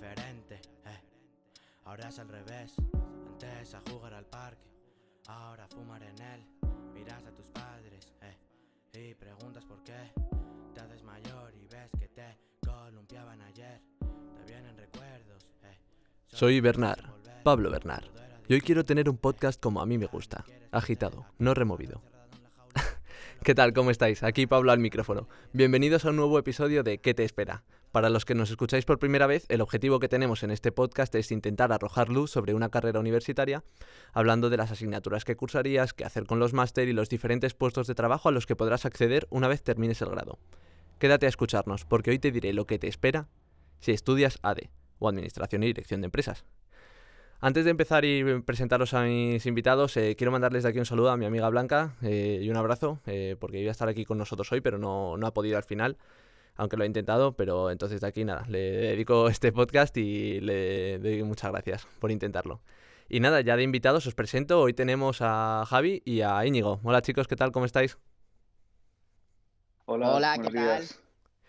diferente. 0.00 0.54
Eh. 0.86 1.00
Ahora 1.84 2.08
es 2.08 2.18
al 2.18 2.28
revés. 2.28 2.74
Antes 3.28 3.74
a 3.74 3.82
jugar 3.90 4.14
al 4.14 4.24
parque, 4.26 4.68
ahora 5.26 5.64
a 5.64 5.68
fumar 5.68 6.02
en 6.02 6.18
él. 6.20 6.44
Miras 6.94 7.24
a 7.24 7.34
tus 7.34 7.46
padres 7.46 8.12
eh, 8.22 8.36
y 8.92 9.14
preguntas 9.14 9.64
por 9.64 9.82
qué. 9.84 10.12
Te 10.74 10.80
haces 10.80 11.02
mayor 11.02 11.54
y 11.54 11.66
ves 11.66 11.90
que 11.98 12.08
te 12.08 12.38
columpiaban 12.64 13.40
ayer. 13.42 13.80
Te 13.98 14.44
vienen 14.50 14.76
recuerdos. 14.76 15.46
Eh. 15.64 15.78
Soy 16.28 16.60
Bernard, 16.60 17.04
Pablo 17.42 17.70
Bernard. 17.70 18.06
Y 18.48 18.54
hoy 18.54 18.60
quiero 18.62 18.84
tener 18.84 19.08
un 19.08 19.16
podcast 19.16 19.60
como 19.60 19.80
a 19.80 19.86
mí 19.86 19.98
me 19.98 20.06
gusta, 20.06 20.44
agitado, 20.72 21.26
no 21.38 21.54
removido. 21.54 22.02
¿Qué 23.44 23.54
tal? 23.54 23.72
¿Cómo 23.72 23.90
estáis? 23.90 24.22
Aquí 24.22 24.46
Pablo 24.46 24.72
al 24.72 24.80
micrófono. 24.80 25.28
Bienvenidos 25.52 26.04
a 26.04 26.10
un 26.10 26.16
nuevo 26.16 26.38
episodio 26.38 26.82
de 26.82 26.98
¿Qué 26.98 27.14
te 27.14 27.24
espera? 27.24 27.62
Para 27.92 28.08
los 28.08 28.24
que 28.24 28.36
nos 28.36 28.50
escucháis 28.50 28.84
por 28.84 29.00
primera 29.00 29.26
vez, 29.26 29.46
el 29.48 29.60
objetivo 29.60 29.98
que 29.98 30.08
tenemos 30.08 30.44
en 30.44 30.52
este 30.52 30.70
podcast 30.70 31.12
es 31.16 31.32
intentar 31.32 31.72
arrojar 31.72 32.08
luz 32.08 32.30
sobre 32.30 32.54
una 32.54 32.68
carrera 32.68 33.00
universitaria, 33.00 33.64
hablando 34.12 34.48
de 34.48 34.56
las 34.56 34.70
asignaturas 34.70 35.24
que 35.24 35.34
cursarías, 35.34 35.92
qué 35.92 36.04
hacer 36.04 36.24
con 36.24 36.38
los 36.38 36.52
máster 36.52 36.86
y 36.86 36.92
los 36.92 37.08
diferentes 37.08 37.54
puestos 37.54 37.88
de 37.88 37.96
trabajo 37.96 38.28
a 38.28 38.32
los 38.32 38.46
que 38.46 38.54
podrás 38.54 38.86
acceder 38.86 39.26
una 39.30 39.48
vez 39.48 39.64
termines 39.64 40.00
el 40.02 40.10
grado. 40.10 40.38
Quédate 41.00 41.26
a 41.26 41.30
escucharnos, 41.30 41.84
porque 41.84 42.10
hoy 42.10 42.20
te 42.20 42.30
diré 42.30 42.52
lo 42.52 42.64
que 42.64 42.78
te 42.78 42.86
espera 42.86 43.26
si 43.80 43.90
estudias 43.90 44.38
AD, 44.42 44.68
o 45.00 45.08
Administración 45.08 45.64
y 45.64 45.66
Dirección 45.66 46.00
de 46.00 46.04
Empresas. 46.04 46.44
Antes 47.40 47.64
de 47.64 47.72
empezar 47.72 48.04
y 48.04 48.40
presentaros 48.42 48.94
a 48.94 49.02
mis 49.02 49.46
invitados, 49.46 49.96
eh, 49.96 50.14
quiero 50.16 50.30
mandarles 50.30 50.62
de 50.62 50.68
aquí 50.68 50.78
un 50.78 50.86
saludo 50.86 51.10
a 51.10 51.16
mi 51.16 51.24
amiga 51.24 51.48
Blanca 51.48 51.96
eh, 52.02 52.38
y 52.40 52.50
un 52.50 52.56
abrazo, 52.56 53.00
eh, 53.06 53.34
porque 53.40 53.58
iba 53.58 53.70
a 53.70 53.72
estar 53.72 53.88
aquí 53.88 54.04
con 54.04 54.18
nosotros 54.18 54.52
hoy, 54.52 54.60
pero 54.60 54.78
no, 54.78 55.16
no 55.16 55.26
ha 55.26 55.34
podido 55.34 55.56
al 55.56 55.64
final 55.64 55.96
aunque 56.60 56.76
lo 56.76 56.84
he 56.84 56.86
intentado, 56.86 57.32
pero 57.32 57.70
entonces 57.70 58.02
de 58.02 58.06
aquí 58.06 58.22
nada, 58.22 58.44
le 58.46 58.58
dedico 58.58 59.28
este 59.30 59.50
podcast 59.50 59.96
y 59.96 60.40
le 60.40 60.98
doy 60.98 61.22
muchas 61.22 61.50
gracias 61.50 61.86
por 61.98 62.10
intentarlo. 62.10 62.60
Y 63.08 63.20
nada, 63.20 63.40
ya 63.40 63.56
de 63.56 63.62
invitados 63.62 64.06
os 64.06 64.14
presento, 64.14 64.60
hoy 64.60 64.74
tenemos 64.74 65.18
a 65.22 65.64
Javi 65.66 66.02
y 66.04 66.20
a 66.20 66.44
Íñigo. 66.44 66.78
Hola 66.84 67.00
chicos, 67.00 67.26
¿qué 67.26 67.34
tal? 67.34 67.50
¿Cómo 67.50 67.64
estáis? 67.64 67.98
Hola, 69.86 70.14
Hola 70.14 70.38
¿qué 70.38 70.50
tal? 70.50 70.84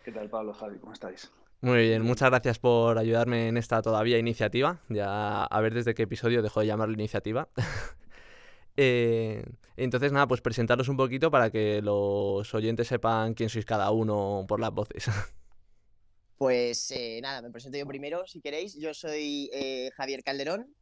¿Qué 0.03 0.11
tal 0.13 0.29
Pablo, 0.29 0.53
Javi? 0.53 0.79
¿Cómo 0.79 0.93
estáis? 0.93 1.29
Muy 1.59 1.79
bien, 1.79 2.01
muchas 2.03 2.29
gracias 2.29 2.57
por 2.57 2.97
ayudarme 2.97 3.49
en 3.49 3.57
esta 3.57 3.81
todavía 3.81 4.17
iniciativa. 4.17 4.79
Ya 4.87 5.43
a 5.43 5.61
ver 5.61 5.73
desde 5.73 5.93
qué 5.93 6.03
episodio 6.03 6.41
dejo 6.41 6.61
de 6.61 6.67
llamarlo 6.67 6.93
iniciativa. 6.93 7.49
Eh, 8.77 9.43
entonces, 9.77 10.11
nada, 10.11 10.27
pues 10.27 10.41
presentaros 10.41 10.87
un 10.89 10.97
poquito 10.97 11.31
para 11.31 11.49
que 11.51 11.81
los 11.81 12.53
oyentes 12.53 12.87
sepan 12.87 13.33
quién 13.33 13.49
sois 13.49 13.65
cada 13.65 13.91
uno 13.91 14.45
por 14.47 14.59
las 14.59 14.71
voces. 14.71 15.05
Pues 16.37 16.89
eh, 16.89 17.19
nada, 17.21 17.43
me 17.43 17.51
presento 17.51 17.77
yo 17.77 17.85
primero, 17.85 18.25
si 18.25 18.41
queréis. 18.41 18.75
Yo 18.75 18.95
soy 18.95 19.51
eh, 19.53 19.91
Javier 19.95 20.23
Calderón, 20.23 20.73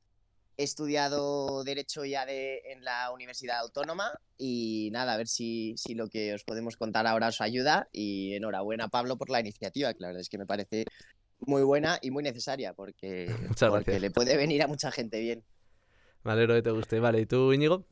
he 0.55 0.63
estudiado 0.63 1.65
Derecho 1.65 2.05
ya 2.05 2.25
de, 2.25 2.61
en 2.65 2.85
la 2.85 3.11
Universidad 3.11 3.59
Autónoma 3.59 4.09
y 4.37 4.87
nada, 4.93 5.15
a 5.15 5.17
ver 5.17 5.27
si, 5.27 5.75
si, 5.75 5.95
lo 5.95 6.07
que 6.07 6.33
os 6.33 6.45
podemos 6.45 6.77
contar 6.77 7.07
ahora 7.07 7.27
os 7.27 7.41
ayuda. 7.41 7.89
Y 7.91 8.35
enhorabuena, 8.35 8.87
Pablo, 8.87 9.17
por 9.17 9.29
la 9.29 9.41
iniciativa, 9.41 9.93
que 9.93 9.99
la 9.99 10.07
verdad 10.07 10.21
es 10.21 10.29
que 10.29 10.37
me 10.37 10.45
parece 10.45 10.85
muy 11.39 11.63
buena 11.63 11.99
y 12.01 12.11
muy 12.11 12.23
necesaria 12.23 12.73
porque, 12.73 13.27
porque 13.69 13.99
le 13.99 14.11
puede 14.11 14.37
venir 14.37 14.63
a 14.63 14.67
mucha 14.67 14.91
gente 14.91 15.19
bien. 15.19 15.43
Me 16.23 16.31
alegro 16.31 16.55
que 16.55 16.61
te 16.61 16.71
guste. 16.71 16.99
Vale, 16.99 17.21
¿y 17.21 17.25
tú, 17.25 17.53
Íñigo? 17.53 17.85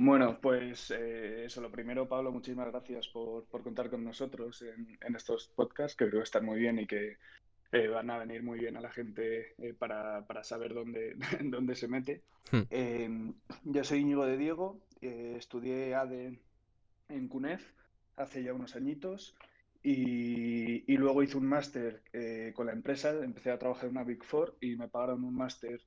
Bueno, 0.00 0.38
pues 0.40 0.92
eh, 0.92 1.46
eso, 1.46 1.60
lo 1.60 1.72
primero, 1.72 2.08
Pablo, 2.08 2.30
muchísimas 2.30 2.68
gracias 2.68 3.08
por, 3.08 3.48
contar 3.48 3.90
con 3.90 4.04
nosotros 4.04 4.62
en, 4.62 5.16
estos 5.16 5.48
podcasts, 5.48 5.96
que 5.96 6.06
creo 6.06 6.20
que 6.20 6.24
están 6.24 6.44
muy 6.44 6.60
bien 6.60 6.78
y 6.78 6.86
que 6.86 7.16
eh, 7.72 7.88
van 7.88 8.08
a 8.10 8.18
venir 8.18 8.44
muy 8.44 8.60
bien 8.60 8.76
a 8.76 8.80
la 8.80 8.92
gente 8.92 9.56
eh, 9.58 9.74
para, 9.74 10.24
saber 10.44 10.72
dónde, 10.72 11.16
dónde 11.42 11.74
se 11.74 11.88
mete. 11.88 12.22
Hmm. 12.52 12.62
Em, 12.70 13.34
yo 13.64 13.82
soy 13.82 13.98
Íñigo 13.98 14.24
de 14.24 14.36
Diego, 14.36 14.80
estudié 15.00 15.96
ADE 15.96 16.38
en 17.08 17.28
CUNEF 17.28 17.72
hace 18.16 18.44
ya 18.44 18.54
unos 18.54 18.76
añitos 18.76 19.34
y, 19.82 20.92
y 20.92 20.96
luego 20.96 21.24
hice 21.24 21.38
un 21.38 21.46
máster 21.46 22.02
con 22.54 22.66
la 22.66 22.72
empresa, 22.72 23.10
empecé 23.10 23.50
a 23.50 23.58
trabajar 23.58 23.86
en 23.86 23.90
una 23.90 24.04
Big 24.04 24.22
Four 24.22 24.56
y 24.60 24.76
me 24.76 24.86
pagaron 24.86 25.24
un 25.24 25.34
máster 25.34 25.80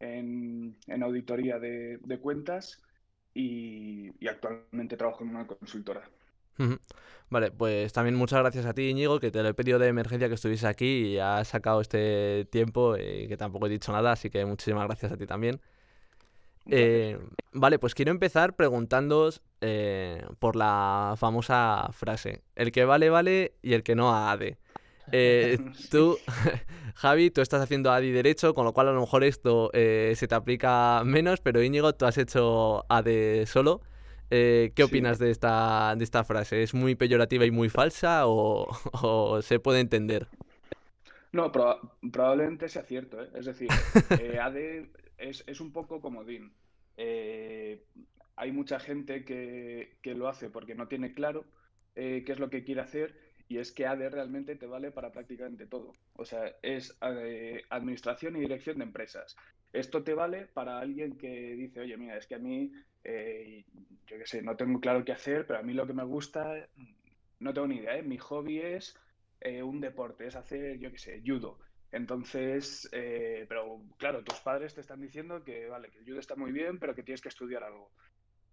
en, 0.00 0.76
auditoría 1.02 1.58
de, 1.58 2.18
cuentas 2.20 2.82
y, 3.34 4.10
actualmente 4.26 4.96
trabajo 4.96 5.24
en 5.24 5.30
una 5.30 5.46
consultora. 5.46 6.08
Vale, 7.28 7.50
pues 7.50 7.92
también 7.92 8.14
muchas 8.14 8.40
gracias 8.40 8.66
a 8.66 8.72
ti, 8.72 8.88
Íñigo, 8.88 9.20
que 9.20 9.30
te 9.30 9.42
lo 9.42 9.48
he 9.48 9.54
pedido 9.54 9.78
de 9.78 9.88
emergencia 9.88 10.28
que 10.28 10.34
estuviese 10.34 10.66
aquí 10.66 11.14
y 11.14 11.18
has 11.18 11.48
sacado 11.48 11.80
este 11.80 12.46
tiempo, 12.50 12.96
y 12.96 13.00
eh, 13.00 13.28
que 13.28 13.36
tampoco 13.36 13.66
he 13.66 13.70
dicho 13.70 13.92
nada, 13.92 14.12
así 14.12 14.30
que 14.30 14.44
muchísimas 14.44 14.86
gracias 14.86 15.12
a 15.12 15.16
ti 15.16 15.26
también. 15.26 15.60
Eh, 16.68 17.18
vale, 17.52 17.78
pues 17.78 17.94
quiero 17.94 18.10
empezar 18.10 18.56
preguntándoos 18.56 19.42
eh, 19.60 20.24
por 20.38 20.56
la 20.56 21.14
famosa 21.16 21.88
frase, 21.92 22.42
el 22.54 22.72
que 22.72 22.84
vale, 22.84 23.10
vale 23.10 23.54
y 23.62 23.74
el 23.74 23.82
que 23.82 23.94
no 23.94 24.14
ADE. 24.14 24.58
Eh, 25.12 25.58
tú, 25.90 26.18
Javi, 26.94 27.30
tú 27.30 27.40
estás 27.40 27.62
haciendo 27.62 27.90
ADI 27.92 28.10
Derecho, 28.10 28.54
con 28.54 28.64
lo 28.64 28.72
cual 28.72 28.88
a 28.88 28.92
lo 28.92 29.00
mejor 29.00 29.24
esto 29.24 29.70
eh, 29.72 30.12
se 30.16 30.28
te 30.28 30.34
aplica 30.34 31.02
menos, 31.04 31.40
pero 31.40 31.62
Íñigo, 31.62 31.94
tú 31.94 32.06
has 32.06 32.18
hecho 32.18 32.84
AD 32.88 33.46
solo. 33.46 33.82
Eh, 34.30 34.72
¿Qué 34.74 34.82
opinas 34.82 35.20
de, 35.20 35.30
esta, 35.30 35.94
de 35.96 36.02
esta 36.02 36.24
frase? 36.24 36.62
¿Es 36.62 36.74
muy 36.74 36.96
peyorativa 36.96 37.44
y 37.44 37.52
muy 37.52 37.68
falsa 37.68 38.22
o, 38.26 39.40
se 39.42 39.60
puede 39.60 39.80
entender? 39.80 40.26
No, 41.30 41.52
probablemente 41.52 42.68
sea 42.68 42.82
cierto. 42.82 43.22
Es 43.22 43.46
decir, 43.46 43.68
AD 44.40 44.56
es, 45.18 45.44
es, 45.46 45.60
un 45.60 45.72
poco 45.72 46.00
comodín. 46.00 46.52
hay 46.96 48.52
mucha 48.52 48.80
gente 48.80 49.24
que, 49.24 49.96
que, 50.02 50.14
lo 50.14 50.28
hace 50.28 50.50
porque 50.50 50.74
no 50.74 50.88
tiene 50.88 51.14
claro 51.14 51.44
qué 51.94 52.24
es 52.26 52.38
lo 52.38 52.50
que 52.50 52.64
quiere 52.64 52.80
hacer 52.80 53.25
y 53.48 53.58
es 53.58 53.72
que 53.72 53.86
AD 53.86 54.10
realmente 54.10 54.56
te 54.56 54.66
vale 54.66 54.90
para 54.90 55.12
prácticamente 55.12 55.66
todo. 55.66 55.92
O 56.14 56.24
sea, 56.24 56.56
es 56.62 56.96
eh, 57.00 57.62
administración 57.70 58.36
y 58.36 58.40
dirección 58.40 58.78
de 58.78 58.84
empresas. 58.84 59.36
Esto 59.72 60.02
te 60.02 60.14
vale 60.14 60.46
para 60.46 60.78
alguien 60.78 61.16
que 61.16 61.54
dice, 61.54 61.80
oye, 61.80 61.96
mira, 61.96 62.16
es 62.16 62.26
que 62.26 62.34
a 62.34 62.38
mí, 62.38 62.72
eh, 63.04 63.64
yo 64.06 64.18
qué 64.18 64.26
sé, 64.26 64.42
no 64.42 64.56
tengo 64.56 64.80
claro 64.80 65.04
qué 65.04 65.12
hacer, 65.12 65.46
pero 65.46 65.60
a 65.60 65.62
mí 65.62 65.74
lo 65.74 65.86
que 65.86 65.92
me 65.92 66.04
gusta, 66.04 66.68
no 67.38 67.54
tengo 67.54 67.66
ni 67.66 67.76
idea, 67.76 67.96
¿eh? 67.96 68.02
mi 68.02 68.18
hobby 68.18 68.60
es 68.60 68.96
un 69.62 69.80
deporte, 69.80 70.26
es 70.26 70.34
hacer, 70.34 70.78
yo 70.78 70.90
qué 70.90 70.98
sé, 70.98 71.22
judo. 71.24 71.60
Entonces, 71.92 72.88
pero 72.90 73.80
claro, 73.96 74.24
tus 74.24 74.40
padres 74.40 74.74
te 74.74 74.80
están 74.80 75.00
diciendo 75.00 75.44
que, 75.44 75.68
vale, 75.68 75.90
que 75.90 75.98
el 75.98 76.04
judo 76.04 76.18
está 76.18 76.34
muy 76.34 76.50
bien, 76.50 76.80
pero 76.80 76.96
que 76.96 77.04
tienes 77.04 77.20
que 77.20 77.28
estudiar 77.28 77.62
algo 77.62 77.92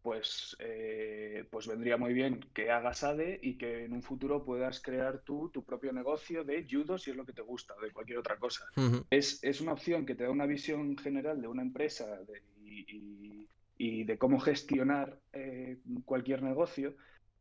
pues, 0.04 0.56
eh, 0.60 1.48
pues 1.50 1.66
vendría 1.66 1.96
muy 1.96 2.14
bien 2.14 2.42
que 2.54 2.70
hagas 2.70 3.04
ADE 3.06 3.40
y 3.42 3.58
que 3.58 3.86
en 3.86 3.94
un 3.94 4.04
futuro 4.04 4.44
puedas 4.44 4.82
crear 4.82 5.22
tú 5.24 5.50
tu 5.50 5.64
propio 5.64 5.94
negocio 5.94 6.44
de 6.44 6.68
judo 6.70 6.98
si 6.98 7.12
es 7.12 7.16
lo 7.16 7.26
que 7.26 7.32
te 7.32 7.42
gusta 7.42 7.74
o 7.74 7.82
de 7.82 7.92
cualquier 7.92 8.20
otra 8.20 8.38
cosa. 8.38 8.66
es, 9.10 9.62
una 9.62 9.72
opción 9.72 10.06
que 10.06 10.14
te 10.14 10.26
da 10.26 10.30
una 10.30 10.46
visión 10.46 10.98
general 10.98 11.42
de 11.42 11.48
una 11.48 11.62
empresa 11.62 12.20
y, 12.66 14.04
de 14.04 14.18
cómo 14.18 14.40
gestionar 14.40 15.20
eh, 15.32 15.80
cualquier 16.04 16.44
negocio. 16.44 16.96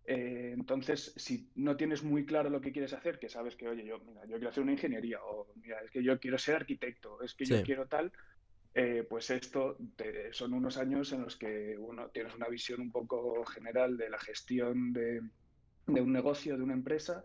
Eh, 0.05 0.53
entonces, 0.55 1.13
si 1.17 1.51
no 1.57 1.77
tienes 1.77 2.03
muy 2.03 2.25
claro 2.25 2.49
lo 2.49 2.61
que 2.61 2.73
quieres 2.73 2.93
hacer, 2.93 3.19
que 3.19 3.29
sabes 3.29 3.57
que, 3.57 3.69
oye, 3.69 3.85
yo, 3.85 3.99
mira, 4.01 4.23
yo 4.23 4.37
quiero 4.37 4.51
hacer 4.51 4.63
una 4.63 4.73
ingeniería 4.73 5.19
o 5.23 5.53
mira, 5.57 5.81
es 5.85 5.91
que 5.91 6.03
yo 6.03 6.19
quiero 6.21 6.39
ser 6.39 6.57
arquitecto, 6.57 7.21
es 7.23 7.35
que 7.35 7.45
yo 7.45 7.63
quiero 7.63 7.87
tal, 7.87 8.13
eh, 8.75 9.07
pues 9.09 9.31
esto 9.31 9.77
son 10.33 10.55
unos 10.55 10.79
años 10.79 11.13
en 11.13 11.23
los 11.23 11.37
que 11.37 11.77
uno 11.79 12.09
tienes 12.09 12.35
una 12.35 12.49
visión 12.49 12.81
un 12.81 12.91
poco 12.91 13.45
general 13.45 13.97
de 13.97 14.09
la 14.09 14.19
gestión 14.19 14.93
de, 14.93 15.21
un 15.87 16.13
negocio, 16.13 16.57
de 16.57 16.63
una 16.63 16.73
empresa, 16.73 17.25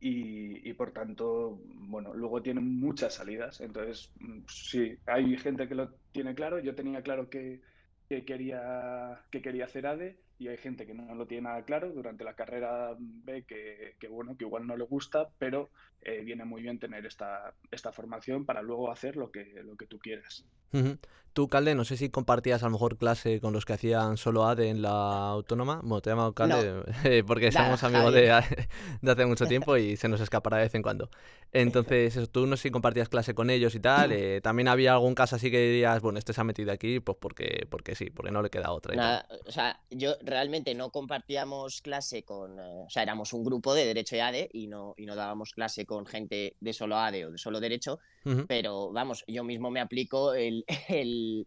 y, 0.00 0.70
por 0.74 0.92
tanto, 0.92 1.62
bueno, 1.64 2.12
luego 2.12 2.42
tienen 2.42 2.78
muchas 2.78 3.14
salidas. 3.14 3.62
Entonces, 3.62 4.12
mm, 4.20 4.40
sí, 4.46 4.98
hay 5.06 5.34
gente 5.38 5.66
que 5.66 5.74
lo 5.74 5.94
tiene 6.12 6.34
claro. 6.34 6.58
Yo 6.58 6.74
tenía 6.74 7.02
claro 7.02 7.30
que, 7.30 7.62
quería, 8.08 9.24
que 9.30 9.40
quería 9.40 9.64
hacer 9.64 9.86
ADE 9.86 10.18
y 10.38 10.48
hay 10.48 10.56
gente 10.56 10.86
que 10.86 10.94
no 10.94 11.14
lo 11.14 11.26
tiene 11.26 11.48
nada 11.48 11.64
claro. 11.64 11.92
Durante 11.92 12.24
la 12.24 12.34
carrera 12.34 12.94
ve 12.98 13.44
que, 13.44 13.96
bueno, 14.08 14.36
que 14.36 14.44
igual 14.44 14.66
no 14.66 14.76
le 14.76 14.84
gusta, 14.84 15.28
pero 15.38 15.70
eh, 16.00 16.22
viene 16.24 16.44
muy 16.44 16.62
bien 16.62 16.78
tener 16.78 17.06
esta, 17.06 17.54
esta 17.70 17.92
formación 17.92 18.44
para 18.44 18.62
luego 18.62 18.90
hacer 18.90 19.16
lo 19.16 19.30
que, 19.30 19.44
lo 19.64 19.76
que 19.76 19.86
tú 19.86 19.98
quieras. 19.98 20.44
Ujú. 20.72 20.98
Tú, 21.32 21.48
Calde, 21.48 21.74
no 21.74 21.84
sé 21.84 21.96
si 21.96 22.10
compartías 22.10 22.62
a 22.62 22.66
lo 22.66 22.72
mejor 22.72 22.96
clase 22.96 23.40
con 23.40 23.52
los 23.52 23.64
que 23.64 23.72
hacían 23.72 24.16
solo 24.16 24.46
ADE 24.46 24.68
en 24.68 24.82
la 24.82 25.30
autónoma. 25.30 25.80
Bueno, 25.82 26.00
te 26.00 26.10
llamo 26.10 26.32
Calde 26.32 26.82
eh, 27.04 27.24
porque 27.26 27.50
somos 27.50 27.82
amigos 27.82 28.14
de, 28.14 28.22
de 29.02 29.10
hace 29.10 29.26
mucho 29.26 29.46
tiempo 29.46 29.76
y 29.76 29.96
se 29.96 30.08
nos 30.08 30.20
escapará 30.20 30.58
de 30.58 30.64
vez 30.64 30.74
en 30.76 30.82
cuando. 30.82 31.10
Entonces, 31.52 32.16
eso, 32.16 32.28
tú 32.28 32.46
no 32.46 32.56
sé 32.56 32.64
si 32.64 32.70
compartías 32.70 33.08
clase 33.08 33.34
con 33.34 33.50
ellos 33.50 33.74
y 33.74 33.80
tal. 33.80 34.12
eh, 34.12 34.40
también 34.42 34.68
había 34.68 34.92
algún 34.92 35.16
caso 35.16 35.34
así 35.34 35.50
que 35.50 35.58
dirías, 35.58 36.00
bueno, 36.02 36.20
este 36.20 36.32
se 36.32 36.40
ha 36.40 36.44
metido 36.44 36.70
aquí, 36.70 37.00
pues 37.00 37.18
porque, 37.20 37.66
porque 37.68 37.96
sí, 37.96 38.10
porque 38.10 38.30
no 38.30 38.40
le 38.40 38.50
queda 38.50 38.70
otra. 38.70 38.94
y 38.94 38.96
tal. 38.96 39.04
Nada, 39.04 39.28
o 39.46 39.50
sea, 39.50 39.80
yo 39.90 40.14
realmente 40.24 40.74
no 40.74 40.90
compartíamos 40.90 41.80
clase 41.82 42.22
con, 42.24 42.58
eh, 42.58 42.84
o 42.86 42.90
sea, 42.90 43.02
éramos 43.02 43.32
un 43.32 43.44
grupo 43.44 43.74
de 43.74 43.84
Derecho 43.84 44.16
y 44.16 44.20
ADE 44.20 44.48
y 44.52 44.66
no, 44.66 44.94
y 44.96 45.06
no 45.06 45.14
dábamos 45.14 45.52
clase 45.52 45.84
con 45.84 46.06
gente 46.06 46.56
de 46.58 46.72
solo 46.72 46.96
ADE 46.96 47.26
o 47.26 47.30
de 47.30 47.38
solo 47.38 47.60
Derecho, 47.60 48.00
pero 48.48 48.90
vamos, 48.90 49.22
yo 49.28 49.44
mismo 49.44 49.70
me 49.70 49.80
aplico 49.80 50.34
el, 50.34 50.64
el, 50.88 51.46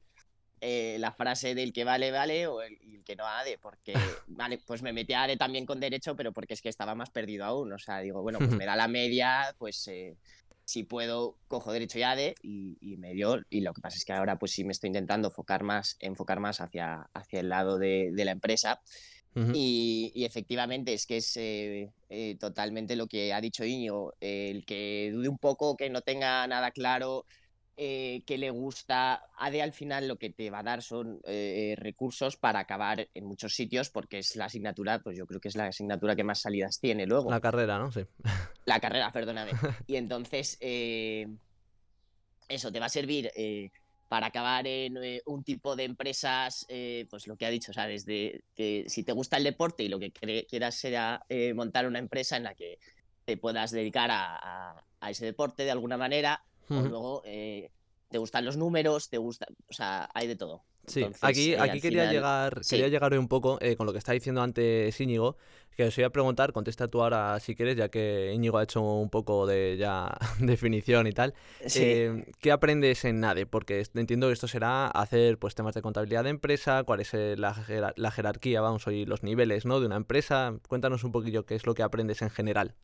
eh, 0.61 0.97
la 0.99 1.11
frase 1.11 1.55
del 1.55 1.73
que 1.73 1.83
vale, 1.83 2.11
vale 2.11 2.47
o 2.47 2.61
el, 2.61 2.77
y 2.81 2.95
el 2.95 3.03
que 3.03 3.15
no 3.15 3.25
ADE, 3.25 3.57
porque, 3.57 3.93
vale, 4.27 4.59
pues 4.65 4.81
me 4.81 4.93
metí 4.93 5.13
a 5.13 5.23
ADE 5.23 5.37
también 5.37 5.65
con 5.65 5.79
Derecho, 5.79 6.15
pero 6.15 6.31
porque 6.31 6.53
es 6.53 6.61
que 6.61 6.69
estaba 6.69 6.93
más 6.93 7.09
perdido 7.09 7.45
aún, 7.45 7.73
o 7.73 7.79
sea, 7.79 7.99
digo, 7.99 8.21
bueno, 8.21 8.37
pues 8.37 8.51
me 8.51 8.65
da 8.65 8.75
la 8.75 8.87
media, 8.87 9.55
pues... 9.57 9.87
eh, 9.87 10.15
si 10.67 10.83
puedo, 10.83 11.37
cojo 11.47 11.71
derecho 11.71 11.97
y 11.97 12.03
ADE 12.03 12.35
y, 12.43 12.77
y 12.81 12.97
me 12.97 13.13
dio. 13.13 13.37
Y 13.49 13.61
lo 13.61 13.73
que 13.73 13.81
pasa 13.81 13.95
es 13.95 14.03
que 14.03 14.11
ahora 14.11 14.37
pues 14.37 14.51
sí 14.51 14.65
me 14.65 14.73
estoy 14.73 14.89
intentando 14.89 15.29
enfocar 15.29 15.63
más, 15.63 15.95
enfocar 16.01 16.41
más 16.41 16.59
hacia, 16.59 17.09
hacia 17.13 17.39
el 17.39 17.47
lado 17.47 17.77
de, 17.77 18.11
de 18.11 18.25
la 18.25 18.31
empresa. 18.31 18.81
Y, 19.53 20.11
y 20.15 20.25
efectivamente 20.25 20.93
es 20.93 21.05
que 21.05 21.17
es 21.17 21.37
eh, 21.37 21.91
eh, 22.09 22.37
totalmente 22.39 22.95
lo 22.95 23.05
que 23.05 23.33
ha 23.33 23.39
dicho 23.39 23.63
Iñigo, 23.63 24.15
el 24.19 24.65
que 24.65 25.11
dude 25.13 25.29
un 25.29 25.37
poco, 25.37 25.77
que 25.77 25.91
no 25.91 26.01
tenga 26.01 26.47
nada 26.47 26.71
claro, 26.71 27.23
eh, 27.77 28.23
que 28.25 28.37
le 28.37 28.49
gusta. 28.49 29.23
ADE 29.37 29.61
al 29.61 29.71
final 29.71 30.07
lo 30.07 30.17
que 30.17 30.29
te 30.31 30.49
va 30.49 30.59
a 30.59 30.63
dar 30.63 30.81
son 30.81 31.21
eh, 31.25 31.75
recursos 31.77 32.35
para 32.35 32.59
acabar 32.59 33.07
en 33.13 33.25
muchos 33.25 33.53
sitios, 33.55 33.89
porque 33.89 34.17
es 34.19 34.35
la 34.35 34.45
asignatura, 34.45 34.99
pues 34.99 35.17
yo 35.17 35.25
creo 35.27 35.39
que 35.39 35.47
es 35.47 35.55
la 35.55 35.67
asignatura 35.67 36.15
que 36.15 36.23
más 36.23 36.41
salidas 36.41 36.79
tiene 36.79 37.05
luego. 37.05 37.29
La 37.31 37.39
carrera, 37.39 37.77
¿no? 37.79 37.91
Sí. 37.91 38.01
La 38.65 38.79
carrera, 38.79 39.11
perdóname. 39.11 39.51
Y 39.87 39.95
entonces, 39.95 40.57
eh, 40.59 41.27
eso 42.49 42.71
te 42.71 42.79
va 42.79 42.85
a 42.87 42.89
servir 42.89 43.31
eh, 43.35 43.71
para 44.07 44.27
acabar 44.27 44.65
en 44.67 44.97
eh, 45.03 45.21
un 45.25 45.43
tipo 45.43 45.75
de 45.75 45.83
empresas, 45.83 46.65
eh, 46.69 47.05
pues 47.09 47.27
lo 47.27 47.35
que 47.35 47.45
ha 47.45 47.49
dicho, 47.49 47.73
¿sabes? 47.73 48.05
De 48.05 48.41
que 48.55 48.85
si 48.87 49.03
te 49.03 49.11
gusta 49.11 49.37
el 49.37 49.43
deporte 49.43 49.83
y 49.83 49.89
lo 49.89 49.99
que 49.99 50.11
quieras 50.11 50.75
sea 50.75 51.21
eh, 51.29 51.53
montar 51.53 51.85
una 51.87 51.99
empresa 51.99 52.37
en 52.37 52.43
la 52.43 52.55
que 52.55 52.79
te 53.25 53.35
puedas 53.37 53.71
dedicar 53.71 54.09
a, 54.11 54.35
a- 54.37 54.83
a 55.01 55.09
ese 55.11 55.25
deporte 55.25 55.63
de 55.63 55.71
alguna 55.71 55.97
manera, 55.97 56.41
o 56.69 56.81
luego 56.81 57.21
eh, 57.25 57.71
te 58.09 58.17
gustan 58.17 58.45
los 58.45 58.57
números, 58.57 59.09
te 59.09 59.17
gusta, 59.17 59.47
o 59.69 59.73
sea, 59.73 60.09
hay 60.13 60.27
de 60.27 60.35
todo. 60.35 60.63
Sí, 60.85 60.99
Entonces, 61.01 61.23
aquí, 61.25 61.51
eh, 61.53 61.59
aquí 61.59 61.81
quería 61.81 62.03
final- 62.03 62.15
llegar, 62.15 62.63
sí. 62.63 62.77
quería 62.77 62.87
llegar 62.87 63.11
hoy 63.11 63.19
un 63.19 63.27
poco 63.27 63.57
eh, 63.59 63.75
con 63.75 63.85
lo 63.85 63.91
que 63.91 63.99
está 63.99 64.13
diciendo 64.13 64.41
antes 64.41 64.97
Íñigo, 65.01 65.35
que 65.75 65.83
os 65.83 65.97
iba 65.97 66.07
a 66.07 66.11
preguntar, 66.11 66.53
contesta 66.53 66.87
tú 66.87 67.03
ahora 67.03 67.37
si 67.41 67.55
quieres, 67.55 67.75
ya 67.75 67.89
que 67.89 68.31
Íñigo 68.33 68.57
ha 68.57 68.63
hecho 68.63 68.81
un 68.81 69.09
poco 69.09 69.45
de 69.45 69.75
ya 69.77 70.17
definición 70.39 71.05
y 71.07 71.11
tal. 71.11 71.33
Sí. 71.65 71.81
Eh, 71.83 72.31
¿qué 72.39 72.53
aprendes 72.53 73.03
en 73.03 73.19
NADE? 73.19 73.45
Porque 73.47 73.83
entiendo 73.95 74.27
que 74.27 74.33
esto 74.33 74.47
será 74.47 74.87
hacer 74.87 75.37
pues 75.39 75.55
temas 75.55 75.75
de 75.75 75.81
contabilidad 75.81 76.23
de 76.23 76.29
empresa, 76.29 76.83
cuál 76.85 77.01
es 77.01 77.11
la, 77.13 77.93
la 77.97 78.11
jerarquía, 78.11 78.61
vamos, 78.61 78.87
y 78.87 79.05
los 79.05 79.23
niveles, 79.23 79.65
¿no? 79.65 79.81
De 79.81 79.87
una 79.87 79.97
empresa. 79.97 80.53
Cuéntanos 80.69 81.03
un 81.03 81.11
poquillo 81.11 81.45
qué 81.45 81.55
es 81.55 81.65
lo 81.65 81.73
que 81.73 81.83
aprendes 81.83 82.21
en 82.21 82.29
general. 82.29 82.75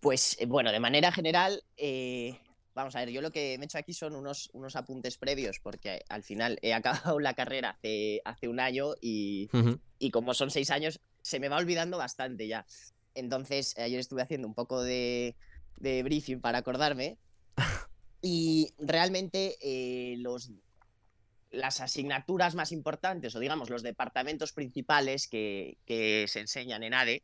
Pues 0.00 0.36
bueno, 0.48 0.72
de 0.72 0.80
manera 0.80 1.12
general, 1.12 1.62
eh, 1.76 2.38
vamos 2.76 2.94
a 2.94 3.00
ver, 3.00 3.10
yo 3.10 3.22
lo 3.22 3.32
que 3.32 3.56
me 3.58 3.64
he 3.64 3.66
hecho 3.66 3.78
aquí 3.78 3.94
son 3.94 4.14
unos, 4.14 4.50
unos 4.52 4.76
apuntes 4.76 5.16
previos, 5.16 5.58
porque 5.60 6.04
al 6.10 6.22
final 6.22 6.58
he 6.60 6.74
acabado 6.74 7.18
la 7.20 7.34
carrera 7.34 7.70
hace, 7.70 8.20
hace 8.24 8.48
un 8.48 8.60
año 8.60 8.94
y, 9.00 9.48
Ujú. 9.52 9.80
y 9.98 10.10
como 10.10 10.34
son 10.34 10.50
seis 10.50 10.70
años, 10.70 11.00
se 11.22 11.40
me 11.40 11.48
va 11.48 11.56
olvidando 11.56 11.96
bastante 11.96 12.46
ya. 12.46 12.66
Entonces, 13.14 13.76
ayer 13.78 13.98
estuve 13.98 14.20
haciendo 14.22 14.46
un 14.46 14.54
poco 14.54 14.82
de, 14.82 15.34
de 15.78 16.02
briefing 16.02 16.40
para 16.40 16.58
acordarme 16.58 17.16
y 18.22 18.74
realmente 18.78 19.56
eh, 19.62 20.16
los, 20.18 20.50
las 21.50 21.80
asignaturas 21.80 22.54
más 22.54 22.72
importantes, 22.72 23.34
o 23.34 23.40
digamos 23.40 23.70
los 23.70 23.82
departamentos 23.82 24.52
principales 24.52 25.28
que, 25.28 25.78
que 25.86 26.26
se 26.28 26.40
enseñan 26.40 26.82
en 26.82 26.92
ADE, 26.92 27.22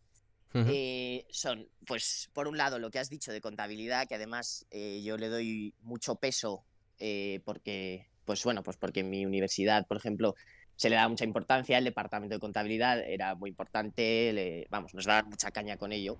Eh, 0.64 1.26
son, 1.30 1.68
pues, 1.86 2.30
por 2.32 2.48
un 2.48 2.56
lado, 2.56 2.78
lo 2.78 2.90
que 2.90 2.98
has 2.98 3.08
dicho 3.10 3.32
de 3.32 3.40
contabilidad, 3.40 4.06
que 4.08 4.14
además 4.16 4.66
eh, 4.70 5.02
yo 5.04 5.16
le 5.18 5.28
doy 5.28 5.74
mucho 5.80 6.16
peso 6.16 6.66
eh, 6.98 7.40
porque, 7.44 8.06
pues 8.24 8.44
bueno, 8.44 8.62
pues 8.62 8.76
porque 8.76 9.00
en 9.00 9.10
mi 9.10 9.24
universidad, 9.26 9.86
por 9.88 9.96
ejemplo, 9.96 10.34
se 10.76 10.88
le 10.90 10.96
da 10.96 11.08
mucha 11.08 11.24
importancia, 11.24 11.78
el 11.78 11.84
departamento 11.84 12.34
de 12.36 12.40
contabilidad 12.40 13.00
era 13.00 13.34
muy 13.34 13.50
importante, 13.50 14.32
le- 14.32 14.66
vamos, 14.70 14.94
nos 14.94 15.04
daban 15.06 15.28
mucha 15.28 15.50
caña 15.50 15.76
con 15.76 15.92
ello. 15.92 16.18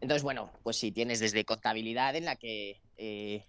Entonces, 0.00 0.22
bueno, 0.22 0.52
pues 0.62 0.76
sí, 0.78 0.92
tienes 0.92 1.20
desde 1.20 1.44
contabilidad 1.44 2.14
en 2.16 2.24
la 2.26 2.36
que 2.36 2.82
eh, 2.96 3.44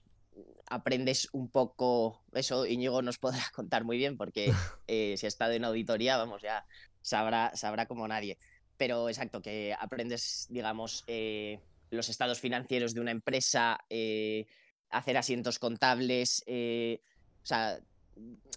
aprendes 0.70 1.28
un 1.34 1.50
poco, 1.52 2.24
eso. 2.34 2.66
Íñigo 2.66 3.02
nos 3.02 3.18
podrá 3.20 3.44
contar 3.54 3.84
muy 3.84 3.98
bien 3.98 4.18
porque 4.18 4.58
si 4.88 5.26
ha 5.26 5.28
estado 5.28 5.54
en 5.54 5.66
auditoría, 5.66 6.18
vamos, 6.18 6.42
ya 6.42 6.66
sabrá, 7.02 7.52
sabrá 7.56 7.86
como 7.88 8.08
nadie 8.08 8.38
pero 8.78 9.10
exacto, 9.10 9.42
que 9.42 9.74
aprendes, 9.80 10.48
digamos, 10.50 11.04
eh, 11.08 11.60
los 11.92 12.10
estados 12.10 12.40
financieros 12.40 12.94
de 12.94 13.02
una 13.02 13.12
empresa, 13.12 13.78
eh, 13.90 14.46
hacer 14.90 15.18
asientos 15.18 15.60
contables, 15.60 16.44
eh, 16.48 17.00
o 17.44 17.46
sea, 17.46 17.80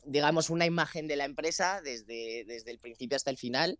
digamos, 0.04 0.50
una 0.50 0.66
imagen 0.66 1.06
de 1.08 1.16
la 1.16 1.24
empresa 1.24 1.80
desde, 1.82 2.44
desde 2.46 2.70
el 2.70 2.78
principio 2.78 3.16
hasta 3.16 3.30
el 3.30 3.36
final. 3.36 3.78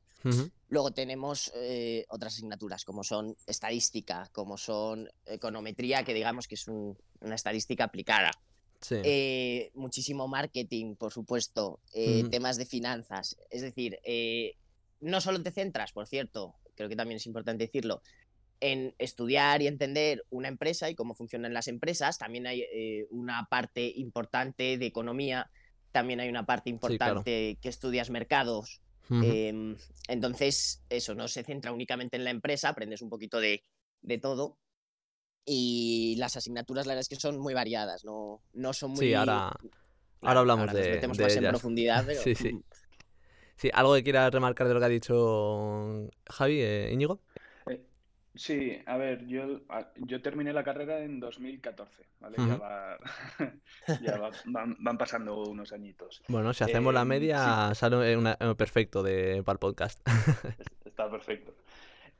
Luego 0.68 0.90
tenemos 0.90 1.52
eh, 1.54 2.04
otras 2.08 2.34
asignaturas 2.34 2.84
como 2.84 3.04
son 3.04 3.36
estadística, 3.46 4.28
como 4.32 4.58
son 4.58 5.08
econometría, 5.26 6.02
que 6.04 6.12
digamos 6.14 6.48
que 6.48 6.56
es 6.56 6.66
un- 6.68 6.98
una 7.20 7.36
estadística 7.36 7.84
aplicada. 7.84 8.30
Sí. 8.80 8.96
Eh, 9.04 9.70
muchísimo 9.74 10.28
marketing, 10.28 10.94
por 10.96 11.12
supuesto, 11.12 11.80
eh, 11.92 12.24
temas 12.30 12.56
de 12.58 12.66
finanzas. 12.66 13.36
Es 13.50 13.62
decir, 13.62 13.98
no 15.00 15.20
solo 15.20 15.42
te 15.42 15.50
centras, 15.50 15.92
por 15.92 16.06
cierto, 16.06 16.56
creo 16.74 16.88
que 16.88 16.96
también 16.96 17.16
es 17.16 17.26
importante 17.26 17.64
decirlo, 17.64 18.02
en 18.60 18.94
estudiar 18.98 19.62
y 19.62 19.66
entender 19.66 20.24
una 20.30 20.48
empresa 20.48 20.90
y 20.90 20.94
cómo 20.94 21.14
funcionan 21.14 21.54
las 21.54 21.68
empresas. 21.68 22.18
También 22.18 22.46
hay 22.46 22.62
eh, 22.72 23.06
una 23.10 23.46
parte 23.48 23.92
importante 23.94 24.78
de 24.78 24.86
economía, 24.86 25.50
también 25.92 26.20
hay 26.20 26.28
una 26.28 26.44
parte 26.44 26.70
claro. 26.70 26.92
importante 26.92 27.58
que 27.60 27.68
estudias 27.68 28.10
mercados. 28.10 28.80
Em, 29.10 29.74
entonces, 30.08 30.82
eso 30.90 31.14
no 31.14 31.28
se 31.28 31.42
centra 31.42 31.72
únicamente 31.72 32.16
en 32.18 32.24
la 32.24 32.30
empresa, 32.30 32.68
aprendes 32.68 33.00
un 33.00 33.08
poquito 33.08 33.40
de, 33.40 33.64
de 34.02 34.18
todo. 34.18 34.58
Y 35.46 36.16
las 36.18 36.36
asignaturas, 36.36 36.86
la 36.86 36.92
verdad 36.92 37.00
es 37.00 37.08
que 37.08 37.16
son 37.16 37.38
muy 37.38 37.54
variadas, 37.54 38.04
no, 38.04 38.42
no 38.52 38.74
son 38.74 38.90
muy. 38.90 39.06
Sí, 39.06 39.14
ahora, 39.14 39.56
Claro, 40.20 40.40
ahora 40.40 40.40
hablamos 40.40 40.74
de, 40.74 40.90
metemos 40.90 41.16
de 41.16 41.24
más 41.24 41.32
en 41.32 41.38
ellas. 41.38 41.52
profundidad, 41.52 42.04
pero. 42.06 42.20
Sí, 42.24 42.34
sí. 42.34 42.60
Sí, 43.58 43.70
¿algo 43.74 43.94
que 43.94 44.04
quieras 44.04 44.32
remarcar 44.32 44.68
de 44.68 44.74
lo 44.74 44.80
que 44.80 44.86
ha 44.86 44.88
dicho 44.88 46.08
Javi, 46.30 46.60
eh, 46.60 46.90
Íñigo? 46.92 47.18
Eh, 47.66 47.82
Sí, 48.34 48.78
a 48.86 48.96
ver, 48.96 49.26
yo, 49.26 49.62
yo 49.96 50.22
terminé 50.22 50.52
la 50.52 50.62
carrera 50.62 51.00
en 51.00 51.18
2014, 51.18 52.04
¿vale? 52.20 52.36
Ya 52.46 52.56
va, 52.56 52.96
ya 54.00 54.16
va- 54.16 54.30
van, 54.44 54.76
van 54.78 54.96
pasando 54.98 55.42
unos 55.42 55.72
añitos. 55.72 56.22
Bueno, 56.28 56.54
si 56.54 56.62
hacemos 56.62 56.94
la 56.94 57.00
Em, 57.02 57.08
media, 57.08 57.74
sale 57.74 58.16
una- 58.16 58.36
eh, 58.38 58.54
perfecto 58.54 59.02
de, 59.02 59.42
para 59.42 59.54
el 59.54 59.58
podcast. 59.58 59.98
Es- 60.60 60.66
Está 60.84 61.10
perfecto. 61.10 61.52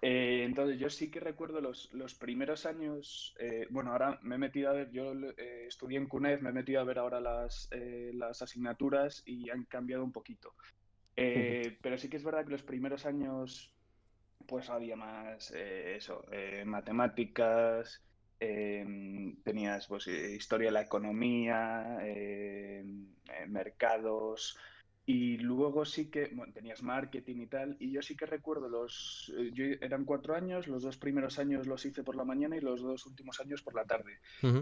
Eh, 0.00 0.42
entonces, 0.44 0.78
yo 0.78 0.90
sí 0.90 1.10
que 1.10 1.20
recuerdo 1.20 1.60
los, 1.60 1.92
los 1.92 2.14
primeros 2.14 2.66
años. 2.66 3.34
eh, 3.38 3.66
bueno, 3.70 3.92
ahora 3.92 4.18
me 4.22 4.36
he 4.36 4.38
metido 4.38 4.70
a 4.70 4.72
ver, 4.72 4.90
yo 4.90 5.12
eh, 5.36 5.66
estudié 5.68 5.98
en 5.98 6.06
CUNED, 6.06 6.40
me 6.40 6.50
he 6.50 6.52
metido 6.52 6.80
a 6.80 6.84
ver 6.84 6.98
ahora 6.98 7.20
las, 7.20 7.68
eh, 7.72 8.10
las 8.14 8.40
asignaturas 8.42 9.22
y 9.26 9.50
han 9.50 9.64
cambiado 9.64 10.04
un 10.04 10.12
poquito. 10.12 10.54
Eh, 11.20 11.76
pero 11.82 11.98
sí 11.98 12.08
que 12.08 12.16
es 12.16 12.22
verdad 12.22 12.44
que 12.44 12.52
los 12.52 12.62
primeros 12.62 13.04
años, 13.04 13.75
pues 14.46 14.70
había 14.70 14.94
más, 14.94 15.50
eh, 15.50 15.96
eso, 15.96 16.25
eh, 16.30 16.64
matemáticas, 16.64 18.04
em, 18.38 19.42
tenías 19.42 19.88
pues, 19.88 20.06
historia 20.06 20.68
de 20.68 20.72
la 20.72 20.82
economía, 20.82 21.98
em, 22.02 23.08
mercados. 23.48 24.56
Y 25.10 25.38
luego 25.38 25.86
sí 25.86 26.10
que 26.10 26.28
bueno, 26.34 26.52
tenías 26.52 26.82
marketing 26.82 27.36
y 27.36 27.46
tal, 27.46 27.76
y 27.80 27.92
yo 27.92 28.02
sí 28.02 28.14
que 28.14 28.26
recuerdo 28.26 28.68
los, 28.68 29.32
eh, 29.38 29.52
yo 29.54 29.64
eran 29.80 30.04
cuatro 30.04 30.34
años, 30.34 30.68
los 30.68 30.82
dos 30.82 30.98
primeros 30.98 31.38
años 31.38 31.66
los 31.66 31.86
hice 31.86 32.04
por 32.04 32.14
la 32.14 32.24
mañana 32.24 32.58
y 32.58 32.60
los 32.60 32.82
dos 32.82 33.06
últimos 33.06 33.40
años 33.40 33.62
por 33.62 33.74
la 33.74 33.86
tarde. 33.86 34.18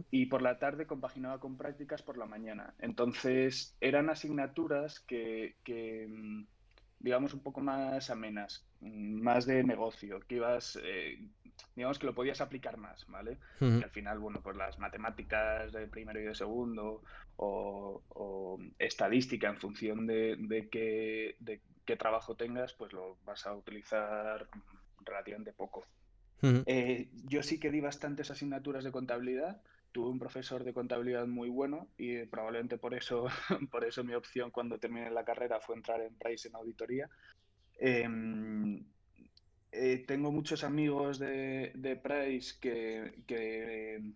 Y 0.09 0.27
por 0.27 0.43
la 0.43 0.57
tarde 0.61 0.87
compaginaba 0.87 1.41
con 1.41 1.57
prácticas 1.57 2.01
por 2.01 2.17
la 2.17 2.27
mañana. 2.27 2.75
Entonces 2.79 3.77
eran 3.81 4.09
asignaturas 4.09 5.01
que, 5.01 5.57
que, 5.65 6.07
mm, 6.09 6.47
digamos, 7.01 7.35
un 7.35 7.41
poco 7.41 7.61
más 7.61 8.09
amenas, 8.11 8.69
mm, 8.79 9.21
más 9.21 9.47
de 9.47 9.65
negocio, 9.65 10.21
que 10.29 10.37
ibas, 10.37 10.79
eh, 10.81 11.29
digamos 11.75 11.99
que 11.99 12.07
lo 12.07 12.15
podías 12.15 12.41
aplicar 12.41 12.77
más, 12.77 13.07
¿vale? 13.09 13.39
Que 13.59 13.85
al 13.85 13.91
final, 13.91 14.19
bueno, 14.19 14.41
pues 14.43 14.57
las 14.57 14.79
matemáticas 14.79 15.73
de 15.73 15.87
primero 15.87 16.21
y 16.21 16.25
de 16.25 16.35
segundo 16.35 17.03
o, 17.37 18.03
o 18.09 18.59
estadística 18.79 19.49
en 19.49 19.57
función 19.57 20.07
de, 20.07 20.37
de 20.39 20.69
qué, 20.69 21.37
de 21.41 21.61
qué 21.85 21.97
trabajo 21.97 22.35
tengas, 22.35 22.73
pues 22.75 22.93
lo 22.93 23.17
vas 23.25 23.47
a 23.47 23.55
utilizar 23.55 24.47
relativamente 25.05 25.53
poco. 25.53 25.87
Eh, 26.43 27.09
yo 27.25 27.43
sí 27.43 27.59
que 27.59 27.71
di 27.71 27.81
bastantes 27.81 28.31
asignaturas 28.31 28.85
de 28.85 28.93
contabilidad. 28.93 29.61
Tuve 29.93 30.11
un 30.11 30.19
profesor 30.19 30.65
de 30.65 30.75
contabilidad 30.75 31.27
muy 31.27 31.49
bueno 31.49 31.89
y 31.97 32.17
eh, 32.17 32.29
probablemente 32.31 32.77
por 32.77 32.95
eso, 32.95 33.27
por 33.71 33.85
eso 33.85 34.05
mi 34.05 34.15
opción 34.15 34.51
cuando 34.51 34.79
terminé 34.79 35.11
la 35.11 35.25
carrera 35.25 35.61
fue 35.61 35.77
entrar 35.77 36.01
en 36.03 36.15
Price 36.15 36.49
en 36.49 36.55
auditoría. 36.55 37.09
Em, 37.79 38.85
eh, 39.77 40.05
tengo 40.07 40.33
muchos 40.33 40.65
amigos 40.65 41.19
de, 41.19 41.73
de 41.75 41.97
Price 41.97 42.55
que, 42.61 43.23
que, 43.27 44.13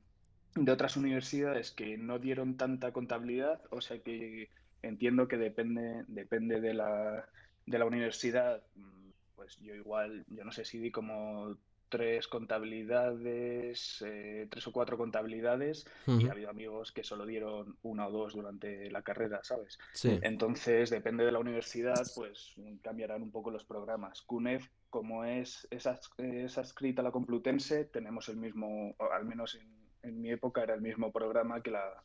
de 0.55 0.73
otras 0.73 0.97
universidades 0.97 1.73
que 1.73 1.97
no 1.99 2.19
dieron 2.19 2.57
tanta 2.57 2.93
contabilidad, 2.93 3.62
o 3.71 3.81
sea 3.81 4.02
que 4.02 4.50
entiendo 4.83 5.29
que 5.29 5.37
depende, 5.38 6.05
depende 6.09 6.61
de 6.61 6.75
la, 6.75 7.29
de 7.67 7.79
la 7.79 7.87
universidad. 7.87 8.62
Mm, 8.75 9.11
Pues 9.35 9.57
yo 9.61 9.75
igual, 9.75 10.25
yo 10.29 10.45
no 10.45 10.52
sé 10.52 10.64
si 10.64 10.79
di 10.79 10.90
como 10.90 11.57
tres 11.90 12.28
contabilidades, 12.28 14.02
eh, 14.06 14.47
tres 14.49 14.66
o 14.66 14.73
cuatro 14.73 14.97
contabilidades, 14.97 15.87
y 16.06 16.28
ha 16.28 16.32
habido 16.32 16.49
amigos 16.49 16.92
que 16.92 17.04
solo 17.04 17.26
dieron 17.26 17.76
una 17.82 18.06
o 18.06 18.11
dos 18.11 18.35
durante 18.35 18.90
la 18.90 19.02
carrera, 19.02 19.40
¿sabes? 19.42 19.78
Sí. 19.92 20.18
Entonces, 20.23 20.88
depende 20.88 21.25
de 21.25 21.32
la 21.32 21.40
universidad, 21.40 22.00
pues 22.14 22.54
cambiarán 22.80 23.23
un 23.23 23.30
poco 23.30 23.50
los 23.50 23.64
programas. 23.64 24.23
CUNEF, 24.23 24.66
como 24.88 25.25
es, 25.25 25.68
es, 25.70 25.87
es 26.16 26.59
adscrita 26.59 27.02
a 27.02 27.04
la 27.04 27.11
Complutense, 27.11 27.85
tenemos 27.85 28.28
el 28.30 28.37
mismo, 28.37 28.94
al 29.12 29.26
menos 29.26 29.56
en, 29.56 29.68
en 30.02 30.20
mi 30.20 30.30
época 30.30 30.62
era 30.62 30.75
el 30.75 30.80
mismo 30.80 31.12
programa 31.12 31.62
que 31.62 31.73
la, 31.73 32.02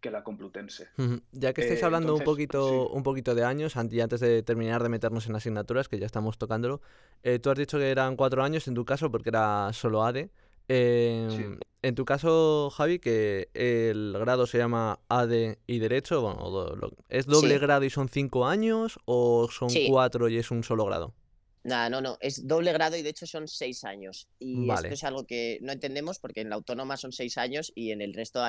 que 0.00 0.10
la 0.10 0.24
Complutense. 0.24 0.88
Ya 1.32 1.52
que 1.52 1.60
estáis 1.62 1.82
Eh, 1.82 1.84
hablando 1.84 2.14
un 2.14 2.24
poquito, 2.24 2.86
sí. 2.88 2.96
un 2.96 3.02
poquito 3.02 3.34
de 3.34 3.44
años, 3.44 3.74
y 3.90 4.00
antes 4.00 4.20
de 4.20 4.42
terminar 4.42 4.82
de 4.82 4.88
meternos 4.88 5.26
en 5.26 5.36
asignaturas, 5.36 5.88
que 5.88 5.98
ya 5.98 6.06
estamos 6.06 6.38
tocándolo, 6.38 6.80
eh, 7.22 7.38
tú 7.38 7.50
has 7.50 7.58
dicho 7.58 7.78
que 7.78 7.90
eran 7.90 8.16
cuatro 8.16 8.42
años 8.42 8.66
en 8.68 8.74
tu 8.74 8.84
caso 8.84 9.10
porque 9.10 9.28
era 9.28 9.72
solo 9.72 10.02
ADE. 10.04 10.30
Em, 10.68 11.58
en 11.82 11.94
tu 11.94 12.04
caso, 12.04 12.70
Javi, 12.70 12.98
que 13.00 13.48
el 13.54 14.14
grado 14.18 14.46
se 14.46 14.58
llama 14.58 15.00
ADE 15.08 15.58
y 15.66 15.78
Derecho, 15.80 16.20
bueno, 16.22 16.40
o 16.44 16.50
do- 16.50 16.76
lo- 16.76 16.92
¿es 17.08 17.26
doble 17.26 17.54
Sí. 17.54 17.60
grado 17.60 17.84
y 17.84 17.90
son 17.90 18.08
cinco 18.08 18.46
años 18.46 18.98
o 19.04 19.48
son 19.50 19.68
Sí. 19.70 19.86
cuatro 19.90 20.28
y 20.28 20.36
es 20.38 20.50
un 20.50 20.62
solo 20.62 20.84
grado? 20.84 21.12
Nada, 21.64 21.90
no, 21.90 22.00
no, 22.00 22.16
es 22.20 22.46
doble 22.46 22.72
grado 22.72 22.96
y 22.96 23.02
de 23.02 23.10
hecho 23.10 23.26
son 23.26 23.46
seis 23.48 23.84
años. 23.84 24.28
Y 24.38 24.66
Vale. 24.66 24.88
esto 24.88 24.94
es 24.94 25.04
algo 25.04 25.26
que 25.26 25.58
no 25.60 25.72
entendemos 25.72 26.18
porque 26.18 26.40
en 26.40 26.48
la 26.48 26.54
autónoma 26.54 26.96
son 26.96 27.12
seis 27.12 27.36
años 27.36 27.70
y 27.74 27.90
en 27.90 28.00
el 28.00 28.14
resto, 28.14 28.42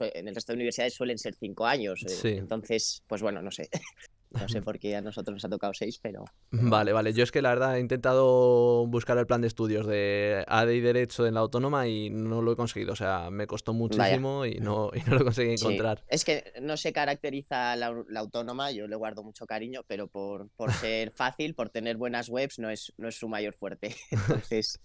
en 0.00 0.28
el 0.28 0.34
resto 0.34 0.52
de 0.52 0.56
universidades 0.56 0.94
suelen 0.94 1.18
ser 1.18 1.34
cinco 1.34 1.66
años. 1.66 2.02
eh, 2.04 2.08
Sí. 2.08 2.28
Entonces, 2.28 3.02
pues 3.06 3.22
bueno, 3.22 3.42
no 3.42 3.50
sé. 3.50 3.68
No 4.30 4.48
sé 4.50 4.60
por 4.60 4.78
qué 4.78 4.94
a 4.96 5.00
nosotros 5.00 5.34
nos 5.34 5.44
ha 5.46 5.48
tocado 5.48 5.72
seis, 5.72 5.98
pero 6.02 6.24
Vale, 6.50 6.92
vale. 6.92 7.14
Yo 7.14 7.22
es 7.22 7.32
que 7.32 7.40
la 7.40 7.50
verdad 7.50 7.76
he 7.76 7.80
intentado 7.80 8.84
buscar 8.86 9.16
el 9.16 9.26
plan 9.26 9.40
de 9.40 9.46
estudios 9.46 9.86
de 9.86 10.44
ADE 10.46 10.74
y 10.76 10.80
Derecho 10.80 11.26
en 11.26 11.34
la 11.34 11.40
autónoma 11.40 11.86
y 11.88 12.10
no 12.10 12.42
lo 12.42 12.52
he 12.52 12.56
conseguido. 12.56 12.92
O 12.92 12.96
sea, 12.96 13.30
me 13.30 13.46
costó 13.46 13.72
muchísimo 13.72 14.44
y 14.44 14.56
no, 14.56 14.90
y 14.92 15.00
no 15.08 15.16
lo 15.18 15.24
conseguí 15.24 15.56
sí. 15.56 15.64
encontrar. 15.64 16.02
Es 16.08 16.24
que 16.24 16.52
no 16.60 16.76
se 16.76 16.92
caracteriza 16.92 17.76
la, 17.76 17.94
la 18.08 18.20
autónoma, 18.20 18.72
yo 18.72 18.86
le 18.88 18.96
guardo 18.96 19.22
mucho 19.22 19.46
cariño, 19.46 19.84
pero 19.86 20.08
por, 20.08 20.50
por 20.50 20.70
ser 20.72 21.12
fácil, 21.12 21.54
por 21.54 21.70
tener 21.70 21.96
buenas 21.96 22.28
webs, 22.28 22.58
no 22.58 22.68
es, 22.68 22.92
no 22.98 23.08
es 23.08 23.14
su 23.16 23.28
mayor 23.28 23.54
fuerte. 23.54 23.94
Entonces, 24.10 24.80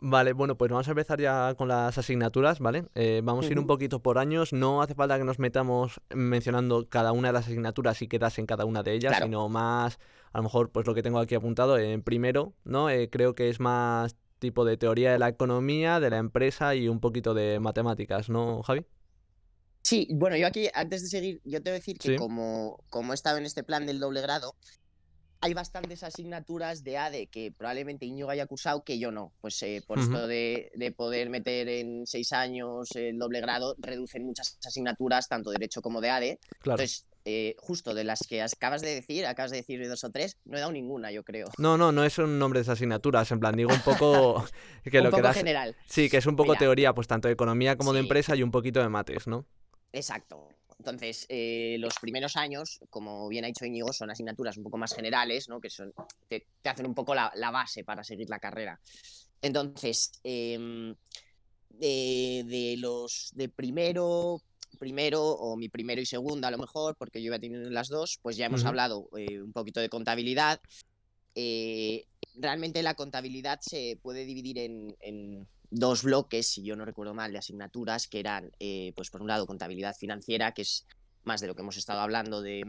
Vale, 0.00 0.32
bueno, 0.32 0.56
pues 0.56 0.70
vamos 0.70 0.86
a 0.86 0.92
empezar 0.92 1.20
ya 1.20 1.54
con 1.56 1.66
las 1.66 1.98
asignaturas, 1.98 2.60
¿vale? 2.60 2.84
Eh, 2.94 3.20
vamos 3.24 3.46
a 3.46 3.50
ir 3.50 3.58
un 3.58 3.66
poquito 3.66 4.00
por 4.00 4.18
años. 4.18 4.52
No 4.52 4.80
hace 4.80 4.94
falta 4.94 5.18
que 5.18 5.24
nos 5.24 5.40
metamos 5.40 6.00
mencionando 6.14 6.88
cada 6.88 7.10
una 7.10 7.28
de 7.28 7.32
las 7.32 7.46
asignaturas 7.46 8.00
y 8.02 8.06
quedas 8.06 8.38
en 8.38 8.46
cada 8.46 8.64
una 8.64 8.84
de 8.84 8.94
ellas, 8.94 9.10
Claro. 9.12 9.26
sino 9.26 9.48
más, 9.48 9.98
a 10.32 10.38
lo 10.38 10.44
mejor, 10.44 10.70
pues 10.70 10.86
lo 10.86 10.94
que 10.94 11.02
tengo 11.02 11.18
aquí 11.18 11.34
apuntado. 11.34 11.78
En 11.78 12.02
primero, 12.02 12.52
¿no? 12.64 12.90
Eh, 12.90 13.10
creo 13.10 13.34
que 13.34 13.48
es 13.48 13.58
más 13.58 14.14
tipo 14.38 14.64
de 14.64 14.76
teoría 14.76 15.10
de 15.10 15.18
la 15.18 15.28
economía, 15.28 15.98
de 15.98 16.10
la 16.10 16.18
empresa 16.18 16.76
y 16.76 16.88
un 16.88 17.00
poquito 17.00 17.34
de 17.34 17.58
matemáticas, 17.58 18.28
¿no, 18.28 18.62
Javi? 18.62 18.84
Sí, 19.82 20.06
bueno, 20.12 20.36
yo 20.36 20.46
aquí, 20.46 20.68
antes 20.74 21.02
de 21.02 21.08
seguir, 21.08 21.40
yo 21.44 21.60
te 21.60 21.70
voy 21.70 21.76
a 21.76 21.80
decir 21.80 21.98
que 21.98 22.10
Sí. 22.10 22.16
como, 22.16 22.78
como 22.88 23.12
he 23.12 23.14
estado 23.16 23.38
en 23.38 23.46
este 23.46 23.64
plan 23.64 23.84
del 23.86 23.98
doble 23.98 24.20
grado, 24.20 24.54
hay 25.40 25.54
bastantes 25.54 26.02
asignaturas 26.02 26.82
de 26.82 26.98
ADE 26.98 27.26
que 27.28 27.52
probablemente 27.56 28.06
Íñigo 28.06 28.30
haya 28.30 28.46
cursado 28.46 28.82
que 28.82 28.98
yo 28.98 29.10
no. 29.10 29.32
Pues 29.40 29.62
eh, 29.62 29.82
por 29.86 29.98
esto 29.98 30.26
de, 30.26 30.72
de 30.74 30.92
poder 30.92 31.30
meter 31.30 31.68
en 31.68 32.06
seis 32.06 32.32
años 32.32 32.94
el 32.96 33.18
doble 33.18 33.40
grado, 33.40 33.76
reducen 33.78 34.24
muchas 34.24 34.58
asignaturas, 34.64 35.28
tanto 35.28 35.50
de 35.50 35.54
Derecho 35.58 35.82
como 35.82 36.00
de 36.00 36.10
ADE. 36.10 36.40
Claro. 36.60 36.80
Entonces, 36.82 37.08
eh, 37.24 37.54
justo 37.58 37.94
de 37.94 38.04
las 38.04 38.20
que 38.26 38.42
acabas 38.42 38.80
de 38.80 38.94
decir, 38.94 39.26
acabas 39.26 39.50
de 39.50 39.58
decir 39.58 39.86
dos 39.86 40.02
o 40.02 40.10
tres, 40.10 40.38
no 40.44 40.56
he 40.56 40.60
dado 40.60 40.72
ninguna, 40.72 41.12
yo 41.12 41.24
creo. 41.24 41.48
No, 41.58 41.76
no, 41.76 41.92
no 41.92 42.04
es 42.04 42.18
un 42.18 42.38
nombre 42.38 42.62
de 42.62 42.72
asignaturas, 42.72 43.30
en 43.30 43.38
plan, 43.38 43.54
digo 43.54 43.70
un 43.72 43.82
poco 43.82 44.44
que 44.84 44.98
Un 44.98 45.04
lo 45.04 45.10
que 45.10 45.16
poco 45.16 45.22
das... 45.22 45.36
general. 45.36 45.76
Sí, 45.86 46.08
que 46.08 46.16
es 46.16 46.26
un 46.26 46.36
poco 46.36 46.52
Mira. 46.52 46.60
teoría, 46.60 46.94
pues 46.94 47.06
tanto 47.06 47.28
de 47.28 47.34
economía 47.34 47.76
como 47.76 47.92
de 47.92 48.00
empresa 48.00 48.34
y 48.34 48.42
un 48.42 48.50
poquito 48.50 48.80
de 48.80 48.88
mates, 48.88 49.26
¿no? 49.26 49.44
Exacto. 49.92 50.48
Entonces, 50.78 51.26
eh, 51.28 51.76
los 51.80 51.94
primeros 52.00 52.36
años, 52.36 52.78
como 52.88 53.28
bien 53.28 53.44
ha 53.44 53.48
dicho 53.48 53.64
Íñigo, 53.64 53.92
son 53.92 54.10
asignaturas 54.10 54.56
un 54.56 54.62
poco 54.62 54.78
más 54.78 54.94
generales, 54.94 55.48
¿no? 55.48 55.60
Que 55.60 55.70
son, 55.70 55.92
te, 56.28 56.46
te 56.62 56.68
hacen 56.68 56.86
un 56.86 56.94
poco 56.94 57.14
la, 57.14 57.32
la 57.34 57.50
base 57.50 57.82
para 57.84 58.04
seguir 58.04 58.30
la 58.30 58.38
carrera. 58.38 58.80
Entonces, 59.42 60.12
em, 60.22 60.94
de, 61.70 62.44
de 62.46 62.76
los 62.78 63.30
de 63.34 63.48
primero, 63.48 64.40
primero 64.78 65.24
o 65.24 65.56
mi 65.56 65.68
primero 65.68 66.00
y 66.00 66.06
segundo 66.06 66.46
a 66.46 66.50
lo 66.50 66.58
mejor, 66.58 66.96
porque 66.96 67.20
yo 67.20 67.26
iba 67.26 67.38
teniendo 67.38 67.70
las 67.70 67.88
dos, 67.88 68.18
pues 68.22 68.36
ya 68.36 68.46
hemos 68.46 68.64
hablado 68.64 69.08
eh, 69.16 69.40
un 69.42 69.52
poquito 69.52 69.80
de 69.80 69.88
contabilidad. 69.88 70.60
Eh, 71.34 72.04
realmente 72.34 72.82
la 72.82 72.94
contabilidad 72.94 73.58
se 73.60 73.98
puede 74.02 74.24
dividir 74.24 74.58
en, 74.58 74.96
en 75.00 75.46
dos 75.70 76.02
bloques, 76.02 76.46
si 76.46 76.62
yo 76.62 76.76
no 76.76 76.84
recuerdo 76.84 77.14
mal, 77.14 77.32
de 77.32 77.38
asignaturas, 77.38 78.08
que 78.08 78.20
eran, 78.20 78.50
eh, 78.58 78.92
pues 78.96 79.10
por 79.10 79.20
un 79.20 79.28
lado, 79.28 79.46
contabilidad 79.46 79.94
financiera, 79.96 80.52
que 80.52 80.62
es 80.62 80.86
más 81.24 81.40
de 81.40 81.46
lo 81.46 81.54
que 81.54 81.62
hemos 81.62 81.76
estado 81.76 82.00
hablando 82.00 82.40
de, 82.42 82.62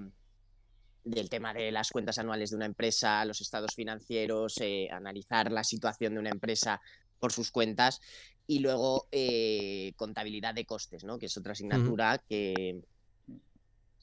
del 1.03 1.29
tema 1.29 1.53
de 1.53 1.71
las 1.71 1.91
cuentas 1.91 2.17
anuales 2.17 2.49
de 2.49 2.57
una 2.57 2.65
empresa, 2.65 3.23
los 3.25 3.41
estados 3.41 3.73
financieros, 3.73 4.57
eh, 4.59 4.89
analizar 4.91 5.51
la 5.51 5.63
situación 5.63 6.13
de 6.13 6.19
una 6.19 6.29
empresa 6.29 6.81
por 7.19 7.31
sus 7.31 7.51
cuentas, 7.51 8.01
y 8.47 8.59
luego 8.59 9.07
eh, 9.11 9.93
contabilidad 9.95 10.55
de 10.55 10.65
costes, 10.65 11.03
¿no? 11.03 11.19
que 11.19 11.27
es 11.27 11.37
otra 11.37 11.51
asignatura 11.51 12.17
que, 12.27 12.81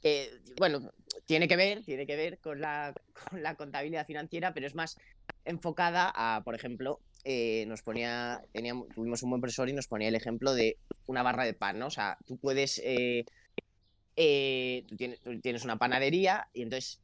que, 0.00 0.40
bueno, 0.56 0.92
tiene 1.24 1.48
que 1.48 1.56
ver, 1.56 1.82
tiene 1.82 2.06
que 2.06 2.14
ver 2.14 2.38
con 2.38 2.60
la, 2.60 2.94
con 3.30 3.42
la 3.42 3.56
contabilidad 3.56 4.06
financiera, 4.06 4.54
pero 4.54 4.68
es 4.68 4.76
más 4.76 4.96
enfocada 5.46 6.12
a, 6.14 6.42
por 6.44 6.54
ejemplo, 6.54 7.00
eh, 7.24 7.64
nos 7.66 7.82
ponía, 7.82 8.40
teníamos, 8.52 8.88
tuvimos 8.94 9.22
un 9.22 9.30
buen 9.30 9.40
profesor 9.40 9.68
y 9.68 9.72
nos 9.72 9.88
ponía 9.88 10.08
el 10.08 10.14
ejemplo 10.14 10.52
de 10.54 10.76
una 11.06 11.22
barra 11.22 11.44
de 11.44 11.54
pan, 11.54 11.78
¿no? 11.78 11.86
O 11.86 11.90
sea, 11.90 12.18
tú 12.26 12.36
puedes, 12.36 12.80
eh, 12.84 13.24
eh, 14.16 14.84
tú, 14.88 14.96
tienes, 14.96 15.20
tú 15.20 15.40
tienes 15.40 15.64
una 15.64 15.76
panadería 15.76 16.48
y 16.52 16.62
entonces 16.62 17.00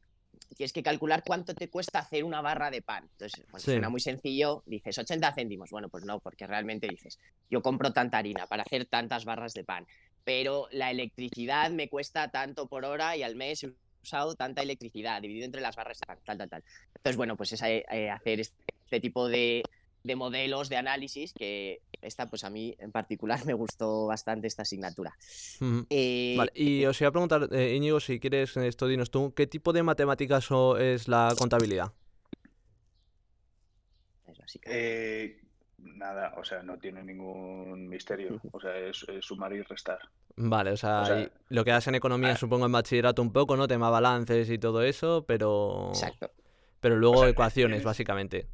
tienes 0.55 0.73
que 0.73 0.83
calcular 0.83 1.23
cuánto 1.25 1.53
te 1.53 1.69
cuesta 1.69 1.99
hacer 1.99 2.23
una 2.23 2.41
barra 2.41 2.71
de 2.71 2.81
pan. 2.81 3.07
Entonces, 3.11 3.43
bueno, 3.51 3.59
Sí. 3.59 3.71
suena 3.71 3.89
muy 3.89 3.99
sencillo, 3.99 4.63
dices 4.65 4.97
80 4.97 5.33
céntimos. 5.33 5.69
Bueno, 5.71 5.89
pues 5.89 6.05
no, 6.05 6.19
porque 6.19 6.47
realmente 6.47 6.87
dices, 6.87 7.19
yo 7.49 7.61
compro 7.61 7.91
tanta 7.91 8.17
harina 8.17 8.47
para 8.47 8.63
hacer 8.63 8.85
tantas 8.85 9.25
barras 9.25 9.53
de 9.53 9.63
pan, 9.63 9.85
pero 10.23 10.67
la 10.71 10.89
electricidad 10.91 11.71
me 11.71 11.89
cuesta 11.89 12.29
tanto 12.29 12.67
por 12.67 12.85
hora 12.85 13.15
y 13.17 13.23
al 13.23 13.35
mes 13.35 13.67
usado 14.03 14.35
tanta 14.35 14.61
electricidad, 14.61 15.21
dividido 15.21 15.45
entre 15.45 15.61
las 15.61 15.75
barras 15.75 15.97
tal, 16.25 16.37
tal, 16.37 16.49
tal. 16.49 16.63
Entonces, 16.95 17.17
bueno, 17.17 17.35
pues 17.37 17.53
es 17.53 17.61
eh, 17.63 17.85
eh, 17.89 18.09
hacer 18.09 18.39
este 18.41 18.99
tipo 18.99 19.27
de, 19.29 19.63
de 20.03 20.15
modelos 20.15 20.69
de 20.69 20.75
análisis 20.77 21.33
que 21.33 21.79
esta, 22.01 22.29
pues 22.29 22.43
a 22.43 22.49
mí 22.49 22.75
en 22.79 22.91
particular 22.91 23.39
me 23.45 23.53
gustó 23.53 24.07
bastante 24.07 24.47
esta 24.47 24.63
asignatura. 24.63 25.15
Eh, 25.89 26.35
Vale, 26.37 26.51
y 26.55 26.85
os 26.85 26.99
iba 26.99 27.07
a 27.07 27.11
preguntar, 27.11 27.47
eh, 27.51 27.75
Íñigo, 27.75 27.99
si 27.99 28.19
quieres 28.19 28.55
esto, 28.57 28.87
dinos 28.87 29.09
tú, 29.09 29.33
¿qué 29.33 29.47
tipo 29.47 29.71
de 29.71 29.83
matemáticas 29.83 30.51
o- 30.51 30.77
es 30.77 31.07
la 31.07 31.33
contabilidad? 31.37 31.93
es 34.27 34.37
básica. 34.37 34.69
Eh, 34.73 35.42
nada, 35.83 36.33
o 36.37 36.43
sea, 36.43 36.63
no 36.63 36.77
tiene 36.77 37.03
ningún 37.03 37.87
misterio. 37.87 38.39
O 38.51 38.59
sea, 38.59 38.75
es, 38.77 39.05
es 39.09 39.25
sumar 39.25 39.53
y 39.53 39.61
restar. 39.61 39.99
Vale, 40.35 40.71
o 40.71 40.77
sea, 40.77 41.01
O 41.01 41.05
sea, 41.05 41.19
y 41.21 41.29
lo 41.49 41.63
que 41.63 41.71
das 41.71 41.87
en 41.87 41.95
economía 41.95 42.31
ah. 42.31 42.37
supongo 42.37 42.65
en 42.65 42.71
bachillerato 42.71 43.21
un 43.21 43.31
poco, 43.31 43.55
¿no? 43.55 43.67
Tema 43.67 43.89
balances 43.89 44.49
y 44.49 44.57
todo 44.57 44.81
eso, 44.83 45.25
pero... 45.27 45.89
Exacto. 45.89 46.31
Pero 46.79 46.95
luego 46.97 47.17
O 47.17 47.21
sea, 47.21 47.29
ecuaciones, 47.29 47.77
tienes- 47.77 47.85
básicamente. 47.85 48.47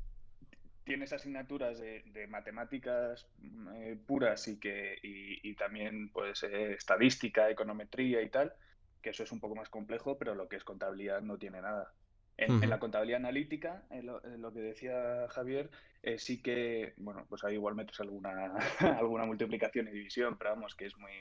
Tienes 0.83 1.13
asignaturas 1.13 1.79
de, 1.79 2.03
de 2.13 2.25
matemáticas 2.27 3.27
eh, 3.75 3.95
puras 4.07 4.47
y 4.47 4.59
que 4.59 4.97
y, 5.03 5.47
y 5.47 5.53
también 5.55 6.09
pues 6.11 6.41
eh, 6.43 6.73
estadística, 6.73 7.47
econometría 7.49 8.23
y 8.23 8.29
tal, 8.29 8.53
que 9.01 9.11
eso 9.11 9.21
es 9.23 9.31
un 9.31 9.39
poco 9.39 9.55
más 9.55 9.69
complejo, 9.69 10.17
pero 10.17 10.33
lo 10.33 10.49
que 10.49 10.55
es 10.55 10.63
contabilidad 10.63 11.21
no 11.21 11.37
tiene 11.37 11.61
nada. 11.61 11.93
En, 12.41 12.69
la 12.69 12.79
contabilidad 12.79 13.19
analítica, 13.19 13.83
en 13.89 14.05
lo, 14.05 14.53
que 14.53 14.59
decía 14.59 15.27
Javier, 15.29 15.69
eh, 16.03 16.17
sí 16.17 16.41
que, 16.41 16.93
bueno, 16.97 17.25
pues 17.27 17.43
ahí 17.43 17.55
igual 17.55 17.75
metes 17.75 17.99
alguna, 17.99 18.55
alguna 18.97 19.25
multiplicación 19.25 19.87
y 19.87 19.91
división, 19.91 20.37
pero 20.37 20.51
vamos, 20.51 20.75
que 20.75 20.85
es 20.85 20.97
muy... 20.97 21.11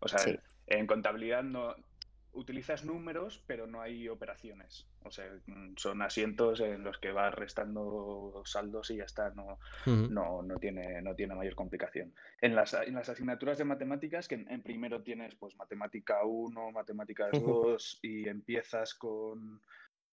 O 0.00 0.08
sea, 0.08 0.20
en 0.66 0.86
contabilidad 0.86 1.42
no, 1.42 1.74
utilizas 2.34 2.84
números, 2.84 3.42
pero 3.46 3.66
no 3.66 3.80
hay 3.80 4.08
operaciones. 4.08 4.86
O 5.04 5.10
sea, 5.10 5.26
son 5.76 6.02
asientos 6.02 6.60
en 6.60 6.82
los 6.82 6.98
que 6.98 7.12
vas 7.12 7.34
restando 7.34 8.42
saldos 8.44 8.90
y 8.90 8.96
ya 8.96 9.04
está, 9.04 9.30
no, 9.30 9.58
no, 9.86 10.42
no, 10.42 10.58
tiene, 10.58 11.00
no 11.02 11.14
tiene 11.14 11.34
mayor 11.34 11.54
complicación. 11.54 12.12
En 12.40 12.54
las, 12.54 12.74
en 12.74 12.94
las 12.94 13.08
asignaturas 13.08 13.58
de 13.58 13.64
matemáticas, 13.64 14.28
que 14.28 14.34
en, 14.34 14.62
primero 14.62 15.02
tienes 15.02 15.34
pues 15.36 15.56
matemática 15.56 16.24
1, 16.24 16.72
matemáticas 16.72 17.30
2 17.32 18.00
y 18.02 18.28
empiezas 18.28 18.94
con 18.94 19.60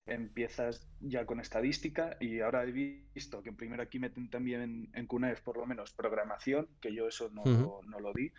empiezas 0.06 0.88
ya 1.00 1.26
con 1.26 1.40
estadística 1.40 2.18
y 2.20 2.40
ahora 2.40 2.64
he 2.64 2.72
visto 2.72 3.42
que 3.44 3.52
primero 3.52 3.84
aquí 3.84 4.00
meten 4.00 4.30
también 4.30 4.90
en, 4.94 5.08
CUNEF 5.08 5.42
por 5.42 5.58
lo 5.58 5.66
menos 5.66 5.92
programación, 5.92 6.68
que 6.80 6.94
yo 6.94 7.08
eso 7.08 7.30
no, 7.30 7.44
no 7.84 8.00
lo 8.00 8.14
di, 8.14 8.32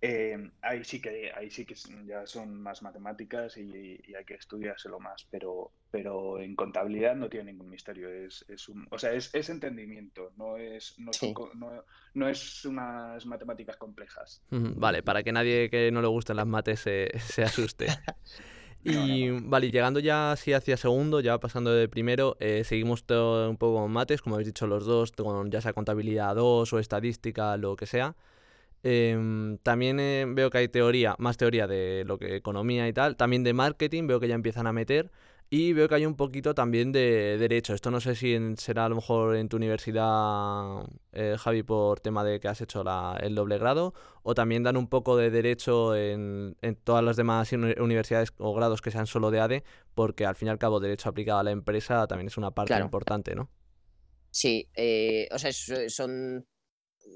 eh, 0.00 0.38
ahí 0.62 0.84
sí 0.84 1.00
que 1.00 1.32
ahí 1.34 1.50
sí 1.50 1.66
que 1.66 1.74
ya 2.06 2.24
son 2.24 2.62
más 2.62 2.82
matemáticas 2.82 3.56
y, 3.56 3.98
hay 4.14 4.24
que 4.24 4.34
estudiárselo 4.34 5.00
más, 5.00 5.26
pero, 5.28 5.72
pero 5.90 6.38
en 6.40 6.54
contabilidad 6.54 7.16
no 7.16 7.28
tiene 7.28 7.52
ningún 7.52 7.68
misterio. 7.68 8.08
Es, 8.08 8.44
es 8.48 8.68
un, 8.68 8.86
o 8.90 8.98
sea, 8.98 9.12
es, 9.12 9.34
es 9.34 9.50
entendimiento, 9.50 10.32
no 10.36 10.56
es, 10.56 10.94
no, 10.98 11.10
no, 12.14 12.28
es 12.28 12.64
unas 12.64 13.26
matemáticas 13.26 13.76
complejas. 13.76 14.40
Vale, 14.50 15.02
para 15.02 15.24
que 15.24 15.32
nadie 15.32 15.68
que 15.68 15.90
no 15.90 16.00
le 16.00 16.08
gusten 16.08 16.36
las 16.36 16.46
mates 16.46 16.80
se, 16.80 17.10
se 17.18 17.42
asuste. 17.42 17.86
Y 18.88 19.30
vale, 19.30 19.70
llegando 19.70 20.00
ya 20.00 20.32
así 20.32 20.52
hacia 20.52 20.76
segundo, 20.76 21.20
ya 21.20 21.38
pasando 21.38 21.72
de 21.72 21.88
primero, 21.88 22.36
eh, 22.40 22.62
seguimos 22.64 23.04
todo 23.04 23.50
un 23.50 23.56
poco 23.56 23.80
con 23.80 23.92
mates, 23.92 24.22
como 24.22 24.36
habéis 24.36 24.48
dicho 24.48 24.66
los 24.66 24.86
dos, 24.86 25.12
con 25.12 25.50
ya 25.50 25.60
sea 25.60 25.72
contabilidad 25.72 26.34
2 26.34 26.72
o 26.72 26.78
estadística, 26.78 27.56
lo 27.56 27.76
que 27.76 27.86
sea. 27.86 28.16
Em, 28.82 29.58
también 29.58 29.98
eh, 30.00 30.24
veo 30.28 30.50
que 30.50 30.58
hay 30.58 30.68
teoría, 30.68 31.16
más 31.18 31.36
teoría 31.36 31.66
de 31.66 32.04
lo 32.06 32.18
que 32.18 32.36
economía 32.36 32.86
y 32.88 32.92
tal, 32.92 33.16
también 33.16 33.42
de 33.44 33.52
marketing, 33.52 34.06
veo 34.06 34.20
que 34.20 34.28
ya 34.28 34.34
empiezan 34.34 34.66
a 34.66 34.72
meter. 34.72 35.10
Y 35.50 35.72
veo 35.72 35.88
que 35.88 35.94
hay 35.94 36.04
un 36.04 36.14
poquito 36.14 36.54
también 36.54 36.92
de 36.92 37.38
derecho. 37.38 37.72
Esto 37.72 37.90
no 37.90 38.00
sé 38.00 38.14
si 38.14 38.36
será 38.56 38.84
a 38.84 38.88
lo 38.90 38.96
mejor 38.96 39.34
en 39.34 39.48
tu 39.48 39.56
universidad, 39.56 40.84
eh, 41.12 41.36
Javi, 41.38 41.62
por 41.62 42.00
tema 42.00 42.22
de 42.22 42.38
que 42.38 42.48
has 42.48 42.60
hecho 42.60 42.84
el 43.20 43.34
doble 43.34 43.56
grado, 43.56 43.94
o 44.22 44.34
también 44.34 44.62
dan 44.62 44.76
un 44.76 44.88
poco 44.88 45.16
de 45.16 45.30
derecho 45.30 45.96
en, 45.96 46.54
todas 46.84 47.02
las 47.02 47.16
demás 47.16 47.50
universidades 47.52 48.34
o 48.36 48.52
grados 48.52 48.82
que 48.82 48.90
sean 48.90 49.06
solo 49.06 49.30
de 49.30 49.40
ADE, 49.40 49.64
porque 49.94 50.26
al 50.26 50.36
fin 50.36 50.48
y 50.48 50.50
al 50.50 50.58
cabo 50.58 50.80
derecho 50.80 51.08
aplicado 51.08 51.38
a 51.38 51.44
la 51.44 51.50
empresa 51.50 52.06
también 52.06 52.26
es 52.26 52.36
una 52.36 52.50
parte 52.50 52.78
importante, 52.78 53.34
¿no? 53.34 53.48
Sí, 54.30 54.68
eh, 54.74 55.28
o 55.32 55.38
sea, 55.38 55.50
son 55.52 56.46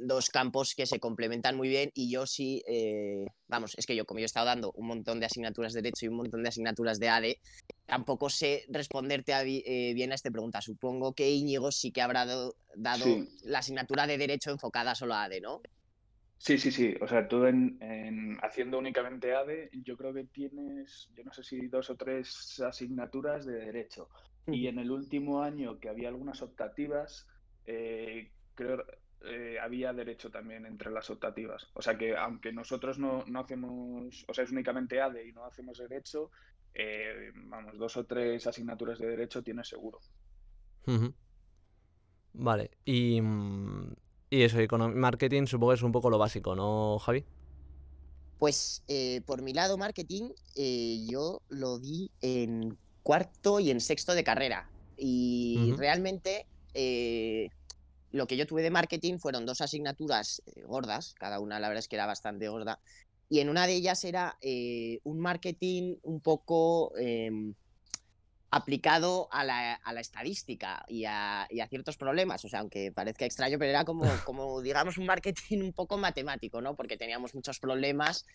dos 0.00 0.30
campos 0.30 0.74
que 0.74 0.86
se 0.86 0.98
complementan 0.98 1.56
muy 1.56 1.68
bien 1.68 1.90
y 1.94 2.10
yo 2.10 2.26
sí, 2.26 2.62
eh, 2.66 3.26
vamos, 3.48 3.74
es 3.76 3.86
que 3.86 3.96
yo 3.96 4.04
como 4.04 4.20
yo 4.20 4.24
he 4.24 4.26
estado 4.26 4.46
dando 4.46 4.72
un 4.72 4.86
montón 4.86 5.20
de 5.20 5.26
asignaturas 5.26 5.72
de 5.72 5.82
Derecho 5.82 6.06
y 6.06 6.08
un 6.08 6.16
montón 6.16 6.42
de 6.42 6.48
asignaturas 6.48 6.98
de 6.98 7.08
ADE, 7.08 7.40
tampoco 7.86 8.30
sé 8.30 8.64
responderte 8.68 9.32
eh, 9.32 9.94
bien 9.94 10.12
a 10.12 10.14
esta 10.14 10.30
pregunta. 10.30 10.60
Supongo 10.60 11.12
que 11.14 11.30
Íñigo 11.30 11.70
sí 11.70 11.92
que 11.92 12.02
habrá 12.02 12.24
dado, 12.24 12.54
la 13.44 13.58
asignatura 13.58 14.06
de 14.06 14.18
Derecho 14.18 14.50
enfocada 14.50 14.94
solo 14.94 15.14
a 15.14 15.24
ADE, 15.24 15.40
¿no? 15.40 15.60
Sí, 16.38 16.58
sí, 16.58 16.72
sí. 16.72 16.94
O 17.00 17.06
sea, 17.06 17.28
tú 17.28 17.46
en, 17.46 17.78
haciendo 18.42 18.78
únicamente 18.78 19.32
ADE, 19.32 19.70
yo 19.84 19.96
creo 19.96 20.12
que 20.12 20.24
tienes, 20.24 21.08
yo 21.14 21.22
no 21.22 21.32
sé 21.32 21.44
si 21.44 21.68
dos 21.68 21.88
o 21.90 21.96
tres 21.96 22.60
asignaturas 22.60 23.46
de 23.46 23.54
Derecho. 23.54 24.08
Y 24.48 24.66
en 24.66 24.80
el 24.80 24.90
último 24.90 25.40
año 25.40 25.78
que 25.78 25.88
había 25.88 26.08
algunas 26.08 26.42
optativas, 26.42 27.28
eh, 27.64 28.32
creo 28.56 28.84
eh, 29.24 29.56
había 29.60 29.92
derecho 29.92 30.30
también 30.30 30.66
entre 30.66 30.90
las 30.90 31.08
optativas. 31.10 31.68
O 31.74 31.82
sea 31.82 31.96
que 31.96 32.16
aunque 32.16 32.52
nosotros 32.52 32.98
no, 32.98 33.24
hacemos, 33.38 34.24
o 34.26 34.34
sea, 34.34 34.44
es 34.44 34.50
únicamente 34.50 35.00
ADE 35.00 35.28
y 35.28 35.32
no 35.32 35.44
hacemos 35.44 35.78
derecho, 35.78 36.30
eh, 36.74 37.30
vamos, 37.34 37.78
dos 37.78 37.96
o 37.96 38.04
tres 38.04 38.46
asignaturas 38.46 38.98
de 38.98 39.06
derecho 39.06 39.42
tienes 39.42 39.68
seguro. 39.68 40.00
Vale, 42.32 42.70
y, 42.84 43.20
mm, 43.20 43.94
y 44.30 44.42
eso, 44.42 44.58
marketing 44.78 45.46
supongo 45.46 45.72
que 45.72 45.76
es 45.76 45.82
un 45.82 45.92
poco 45.92 46.10
lo 46.10 46.18
básico, 46.18 46.56
¿no, 46.56 46.98
Javi? 46.98 47.24
Pues 48.38 48.82
eh, 48.88 49.20
por 49.24 49.42
mi 49.42 49.52
lado, 49.52 49.78
marketing, 49.78 50.30
yo 51.08 51.42
lo 51.48 51.78
di 51.78 52.10
en 52.22 52.76
cuarto 53.04 53.60
y 53.60 53.70
en 53.70 53.80
sexto 53.80 54.14
de 54.14 54.24
carrera. 54.24 54.68
Y 54.96 55.74
realmente 55.76 56.46
lo 58.12 58.26
que 58.26 58.36
yo 58.36 58.46
tuve 58.46 58.62
de 58.62 58.70
marketing 58.70 59.18
fueron 59.18 59.46
dos 59.46 59.60
asignaturas 59.60 60.42
eh, 60.46 60.62
gordas, 60.62 61.14
cada 61.18 61.40
una 61.40 61.58
la 61.58 61.68
verdad 61.68 61.80
es 61.80 61.88
que 61.88 61.96
era 61.96 62.06
bastante 62.06 62.48
gorda, 62.48 62.78
y 63.28 63.40
en 63.40 63.48
una 63.48 63.66
de 63.66 63.74
ellas 63.74 64.04
era 64.04 64.36
eh, 64.42 65.00
un 65.04 65.18
marketing 65.18 65.96
un 66.02 66.20
poco 66.20 66.92
em, 66.98 67.54
aplicado 68.50 69.28
a 69.32 69.42
la, 69.42 69.80
estadística 69.98 70.84
y 70.86 71.06
a, 71.06 71.48
ciertos 71.70 71.96
problemas, 71.96 72.44
o 72.44 72.48
sea, 72.50 72.60
aunque 72.60 72.92
parezca 72.92 73.24
extraño, 73.24 73.58
pero 73.58 73.70
era 73.70 73.86
como, 73.86 74.04
como, 74.26 74.60
digamos, 74.60 74.98
un 74.98 75.06
marketing 75.06 75.62
un 75.62 75.72
poco 75.72 75.96
matemático, 75.96 76.60
¿no? 76.60 76.76
Porque 76.76 76.98
teníamos 76.98 77.34
muchos 77.34 77.58
problemas, 77.58 78.26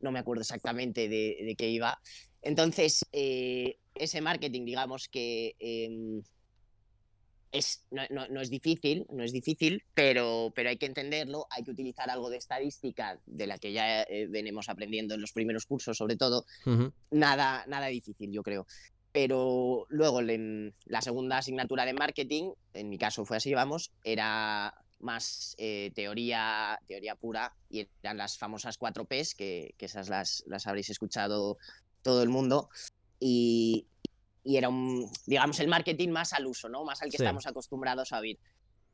no 0.00 0.12
me 0.12 0.18
acuerdo 0.18 0.42
exactamente 0.42 1.08
de, 1.08 1.54
qué 1.56 1.70
iba. 1.70 1.98
Entonces, 2.42 3.06
eh, 3.12 3.78
ese 3.94 4.20
marketing, 4.20 4.66
digamos 4.66 5.08
que 5.08 5.56
em, 5.60 6.22
es, 7.52 7.84
no, 7.90 8.40
es 8.40 8.50
difícil, 8.50 9.06
no 9.10 9.22
es 9.22 9.32
difícil, 9.32 9.84
pero, 9.94 10.52
pero 10.54 10.70
hay 10.70 10.78
que 10.78 10.86
entenderlo, 10.86 11.46
hay 11.50 11.62
que 11.62 11.70
utilizar 11.70 12.08
algo 12.10 12.30
de 12.30 12.38
estadística, 12.38 13.20
de 13.26 13.46
la 13.46 13.58
que 13.58 13.72
ya 13.72 14.02
eh, 14.02 14.26
venimos 14.28 14.70
aprendiendo 14.70 15.14
en 15.14 15.20
los 15.20 15.32
primeros 15.32 15.66
cursos, 15.66 15.98
sobre 15.98 16.16
todo. 16.16 16.46
nada, 17.10 17.64
nada 17.68 17.86
difícil, 17.88 18.32
yo 18.32 18.42
creo. 18.42 18.66
Pero 19.12 19.86
luego 19.90 20.20
en 20.20 20.74
la 20.86 21.02
segunda 21.02 21.38
asignatura 21.38 21.84
de 21.84 21.92
marketing, 21.92 22.52
en 22.72 22.88
mi 22.88 22.96
caso 22.96 23.26
fue 23.26 23.36
así, 23.36 23.52
vamos, 23.52 23.92
era 24.02 24.74
más 25.00 25.54
eh, 25.58 25.92
teoría, 25.94 26.78
teoría 26.88 27.16
pura 27.16 27.54
y 27.68 27.86
eran 28.02 28.16
las 28.16 28.38
famosas 28.38 28.78
4 28.78 29.04
Ps, 29.04 29.34
que, 29.34 29.74
que 29.76 29.86
esas 29.86 30.08
las, 30.08 30.42
las 30.46 30.66
habréis 30.66 30.88
escuchado 30.88 31.58
todo 32.00 32.22
el 32.22 32.30
mundo. 32.30 32.70
Y, 33.20 33.86
y 34.44 34.56
era 34.56 34.68
un, 34.68 35.10
digamos, 35.26 35.60
el 35.60 35.68
marketing 35.68 36.08
más 36.10 36.32
al 36.32 36.46
uso, 36.46 36.68
¿no? 36.68 36.84
Más 36.84 37.02
al 37.02 37.10
que 37.10 37.16
estamos 37.16 37.46
acostumbrados 37.46 38.12
a 38.12 38.18
oír. 38.18 38.38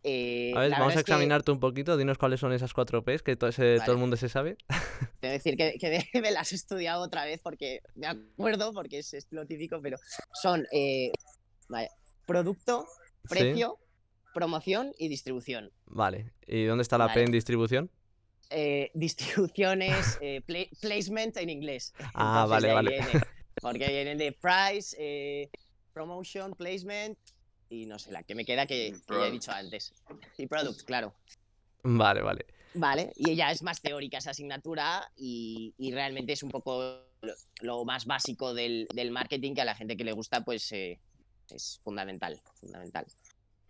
Eh, 0.04 0.52
a 0.54 0.60
ver, 0.60 0.70
vamos 0.70 0.96
a 0.96 1.00
examinarte 1.00 1.50
un 1.50 1.58
poquito, 1.58 1.96
dinos 1.96 2.18
cuáles 2.18 2.38
son 2.38 2.52
esas 2.52 2.72
cuatro 2.72 3.02
P's 3.02 3.22
que 3.22 3.34
todo, 3.36 3.50
todo 3.50 3.92
el 3.92 3.98
mundo 3.98 4.16
se 4.16 4.28
sabe. 4.28 4.56
Te 5.20 5.28
decir 5.28 5.56
que, 5.56 5.76
que, 5.78 6.04
me 6.20 6.30
las 6.30 6.52
he 6.52 6.54
estudiado 6.54 7.02
otra 7.02 7.24
vez 7.24 7.40
porque 7.42 7.80
me 7.94 8.06
acuerdo, 8.06 8.72
porque 8.72 8.98
es 8.98 9.12
estilo 9.14 9.46
típico, 9.46 9.80
pero 9.82 9.98
son 10.40 10.66
eh, 10.72 11.10
producto, 12.26 12.86
precio, 13.28 13.78
promoción 14.34 14.92
y 14.98 15.08
distribución. 15.08 15.72
Vale, 15.86 16.32
¿y 16.46 16.64
dónde 16.64 16.82
está 16.82 16.96
la 16.96 17.12
P 17.12 17.24
en 17.24 17.32
distribución? 17.32 17.90
Eh, 18.50 18.90
distribuciones, 18.94 20.18
placement 20.80 21.36
en 21.38 21.50
inglés. 21.50 21.92
Ah, 22.14 22.46
vale, 22.48 22.72
vale. 22.72 23.00
Porque 23.60 23.88
vienen 23.88 24.18
de 24.18 24.32
price, 24.32 24.96
eh, 24.98 25.50
promotion, 25.92 26.52
placement 26.52 27.18
y 27.70 27.86
no 27.86 27.98
sé, 27.98 28.12
la 28.12 28.22
que 28.22 28.34
me 28.34 28.44
queda 28.44 28.66
que, 28.66 28.94
ya 29.08 29.26
he 29.26 29.30
dicho 29.30 29.50
antes. 29.52 29.92
Y 30.36 30.46
product, 30.46 30.82
claro. 30.82 31.14
Vale, 31.82 32.22
vale. 32.22 32.46
Vale, 32.74 33.12
y 33.16 33.30
ella 33.30 33.50
es 33.50 33.62
más 33.62 33.80
teórica 33.80 34.18
esa 34.18 34.30
asignatura 34.30 35.10
y, 35.16 35.74
realmente 35.92 36.32
es 36.32 36.42
un 36.42 36.50
poco 36.50 37.00
lo, 37.60 37.84
más 37.84 38.06
básico 38.06 38.54
del, 38.54 38.86
marketing 39.10 39.54
que 39.54 39.62
a 39.62 39.64
la 39.64 39.74
gente 39.74 39.96
que 39.96 40.04
le 40.04 40.12
gusta 40.12 40.44
pues 40.44 40.70
eh, 40.72 41.00
es 41.50 41.80
fundamental, 41.82 42.40
fundamental. 42.54 43.06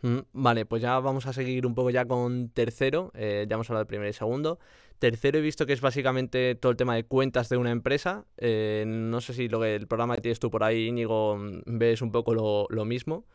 Mm, 0.02 0.18
vale, 0.32 0.66
pues 0.66 0.82
ya 0.82 0.98
vamos 1.00 1.26
a 1.26 1.32
seguir 1.32 1.66
un 1.66 1.74
poco 1.74 1.90
ya 1.90 2.04
con 2.04 2.50
tercero, 2.50 3.10
eh, 3.14 3.46
ya 3.48 3.54
hemos 3.54 3.68
hablado 3.70 3.84
de 3.84 3.88
primero 3.88 4.10
y 4.10 4.12
segundo. 4.12 4.58
Tercero 4.98 5.38
he 5.38 5.42
visto 5.42 5.66
que 5.66 5.72
es 5.72 5.80
básicamente 5.80 6.54
todo 6.54 6.72
el 6.72 6.76
tema 6.76 6.94
de 6.94 7.04
cuentas 7.04 7.48
de 7.48 7.56
una 7.56 7.70
empresa. 7.70 8.26
Eh, 8.36 8.84
no 8.86 9.20
sé 9.20 9.32
si 9.34 9.48
lo 9.48 9.60
que 9.60 9.74
el 9.74 9.86
programa 9.86 10.16
que 10.16 10.22
tienes 10.22 10.40
tú 10.40 10.50
por 10.50 10.64
ahí, 10.64 10.88
Íñigo, 10.88 11.38
ves 11.66 12.02
un 12.02 12.10
poco 12.10 12.66
lo, 12.68 12.84
mismo. 12.84 13.26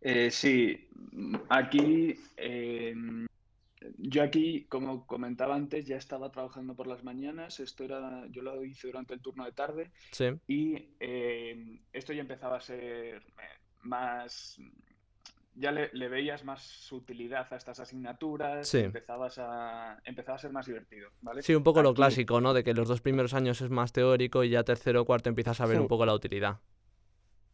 Eh, 0.00 0.30
sí, 0.30 0.88
aquí 1.48 2.14
em, 2.36 3.26
yo 3.98 4.22
aquí, 4.22 4.64
como 4.68 5.06
comentaba 5.06 5.54
antes, 5.54 5.86
ya 5.86 5.96
estaba 5.96 6.30
trabajando 6.30 6.74
por 6.74 6.86
las 6.86 7.04
mañanas. 7.04 7.60
Esto 7.60 7.84
era, 7.84 8.26
yo 8.30 8.42
lo 8.42 8.64
hice 8.64 8.86
durante 8.86 9.14
el 9.14 9.20
turno 9.20 9.44
de 9.44 9.52
tarde. 9.52 9.90
Sí. 10.12 10.26
Y 10.46 10.88
em, 11.00 11.80
esto 11.92 12.12
ya 12.12 12.22
empezaba 12.22 12.56
a 12.56 12.60
ser 12.60 13.22
más 13.82 14.58
ya 15.56 15.70
le, 15.70 16.08
veías 16.08 16.44
más 16.44 16.90
utilidad 16.92 17.46
a 17.52 17.56
estas 17.56 17.78
asignaturas, 17.78 18.74
empezabas, 18.74 19.38
a, 19.38 20.00
empezaba 20.04 20.36
a 20.36 20.40
ser 20.40 20.52
más 20.52 20.66
divertido, 20.66 21.10
¿vale? 21.20 21.42
Sí, 21.42 21.54
un 21.54 21.62
poco 21.62 21.82
lo 21.82 21.94
clásico, 21.94 22.40
¿no? 22.40 22.52
De 22.54 22.64
que 22.64 22.74
los 22.74 22.88
dos 22.88 23.00
primeros 23.00 23.34
años 23.34 23.60
es 23.60 23.70
más 23.70 23.92
teórico 23.92 24.42
y 24.42 24.50
ya 24.50 24.64
tercero 24.64 25.02
o 25.02 25.04
cuarto 25.04 25.28
empiezas 25.28 25.60
a 25.60 25.66
ver 25.66 25.80
un 25.80 25.88
poco 25.88 26.06
la 26.06 26.14
utilidad. 26.14 26.60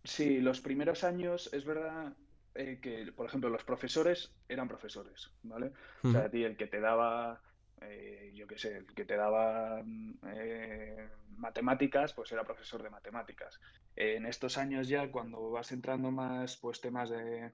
Sí, 0.05 0.41
los 0.41 0.61
primeros 0.61 1.05
años 1.05 1.51
es 1.53 1.65
verdad 1.65 2.15
eh, 2.55 2.79
que, 2.81 3.13
por 3.13 3.27
ejemplo, 3.27 3.51
los 3.51 3.65
profesores 3.65 4.33
eran 4.49 4.67
profesores, 4.67 5.31
¿vale? 5.43 5.73
O 6.03 6.11
sea, 6.11 6.23
a 6.23 6.31
ti 6.31 6.43
el 6.43 6.57
que 6.57 6.67
te 6.67 6.81
daba, 6.81 7.43
eh, 7.83 8.33
yo 8.35 8.47
qué 8.47 8.59
sé, 8.59 8.79
el 8.79 8.87
que 8.87 9.05
te 9.05 9.17
daba 9.17 9.83
mm, 9.85 10.15
eh, 10.35 11.09
matemáticas, 11.37 12.15
pues 12.15 12.33
era 12.33 12.45
profesor 12.45 12.83
de 12.83 12.91
matemáticas. 12.91 13.61
en 13.95 14.25
estos 14.25 14.57
años 14.57 14.89
ya, 14.89 15.11
cuando 15.11 15.51
vas 15.51 15.71
entrando 15.73 16.11
más, 16.11 16.57
pues 16.57 16.81
temas 16.81 17.11
de 17.11 17.53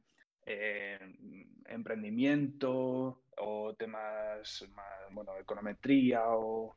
emprendimiento 1.67 3.25
o 3.39 3.75
temas, 3.75 4.65
bueno, 5.13 5.37
econometría 5.39 6.23
o 6.29 6.75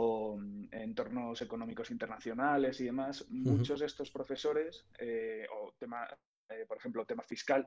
o 0.00 0.36
mm, 0.38 0.68
entornos 0.70 1.42
económicos 1.42 1.90
internacionales 1.90 2.80
y 2.80 2.84
demás, 2.84 3.26
muchos 3.30 3.80
de 3.80 3.86
estos 3.86 4.10
profesores, 4.10 4.86
eh, 4.98 5.44
o 5.52 5.74
tema, 5.76 6.06
eh, 6.48 6.64
por 6.68 6.76
ejemplo, 6.76 7.04
tema 7.04 7.24
fiscal, 7.24 7.66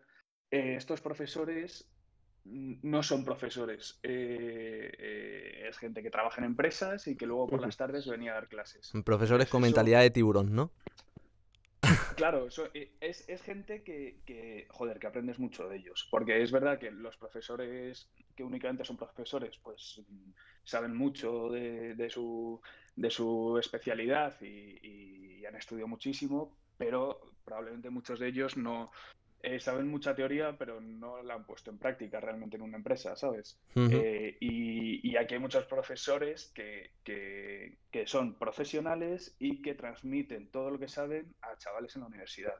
eh, 0.50 0.76
estos 0.78 1.02
profesores 1.02 1.90
mm, 2.46 2.76
no 2.84 3.04
son 3.04 3.26
profesores, 3.26 4.00
es 4.02 5.78
gente 5.78 6.02
que 6.02 6.10
trabaja 6.10 6.40
en 6.40 6.46
empresas 6.46 7.06
y 7.08 7.18
que 7.18 7.26
luego 7.26 7.48
por 7.48 7.62
las 7.62 7.76
tardes 7.76 8.08
venía 8.08 8.32
a 8.32 8.36
dar 8.36 8.48
clases. 8.48 8.92
Profesores 9.04 9.50
con 9.50 9.62
mentalidad 9.62 10.02
de 10.02 10.12
tiburón, 10.12 10.56
¿no? 10.56 10.72
Claro, 12.22 12.50
es, 13.00 13.26
es, 13.28 13.42
gente 13.42 13.82
que, 13.82 14.22
que, 14.28 14.68
joder, 14.70 15.00
que 15.00 15.08
aprendes 15.08 15.40
mucho 15.40 15.68
de 15.68 15.78
ellos. 15.78 16.08
Porque 16.12 16.44
es 16.44 16.52
verdad 16.52 16.78
que 16.78 16.92
los 16.92 17.18
profesores 17.18 18.12
que 18.36 18.44
únicamente 18.44 18.86
son 18.86 18.96
profesores, 18.96 19.58
pues 19.64 20.04
saben 20.64 20.96
mucho 20.96 21.50
de, 21.50 22.08
su, 22.12 22.62
de 22.96 23.10
su 23.10 23.58
especialidad 23.58 24.40
y, 24.40 25.44
han 25.48 25.56
estudiado 25.56 25.88
muchísimo, 25.88 26.56
pero 26.78 27.34
probablemente 27.44 27.90
muchos 27.90 28.20
de 28.20 28.28
ellos 28.28 28.56
no 28.56 28.92
eh, 29.44 29.60
saben 29.60 29.88
mucha 29.88 30.16
teoría, 30.16 30.56
pero 30.58 30.80
no 30.82 31.22
la 31.24 31.36
han 31.36 31.46
puesto 31.46 31.72
en 31.72 31.78
práctica 31.78 32.20
realmente 32.20 32.58
en 32.58 32.62
una 32.62 32.78
empresa, 32.78 33.16
¿sabes? 33.16 33.60
Eh, 33.76 34.38
y, 34.40 35.16
aquí 35.18 35.34
hay 35.36 35.40
muchos 35.40 35.66
profesores 35.66 36.52
que, 36.54 36.92
que, 37.04 38.06
son 38.06 38.36
profesionales 38.36 39.36
y 39.40 39.62
que 39.62 39.76
transmiten 39.76 40.48
todo 40.48 40.72
lo 40.72 40.80
que 40.80 40.88
saben 40.88 41.34
a 41.42 41.58
chavales 41.58 41.96
en 41.96 42.02
la 42.02 42.08
universidad. 42.08 42.56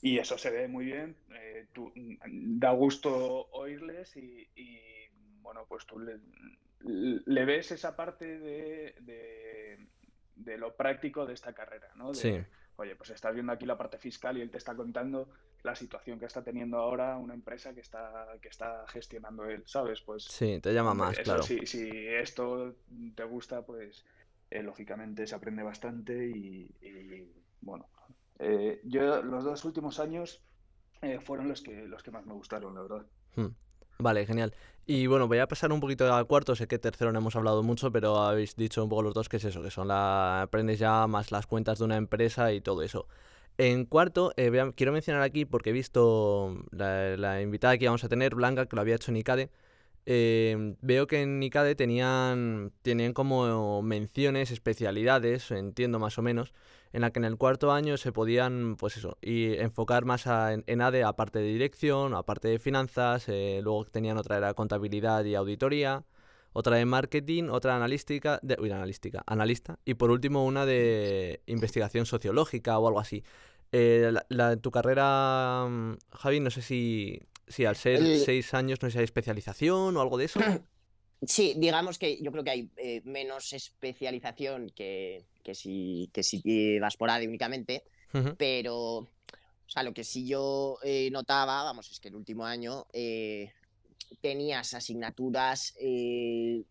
Y 0.00 0.18
eso 0.18 0.38
se 0.38 0.50
ve 0.50 0.68
muy 0.68 0.86
bien, 0.86 1.16
eh, 1.34 1.66
da 2.22 2.70
gusto 2.72 3.48
oírles 3.52 4.16
y, 4.16 4.48
bueno, 5.40 5.66
pues 5.68 5.84
tú 5.86 5.98
le, 5.98 6.18
le 6.80 7.44
ves 7.44 7.72
esa 7.72 7.96
parte 7.96 8.38
de, 8.38 8.94
de, 10.36 10.58
lo 10.58 10.76
práctico 10.76 11.26
de 11.26 11.34
esta 11.34 11.52
carrera, 11.52 11.88
¿no? 11.96 12.14
sí. 12.14 12.38
Oye, 12.76 12.96
pues 12.96 13.10
estás 13.10 13.34
viendo 13.34 13.52
aquí 13.52 13.66
la 13.66 13.76
parte 13.76 13.98
fiscal 13.98 14.38
y 14.38 14.40
él 14.40 14.50
te 14.50 14.58
está 14.58 14.74
contando 14.74 15.28
la 15.62 15.76
situación 15.76 16.18
que 16.18 16.26
está 16.26 16.42
teniendo 16.42 16.78
ahora 16.78 17.16
una 17.16 17.34
empresa 17.34 17.72
que 17.72 17.80
está, 17.80 18.26
que 18.40 18.48
está 18.48 18.84
gestionando 18.88 19.44
él, 19.44 19.62
¿sabes? 19.66 20.00
Pues 20.00 20.24
sí, 20.24 20.58
te 20.60 20.72
llama 20.72 20.94
más, 20.94 21.18
claro. 21.20 21.42
Si, 21.42 21.66
si, 21.66 21.88
esto 21.88 22.74
te 23.14 23.24
gusta, 23.24 23.62
pues 23.62 24.04
eh, 24.50 24.62
lógicamente 24.62 25.26
se 25.26 25.34
aprende 25.34 25.62
bastante 25.62 26.28
y, 26.28 26.68
bueno, 27.60 27.86
eh, 28.38 28.80
yo 28.84 29.22
los 29.22 29.44
dos 29.44 29.64
últimos 29.64 30.00
años 30.00 30.42
eh, 31.00 31.20
fueron 31.20 31.48
los 31.48 31.62
que, 31.62 31.86
los 31.86 32.02
que 32.02 32.10
más 32.10 32.26
me 32.26 32.32
gustaron, 32.34 32.74
la 32.74 32.82
verdad. 32.82 33.06
Hmm. 33.36 33.54
Vale, 33.98 34.26
genial. 34.26 34.52
Y 34.84 35.06
bueno, 35.06 35.28
voy 35.28 35.38
a 35.38 35.46
pasar 35.46 35.70
un 35.70 35.78
poquito 35.78 36.12
al 36.12 36.26
cuarto, 36.26 36.56
sé 36.56 36.66
que 36.66 36.78
tercero 36.78 37.12
no 37.12 37.20
hemos 37.20 37.36
hablado 37.36 37.62
mucho, 37.62 37.92
pero 37.92 38.18
habéis 38.18 38.56
dicho 38.56 38.82
un 38.82 38.88
poco 38.88 39.02
los 39.02 39.14
dos 39.14 39.28
que 39.28 39.36
es 39.36 39.44
eso, 39.44 39.62
que 39.62 39.70
son 39.70 39.86
la 39.86 40.42
aprendes 40.42 40.80
ya 40.80 41.06
más 41.06 41.30
las 41.30 41.46
cuentas 41.46 41.78
de 41.78 41.84
una 41.84 41.96
empresa 41.96 42.52
y 42.52 42.60
todo 42.60 42.82
eso. 42.82 43.06
En 43.58 43.84
cuarto, 43.84 44.32
eh, 44.36 44.50
quiero 44.74 44.92
mencionar 44.92 45.22
aquí, 45.22 45.44
porque 45.44 45.70
he 45.70 45.72
visto 45.72 46.64
la, 46.70 47.42
invitada 47.42 47.76
que 47.78 47.84
íbamos 47.84 48.02
a 48.04 48.08
tener, 48.08 48.34
Blanca, 48.34 48.66
que 48.66 48.76
lo 48.76 48.82
había 48.82 48.96
hecho 48.96 49.10
en 49.10 49.18
ICADE, 49.18 49.50
eh, 50.04 50.76
veo 50.80 51.06
que 51.06 51.22
en 51.22 51.42
ICADE 51.42 51.74
tenían, 51.76 52.72
tenían 52.82 53.12
como 53.12 53.82
menciones, 53.82 54.50
especialidades, 54.50 55.50
entiendo 55.50 55.98
más 55.98 56.18
o 56.18 56.22
menos, 56.22 56.52
en 56.92 57.02
la 57.02 57.10
que 57.10 57.20
en 57.20 57.24
el 57.24 57.36
cuarto 57.36 57.72
año 57.72 57.96
se 57.96 58.12
podían, 58.12 58.76
pues 58.76 58.96
eso, 58.96 59.18
y 59.22 59.54
enfocar 59.54 60.04
más 60.04 60.26
en, 60.26 60.80
ADE, 60.80 61.04
aparte 61.04 61.38
de 61.38 61.46
dirección, 61.46 62.14
aparte 62.14 62.48
de 62.48 62.58
finanzas, 62.58 63.28
eh, 63.28 63.60
luego 63.62 63.84
tenían 63.86 64.18
otra 64.18 64.38
era 64.38 64.54
contabilidad 64.54 65.24
y 65.24 65.34
auditoría, 65.34 66.04
otra 66.52 66.76
de 66.76 66.84
marketing, 66.84 67.44
otra 67.50 67.76
analística, 67.76 68.38
de, 68.42 68.56
uy, 68.60 68.70
analística, 68.70 69.22
analista, 69.26 69.78
y 69.84 69.94
por 69.94 70.10
último 70.10 70.44
una 70.44 70.66
de 70.66 71.42
investigación 71.46 72.06
sociológica 72.06 72.78
o 72.78 72.86
algo 72.86 73.00
así. 73.00 73.22
Eh, 73.72 74.12
la, 74.28 74.56
tu 74.56 74.70
carrera, 74.70 75.66
mm, 75.68 75.96
Javi, 76.12 76.40
no 76.40 76.50
sé 76.50 76.62
si, 76.62 77.20
si 77.48 77.64
al 77.64 77.76
ser 77.76 78.18
seis 78.18 78.52
años 78.54 78.80
no 78.82 78.88
hay 78.88 79.04
especialización 79.04 79.96
o 79.96 80.00
algo 80.00 80.18
de 80.18 80.24
eso. 80.26 80.40
Sí, 81.24 81.54
digamos 81.56 82.00
que 82.00 82.20
yo 82.20 82.32
creo 82.32 82.42
que 82.42 82.50
hay 82.50 82.70
eh, 82.76 83.00
menos 83.04 83.52
especialización 83.52 84.70
que, 84.70 85.24
que, 85.44 85.54
si, 85.54 86.10
que 86.12 86.24
si 86.24 86.80
vas 86.80 86.96
por 86.96 87.10
ADE 87.10 87.28
únicamente, 87.28 87.84
pero 88.36 89.08
o 89.72 89.74
sea, 89.74 89.84
lo 89.84 89.94
que 89.94 90.04
sí 90.04 90.26
yo 90.26 90.78
eh, 90.82 91.08
notaba, 91.10 91.62
vamos, 91.62 91.90
es 91.90 91.98
que 91.98 92.08
el 92.08 92.16
último 92.16 92.44
año 92.44 92.86
eh, 92.92 93.52
tenías 94.20 94.74
asignaturas 94.74 95.74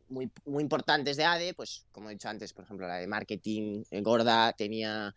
muy, 0.10 0.32
muy 0.46 0.64
importantes 0.64 1.18
de 1.18 1.24
ADE, 1.24 1.54
pues 1.54 1.86
como 1.92 2.10
he 2.10 2.14
dicho 2.14 2.30
antes, 2.30 2.54
por 2.54 2.66
ejemplo, 2.66 2.88
la 2.88 2.98
de 2.98 3.08
marketing 3.08 3.84
gorda, 4.02 4.54
tenía 4.54 5.14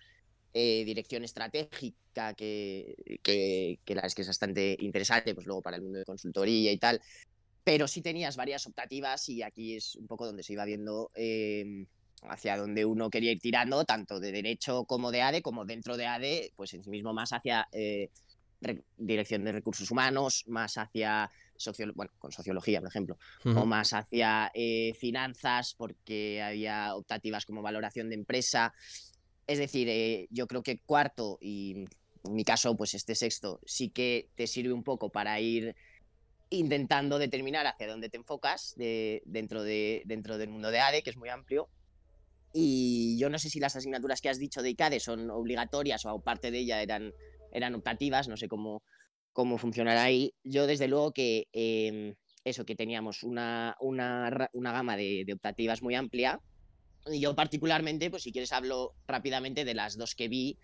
dirección 0.52 1.24
estratégica, 1.24 2.34
que, 2.34 2.94
que, 3.22 3.94
la 3.94 4.02
es 4.02 4.14
que 4.14 4.22
es 4.22 4.28
bastante 4.28 4.76
interesante, 4.80 5.34
pues 5.34 5.46
luego 5.46 5.62
para 5.62 5.76
el 5.76 5.82
mundo 5.82 5.98
de 5.98 6.04
consultoría 6.04 6.70
y 6.70 6.78
tal 6.78 7.00
pero 7.64 7.88
sí 7.88 8.02
tenías 8.02 8.36
varias 8.36 8.66
optativas 8.66 9.26
y 9.30 9.42
aquí 9.42 9.74
es 9.74 9.96
un 9.96 10.06
poco 10.06 10.26
donde 10.26 10.42
se 10.42 10.52
iba 10.52 10.66
viendo 10.66 11.10
hacia 12.28 12.56
donde 12.56 12.84
uno 12.84 13.10
quería 13.10 13.32
ir 13.32 13.40
tirando, 13.40 13.84
tanto 13.84 14.20
de 14.20 14.32
derecho 14.32 14.84
como 14.84 15.10
de 15.10 15.22
ADE, 15.22 15.42
como 15.42 15.64
dentro 15.64 15.96
de 15.96 16.06
ADE, 16.06 16.52
pues 16.56 16.74
en 16.74 16.84
sí 16.84 16.90
mismo 16.90 17.12
más 17.12 17.32
hacia 17.32 17.68
eh, 17.72 18.10
dirección 18.96 19.44
de 19.44 19.52
recursos 19.52 19.90
humanos, 19.90 20.44
más 20.46 20.76
hacia 20.78 21.30
bueno, 21.94 22.12
con 22.18 22.32
sociología, 22.32 22.80
por 22.80 22.88
ejemplo, 22.88 23.18
o 23.44 23.66
más 23.66 23.92
hacia 23.92 24.50
eh, 24.54 24.94
finanzas, 24.98 25.74
porque 25.76 26.42
había 26.42 26.94
optativas 26.94 27.44
como 27.46 27.62
valoración 27.62 28.08
de 28.08 28.16
empresa. 28.16 28.74
Es 29.46 29.58
decir, 29.58 29.88
eh, 29.88 30.26
yo 30.30 30.46
creo 30.46 30.62
que 30.62 30.78
cuarto 30.78 31.38
y 31.40 31.84
en 32.24 32.34
mi 32.34 32.44
caso, 32.44 32.74
pues 32.76 32.94
este 32.94 33.14
sexto, 33.14 33.60
sí 33.66 33.90
que 33.90 34.30
te 34.34 34.46
sirve 34.46 34.72
un 34.72 34.82
poco 34.82 35.10
para 35.10 35.38
ir 35.40 35.74
intentando 36.50 37.18
determinar 37.18 37.66
hacia 37.66 37.88
dónde 37.88 38.08
te 38.08 38.16
enfocas 38.16 38.74
de, 38.76 39.22
dentro, 39.26 39.62
de, 39.62 40.02
dentro 40.06 40.38
del 40.38 40.48
mundo 40.48 40.70
de 40.70 40.80
ADE, 40.80 41.02
que 41.02 41.10
es 41.10 41.16
muy 41.16 41.28
amplio. 41.28 41.68
Y 42.52 43.18
yo 43.18 43.28
no 43.28 43.38
sé 43.38 43.50
si 43.50 43.60
las 43.60 43.76
asignaturas 43.76 44.20
que 44.20 44.28
has 44.28 44.38
dicho 44.38 44.62
de 44.62 44.70
ICADE 44.70 45.00
son 45.00 45.30
obligatorias 45.30 46.04
o 46.06 46.20
parte 46.20 46.50
de 46.50 46.60
ella 46.60 46.82
eran, 46.82 47.12
eran 47.52 47.74
optativas, 47.74 48.28
no 48.28 48.36
sé 48.36 48.48
cómo, 48.48 48.82
cómo 49.34 49.58
funcionará 49.58 50.04
ahí. 50.04 50.32
Yo 50.42 50.66
desde 50.66 50.88
luego 50.88 51.12
que 51.12 51.48
em, 51.52 52.14
eso, 52.44 52.64
que 52.64 52.74
teníamos 52.74 53.22
una, 53.22 53.76
una, 53.80 54.48
una 54.54 54.72
gama 54.72 54.96
de, 54.96 55.24
de, 55.26 55.32
optativas 55.34 55.82
muy 55.82 55.94
amplia. 55.94 56.40
Y 57.06 57.20
yo 57.20 57.34
particularmente, 57.34 58.08
pues 58.08 58.22
si 58.22 58.32
quieres 58.32 58.52
hablo 58.52 58.94
rápidamente 59.06 59.66
de 59.66 59.74
las 59.74 59.98
dos 59.98 60.14
que 60.14 60.28
vi, 60.28 60.56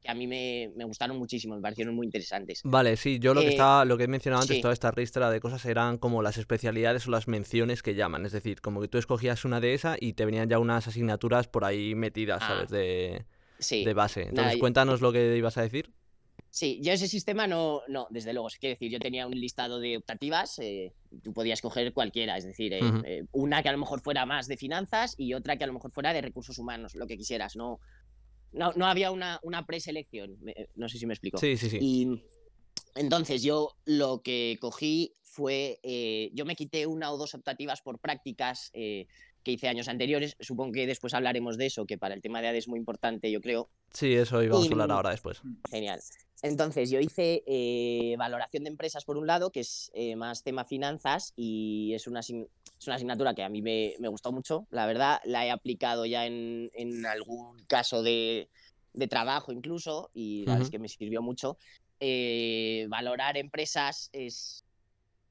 que 0.00 0.10
a 0.10 0.14
mí 0.14 0.28
me, 0.28 0.70
me, 0.76 0.84
gustaron 0.84 1.16
muchísimo, 1.16 1.56
me 1.56 1.62
parecieron 1.62 1.94
muy 1.96 2.06
interesantes. 2.06 2.60
Vale, 2.62 2.96
sí, 2.96 3.18
yo 3.18 3.34
lo 3.34 3.40
que 3.40 3.48
eh, 3.48 3.50
estaba, 3.50 3.84
lo 3.84 3.96
que 3.98 4.04
he 4.04 4.08
mencionado 4.08 4.42
antes, 4.42 4.60
toda 4.60 4.72
esta 4.72 4.92
ristra 4.92 5.30
de 5.30 5.40
cosas 5.40 5.64
eran 5.64 5.98
como 5.98 6.22
las 6.22 6.38
especialidades 6.38 7.08
o 7.08 7.10
las 7.10 7.26
menciones 7.26 7.82
que 7.82 7.96
llaman. 7.96 8.24
Es 8.26 8.32
decir, 8.32 8.60
como 8.60 8.80
que 8.80 8.86
tú 8.86 8.98
escogías 8.98 9.44
una 9.44 9.60
de 9.60 9.74
esas 9.74 9.96
y 10.00 10.12
te 10.12 10.24
venían 10.24 10.48
ya 10.48 10.60
unas 10.60 10.86
asignaturas 10.86 11.48
por 11.48 11.64
ahí 11.64 11.96
metidas, 11.96 12.40
¿sabes? 12.40 12.70
Ah, 12.70 12.76
de, 12.76 13.24
de 13.70 13.94
base. 13.94 14.22
Entonces, 14.28 14.58
cuéntanos 14.58 15.00
lo 15.00 15.12
que 15.12 15.36
ibas 15.36 15.56
a 15.58 15.62
decir. 15.62 15.92
Sí, 16.50 16.80
yo 16.82 16.92
ese 16.92 17.08
sistema 17.08 17.46
no, 17.46 17.82
no, 17.88 18.06
desde 18.10 18.32
luego, 18.32 18.48
es 18.48 18.58
decir, 18.60 18.90
yo 18.90 18.98
tenía 18.98 19.26
un 19.26 19.38
listado 19.38 19.80
de 19.80 19.98
optativas, 19.98 20.58
eh, 20.60 20.94
tú 21.22 21.32
podías 21.32 21.60
coger 21.60 21.92
cualquiera, 21.92 22.36
es 22.38 22.44
decir, 22.44 22.72
eh, 22.72 23.24
una 23.32 23.62
que 23.62 23.68
a 23.68 23.72
lo 23.72 23.78
mejor 23.78 24.00
fuera 24.00 24.24
más 24.24 24.48
de 24.48 24.56
finanzas 24.56 25.14
y 25.18 25.34
otra 25.34 25.56
que 25.56 25.64
a 25.64 25.66
lo 25.66 25.74
mejor 25.74 25.92
fuera 25.92 26.12
de 26.12 26.22
recursos 26.22 26.58
humanos, 26.58 26.94
lo 26.94 27.06
que 27.06 27.18
quisieras, 27.18 27.54
no, 27.54 27.80
no, 28.52 28.72
no 28.72 28.86
había 28.86 29.10
una, 29.10 29.38
una 29.42 29.66
preselección, 29.66 30.38
no 30.74 30.88
sé 30.88 30.98
si 30.98 31.06
me 31.06 31.14
explico. 31.14 31.38
Sí, 31.38 31.56
sí, 31.56 31.68
sí. 31.68 31.78
Y 31.80 32.22
entonces 32.94 33.42
yo 33.42 33.76
lo 33.84 34.22
que 34.22 34.56
cogí 34.60 35.14
fue, 35.22 35.78
eh, 35.82 36.30
yo 36.34 36.44
me 36.44 36.56
quité 36.56 36.86
una 36.86 37.12
o 37.12 37.16
dos 37.16 37.34
optativas 37.34 37.80
por 37.80 38.00
prácticas 38.00 38.70
eh, 38.72 39.06
que 39.48 39.52
hice 39.52 39.68
años 39.68 39.88
anteriores, 39.88 40.36
supongo 40.40 40.72
que 40.72 40.86
después 40.86 41.14
hablaremos 41.14 41.56
de 41.56 41.64
eso, 41.64 41.86
que 41.86 41.96
para 41.96 42.14
el 42.14 42.20
tema 42.20 42.42
de 42.42 42.48
ADE 42.48 42.58
es 42.58 42.68
muy 42.68 42.78
importante, 42.78 43.30
yo 43.30 43.40
creo. 43.40 43.70
Sí, 43.94 44.12
eso 44.12 44.42
íbamos 44.42 44.68
a 44.68 44.72
hablar 44.72 44.90
ahora 44.90 45.10
después. 45.10 45.40
Genial. 45.70 46.00
Entonces, 46.42 46.90
yo 46.90 47.00
hice 47.00 47.42
eh, 47.46 48.14
valoración 48.18 48.64
de 48.64 48.70
empresas 48.70 49.06
por 49.06 49.16
un 49.16 49.26
lado, 49.26 49.50
que 49.50 49.60
es 49.60 49.90
más 50.18 50.42
tema 50.42 50.66
finanzas, 50.66 51.32
y 51.34 51.94
es 51.94 52.06
una, 52.06 52.20
es 52.20 52.30
una 52.86 52.96
asignatura 52.96 53.34
que 53.34 53.42
a 53.42 53.48
mí 53.48 53.62
me, 53.62 53.94
me, 54.00 54.08
gustó 54.08 54.32
mucho, 54.32 54.66
la 54.70 54.84
verdad. 54.84 55.18
La 55.24 55.46
he 55.46 55.50
aplicado 55.50 56.04
ya 56.04 56.26
en, 56.26 56.70
en 56.74 57.06
algún 57.06 57.58
caso 57.64 58.02
de, 58.02 58.50
de 58.92 59.08
trabajo 59.08 59.50
incluso, 59.50 60.10
y 60.12 60.44
la 60.44 60.52
verdad 60.52 60.66
es 60.66 60.70
que 60.70 60.78
me 60.78 60.88
sirvió 60.88 61.22
mucho. 61.22 61.56
Eh, 62.00 62.86
valorar 62.90 63.38
empresas 63.38 64.10
es, 64.12 64.64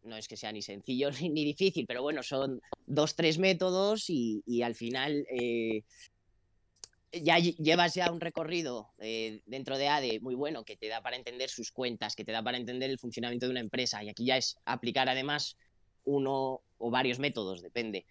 no 0.04 0.16
es 0.18 0.28
que 0.28 0.38
sea 0.38 0.52
ni 0.52 0.62
sencillo 0.62 1.10
ni, 1.22 1.30
ni 1.30 1.46
difícil, 1.46 1.86
pero 1.88 2.02
bueno, 2.02 2.24
son 2.24 2.62
dos, 2.86 3.16
tres 3.16 3.38
métodos 3.38 4.10
y, 4.10 4.42
y 4.46 4.62
al 4.62 4.76
final 4.76 5.26
eh, 5.30 5.84
ya 7.12 7.38
lle- 7.40 7.56
llevas 7.58 7.94
ya 7.96 8.12
un 8.12 8.20
recorrido 8.20 8.90
eh, 9.00 9.42
dentro 9.46 9.78
de 9.78 9.88
ADE 9.88 10.20
muy 10.20 10.36
bueno 10.36 10.64
que 10.66 10.76
te 10.78 10.88
da 10.88 11.02
para 11.02 11.16
entender 11.16 11.50
sus 11.50 11.72
cuentas, 11.72 12.16
que 12.16 12.26
te 12.26 12.32
da 12.32 12.44
para 12.44 12.58
entender 12.58 12.90
el 12.90 13.00
funcionamiento 13.00 13.46
de 13.48 13.52
una 13.52 13.60
empresa 13.62 14.04
y 14.04 14.10
aquí 14.10 14.26
ya 14.26 14.38
es 14.38 14.58
aplicar 14.66 15.08
además 15.10 15.58
uno 16.04 16.62
o 16.78 16.92
varios 16.92 17.20
métodos, 17.20 17.62
depende. 17.62 18.06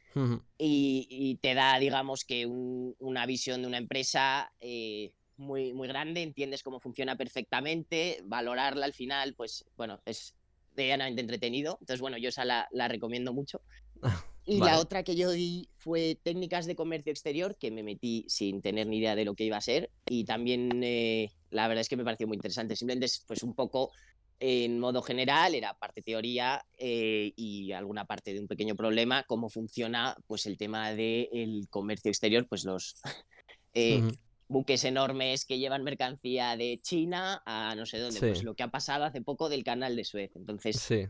Y, 0.58 1.06
y 1.10 1.36
te 1.36 1.54
da, 1.54 1.78
digamos, 1.78 2.24
que 2.24 2.46
un- 2.46 2.94
una 2.98 3.26
visión 3.26 3.60
de 3.62 3.68
una 3.68 3.78
empresa 3.78 4.50
eh, 4.60 5.12
muy, 5.36 5.72
muy 5.72 5.86
grande, 5.88 6.22
entiendes 6.22 6.62
cómo 6.62 6.80
funciona 6.80 7.16
perfectamente, 7.16 8.20
valorarla 8.24 8.86
al 8.86 8.94
final, 8.94 9.34
pues 9.34 9.64
bueno, 9.76 10.00
es 10.06 10.34
medianamente 10.76 11.22
entretenido. 11.22 11.78
Entonces, 11.80 12.00
bueno, 12.00 12.18
yo 12.18 12.28
esa 12.28 12.44
la, 12.44 12.68
la 12.70 12.88
recomiendo 12.88 13.32
mucho. 13.32 13.60
Y 14.48 14.60
Vale. 14.60 14.72
la 14.74 14.78
otra 14.78 15.02
que 15.02 15.16
yo 15.16 15.32
di 15.32 15.68
fue 15.74 16.20
técnicas 16.22 16.66
de 16.66 16.76
comercio 16.76 17.10
exterior, 17.10 17.56
que 17.58 17.72
me 17.72 17.82
metí 17.82 18.24
sin 18.28 18.62
tener 18.62 18.86
ni 18.86 18.98
idea 18.98 19.16
de 19.16 19.24
lo 19.24 19.34
que 19.34 19.42
iba 19.42 19.56
a 19.56 19.60
ser. 19.60 19.90
Y 20.08 20.24
también 20.24 20.84
eh, 20.84 21.32
la 21.50 21.66
verdad 21.66 21.80
es 21.80 21.88
que 21.88 21.96
me 21.96 22.04
pareció 22.04 22.28
muy 22.28 22.36
interesante. 22.36 22.76
Simplemente 22.76 23.06
es 23.06 23.24
pues 23.26 23.42
un 23.42 23.56
poco 23.56 23.90
en 24.38 24.78
modo 24.78 25.02
general, 25.02 25.54
era 25.54 25.74
parte 25.74 26.02
teoría 26.02 26.64
eh, 26.78 27.32
y 27.36 27.72
alguna 27.72 28.04
parte 28.04 28.34
de 28.34 28.40
un 28.40 28.46
pequeño 28.46 28.76
problema, 28.76 29.24
cómo 29.24 29.48
funciona 29.48 30.16
pues 30.26 30.46
el 30.46 30.56
tema 30.58 30.92
del 30.92 31.66
comercio 31.70 32.10
exterior, 32.10 32.46
pues 32.48 32.64
los 32.64 33.00
eh, 33.74 34.02
Ujú. 34.02 34.16
Buques 34.48 34.84
enormes 34.84 35.44
que 35.44 35.58
llevan 35.58 35.82
mercancía 35.84 36.56
de 36.56 36.78
China 36.82 37.42
a 37.46 37.74
no 37.76 37.86
sé 37.86 37.98
dónde, 37.98 38.20
pues 38.20 38.44
lo 38.44 38.54
que 38.54 38.62
ha 38.62 38.68
pasado 38.68 39.04
hace 39.04 39.20
poco 39.22 39.48
del 39.48 39.64
canal 39.64 39.96
de 39.96 40.04
Suez. 40.04 40.30
Entonces, 40.36 40.76
Sí. 40.80 41.06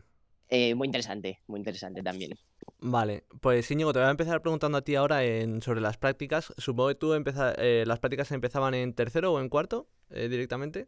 eh, 0.49 0.75
muy 0.75 0.87
interesante, 0.87 1.41
muy 1.47 1.59
interesante 1.59 2.01
también. 2.01 2.37
Vale, 2.79 3.25
pues 3.41 3.69
Íñigo, 3.71 3.93
te 3.93 3.99
voy 3.99 4.07
a 4.07 4.11
empezar 4.11 4.41
preguntando 4.41 4.77
a 4.77 4.81
ti 4.81 4.95
ahora 4.95 5.23
en, 5.23 5.61
sobre 5.61 5.81
las 5.81 5.97
prácticas. 5.97 6.53
Supongo 6.57 6.89
que 6.89 6.95
tú 6.95 7.13
empeza- 7.13 7.53
eh, 7.57 7.83
las 7.87 7.99
prácticas 7.99 8.31
empezaban 8.31 8.73
en 8.73 8.93
tercero 8.93 9.33
o 9.33 9.39
en 9.39 9.49
cuarto 9.49 9.87
eh, 10.09 10.27
directamente. 10.29 10.87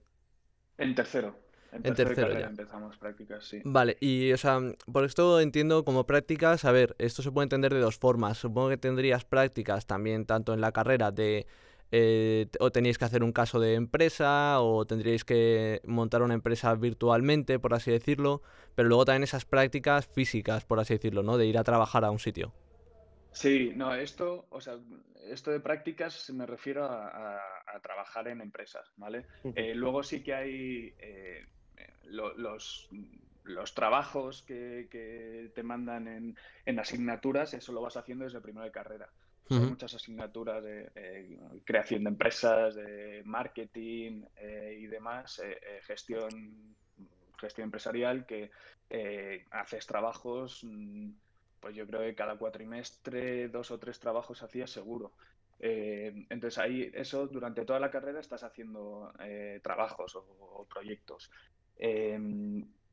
En 0.78 0.96
tercero. 0.96 1.36
En 1.72 1.86
En 1.86 1.94
tercero, 1.94 2.34
ya. 2.40 2.48
empezamos 2.48 2.98
prácticas, 2.98 3.46
sí. 3.46 3.62
Vale, 3.64 3.96
y 4.02 4.32
o 4.32 4.38
sea, 4.38 4.60
por 4.92 5.06
esto 5.06 5.40
entiendo 5.40 5.86
como 5.86 6.08
prácticas, 6.08 6.66
a 6.66 6.72
ver, 6.72 6.96
esto 6.98 7.22
se 7.22 7.32
puede 7.32 7.44
entender 7.46 7.72
de 7.74 7.80
dos 7.80 7.98
formas. 8.00 8.40
Supongo 8.40 8.70
que 8.70 8.78
tendrías 8.78 9.24
prácticas 9.24 9.86
también 9.86 10.26
tanto 10.26 10.54
en 10.56 10.62
la 10.62 10.72
carrera 10.72 11.12
de 11.12 11.46
eh, 11.92 12.48
o 12.60 12.72
teníais 12.72 12.98
que 12.98 13.06
hacer 13.06 13.24
un 13.24 13.32
caso 13.32 13.60
de 13.60 13.76
empresa 13.76 14.60
o 14.62 14.86
tendríais 14.86 15.24
que 15.26 15.82
montar 15.86 16.22
una 16.22 16.34
empresa 16.36 16.74
virtualmente, 16.76 17.60
por 17.60 17.74
así 17.74 17.92
decirlo, 17.92 18.42
pero 18.76 18.88
luego 18.90 19.06
también 19.06 19.24
esas 19.24 19.46
prácticas 19.46 20.06
físicas, 20.08 20.66
por 20.66 20.80
así 20.80 20.94
decirlo, 20.96 21.24
¿no? 21.24 21.38
De 21.38 21.46
ir 21.48 21.58
a 21.58 21.64
trabajar 21.64 22.06
a 22.06 22.12
un 22.12 22.20
sitio. 22.20 22.54
Sí, 23.32 23.72
no, 23.76 23.94
esto, 23.94 24.48
o 24.50 24.60
sea, 24.60 24.78
esto 25.30 25.52
de 25.52 25.60
prácticas 25.60 26.30
me 26.32 26.46
refiero 26.46 26.84
a, 26.86 27.08
a- 27.38 27.40
a 27.76 27.80
trabajar 27.82 28.28
en 28.28 28.42
empresas, 28.42 28.92
¿vale? 28.98 29.28
Eh, 29.54 29.76
luego 29.76 30.04
sí 30.04 30.24
que 30.24 30.34
hay 30.34 30.96
eh, 31.00 31.46
eh, 31.78 31.94
lo- 32.06 32.36
los, 32.38 32.90
los 33.44 33.74
trabajos 33.76 34.42
que, 34.44 34.88
que 34.92 35.52
te 35.54 35.64
mandan 35.64 36.08
en, 36.08 36.36
en 36.66 36.80
asignaturas, 36.80 37.54
eso 37.54 37.72
lo 37.72 37.82
vas 37.82 37.98
haciendo 37.98 38.26
desde 38.26 38.42
primero 38.42 38.66
de 38.66 38.72
carrera. 38.72 39.10
Hay 39.50 39.60
muchas 39.60 39.94
asignaturas 39.96 40.64
de 40.64 40.92
eh, 40.96 41.40
creación 41.64 42.04
de 42.04 42.10
empresas, 42.10 42.76
de 42.76 43.24
marketing 43.26 44.24
eh, 44.38 44.78
y 44.80 44.88
demás, 44.88 45.42
eh, 45.44 45.80
gestión, 45.84 46.76
gestión 47.40 47.66
empresarial, 47.66 48.26
que 48.26 48.52
haces 49.52 49.86
trabajos, 49.86 50.64
mm, 50.64 51.10
pues 51.60 51.76
yo 51.76 51.86
creo 51.88 52.02
que 52.02 52.16
cada 52.16 52.38
cuatrimestre 52.38 53.50
dos 53.50 53.72
o 53.72 53.80
tres 53.80 54.00
trabajos 54.00 54.42
hacías 54.44 54.70
seguro. 54.70 55.14
Entonces 55.62 56.58
ahí 56.58 56.90
eso 56.94 57.28
durante 57.28 57.66
toda 57.66 57.82
la 57.82 57.92
carrera 57.92 58.22
estás 58.22 58.44
haciendo 58.44 59.12
trabajos 59.62 60.16
o, 60.16 60.26
o 60.40 60.66
proyectos. 60.66 61.30
Eh, 61.80 62.20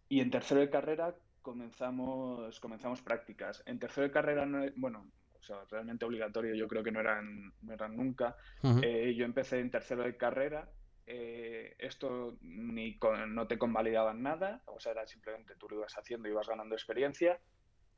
y 0.09 0.21
en 0.21 0.31
tercero 0.31 0.61
de 0.61 0.71
carrera 0.71 1.15
comenzamos, 1.43 2.61
comenzamos 2.61 3.03
prácticas. 3.03 3.63
En 3.67 3.79
tercero 3.79 4.07
de 4.07 4.13
carrera, 4.13 4.47
no, 4.47 4.65
bueno, 4.77 5.07
o 5.39 5.43
sea, 5.43 5.65
realmente 5.71 6.05
obligatorio 6.05 6.55
yo 6.55 6.69
creo 6.69 6.83
que 6.83 6.93
no 6.93 7.01
eran, 7.01 7.53
no 7.63 7.73
eran 7.73 7.97
nunca. 7.97 8.37
Eh, 8.83 9.15
yo 9.17 9.25
empecé 9.25 9.61
en 9.61 9.71
tercero 9.71 10.03
de 10.05 10.17
carrera. 10.17 10.69
eh, 11.09 11.77
esto 11.79 12.37
ni 12.41 12.99
con- 12.99 13.33
no 13.33 13.47
te 13.47 13.59
convalidaban 13.59 14.23
nada, 14.25 14.63
o 14.67 14.81
sea, 14.81 14.91
era 14.91 15.07
simplemente 15.07 15.55
tú 15.55 15.69
lo 15.69 15.77
ibas 15.77 15.97
haciendo, 15.97 16.29
ibas 16.29 16.49
ganando 16.49 16.75
experiencia. 16.75 17.41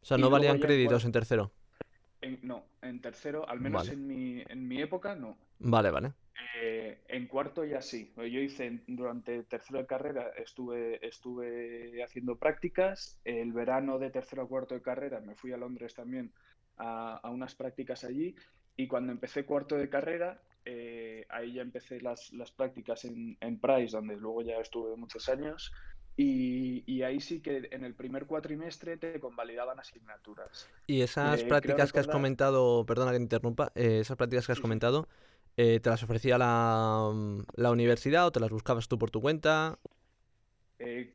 O 0.02 0.04
sea, 0.04 0.18
no 0.18 0.28
valían 0.28 0.56
en 0.56 0.60
créditos 0.62 1.06
en 1.06 1.12
tercero. 1.12 1.50
En- 2.20 2.38
no, 2.42 2.66
en 2.82 3.00
tercero, 3.00 3.48
al 3.48 3.60
menos 3.60 3.82
Vale. 3.86 3.92
en 3.94 4.06
mi, 4.06 4.42
en 4.46 4.68
mi 4.68 4.82
época, 4.82 5.14
no. 5.14 5.38
Vale, 5.58 5.90
vale. 5.90 6.12
Eh, 6.60 7.02
en 7.08 7.26
cuarto 7.28 7.64
ya 7.64 7.80
sí. 7.80 8.12
Yo 8.16 8.40
hice 8.40 8.82
durante 8.86 9.42
tercero 9.44 9.78
de 9.78 9.86
carrera 9.86 10.30
estuve, 10.36 11.04
estuve 11.06 12.02
haciendo 12.04 12.36
prácticas. 12.36 13.20
El 13.24 13.52
verano 13.54 13.98
de 13.98 14.10
tercero 14.10 14.42
a 14.42 14.48
cuarto 14.48 14.74
de 14.74 14.82
carrera 14.82 15.20
me 15.20 15.34
fui 15.34 15.52
a 15.52 15.56
Londres 15.56 15.94
también 15.94 16.32
a, 16.78 17.16
a 17.18 17.30
unas 17.30 17.54
prácticas 17.54 18.04
allí. 18.04 18.34
Y 18.76 18.86
cuando 18.88 19.12
empecé 19.12 19.44
cuarto 19.44 19.76
de 19.76 19.88
carrera, 19.90 20.42
eh, 20.64 21.26
ahí 21.28 21.54
ya 21.54 21.62
empecé 21.62 22.00
las, 22.00 22.32
las 22.32 22.52
prácticas 22.52 23.04
en, 23.04 23.36
en 23.40 23.60
Price, 23.60 23.96
donde 23.96 24.16
luego 24.16 24.42
ya 24.42 24.56
estuve 24.58 24.96
muchos 24.96 25.28
años. 25.28 25.72
Y, 26.16 26.82
y 26.92 27.02
ahí 27.02 27.20
sí 27.20 27.40
que 27.40 27.68
en 27.70 27.84
el 27.84 27.94
primer 27.94 28.26
cuatrimestre 28.26 28.96
te 28.96 29.20
convalidaban 29.20 29.78
asignaturas. 29.80 30.68
Y 30.86 31.02
esas 31.02 31.44
Eh, 31.44 31.44
prácticas 31.44 31.92
que 31.92 32.00
has 32.00 32.08
comentado, 32.08 32.86
perdona 32.86 33.10
que 33.12 33.18
te 33.18 33.22
interrumpa, 33.24 33.72
eh, 33.74 34.00
esas 34.00 34.16
prácticas 34.16 34.46
que 34.46 34.52
has 34.52 34.60
Sí, 34.60 34.60
comentado, 34.60 35.08
¿te 35.56 35.80
las 35.84 36.02
ofrecía 36.02 36.38
la, 36.38 37.10
la 37.56 37.70
universidad 37.72 38.26
o 38.26 38.32
te 38.32 38.40
las 38.40 38.50
buscabas 38.50 38.88
tú 38.88 38.96
por 38.98 39.10
tu 39.10 39.20
cuenta? 39.20 39.78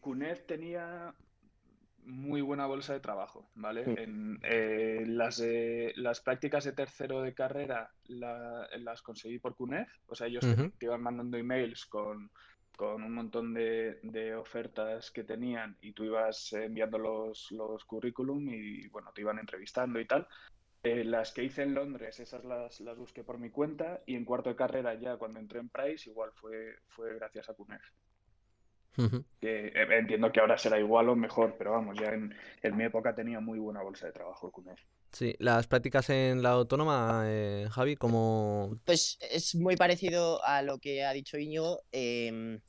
CUNEF 0.01 0.45
tenía 0.45 1.13
muy 2.05 2.41
buena 2.41 2.65
bolsa 2.67 2.93
de 2.93 2.99
trabajo, 2.99 3.49
¿vale? 3.55 3.83
En, 3.97 4.39
eh, 4.43 5.03
las, 5.07 5.41
las 5.95 6.21
prácticas 6.21 6.63
de 6.65 6.73
tercero 6.73 7.21
de 7.21 7.33
carrera 7.33 7.91
la- 8.05 8.67
las 8.77 9.01
conseguí 9.01 9.39
por 9.39 9.55
CUNEF, 9.55 9.89
o 10.07 10.15
sea, 10.15 10.27
ellos 10.27 10.43
te 10.77 10.85
iban 10.85 11.01
mandando 11.01 11.37
emails 11.37 11.85
con, 11.85 12.29
con 12.75 13.03
un 13.03 13.13
montón 13.13 13.53
de, 13.53 13.99
de 14.03 14.35
ofertas 14.35 15.11
que 15.11 15.23
tenían 15.23 15.77
y 15.81 15.93
tú 15.93 16.03
ibas 16.03 16.51
enviando 16.53 16.97
los, 16.97 17.51
los 17.51 17.85
currículum 17.85 18.47
y, 18.49 18.87
bueno, 18.89 19.11
te 19.13 19.21
iban 19.21 19.39
entrevistando 19.39 19.99
y 19.99 20.05
tal. 20.05 20.27
Eh, 20.85 21.05
las 21.05 21.31
que 21.31 21.43
hice 21.45 21.63
en 21.63 21.73
Londres, 21.75 22.19
esas 22.19 22.43
las, 22.43 22.81
las 22.81 22.97
busqué 22.97 23.23
por 23.23 23.39
mi 23.39 23.49
cuenta 23.51 24.01
y 24.05 24.15
en 24.15 24.25
cuarto 24.25 24.49
de 24.49 24.57
carrera 24.57 24.95
ya 24.95 25.15
cuando 25.15 25.39
entré 25.39 25.59
en 25.59 25.69
Price 25.69 26.09
igual 26.09 26.31
fue, 26.33 26.75
fue 26.87 27.15
gracias 27.15 27.49
a 27.49 27.53
CUNEF 27.53 27.81
Eh, 29.41 29.73
entiendo 29.91 30.31
que 30.31 30.39
ahora 30.39 30.57
será 30.57 30.79
igual 30.79 31.09
o 31.09 31.15
mejor, 31.15 31.55
pero 31.57 31.71
vamos, 31.71 31.97
ya 31.99 32.09
en, 32.09 32.33
en 32.61 32.77
mi 32.77 32.83
época 32.83 33.15
tenía 33.15 33.39
muy 33.39 33.59
buena 33.59 33.81
bolsa 33.81 34.07
de 34.07 34.13
trabajo 34.13 34.47
el 34.47 34.53
CUNEF. 34.53 34.79
Sí, 35.11 35.35
las 35.39 35.67
prácticas 35.67 36.09
en 36.09 36.41
la 36.41 36.51
autónoma, 36.51 37.23
eh, 37.25 37.67
Javi, 37.71 37.95
como... 37.95 38.79
Pues 38.85 39.17
es 39.31 39.55
muy 39.55 39.75
parecido 39.75 40.43
a 40.43 40.61
lo 40.61 40.79
que 40.79 41.03
ha 41.03 41.13
dicho 41.13 41.37
Íñigo. 41.37 41.81
em, 41.91 42.59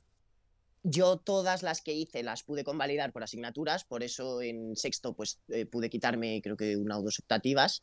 yo 0.86 1.16
todas 1.16 1.62
las 1.62 1.80
que 1.80 1.94
hice 1.94 2.22
las 2.22 2.42
pude 2.42 2.62
convalidar 2.62 3.10
por 3.10 3.22
asignaturas, 3.22 3.84
por 3.84 4.02
eso 4.02 4.42
en 4.42 4.76
sexto 4.76 5.14
pues 5.14 5.40
eh, 5.48 5.64
pude 5.64 5.88
quitarme 5.88 6.42
creo 6.42 6.58
que 6.58 6.76
una 6.76 6.98
o 6.98 7.02
dos 7.02 7.18
optativas. 7.18 7.82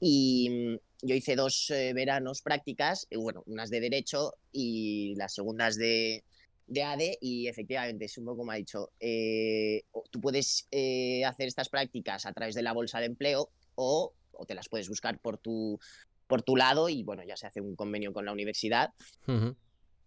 Y 0.00 0.48
mm, 0.50 1.06
yo 1.06 1.14
hice 1.14 1.34
dos 1.34 1.70
eh, 1.70 1.92
veranos 1.94 2.42
prácticas, 2.42 3.06
eh, 3.10 3.16
bueno, 3.16 3.42
unas 3.46 3.70
de 3.70 3.80
derecho 3.80 4.34
y 4.52 5.14
las 5.16 5.34
segundas 5.34 5.76
de, 5.76 6.24
de 6.66 6.82
ADE 6.82 7.18
y 7.20 7.46
efectivamente, 7.48 8.06
es 8.06 8.18
un 8.18 8.24
poco 8.24 8.38
como 8.38 8.50
ha 8.52 8.56
dicho, 8.56 8.90
eh, 9.00 9.84
tú 10.10 10.20
puedes 10.20 10.66
eh, 10.70 11.24
hacer 11.24 11.46
estas 11.46 11.68
prácticas 11.68 12.26
a 12.26 12.32
través 12.32 12.54
de 12.54 12.62
la 12.62 12.72
bolsa 12.72 12.98
de 13.00 13.06
empleo 13.06 13.50
o, 13.76 14.12
o 14.32 14.46
te 14.46 14.54
las 14.54 14.68
puedes 14.68 14.88
buscar 14.88 15.18
por 15.20 15.38
tu, 15.38 15.78
por 16.26 16.42
tu 16.42 16.56
lado 16.56 16.88
y 16.88 17.02
bueno, 17.04 17.22
ya 17.24 17.36
se 17.36 17.46
hace 17.46 17.60
un 17.60 17.76
convenio 17.76 18.12
con 18.12 18.24
la 18.24 18.32
universidad 18.32 18.90
Ujú. 19.28 19.54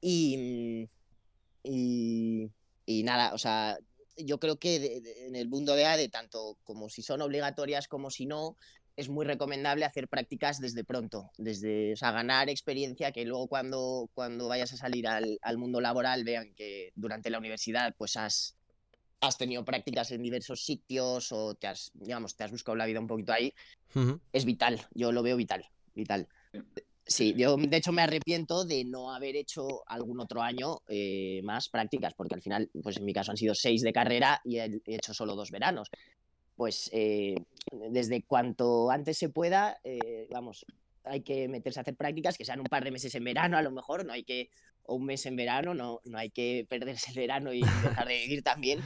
y, 0.02 0.38
mm, 0.38 0.90
y, 1.64 2.50
y 2.86 3.04
nada, 3.04 3.34
o 3.34 3.38
sea, 3.38 3.78
yo 4.18 4.40
creo 4.40 4.58
que 4.60 4.80
de- 4.80 5.02
de- 5.02 5.28
en 5.28 5.36
el 5.36 5.48
mundo 5.48 5.76
de 5.76 5.86
ADE, 5.86 6.10
tanto 6.10 6.58
como 6.64 6.90
si 6.90 7.02
son 7.02 7.22
obligatorias 7.22 7.88
como 7.88 8.10
si 8.12 8.26
no, 8.26 8.58
es 9.00 9.08
muy 9.08 9.26
recomendable 9.26 9.86
hacer 9.86 10.10
prácticas 10.10 10.60
desde 10.60 10.84
pronto, 10.84 11.32
desde, 11.38 11.94
o 11.94 11.96
sea, 11.96 12.12
ganar 12.12 12.50
experiencia 12.50 13.14
que 13.14 13.24
luego 13.24 13.48
cuando, 13.48 14.10
cuando 14.14 14.50
vayas 14.50 14.74
a 14.74 14.78
salir 14.78 15.08
al, 15.08 15.40
al 15.42 15.58
mundo 15.58 15.80
laboral 15.80 16.26
vean 16.26 16.54
que 16.54 16.92
durante 16.96 17.30
la 17.30 17.38
universidad 17.38 17.96
pues 17.98 18.18
has, 18.18 18.58
has 19.22 19.38
tenido 19.38 19.64
prácticas 19.64 20.12
en 20.12 20.22
diversos 20.22 20.66
sitios 20.66 21.32
o 21.32 21.56
te 21.56 21.68
has, 21.68 21.92
digamos, 21.94 22.36
te 22.36 22.44
has 22.44 22.52
buscado 22.52 22.76
la 22.76 22.86
vida 22.86 23.00
un 23.00 23.08
poquito 23.08 23.32
ahí, 23.32 23.54
es 24.34 24.44
vital, 24.44 24.82
yo 24.94 25.14
lo 25.14 25.24
veo 25.24 25.38
vital, 25.38 25.66
vital. 25.96 26.28
Sí. 26.52 26.60
Sí, 27.10 27.34
yo 27.36 27.58
de 27.58 27.78
hecho 27.78 27.92
me 27.92 28.04
arrepiento 28.04 28.66
de 28.66 28.86
no 28.86 29.12
haber 29.12 29.36
hecho 29.36 29.82
algún 29.88 30.20
otro 30.20 30.44
año 30.44 30.82
eh, 30.88 31.42
más 31.44 31.68
prácticas, 31.68 32.14
porque 32.14 32.36
al 32.36 32.42
final, 32.44 32.70
pues 32.84 32.98
en 32.98 33.06
mi 33.06 33.14
caso 33.14 33.32
han 33.32 33.38
sido 33.38 33.56
seis 33.56 33.82
de 33.82 33.92
carrera 33.92 34.40
y 34.46 34.60
he 34.60 34.80
hecho 34.86 35.16
solo 35.16 35.36
dos 35.36 35.50
veranos. 35.50 35.90
Pues 36.60 36.90
eh, 36.92 37.36
desde 37.72 38.22
cuanto 38.24 38.92
antes 38.92 39.18
se 39.18 39.30
pueda, 39.30 39.80
eh, 39.86 40.28
vamos, 40.30 40.66
hay 41.06 41.22
que 41.22 41.48
meterse 41.48 41.80
a 41.80 41.84
hacer 41.84 41.96
prácticas 41.96 42.38
que 42.38 42.44
sean 42.44 42.60
un 42.60 42.66
par 42.66 42.84
de 42.84 42.92
meses 42.92 43.16
en 43.16 43.24
verano, 43.24 43.58
a 43.58 43.62
lo 43.62 43.72
mejor, 43.72 44.04
no 44.04 44.12
hay 44.12 44.26
que, 44.26 44.50
o 44.90 44.96
un 44.96 45.06
mes 45.06 45.26
en 45.26 45.36
verano, 45.36 45.74
no, 45.74 46.02
no 46.04 46.18
hay 46.18 46.32
que 46.32 46.66
perderse 46.68 47.12
el 47.12 47.18
verano 47.18 47.54
y 47.54 47.62
dejar 47.62 48.08
de 48.08 48.18
vivir 48.18 48.42
también, 48.42 48.80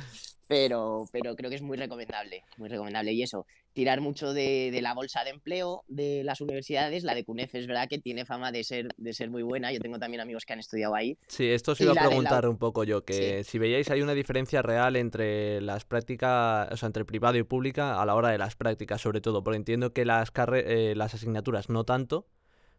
pero, 0.48 1.08
pero 1.12 1.36
creo 1.36 1.50
que 1.50 1.56
es 1.56 1.62
muy 1.62 1.78
recomendable, 1.78 2.44
muy 2.58 2.68
recomendable. 2.68 3.14
Y 3.14 3.24
eso, 3.24 3.46
tirar 3.72 4.02
mucho 4.02 4.34
de, 4.34 4.70
de, 4.72 4.82
la 4.82 4.94
bolsa 4.94 5.24
de 5.24 5.32
empleo 5.32 5.84
de 5.88 6.24
las 6.24 6.42
universidades. 6.42 7.04
La 7.04 7.16
de 7.16 7.24
CUNEF 7.24 7.56
es 7.56 7.68
verdad 7.68 7.88
que 7.90 8.00
tiene 8.00 8.26
fama 8.26 8.52
de 8.52 8.64
ser, 8.64 8.94
de 8.98 9.14
ser 9.14 9.30
muy 9.30 9.44
buena. 9.44 9.72
Yo 9.72 9.80
tengo 9.80 9.98
también 9.98 10.22
amigos 10.22 10.46
que 10.46 10.54
han 10.54 10.60
estudiado 10.60 10.94
ahí. 10.94 11.18
Sí, 11.28 11.48
esto 11.48 11.72
os 11.72 11.82
iba 11.82 11.94
a 11.94 12.08
preguntar 12.08 12.44
la... 12.44 12.50
un 12.50 12.58
poco 12.58 12.84
yo, 12.84 13.04
que 13.04 13.44
sí. 13.44 13.52
si 13.52 13.60
veíais 13.60 13.90
hay 13.90 14.02
una 14.02 14.14
diferencia 14.14 14.62
real 14.62 14.96
entre 14.96 15.62
las 15.62 15.86
prácticas, 15.86 16.70
o 16.72 16.78
sea, 16.78 16.88
entre 16.88 17.06
privado 17.06 17.38
y 17.38 17.44
pública 17.44 18.02
a 18.02 18.06
la 18.06 18.16
hora 18.16 18.30
de 18.30 18.38
las 18.38 18.56
prácticas, 18.56 19.02
sobre 19.02 19.22
todo, 19.22 19.44
porque 19.44 19.58
entiendo 19.58 19.94
que 19.94 20.06
las, 20.06 20.32
eh, 20.54 20.94
las 20.96 21.14
asignaturas 21.14 21.70
no 21.70 21.86
tanto, 21.86 22.28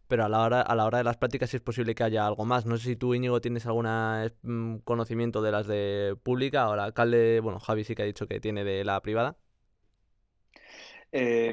pero 0.09 0.25
a 0.25 0.29
la, 0.29 0.41
hora, 0.43 0.61
a 0.61 0.75
la 0.75 0.85
hora 0.85 0.99
de 0.99 1.05
las 1.05 1.17
prácticas 1.17 1.51
sí 1.51 1.57
es 1.57 1.63
posible 1.63 1.95
que 1.95 2.05
haya 2.05 2.27
algo 2.27 2.45
más. 2.45 2.67
No 2.67 2.77
sé 2.77 2.91
si 2.91 2.97
tú, 2.97 3.15
Íñigo, 3.15 3.41
tienes 3.41 3.67
algún 3.67 3.87
mm, 3.87 4.79
conocimiento 4.85 5.43
de 5.43 5.53
las 5.53 5.67
de 5.67 6.17
pública. 6.23 6.63
Ahora, 6.63 6.85
alcalde, 6.85 7.41
bueno, 7.41 7.61
Javi 7.61 7.85
sí 7.85 7.95
que 7.95 8.03
ha 8.03 8.07
dicho 8.07 8.27
que 8.27 8.41
tiene 8.41 8.65
de 8.65 8.85
la 8.85 9.01
privada. 9.01 9.37
Eh, 11.13 11.53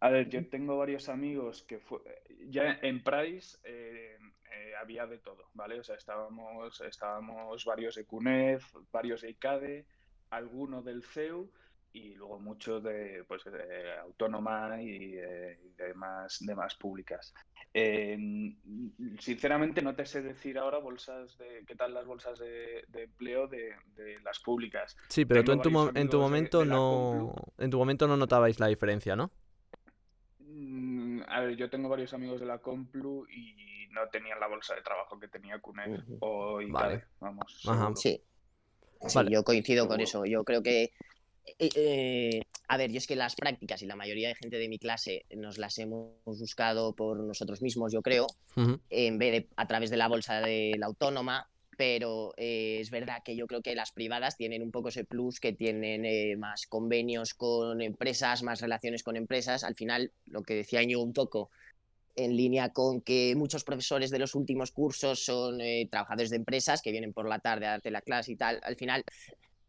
a 0.00 0.10
ver, 0.10 0.28
yo 0.28 0.46
tengo 0.48 0.78
varios 0.78 1.08
amigos 1.08 1.62
que 1.62 1.80
fue, 1.80 2.00
ya 2.48 2.78
en 2.82 3.02
Price 3.02 3.58
eh, 3.64 4.16
eh, 4.52 4.72
había 4.80 5.06
de 5.06 5.18
todo, 5.18 5.48
¿vale? 5.54 5.80
O 5.80 5.82
sea, 5.82 5.96
estábamos, 5.96 6.80
estábamos 6.82 7.64
varios 7.64 7.96
de 7.96 8.04
CUNEF, 8.04 8.64
varios 8.92 9.22
de 9.22 9.30
ICADE, 9.30 9.86
alguno 10.30 10.82
del 10.82 11.02
CEU 11.02 11.50
y 11.92 12.14
luego 12.14 12.38
muchos 12.38 12.82
de, 12.82 13.24
pues, 13.26 13.44
de 13.44 13.98
autónoma 13.98 14.80
y 14.80 15.12
de, 15.12 15.58
demás, 15.76 16.38
demás 16.40 16.74
públicas. 16.74 17.34
Eh, 17.72 18.16
sinceramente 19.18 19.82
no 19.82 19.94
te 19.94 20.06
sé 20.06 20.22
decir 20.22 20.58
ahora 20.58 20.78
bolsas 20.78 21.36
de 21.38 21.64
qué 21.66 21.74
tal 21.74 21.94
las 21.94 22.06
bolsas 22.06 22.38
de, 22.38 22.84
de 22.88 23.04
empleo 23.04 23.46
de, 23.46 23.74
de, 23.94 24.20
las 24.20 24.38
públicas. 24.40 24.96
Sí, 25.08 25.24
pero 25.24 25.44
Tengo 25.44 25.62
tú 25.62 25.68
en 25.68 25.74
tu, 25.92 25.98
en 26.00 26.08
tu 26.08 26.18
momento 26.18 26.64
no 26.64 27.34
en 27.58 27.70
tu 27.70 27.78
momento 27.78 28.06
no 28.06 28.16
notabais 28.16 28.58
la 28.58 28.68
diferencia, 28.68 29.16
¿no? 29.16 29.30
Mm, 30.38 31.22
a 31.28 31.40
ver, 31.40 31.56
yo 31.56 31.68
tengo 31.68 31.88
varios 31.88 32.14
amigos 32.14 32.40
de 32.40 32.46
la 32.46 32.58
Complu 32.58 33.26
y 33.28 33.86
no 33.90 34.08
tenían 34.08 34.40
la 34.40 34.46
bolsa 34.46 34.74
de 34.74 34.82
trabajo 34.82 35.18
que 35.18 35.28
tenía 35.28 35.58
CUNEF 35.58 35.88
uh 35.88 36.12
-huh. 36.12 36.18
o 36.20 36.60
ICADE, 36.62 36.72
vale. 36.72 37.04
vamos. 37.20 37.62
Ajá. 37.66 37.92
Sí. 37.94 38.22
Sí, 39.06 39.16
vale. 39.16 39.30
yo 39.30 39.44
coincido 39.44 39.86
con 39.86 40.00
eso. 40.00 40.24
Yo 40.24 40.42
creo 40.42 40.62
que 40.62 40.90
eh, 41.58 41.68
eh, 41.74 42.40
a 42.68 42.76
ver, 42.76 42.90
yo 42.90 42.98
es 42.98 43.06
que 43.06 43.16
las 43.16 43.34
prácticas 43.34 43.82
y 43.82 43.86
la 43.86 43.96
mayoría 43.96 44.28
de 44.28 44.34
gente 44.34 44.58
de 44.58 44.68
mi 44.68 44.78
clase 44.78 45.24
nos 45.34 45.58
las 45.58 45.78
hemos 45.78 46.12
buscado 46.24 46.94
por 46.94 47.20
nosotros 47.20 47.62
mismos, 47.62 47.92
yo 47.92 48.02
creo, 48.02 48.26
uh 48.56 48.60
-huh. 48.60 48.80
en 48.90 49.18
vez 49.18 49.32
de 49.32 49.48
a 49.56 49.66
través 49.66 49.90
de 49.90 49.96
la 49.96 50.08
bolsa 50.08 50.40
de 50.40 50.74
la 50.78 50.86
autónoma, 50.86 51.48
pero 51.78 52.34
eh, 52.36 52.78
es 52.80 52.90
verdad 52.90 53.22
que 53.24 53.36
yo 53.36 53.46
creo 53.46 53.62
que 53.62 53.76
las 53.76 53.92
privadas 53.92 54.36
tienen 54.36 54.62
un 54.62 54.72
poco 54.72 54.88
ese 54.88 55.04
plus 55.04 55.38
que 55.38 55.52
tienen 55.52 56.04
eh, 56.04 56.34
más 56.36 56.66
convenios 56.66 57.34
con 57.34 57.80
empresas, 57.80 58.42
más 58.42 58.60
relaciones 58.60 59.04
con 59.04 59.14
empresas. 59.14 59.62
Al 59.62 59.76
final, 59.76 60.10
lo 60.26 60.42
que 60.42 60.54
decía 60.54 60.82
yo 60.82 61.00
un 61.00 61.12
poco, 61.12 61.50
en 62.16 62.36
línea 62.36 62.70
con 62.70 63.00
que 63.00 63.32
muchos 63.36 63.62
profesores 63.62 64.10
de 64.10 64.18
los 64.18 64.34
últimos 64.34 64.72
cursos 64.72 65.24
son 65.24 65.60
eh, 65.60 65.86
trabajadores 65.88 66.30
de 66.30 66.36
empresas 66.36 66.82
que 66.82 66.90
vienen 66.90 67.12
por 67.12 67.28
la 67.28 67.38
tarde 67.38 67.66
a 67.66 67.70
darte 67.70 67.92
la 67.92 68.02
clase 68.02 68.32
y 68.32 68.36
tal. 68.36 68.58
Al 68.64 68.74
final, 68.74 69.04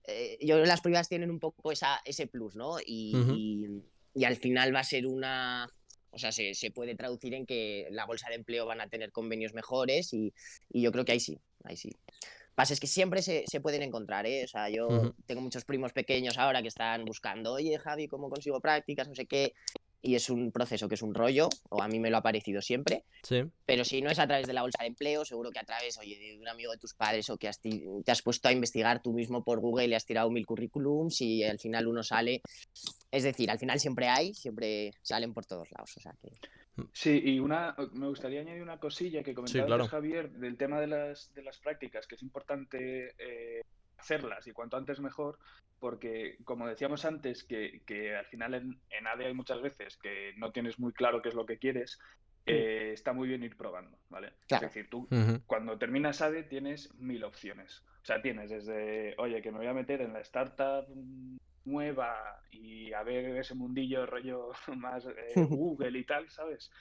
eh, 0.10 0.38
yo 0.42 0.56
creo 0.56 0.64
que 0.64 0.68
las 0.70 0.82
privadas 0.82 1.10
tienen 1.10 1.32
un 1.32 1.40
poco 1.40 1.72
esa, 1.72 2.02
ese 2.06 2.28
plus, 2.28 2.56
¿no? 2.56 2.78
Y, 2.86 3.16
uh 3.16 3.20
-huh. 3.20 3.36
y, 3.38 3.84
y, 4.14 4.26
al 4.26 4.36
final 4.36 4.74
va 4.74 4.80
a 4.80 4.84
ser 4.84 5.06
una... 5.06 5.70
O 6.12 6.18
sea, 6.18 6.32
se, 6.32 6.56
se, 6.56 6.72
puede 6.72 6.96
traducir 6.96 7.36
en 7.36 7.46
que 7.46 7.88
la 7.92 8.06
bolsa 8.06 8.30
de 8.30 8.36
empleo 8.36 8.66
van 8.66 8.82
a 8.82 8.90
tener 8.90 9.12
convenios 9.12 9.54
mejores 9.54 10.12
y, 10.14 10.34
y 10.72 10.82
yo 10.82 10.92
creo 10.92 11.06
que 11.06 11.12
ahí 11.12 11.20
sí, 11.20 11.38
ahí 11.64 11.78
sí. 11.78 11.92
Pasa 12.56 12.74
es 12.74 12.80
que 12.80 12.88
siempre 12.88 13.22
se, 13.22 13.44
se 13.48 13.62
pueden 13.62 13.84
encontrar, 13.84 14.26
¿eh? 14.26 14.44
O 14.44 14.48
sea, 14.48 14.70
yo 14.70 14.88
uh 14.88 14.92
-huh. 14.92 15.14
tengo 15.28 15.42
muchos 15.42 15.66
primos 15.66 15.94
pequeños 15.94 16.38
ahora 16.38 16.62
que 16.62 16.68
están 16.68 17.06
buscando, 17.06 17.54
oye, 17.54 17.78
Javi, 17.78 18.08
¿cómo 18.08 18.30
consigo 18.30 18.60
prácticas? 18.60 19.08
No 19.08 19.16
sé 19.16 19.28
qué 19.28 19.54
y 20.02 20.16
es 20.16 20.30
un 20.30 20.52
proceso 20.52 20.88
que 20.88 20.96
es 20.96 21.02
un 21.02 21.14
rollo, 21.14 21.50
o 21.70 21.82
a 21.82 21.88
mí 21.88 22.00
me 22.00 22.10
lo 22.10 22.18
ha 22.18 22.22
parecido 22.22 22.62
siempre. 22.62 23.04
Sí. 23.24 23.44
Pero 23.66 23.84
si 23.84 24.02
no 24.02 24.10
es 24.10 24.20
a 24.20 24.28
través 24.28 24.48
de 24.48 24.54
la 24.54 24.62
bolsa 24.62 24.84
de 24.84 24.88
empleo, 24.88 25.26
seguro 25.26 25.52
que 25.52 25.60
a 25.60 25.64
través, 25.64 25.98
oye, 25.98 26.18
de 26.18 26.38
un 26.40 26.48
amigo 26.48 26.72
de 26.72 26.78
tus 26.78 26.94
padres 26.94 27.30
o 27.30 27.38
que 27.38 27.48
has 27.48 27.60
te 27.60 28.12
has 28.12 28.22
puesto 28.22 28.48
a 28.48 28.52
investigar 28.52 29.02
tú 29.02 29.14
mismo 29.14 29.44
por 29.44 29.60
Google 29.60 29.88
y 29.88 29.94
has 29.94 30.06
tirado 30.06 30.30
mil 30.30 30.46
currículums 30.46 31.22
y 31.22 31.44
al 31.44 31.60
final 31.60 31.88
uno 31.88 32.04
sale. 32.04 32.42
Es 33.12 33.24
decir, 33.24 33.52
al 33.52 33.60
final 33.60 33.80
siempre 33.80 34.08
hay, 34.08 34.34
siempre 34.34 34.92
salen 35.02 35.34
por 35.34 35.46
todos 35.46 35.70
lados. 35.72 35.98
O 35.98 36.00
sea 36.00 36.14
que... 36.22 36.32
Sí, 36.94 37.22
y 37.24 37.40
una, 37.40 37.76
me 37.92 38.08
gustaría 38.08 38.40
añadir 38.40 38.62
una 38.62 38.80
cosilla 38.80 39.22
que 39.22 39.34
comentaba 39.34 39.66
sí, 39.66 39.68
claro. 39.68 39.88
Javier 39.88 40.32
del 40.32 40.56
tema 40.56 40.80
de 40.80 40.88
las, 40.88 41.34
de 41.34 41.44
las 41.44 41.58
prácticas, 41.58 42.08
que 42.08 42.16
es 42.16 42.22
importante 42.22 43.16
eh, 43.18 43.62
hacerlas 44.00 44.48
y 44.48 44.52
cuanto 44.52 44.78
antes 44.78 45.00
mejor, 45.00 45.38
porque 45.80 46.38
como 46.44 46.68
decíamos 46.68 47.06
antes, 47.06 47.44
que, 47.44 47.82
que 47.86 48.16
al 48.16 48.26
final 48.26 48.54
en, 48.54 48.80
en, 48.90 49.08
ADE 49.08 49.28
hay 49.28 49.34
muchas 49.34 49.62
veces 49.62 49.98
que 49.98 50.34
no 50.38 50.52
tienes 50.52 50.80
muy 50.80 50.94
claro 50.94 51.22
qué 51.22 51.30
es 51.30 51.36
lo 51.36 51.46
que 51.46 51.58
quieres, 51.58 52.00
eh, 52.46 52.92
está 52.94 53.14
muy 53.14 53.28
bien 53.28 53.44
ir 53.44 53.56
probando, 53.56 53.98
¿vale? 54.10 54.34
Claro. 54.48 54.66
Es 54.66 54.74
decir, 54.74 54.90
tú 54.90 55.08
uh 55.12 55.16
-huh. 55.16 55.42
cuando 55.46 55.78
terminas 55.78 56.22
ADE 56.22 56.44
tienes 56.44 56.94
mil 56.96 57.24
opciones. 57.24 57.84
O 58.02 58.06
sea, 58.06 58.22
tienes 58.22 58.50
desde, 58.50 59.14
oye, 59.18 59.42
que 59.42 59.52
me 59.52 59.60
voy 59.60 59.68
a 59.68 59.74
meter 59.74 60.02
en 60.02 60.14
la 60.14 60.22
startup 60.22 60.88
nueva 61.66 62.42
y 62.52 62.92
a 62.94 63.04
ver 63.04 63.38
ese 63.38 63.56
mundillo 63.56 64.06
rollo 64.06 64.52
más 64.78 65.06
eh, 65.06 65.34
Google 65.36 66.00
y 66.00 66.04
tal, 66.06 66.30
¿sabes? 66.30 66.72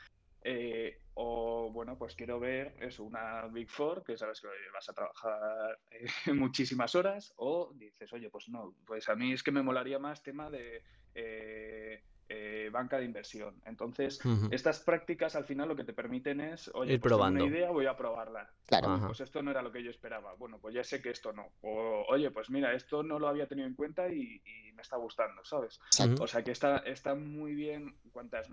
Eh, 0.43 0.99
o 1.21 1.69
bueno, 1.73 1.99
pues 1.99 2.15
quiero 2.15 2.39
ver 2.39 2.77
eso, 2.79 3.03
una 3.03 3.45
Big 3.49 3.69
Four, 3.69 4.05
que 4.05 4.17
sabes 4.17 4.41
que 4.41 4.47
vas 4.73 4.89
a 4.89 4.93
trabajar 4.93 5.77
eh, 5.91 6.07
muchísimas 6.33 6.95
horas, 6.95 7.35
o 7.39 7.73
dices, 7.75 8.13
oye, 8.13 8.31
pues 8.31 8.49
no, 8.49 8.77
pues 8.87 9.09
a 9.09 9.17
mí 9.17 9.33
es 9.33 9.43
que 9.43 9.51
me 9.51 9.65
molaría 9.65 9.99
más 9.99 10.23
tema 10.23 10.49
de 10.49 10.85
eh, 11.17 12.05
eh 12.29 12.71
banca 12.71 12.99
de 12.99 13.05
inversión. 13.05 13.61
Entonces, 13.65 14.25
uh 14.25 14.29
-huh. 14.29 14.55
estas 14.55 14.79
prácticas 14.79 15.35
al 15.35 15.45
final 15.45 15.67
lo 15.67 15.75
que 15.75 15.83
te 15.83 15.93
permiten 15.93 16.41
es, 16.41 16.71
oye, 16.73 16.95
Ir 16.95 17.01
pues 17.01 17.11
probando. 17.11 17.43
una 17.45 17.53
idea, 17.53 17.71
voy 17.71 17.87
a 17.87 17.97
probarla. 17.97 18.49
Claro. 18.67 19.01
Pues 19.07 19.21
esto 19.21 19.43
no 19.43 19.51
era 19.51 19.63
lo 19.63 19.73
que 19.73 19.83
yo 19.83 19.91
esperaba. 19.91 20.35
Bueno, 20.35 20.61
pues 20.61 20.73
ya 20.73 20.85
sé 20.85 21.03
que 21.03 21.11
esto 21.11 21.33
no. 21.33 21.49
O, 21.63 22.05
oye, 22.11 22.31
pues 22.31 22.49
mira, 22.49 22.75
esto 22.75 23.03
no 23.03 23.19
lo 23.19 23.27
había 23.27 23.49
tenido 23.49 23.67
en 23.67 23.75
cuenta 23.75 24.09
y, 24.09 24.41
y 24.45 24.73
me 24.73 24.83
está 24.83 24.97
gustando, 24.97 25.45
¿sabes? 25.45 25.81
Uh 25.99 26.05
-huh. 26.05 26.23
O 26.23 26.27
sea 26.29 26.45
que 26.45 26.53
está, 26.53 26.77
está 26.87 27.17
muy 27.17 27.57
bien 27.57 27.97
cuantas 28.13 28.49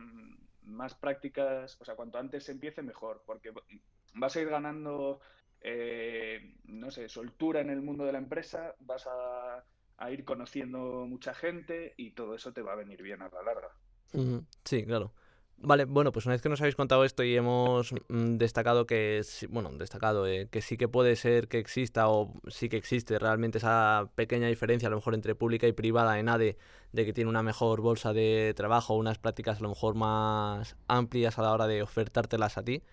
más 0.66 0.96
prácticas, 0.96 1.78
o 1.80 1.86
sea, 1.86 1.96
cuanto 1.96 2.18
antes 2.18 2.44
se 2.44 2.52
empiece 2.52 2.82
mejor, 2.82 3.24
porque 3.26 3.52
vas 4.14 4.36
a 4.36 4.42
ir 4.42 4.50
ganando, 4.50 5.22
eh, 5.62 6.56
no 6.66 6.92
sé, 6.92 7.10
soltura 7.10 7.62
en 7.62 7.70
el 7.70 7.82
mundo 7.82 8.06
de 8.06 8.12
la 8.12 8.18
empresa, 8.18 8.76
vas 8.80 9.08
a, 9.08 9.64
a, 9.98 10.12
ir 10.12 10.26
conociendo 10.26 11.06
mucha 11.08 11.34
gente 11.34 11.94
y 11.98 12.12
todo 12.12 12.36
eso 12.36 12.54
te 12.54 12.62
va 12.62 12.74
a 12.74 12.78
venir 12.78 13.02
bien 13.02 13.22
a 13.22 13.30
la 13.30 13.44
larga. 13.44 13.70
Sí, 14.64 14.86
claro. 14.86 15.14
Vale, 15.58 15.86
bueno, 15.86 16.12
pues 16.12 16.26
una 16.26 16.36
vez 16.36 16.42
que 16.42 16.50
nos 16.50 16.60
habéis 16.62 16.76
contado 16.76 17.06
esto 17.06 17.24
y 17.24 17.36
hemos 17.36 17.94
mm, 18.10 18.36
destacado 18.38 18.86
que, 18.86 19.22
bueno, 19.50 19.72
destacado 19.72 20.28
eh, 20.28 20.48
que 20.52 20.62
sí 20.62 20.78
que 20.78 20.88
puede 20.88 21.16
ser 21.16 21.48
que 21.48 21.60
exista 21.60 22.10
o 22.10 22.34
sí 22.48 22.70
que 22.70 22.78
existe 22.78 23.18
realmente 23.18 23.58
esa 23.58 24.10
pequeña 24.16 24.48
diferencia 24.48 24.88
a 24.88 24.92
lo 24.92 24.98
mejor 24.98 25.16
entre 25.16 25.34
pública 25.34 25.66
y 25.68 25.72
privada 25.72 26.20
en 26.20 26.30
ADE, 26.30 26.58
de 26.92 27.06
que 27.06 27.14
tiene 27.14 27.30
una 27.30 27.42
mejor 27.42 27.82
bolsa 27.82 28.14
de 28.14 28.54
trabajo, 28.56 28.96
unas 28.96 29.18
prácticas 29.18 29.60
a 29.60 29.62
lo 29.62 29.70
mejor 29.70 29.96
más 29.96 30.76
amplias 30.88 31.40
a 31.40 31.42
la 31.42 31.52
hora 31.54 31.68
de 31.68 31.82
ofertártelas 31.82 32.58
a 32.58 32.64
ti, 32.64 32.84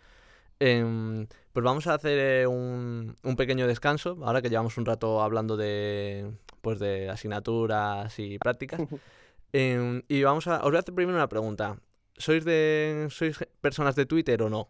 eh, 0.65 1.27
pues 1.53 1.65
vamos 1.65 1.89
a 1.89 1.95
hacer 1.95 2.19
eh, 2.19 2.47
un, 2.47 3.17
un, 3.25 3.37
pequeño 3.37 3.67
descanso, 3.67 4.19
ahora 4.23 4.41
que 4.41 4.49
llevamos 4.49 4.79
un 4.79 4.87
rato 4.87 5.21
hablando 5.21 5.57
de, 5.57 6.31
pues 6.61 6.79
de 6.79 7.11
asignaturas 7.11 8.17
y 8.21 8.39
prácticas. 8.39 8.81
eh, 9.53 10.03
y 10.07 10.23
vamos 10.23 10.47
a, 10.47 10.59
os 10.59 10.71
voy 10.71 10.77
a 10.77 10.79
hacer 10.79 10.95
primero 10.95 11.19
una 11.19 11.29
pregunta. 11.29 11.79
¿Sois 12.23 12.45
de 12.45 13.09
sois 13.11 13.37
personas 13.61 13.97
de 13.97 14.07
Twitter 14.07 14.41
o 14.43 14.49
no? 14.49 14.69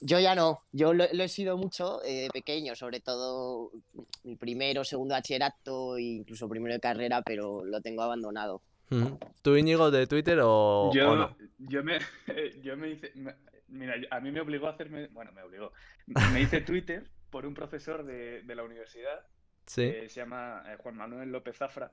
Yo 0.00 0.20
ya 0.20 0.34
no, 0.34 0.60
yo 0.70 0.92
lo, 0.92 1.04
lo 1.12 1.24
he 1.24 1.28
sido 1.28 1.56
mucho 1.56 2.00
eh, 2.04 2.24
de 2.24 2.30
pequeño, 2.30 2.76
sobre 2.76 3.00
todo 3.00 3.72
mi 4.22 4.36
primero, 4.36 4.84
segundo 4.84 5.14
bachillerato 5.14 5.96
e 5.96 6.02
incluso 6.02 6.48
primero 6.48 6.74
de 6.74 6.80
carrera, 6.80 7.22
pero 7.22 7.64
lo 7.64 7.80
tengo 7.80 8.02
abandonado. 8.02 8.62
¿Tú, 9.42 9.56
Íñigo, 9.56 9.90
de 9.90 10.06
Twitter 10.06 10.38
o, 10.42 10.92
yo, 10.94 11.10
o 11.10 11.16
no? 11.16 11.36
Yo 11.58 11.82
me, 11.82 11.98
yo 12.62 12.76
me 12.76 12.90
hice, 12.90 13.12
mira, 13.66 13.94
a 14.10 14.20
mí 14.20 14.30
me 14.30 14.40
obligó 14.40 14.68
a 14.68 14.70
hacerme, 14.70 15.08
bueno, 15.08 15.32
me 15.32 15.42
obligó, 15.42 15.72
me 16.32 16.40
hice 16.40 16.60
Twitter 16.60 17.10
por 17.30 17.46
un 17.46 17.54
profesor 17.54 18.04
de, 18.04 18.42
de 18.42 18.54
la 18.54 18.62
universidad, 18.62 19.26
¿Sí? 19.66 19.90
que 19.90 20.08
se 20.08 20.20
llama 20.20 20.62
eh, 20.68 20.76
Juan 20.78 20.96
Manuel 20.96 21.32
López 21.32 21.56
Zafra, 21.56 21.90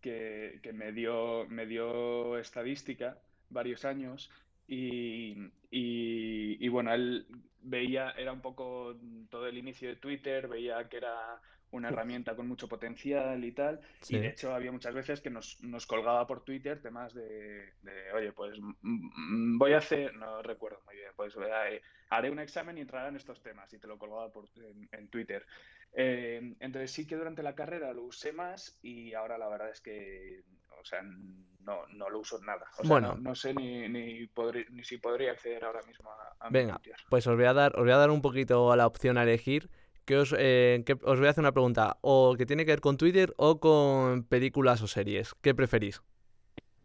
que, 0.00 0.60
que, 0.62 0.72
me, 0.72 0.92
dio, 0.92 1.46
me 1.48 1.66
dio 1.66 2.38
estadística 2.38 3.18
varios 3.48 3.84
años 3.84 4.30
Y, 4.66 5.32
y, 5.70 6.64
y, 6.64 6.68
bueno, 6.68 6.92
él 6.92 7.26
veía, 7.62 8.10
era 8.12 8.32
un 8.32 8.42
poco 8.42 8.96
todo 9.30 9.46
el 9.46 9.56
inicio 9.58 9.88
de 9.88 9.96
Twitter, 9.96 10.46
veía 10.48 10.88
que 10.88 10.98
era 10.98 11.40
una 11.70 11.88
herramienta 11.88 12.34
con 12.36 12.48
mucho 12.48 12.68
potencial 12.68 13.44
y 13.44 13.52
tal. 13.52 13.80
Y 14.08 14.18
de 14.18 14.28
hecho 14.28 14.54
había 14.54 14.72
muchas 14.72 14.94
veces 14.94 15.20
que 15.20 15.30
nos, 15.30 15.62
nos 15.62 15.86
colgaba 15.86 16.26
por 16.26 16.44
Twitter 16.44 16.80
temas 16.80 17.14
de, 17.14 17.74
oye, 18.14 18.32
pues 18.32 18.58
voy 18.82 19.72
a 19.72 19.78
hacer, 19.78 20.14
no 20.14 20.42
recuerdo 20.42 20.80
muy 20.86 20.96
bien, 20.96 21.12
pues 21.16 21.34
eh, 21.36 21.82
haré 22.10 22.30
un 22.30 22.38
examen 22.38 22.78
y 22.78 22.82
entrarán 22.82 23.16
estos 23.16 23.42
temas 23.42 23.72
y 23.72 23.78
te 23.78 23.86
lo 23.86 23.98
colgaba 23.98 24.32
por, 24.32 24.48
en, 24.92 25.08
Twitter. 25.08 25.46
Eh, 25.92 26.54
entonces 26.60 26.90
sí 26.90 27.06
que 27.06 27.16
durante 27.16 27.42
la 27.42 27.54
carrera 27.54 27.92
lo 27.92 28.04
usé 28.04 28.32
más 28.32 28.78
y 28.82 29.14
ahora 29.14 29.38
la 29.38 29.48
verdad 29.48 29.70
es 29.70 29.80
que, 29.80 30.44
o 30.80 30.84
sea, 30.84 31.02
no, 31.02 31.86
no 31.88 32.10
lo 32.10 32.20
uso 32.20 32.38
nada. 32.40 32.66
O 32.78 32.82
sea, 32.82 32.88
bueno, 32.88 33.16
no, 33.16 33.34
sé 33.34 33.54
ni, 33.54 33.88
ni, 33.88 34.28
ni, 34.70 34.84
si 34.84 34.98
podría 34.98 35.32
acceder 35.32 35.64
ahora 35.64 35.80
mismo 35.86 36.10
a, 36.10 36.46
a 36.46 36.50
Venga, 36.50 36.80
pues 37.08 37.26
os 37.26 37.36
voy 37.36 37.46
a 37.46 37.52
dar, 37.52 37.76
os 37.76 37.82
voy 37.82 37.92
a 37.92 37.96
dar 37.96 38.10
un 38.10 38.22
poquito 38.22 38.70
a 38.70 38.76
la 38.76 38.86
opción 38.86 39.18
a 39.18 39.22
elegir 39.24 39.70
que 40.08 40.16
os, 40.16 40.34
eh, 40.38 40.82
os 41.02 41.18
voy 41.18 41.26
a 41.26 41.30
hacer 41.30 41.42
una 41.42 41.52
pregunta, 41.52 41.98
o 42.00 42.34
que 42.38 42.46
tiene 42.46 42.64
que 42.64 42.72
ver 42.72 42.80
con 42.80 42.96
Twitter 42.96 43.34
o 43.36 43.60
con 43.60 44.24
películas 44.24 44.80
o 44.80 44.86
series. 44.86 45.34
¿Qué 45.42 45.54
preferís? 45.54 46.00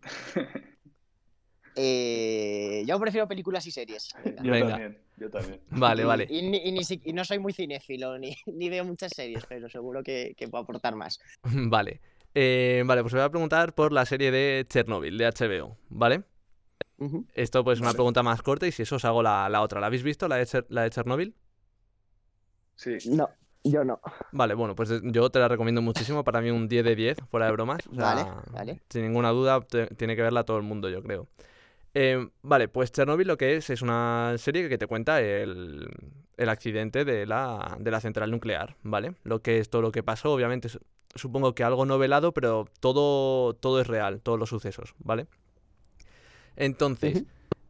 Eh, 1.76 2.84
yo 2.86 3.00
prefiero 3.00 3.28
películas 3.28 3.66
y 3.66 3.72
series. 3.72 4.14
Yo 4.24 4.36
también, 4.36 4.98
yo 5.18 5.30
también. 5.30 5.60
Vale, 5.70 6.06
vale. 6.06 6.28
Y, 6.30 7.14
no 7.14 7.26
soy 7.26 7.40
muy 7.40 7.54
cinéfilo, 7.54 8.18
ni, 8.18 8.36
veo 8.70 8.86
muchas 8.86 9.12
series, 9.16 9.46
pero 9.48 9.70
seguro 9.70 10.04
que, 10.04 10.36
puedo 10.52 10.64
aportar 10.64 10.96
más. 10.96 11.20
Vale. 11.44 12.02
Eh, 12.36 12.82
vale, 12.88 13.04
pues 13.04 13.14
voy 13.14 13.22
a 13.22 13.30
preguntar 13.30 13.76
por 13.76 13.94
la 13.94 14.08
serie 14.08 14.32
de 14.32 14.66
Chernobyl, 14.68 15.20
de 15.20 15.28
HBO, 15.28 15.78
¿vale? 15.90 16.24
Esto 17.36 17.64
pues 17.64 17.78
es 17.78 17.82
una 17.82 17.94
pregunta 17.94 18.24
más 18.24 18.42
corta 18.42 18.66
y 18.66 18.72
si 18.72 18.82
eso 18.82 18.96
os 18.96 19.06
hago 19.06 19.22
la, 19.22 19.62
otra. 19.62 19.80
¿La 19.80 19.86
habéis 19.86 20.02
visto, 20.02 20.28
la 20.28 20.38
de, 20.38 20.66
la 20.70 20.82
de 20.82 20.90
Chernobyl? 20.90 21.36
Sí. 22.76 22.98
No, 23.10 23.30
yo 23.64 23.84
no. 23.84 24.00
Vale, 24.32 24.56
bueno, 24.56 24.74
pues 24.74 24.90
yo 25.04 25.30
te 25.30 25.38
la 25.38 25.48
recomiendo 25.48 25.82
muchísimo. 25.82 26.24
Para 26.24 26.42
mí 26.42 26.50
un 26.50 26.68
10 26.68 26.86
de 26.86 26.96
10, 26.96 27.18
fuera 27.30 27.46
de 27.46 27.52
bromas. 27.52 27.82
vale, 27.92 28.26
vale. 28.52 28.82
Sin 28.90 29.04
ninguna 29.04 29.30
duda, 29.30 29.62
tiene 29.62 30.16
que 30.16 30.22
verla 30.24 30.44
todo 30.44 30.58
el 30.58 30.64
mundo, 30.64 30.90
yo 30.90 31.04
creo. 31.04 31.28
Eh, 31.94 32.28
vale, 32.42 32.68
pues 32.68 32.92
Chernobyl 32.92 33.28
lo 33.28 33.38
que 33.38 33.56
es 33.56 33.70
es 33.70 33.82
una 33.82 34.36
serie 34.38 34.68
que 34.68 34.78
te 34.78 34.88
cuenta 34.88 35.22
el, 35.22 35.88
el 36.38 36.50
accidente 36.50 37.06
de 37.06 37.26
la, 37.26 37.78
de 37.80 37.92
la, 37.92 38.02
central 38.02 38.32
nuclear, 38.32 38.76
¿vale? 38.82 39.16
Lo 39.24 39.42
que 39.42 39.60
es 39.60 39.70
todo 39.70 39.82
lo 39.82 39.92
que 39.92 40.02
pasó, 40.02 40.34
obviamente 40.34 40.70
supongo 41.16 41.54
que 41.54 41.64
algo 41.64 41.86
novelado, 41.86 42.34
pero 42.34 42.66
todo, 42.80 43.54
todo 43.54 43.80
es 43.80 43.88
real, 43.88 44.22
todos 44.22 44.40
los 44.40 44.50
sucesos, 44.50 44.96
¿vale? 44.98 45.28
Entonces, 46.56 47.24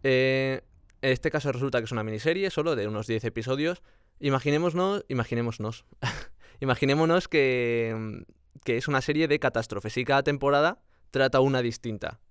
eh, 0.03 0.61
en 1.01 1.11
este 1.11 1.29
caso 1.29 1.51
resulta 1.51 1.79
que 1.79 1.85
es 1.85 1.91
una 1.91 2.03
miniserie 2.03 2.49
solo 2.49 2.77
de 2.77 2.87
unos 2.87 3.07
10 3.07 3.25
episodios 3.25 3.83
Imaginémonos, 4.19 5.03
imaginémonos, 5.09 5.85
imaginémonos 6.61 7.27
que, 7.27 8.23
que, 8.63 8.77
es 8.77 8.87
una 8.87 9.01
serie 9.01 9.27
de 9.27 9.37
catástrofes 9.37 9.97
y 9.97 10.05
cada 10.05 10.23
temporada 10.23 10.81
trata 11.11 11.41
una 11.41 11.61
distinta. 11.61 12.21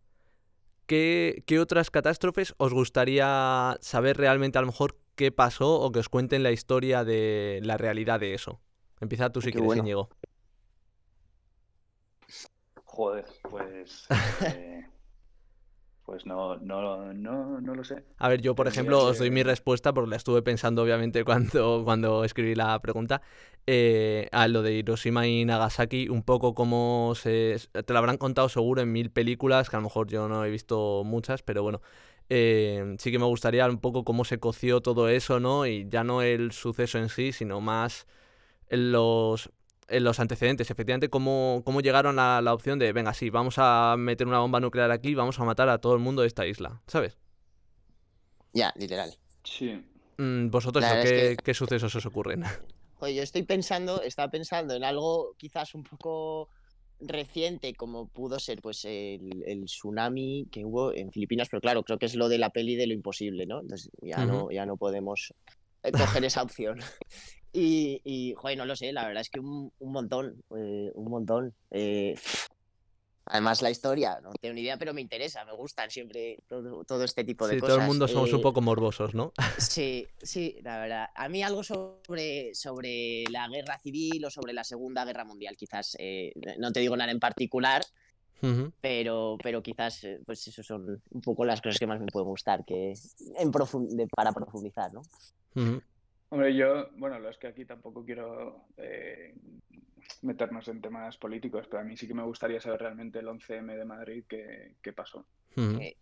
¿Qué, 0.87 1.43
¿Qué, 1.47 1.61
otras 1.61 1.91
catástrofes 1.91 2.55
os 2.59 2.75
gustaría 2.75 3.77
saber 3.81 4.17
realmente 4.17 4.59
a 4.59 4.61
lo 4.61 4.67
mejor 4.67 4.97
qué 5.15 5.31
pasó 5.33 5.81
o 5.81 5.93
que 5.93 6.01
os 6.01 6.09
cuenten 6.09 6.43
la 6.43 6.51
historia 6.51 7.05
de 7.05 7.61
la 7.63 7.77
realidad 7.77 8.21
de 8.21 8.35
eso? 8.35 8.61
Empieza 9.01 9.31
tú 9.31 9.41
si 9.41 9.53
quieres, 9.53 9.67
bueno. 9.67 10.09
Joder, 12.85 13.25
pues... 13.51 14.07
Eh, 14.45 14.81
pues 16.05 16.27
no, 16.27 16.57
no, 16.57 17.13
no, 17.13 17.61
no 17.61 17.75
lo 17.75 17.85
sé. 17.85 18.03
A 18.19 18.29
ver, 18.29 18.41
yo 18.41 18.55
por 18.55 18.69
ejemplo 18.69 19.05
os 19.05 19.19
doy 19.19 19.31
mi 19.31 19.43
respuesta 19.43 19.93
porque 19.93 20.11
la 20.11 20.17
estuve 20.17 20.43
pensando 20.43 20.83
obviamente 20.83 21.25
cuando, 21.25 21.83
cuando 21.85 22.25
escribí 22.25 22.55
la 22.55 22.81
pregunta. 22.81 23.23
Eh, 23.67 24.29
a 24.33 24.49
lo 24.49 24.63
de 24.63 24.75
Hiroshima 24.75 25.27
y 25.29 25.45
Nagasaki, 25.45 26.09
un 26.09 26.23
poco 26.23 26.55
como 26.55 27.15
se... 27.15 27.57
Te 27.73 27.93
lo 27.93 27.99
habrán 27.99 28.19
contado 28.19 28.49
seguro 28.49 28.83
en 28.83 28.91
mil 28.91 29.11
películas, 29.11 29.71
que 29.71 29.77
a 29.77 29.79
lo 29.79 29.85
mejor 29.85 30.09
yo 30.09 30.29
no 30.29 30.45
he 30.45 30.51
visto 30.51 31.03
muchas, 31.05 31.43
pero 31.43 31.63
bueno. 31.63 31.81
Eh, 32.29 32.97
sí 32.99 33.13
que 33.13 33.19
me 33.19 33.27
gustaría 33.27 33.67
un 33.69 33.79
poco 33.79 34.05
cómo 34.05 34.25
se 34.25 34.41
coció 34.41 34.81
todo 34.81 35.09
eso, 35.09 35.39
¿no? 35.39 35.67
Y 35.67 35.87
ya 35.89 36.03
no 36.03 36.23
el 36.23 36.53
suceso 36.53 36.99
en 36.99 37.09
sí, 37.09 37.33
sino 37.33 37.61
más 37.61 38.07
los 38.69 39.51
los 40.01 40.21
antecedentes, 40.21 40.71
efectivamente, 40.71 41.09
cómo, 41.09 41.63
cómo 41.65 41.81
llegaron 41.81 42.19
a 42.19 42.41
la 42.41 42.55
opción 42.55 42.79
de, 42.79 42.93
venga, 42.93 43.15
sí, 43.15 43.31
vamos 43.31 43.57
a 43.59 43.97
meter 43.99 44.27
una 44.27 44.39
bomba 44.39 44.61
nuclear 44.61 44.91
aquí, 44.91 45.15
vamos 45.15 45.39
a 45.39 45.45
matar 45.45 45.69
a 45.69 45.79
todo 45.79 45.95
el 45.95 46.01
mundo 46.01 46.23
de 46.23 46.29
esta 46.29 46.47
isla, 46.47 46.81
¿sabes? 46.87 47.19
Ya, 48.53 48.73
literal. 48.77 49.15
Sí. 49.45 49.83
Mm, 50.19 50.51
¿Vosotros 50.51 50.85
¿qué, 51.03 51.37
qué 51.43 51.55
sucesos 51.55 51.95
os 51.95 52.07
ocurren? 52.07 52.45
Oye, 53.01 53.17
yo 53.17 53.23
estoy 53.23 53.43
pensando, 53.43 54.03
estaba 54.03 54.31
pensando 54.31 54.75
en 54.75 54.85
algo 54.85 55.35
quizás 55.37 55.75
un 55.75 55.83
poco 55.83 56.49
reciente 57.01 57.75
como 57.75 58.07
pudo 58.07 58.39
ser 58.39 58.63
pues 58.63 58.85
el, 58.85 59.43
el, 59.47 59.65
tsunami 59.65 60.47
que 60.51 60.65
hubo 60.65 60.95
en 60.95 61.11
Filipinas, 61.11 61.49
pero 61.51 61.61
claro, 61.61 61.83
creo 61.83 61.99
que 61.99 62.07
es 62.07 62.15
lo 62.15 62.29
de 62.29 62.39
la 62.39 62.51
peli 62.51 62.77
de 62.77 62.87
lo 62.87 62.95
imposible, 62.95 63.47
¿no? 63.47 63.61
Entonces 63.61 63.91
ya, 64.01 64.25
no, 64.25 64.51
ya 64.51 64.67
no 64.67 64.77
podemos 64.77 65.35
coger 65.83 66.25
esa 66.25 66.43
opción. 66.43 66.79
Y, 67.53 68.01
y, 68.05 68.35
joder, 68.35 68.57
no 68.57 68.65
lo 68.65 68.75
sé, 68.77 68.93
la 68.93 69.07
verdad 69.07 69.21
es 69.21 69.29
que 69.29 69.41
un, 69.41 69.71
un 69.79 69.93
montón, 69.93 70.43
eh, 70.57 70.91
un 70.95 71.11
montón. 71.11 71.55
Eh, 71.71 72.19
además, 73.27 73.61
la 73.61 73.71
historia, 73.71 74.21
no 74.23 74.31
tengo 74.41 74.55
ni 74.55 74.63
idea, 74.63 74.79
pero 74.79 74.95
me 74.95 75.03
interesa, 75.03 75.45
me 75.45 75.53
gustan 75.53 75.91
siempre 75.91 76.39
todo, 76.49 76.83
todo 76.85 77.05
este 77.05 77.25
tipo 77.25 77.47
de 77.47 77.55
sí, 77.55 77.61
cosas. 77.61 77.75
todo 77.75 77.83
el 77.83 77.89
mundo 77.89 78.09
somos 78.09 78.33
un 78.33 78.41
eh, 78.41 78.43
poco 78.43 78.63
morbosos, 78.63 79.15
¿no? 79.15 79.33
Sí, 79.59 80.09
sí, 80.23 80.57
la 80.63 80.79
verdad. 80.79 81.09
A 81.15 81.29
mí 81.29 81.43
algo 81.43 81.63
sobre, 81.63 82.55
sobre 82.55 83.25
la 83.31 83.49
guerra 83.49 83.79
civil 83.79 84.25
o 84.25 84.31
sobre 84.31 84.55
la 84.55 84.65
Segunda 84.65 85.05
Guerra 85.05 85.27
Mundial, 85.27 85.55
quizás, 85.57 85.97
no 86.59 86.73
te 86.73 86.81
digo 86.81 86.97
nada 86.97 87.13
en 87.13 87.21
particular, 87.21 87.83
pero, 88.81 89.37
pero 89.43 89.63
quizás, 89.63 90.07
pues 90.25 90.49
eso 90.49 90.63
son 90.63 91.03
un 91.11 91.21
poco 91.21 91.45
las 91.45 91.61
cosas 91.61 91.79
que 91.79 91.87
más 91.87 92.01
me 92.01 92.07
pueden 92.07 92.29
gustar, 92.29 92.65
que 92.65 92.95
en 93.37 93.53
para 93.53 94.33
profundizar, 94.33 94.93
¿no? 94.93 95.03
Hombre, 96.33 96.55
yo, 96.55 96.89
bueno, 96.97 97.19
lo 97.19 97.29
es 97.29 97.37
que 97.37 97.47
aquí 97.47 97.67
tampoco 97.67 98.03
quiero 98.07 98.65
eh, 98.79 99.35
meternos 100.23 100.67
en 100.69 100.81
temas 100.81 101.19
políticos, 101.19 101.67
pero 101.71 101.83
a 101.83 101.85
mí 101.85 101.95
sí 101.95 102.09
que 102.09 102.15
me 102.15 102.23
gustaría 102.23 102.59
saber 102.59 102.81
realmente 102.81 103.19
el 103.19 103.27
11M 103.27 103.77
de 103.77 103.85
Madrid 103.85 104.25
qué, 104.27 104.77
qué 104.81 104.95
pasó. 104.95 105.27
Muy 105.57 105.95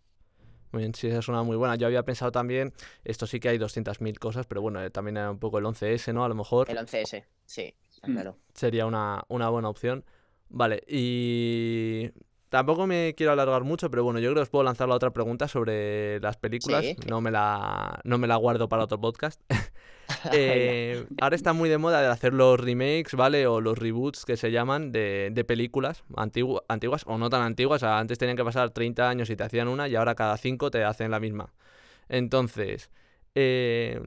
bien, 0.73 0.95
sí, 0.95 1.09
esa 1.09 1.19
es 1.19 1.27
una 1.27 1.43
muy 1.43 1.57
buena. 1.57 1.75
Yo 1.75 1.89
había 1.89 2.05
pensado 2.05 2.31
también, 2.31 2.73
esto 3.03 3.27
sí 3.27 3.41
que 3.41 3.49
hay 3.49 3.59
200.000 3.59 4.21
cosas, 4.21 4.47
pero 4.47 4.63
bueno, 4.63 4.81
eh, 4.81 4.91
también 4.91 5.17
era 5.17 5.33
un 5.33 5.41
poco 5.41 5.59
el 5.59 5.65
11S, 5.65 6.15
¿no? 6.15 6.25
A 6.25 6.29
lo 6.29 6.37
mejor. 6.37 6.71
El 6.71 6.79
11S, 6.79 7.25
sí, 7.45 7.75
mm. 8.05 8.13
claro. 8.13 8.37
Sería 8.55 8.87
una, 8.87 9.25
una 9.27 9.49
buena 9.49 9.69
opción. 9.69 10.05
Vale, 10.49 10.81
y 10.87 12.09
Tampoco 12.51 12.89
me 12.89 13.15
quiero 13.15 13.31
alargar 13.31 13.63
mucho, 13.63 13.93
pero 13.93 14.03
bueno, 14.03 14.19
yo 14.19 14.27
creo 14.27 14.35
que 14.35 14.43
os 14.43 14.49
puedo 14.51 14.65
lanzar 14.65 14.89
la 14.89 14.97
otra 14.97 15.13
pregunta 15.13 15.47
sobre 15.47 16.19
las 16.19 16.37
películas. 16.37 16.85
No, 17.09 17.21
me 17.21 17.31
la, 17.31 18.01
no 18.03 18.19
me 18.19 18.27
la 18.27 18.35
guardo 18.35 18.69
para 18.69 18.83
otro 18.83 19.01
podcast. 19.01 19.41
Eh, 20.33 21.07
ahora 21.21 21.37
está 21.37 21.53
muy 21.53 21.69
de 21.69 21.79
moda 21.79 22.01
de 22.01 22.09
hacer 22.09 22.33
los 22.33 22.59
remakes, 22.59 23.15
¿vale? 23.15 23.47
O 23.47 23.61
los 23.61 23.79
reboots 23.79 24.25
que 24.25 24.37
se 24.37 24.51
llaman 24.51 24.93
de, 24.93 25.45
películas 25.47 26.05
antiguas 26.17 27.03
o 27.07 27.19
no 27.19 27.31
tan 27.31 27.43
antiguas. 27.43 27.83
antes 27.83 28.19
tenían 28.19 28.37
que 28.37 28.45
pasar 28.45 28.71
30 28.71 29.09
años 29.09 29.31
y 29.31 29.37
te 29.37 29.45
hacían 29.45 29.69
una 29.69 29.89
y 29.89 29.97
ahora 29.97 30.15
cada 30.15 30.37
5 30.37 30.71
te 30.71 30.85
hacen 30.85 31.11
la 31.11 31.21
misma. 31.21 31.53
Entonces, 32.09 32.91
eh, 33.35 34.01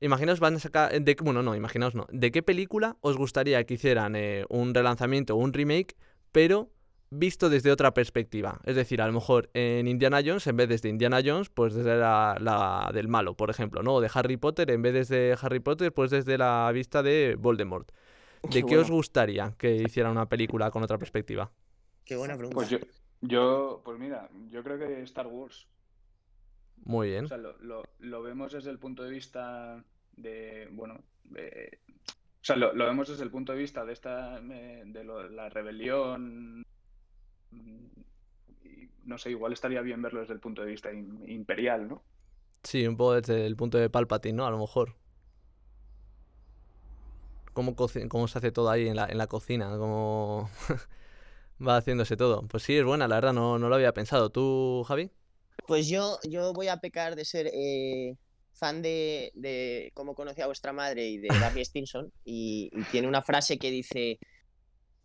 imaginaos 0.00 0.40
van 0.40 0.56
a 0.56 0.58
sacar... 0.58 1.00
De, 1.00 1.16
bueno, 1.22 1.42
no, 1.42 1.54
imaginaos 1.54 1.94
no. 1.94 2.06
¿De 2.10 2.30
qué 2.30 2.42
película 2.42 2.96
os 3.00 3.16
gustaría 3.16 3.64
que 3.64 3.74
hicieran 3.74 4.16
eh, 4.16 4.44
un 4.48 4.74
relanzamiento 4.74 5.34
o 5.34 5.38
un 5.38 5.52
remake, 5.52 5.96
pero 6.32 6.70
visto 7.10 7.50
desde 7.50 7.72
otra 7.72 7.92
perspectiva. 7.92 8.60
Es 8.64 8.76
decir, 8.76 9.02
a 9.02 9.06
lo 9.06 9.12
mejor 9.12 9.50
en 9.54 9.88
Indiana 9.88 10.20
Jones, 10.24 10.46
en 10.46 10.56
vez 10.56 10.68
de 10.68 10.74
desde 10.74 10.88
Indiana 10.88 11.20
Jones, 11.24 11.50
pues 11.50 11.74
desde 11.74 11.96
la, 11.96 12.90
del 12.94 13.08
malo, 13.08 13.34
por 13.34 13.50
ejemplo, 13.50 13.82
¿no? 13.82 13.94
O 13.94 14.00
de 14.00 14.10
Harry 14.14 14.36
Potter, 14.36 14.70
en 14.70 14.82
vez 14.82 14.94
desde 14.94 15.36
Harry 15.40 15.60
Potter, 15.60 15.92
pues 15.92 16.10
desde 16.10 16.38
la 16.38 16.70
vista 16.72 17.02
de 17.02 17.36
Voldemort. 17.38 17.90
¿De 18.50 18.64
qué, 18.64 18.78
os 18.78 18.90
gustaría 18.90 19.54
que 19.58 19.74
hiciera 19.74 20.10
una 20.10 20.28
película 20.28 20.70
con 20.70 20.82
otra 20.82 20.96
perspectiva? 20.96 21.50
Qué 22.04 22.16
buena 22.16 22.36
pregunta. 22.36 22.54
Pues 22.54 22.70
yo, 22.70 22.78
yo 23.20 23.82
pues 23.84 23.98
mira, 23.98 24.30
yo 24.50 24.62
creo 24.62 24.78
que 24.78 25.02
Star 25.02 25.26
Wars. 25.26 25.66
Muy 26.84 27.10
bien. 27.10 27.26
O 27.26 27.28
sea, 27.28 27.36
lo, 27.36 27.82
lo, 27.98 28.22
vemos 28.22 28.52
desde 28.52 28.70
el 28.70 28.78
punto 28.78 29.02
de 29.02 29.10
vista 29.10 29.84
de, 30.16 30.68
bueno, 30.72 30.94
o 30.94 32.44
sea, 32.44 32.56
lo, 32.56 32.72
vemos 32.72 33.08
desde 33.08 33.22
el 33.22 33.30
punto 33.30 33.52
de 33.52 33.58
vista 33.58 33.84
de 33.84 33.92
esta, 33.92 34.40
de 34.40 35.04
la 35.30 35.50
rebelión 35.50 36.64
no 39.04 39.18
sé, 39.18 39.30
igual 39.30 39.52
estaría 39.52 39.80
bien 39.80 40.00
verlo 40.00 40.20
desde 40.20 40.34
el 40.34 40.40
punto 40.40 40.62
de 40.62 40.68
vista 40.68 40.92
imperial, 40.92 41.88
¿no? 41.88 42.02
Sí, 42.62 42.86
un 42.86 42.96
poco 42.96 43.14
desde 43.14 43.46
el 43.46 43.56
punto 43.56 43.78
de 43.78 43.90
Palpatine, 43.90 44.36
¿no? 44.36 44.46
A 44.46 44.50
lo 44.50 44.58
mejor. 44.58 44.94
Cómo, 47.52 47.74
cómo 47.74 48.28
se 48.28 48.38
hace 48.38 48.52
todo 48.52 48.70
ahí 48.70 48.88
en 48.88 48.96
la, 48.96 49.06
en 49.06 49.18
la 49.18 49.26
cocina, 49.26 49.76
cómo 49.76 50.48
va 51.66 51.76
haciéndose 51.76 52.16
todo. 52.16 52.46
Pues 52.46 52.62
sí, 52.62 52.76
es 52.76 52.84
buena, 52.84 53.08
la 53.08 53.16
verdad, 53.16 53.32
no, 53.32 53.58
no 53.58 53.68
lo 53.68 53.74
había 53.74 53.92
pensado. 53.92 54.30
¿Tú, 54.30 54.84
Javi? 54.86 55.10
Pues 55.66 55.88
yo, 55.88 56.18
yo 56.28 56.52
voy 56.52 56.68
a 56.68 56.78
pecar 56.78 57.16
de 57.16 57.24
ser 57.24 57.50
eh, 57.52 58.16
fan 58.52 58.82
de, 58.82 59.32
de 59.34 59.90
cómo 59.94 60.14
conocí 60.14 60.40
a 60.40 60.46
vuestra 60.46 60.72
madre 60.72 61.08
y 61.08 61.18
de 61.18 61.28
Barry 61.28 61.64
Stinson 61.64 62.12
y, 62.24 62.70
y 62.72 62.82
tiene 62.84 63.08
una 63.08 63.22
frase 63.22 63.58
que 63.58 63.70
dice 63.70 64.18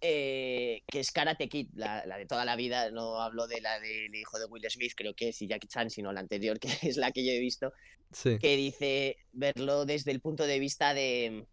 eh, 0.01 0.83
que 0.87 0.99
es 0.99 1.11
Karate 1.11 1.49
Kid, 1.49 1.69
la, 1.75 2.05
la 2.05 2.17
de 2.17 2.25
toda 2.25 2.45
la 2.45 2.55
vida, 2.55 2.91
no 2.91 3.21
hablo 3.21 3.47
de 3.47 3.61
la 3.61 3.79
del 3.79 4.13
hijo 4.13 4.37
de 4.39 4.45
Will 4.45 4.63
Smith, 4.69 4.93
creo 4.95 5.13
que 5.13 5.29
es, 5.29 5.41
y 5.41 5.47
Jackie 5.47 5.67
Chan, 5.67 5.89
sino 5.89 6.11
la 6.13 6.19
anterior, 6.19 6.59
que 6.59 6.69
es 6.81 6.97
la 6.97 7.11
que 7.11 7.25
yo 7.25 7.31
he 7.31 7.39
visto, 7.39 7.73
Sí. 8.11 8.37
que 8.39 8.55
dice 8.55 9.17
verlo 9.33 9.85
desde 9.85 10.11
el 10.11 10.21
punto 10.21 10.45
de 10.45 10.59
vista 10.59 10.93
de. 10.93 11.45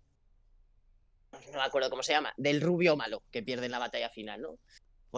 No 1.32 1.58
me 1.58 1.64
acuerdo 1.64 1.88
cómo 1.90 2.02
se 2.02 2.12
llama, 2.12 2.34
del 2.36 2.60
rubio 2.60 2.96
malo 2.96 3.22
que 3.30 3.42
pierde 3.42 3.66
en 3.66 3.72
la 3.72 3.78
batalla 3.78 4.10
final, 4.10 4.42
¿no? 4.42 4.58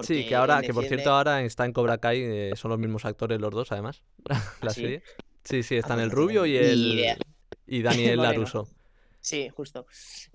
Sí, 0.03 0.27
que 0.27 0.35
ahora, 0.35 0.61
que 0.63 0.75
por 0.75 0.87
cierto 0.87 1.11
ahora 1.13 1.43
está 1.43 1.65
en 1.65 1.73
Cobra 1.73 1.99
Kai, 1.99 2.21
eh, 2.21 2.53
son 2.57 2.71
los 2.71 2.81
mismos 2.81 3.05
actores 3.05 3.41
los 3.41 3.53
dos, 3.53 3.71
además, 3.73 4.03
la 4.63 4.71
¿sí? 4.71 4.81
serie. 4.81 5.03
Sí, 5.45 5.63
sí, 5.63 5.77
están 5.77 5.97
pues 5.97 6.05
el 6.05 6.11
rubio 6.11 6.47
y 6.47 6.57
el 6.57 7.17
y 7.67 7.83
Daniel. 7.83 8.17
Laruso. 8.23 8.69
Sí, 9.25 9.49
justo. 9.49 9.87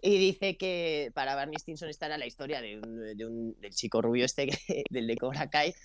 Y 0.02 0.18
dice 0.18 0.58
que 0.58 1.12
para 1.14 1.36
Barney 1.36 1.58
Stinson 1.60 1.90
esta 1.90 2.08
era 2.08 2.18
la 2.18 2.26
historia 2.26 2.60
de 2.60 2.80
un, 2.80 3.16
de 3.16 3.26
un- 3.26 3.56
del 3.62 3.72
chico 3.72 4.02
rubio 4.02 4.26
este, 4.26 4.48
que- 4.48 4.84
del 4.90 5.06
de 5.06 5.16
Cobra 5.16 5.48
Kai, 5.48 5.76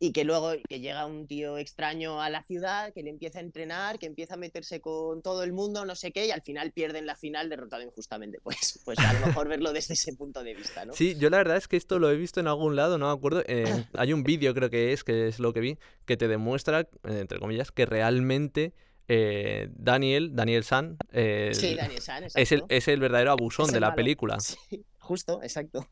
y 0.00 0.12
que 0.12 0.24
luego 0.24 0.52
que 0.68 0.80
llega 0.80 1.04
un 1.06 1.26
tío 1.26 1.56
extraño 1.58 2.20
a 2.22 2.28
la 2.30 2.42
ciudad, 2.42 2.92
que 2.94 3.02
le 3.02 3.10
empieza 3.10 3.38
a 3.38 3.42
entrenar, 3.42 3.98
que 3.98 4.06
empieza 4.06 4.34
a 4.34 4.36
meterse 4.38 4.80
con 4.80 5.20
todo 5.22 5.42
el 5.44 5.52
mundo, 5.52 5.84
no 5.84 5.94
sé 5.94 6.10
qué, 6.10 6.26
y 6.26 6.30
al 6.30 6.40
final 6.42 6.72
pierde 6.72 6.98
en 7.00 7.06
la 7.06 7.16
final 7.16 7.50
derrotado 7.50 7.82
injustamente. 7.82 8.38
Pues, 8.42 8.80
pues 8.86 8.98
a 8.98 9.12
lo 9.12 9.26
mejor 9.26 9.46
verlo 9.48 9.72
desde 9.74 9.92
ese 9.94 10.14
punto 10.14 10.42
de 10.42 10.54
vista, 10.54 10.86
¿no? 10.86 10.94
Sí, 10.94 11.16
yo 11.18 11.28
la 11.28 11.36
verdad 11.36 11.58
es 11.58 11.68
que 11.68 11.76
esto 11.76 11.98
lo 11.98 12.10
he 12.10 12.16
visto 12.16 12.40
en 12.40 12.46
algún 12.48 12.76
lado, 12.76 12.96
no 12.96 13.06
me 13.08 13.12
acuerdo. 13.12 13.42
eh, 13.46 13.64
hay 13.94 14.12
un 14.14 14.24
vídeo, 14.24 14.54
creo 14.54 14.70
que 14.70 14.94
es, 14.94 15.04
que 15.04 15.28
es 15.28 15.38
lo 15.38 15.52
que 15.52 15.60
vi, 15.60 15.78
que 16.06 16.16
te 16.16 16.28
demuestra, 16.28 16.88
entre 17.04 17.38
comillas, 17.38 17.70
que 17.72 17.84
realmente 17.86 18.72
eh, 19.08 19.68
Daniel, 19.74 20.34
Daniel 20.34 20.64
San, 20.64 20.96
eh, 21.12 21.50
Sí, 21.52 21.74
Daniel 21.74 22.00
San, 22.00 22.24
es, 22.24 22.52
el, 22.52 22.64
es 22.68 22.88
el 22.88 23.00
verdadero 23.00 23.32
abusón 23.32 23.70
de 23.72 23.80
la 23.80 23.88
malo. 23.88 23.96
película. 23.96 24.40
Sí, 24.40 24.84
justo, 24.98 25.42
exacto. 25.42 25.86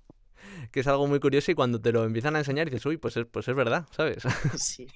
Que 0.72 0.80
es 0.80 0.86
algo 0.86 1.06
muy 1.06 1.20
curioso 1.20 1.50
y 1.50 1.54
cuando 1.54 1.80
te 1.80 1.92
lo 1.92 2.04
empiezan 2.04 2.34
a 2.36 2.40
enseñar 2.40 2.66
dices, 2.68 2.84
uy, 2.86 2.96
pues 2.96 3.16
es, 3.16 3.26
pues 3.26 3.46
es 3.48 3.54
verdad, 3.54 3.86
¿sabes? 3.92 4.22
Sí. 4.58 4.86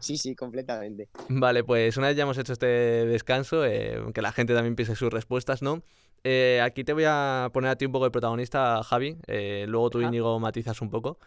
Sí, 0.00 0.16
sí, 0.18 0.34
completamente. 0.34 1.08
Vale, 1.28 1.64
pues 1.64 1.96
una 1.96 2.08
vez 2.08 2.16
ya 2.16 2.24
hemos 2.24 2.36
hecho 2.38 2.52
este 2.52 2.66
descanso, 2.66 3.64
eh, 3.64 4.00
que 4.12 4.20
la 4.22 4.32
gente 4.32 4.52
también 4.54 4.74
piense 4.76 4.96
sus 4.96 5.10
respuestas, 5.12 5.62
¿no? 5.62 5.82
Eh, 6.24 6.60
aquí 6.62 6.84
te 6.84 6.92
voy 6.92 7.04
a 7.06 7.50
poner 7.52 7.70
a 7.70 7.76
ti 7.76 7.86
un 7.86 7.92
poco 7.92 8.04
de 8.06 8.10
protagonista, 8.10 8.82
Javi. 8.82 9.16
eh, 9.26 9.64
luego 9.68 9.90
tú, 9.90 9.98
Ajá. 9.98 10.08
Íñigo, 10.08 10.38
matizas 10.40 10.80
un 10.82 10.90
poco. 10.90 11.18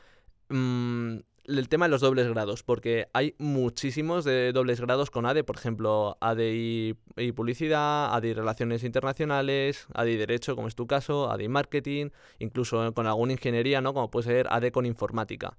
Mm, 0.49 1.17
el 1.47 1.69
tema 1.69 1.85
de 1.85 1.91
los 1.91 2.01
dobles 2.01 2.27
grados, 2.27 2.61
porque 2.63 3.07
hay 3.13 3.33
muchísimos 3.37 4.25
de 4.25 4.51
dobles 4.51 4.81
grados 4.81 5.09
con 5.09 5.25
ADE, 5.25 5.43
por 5.43 5.55
ejemplo, 5.55 6.17
ADI 6.19 6.95
y 7.15 7.31
publicidad, 7.31 8.13
ADI 8.13 8.33
relaciones 8.33 8.83
internacionales, 8.83 9.87
ADI 9.93 10.17
derecho, 10.17 10.55
como 10.55 10.67
es 10.67 10.75
tu 10.75 10.87
caso, 10.87 11.31
ADI 11.31 11.47
marketing, 11.47 12.09
incluso 12.39 12.93
con 12.93 13.07
alguna 13.07 13.31
ingeniería, 13.33 13.81
¿no? 13.81 13.93
Como 13.93 14.11
puede 14.11 14.25
ser 14.27 14.47
ADE 14.49 14.71
con 14.71 14.85
informática. 14.85 15.57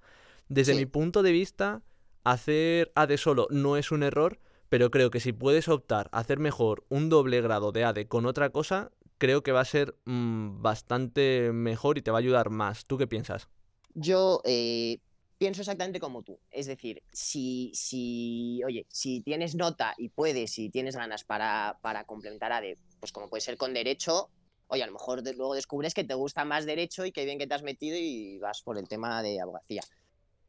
Desde 0.49 0.73
Sí. 0.75 0.79
mi 0.79 0.87
punto 0.87 1.23
de 1.23 1.33
vista, 1.33 1.83
hacer 2.25 2.93
ADE 2.95 3.17
solo 3.17 3.47
no 3.51 3.77
es 3.77 3.91
un 3.91 4.03
error, 4.03 4.39
pero 4.69 4.91
creo 4.91 5.11
que 5.11 5.21
si 5.21 5.33
puedes 5.33 5.69
optar 5.69 6.11
a 6.13 6.19
hacer 6.19 6.39
mejor 6.39 6.85
un 6.91 7.09
doble 7.09 7.41
grado 7.41 7.73
de 7.73 7.85
ADE 7.85 8.07
con 8.09 8.27
otra 8.27 8.51
cosa, 8.51 8.91
creo 9.17 9.43
que 9.43 9.53
va 9.53 9.61
a 9.61 9.65
ser 9.65 9.97
mm, 10.05 10.61
bastante 10.61 11.51
mejor 11.53 11.97
y 11.99 12.03
te 12.03 12.11
va 12.11 12.19
a 12.19 12.21
ayudar 12.21 12.51
más. 12.51 12.85
¿Tú 12.85 12.99
qué 12.99 13.07
piensas? 13.07 13.49
Yo 13.95 14.43
eh, 14.45 14.99
pienso 15.39 15.63
exactamente 15.63 16.01
como 16.01 16.23
tú. 16.23 16.39
Es 16.51 16.67
decir, 16.67 17.03
si, 17.13 17.71
si, 17.75 18.61
oye, 18.65 18.87
si 18.91 19.21
tienes 19.23 19.55
nota 19.55 19.95
y 19.97 20.09
puedes, 20.09 20.53
si 20.53 20.69
tienes 20.71 20.97
ganas 20.97 21.25
para, 21.25 21.79
para 21.81 22.05
complementar 22.05 22.53
ADE, 22.53 22.77
pues 23.01 23.13
como 23.13 23.29
puede 23.31 23.41
ser 23.41 23.57
con 23.57 23.73
derecho, 23.73 24.31
oye, 24.67 24.83
a 24.83 24.87
lo 24.87 24.93
mejor 24.93 25.23
de- 25.23 25.35
luego 25.35 25.55
descubres 25.55 25.95
que 25.95 26.05
te 26.05 26.15
gusta 26.15 26.45
más 26.45 26.67
derecho 26.67 27.07
y 27.07 27.13
que 27.13 27.25
bien 27.25 27.39
que 27.39 27.47
te 27.47 27.55
has 27.55 27.63
metido 27.63 27.97
y 27.97 28.39
vas 28.39 28.63
por 28.63 28.79
el 28.79 28.89
tema 28.89 29.23
de 29.23 29.41
abogacía. 29.41 29.83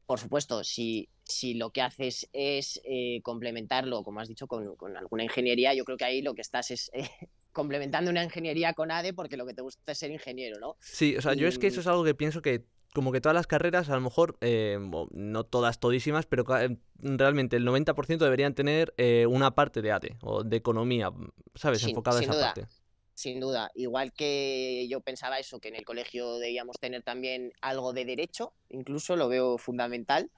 Por 0.05 0.19
supuesto, 0.19 0.63
si, 0.63 1.07
si 1.23 1.53
lo 1.53 1.69
que 1.69 1.83
haces 1.83 2.27
es 2.33 2.81
eh, 2.83 3.21
complementarlo, 3.21 4.03
como 4.03 4.19
has 4.21 4.27
dicho, 4.27 4.47
con, 4.47 4.75
con 4.75 4.97
alguna 4.97 5.23
ingeniería, 5.23 5.75
yo 5.75 5.85
creo 5.85 5.97
que 5.97 6.05
ahí 6.05 6.23
lo 6.23 6.33
que 6.33 6.41
estás 6.41 6.71
es 6.71 6.89
eh, 6.93 7.07
complementando 7.51 8.09
una 8.09 8.23
ingeniería 8.23 8.73
con 8.73 8.89
ADE 8.89 9.13
porque 9.13 9.37
lo 9.37 9.45
que 9.45 9.53
te 9.53 9.61
gusta 9.61 9.91
es 9.91 9.97
ser 9.99 10.09
ingeniero, 10.09 10.59
¿no? 10.59 10.77
Sí, 10.79 11.15
o 11.15 11.21
sea, 11.21 11.35
yo 11.35 11.47
es 11.47 11.59
que 11.59 11.67
eso 11.67 11.79
es 11.81 11.85
algo 11.87 12.03
que 12.03 12.15
pienso 12.15 12.41
que 12.41 12.65
como 12.93 13.11
que 13.11 13.21
todas 13.21 13.35
las 13.35 13.47
carreras, 13.47 13.89
a 13.89 13.95
lo 13.95 14.01
mejor, 14.01 14.37
eh, 14.41 14.77
no 15.11 15.43
todas 15.45 15.79
todísimas, 15.79 16.25
pero 16.25 16.43
eh, 16.59 16.77
realmente 16.99 17.55
el 17.55 17.65
90% 17.65 18.25
deberían 18.25 18.55
tener 18.55 18.93
eh, 18.97 19.25
una 19.27 19.53
parte 19.55 19.81
de 19.81 19.91
ADE 19.91 20.17
o 20.21 20.43
de 20.43 20.57
economía, 20.57 21.11
¿sabes? 21.55 21.79
Sin- 21.81 21.89
Enfocada 21.89 22.17
a 22.17 22.21
sin 22.21 22.29
esa 22.29 22.35
duda. 22.37 22.53
parte. 22.53 22.67
Sin 23.13 23.39
duda, 23.41 23.69
igual 23.75 24.13
que 24.13 24.87
yo 24.89 25.01
pensaba 25.01 25.39
eso, 25.39 25.59
que 25.59 25.67
en 25.67 25.75
el 25.75 25.83
colegio 25.83 26.37
debíamos 26.37 26.77
tener 26.79 27.03
también 27.03 27.51
algo 27.61 27.91
de 27.91 28.05
derecho, 28.05 28.53
incluso 28.69 29.17
lo 29.17 29.27
veo 29.27 29.57
fundamental, 29.57 30.31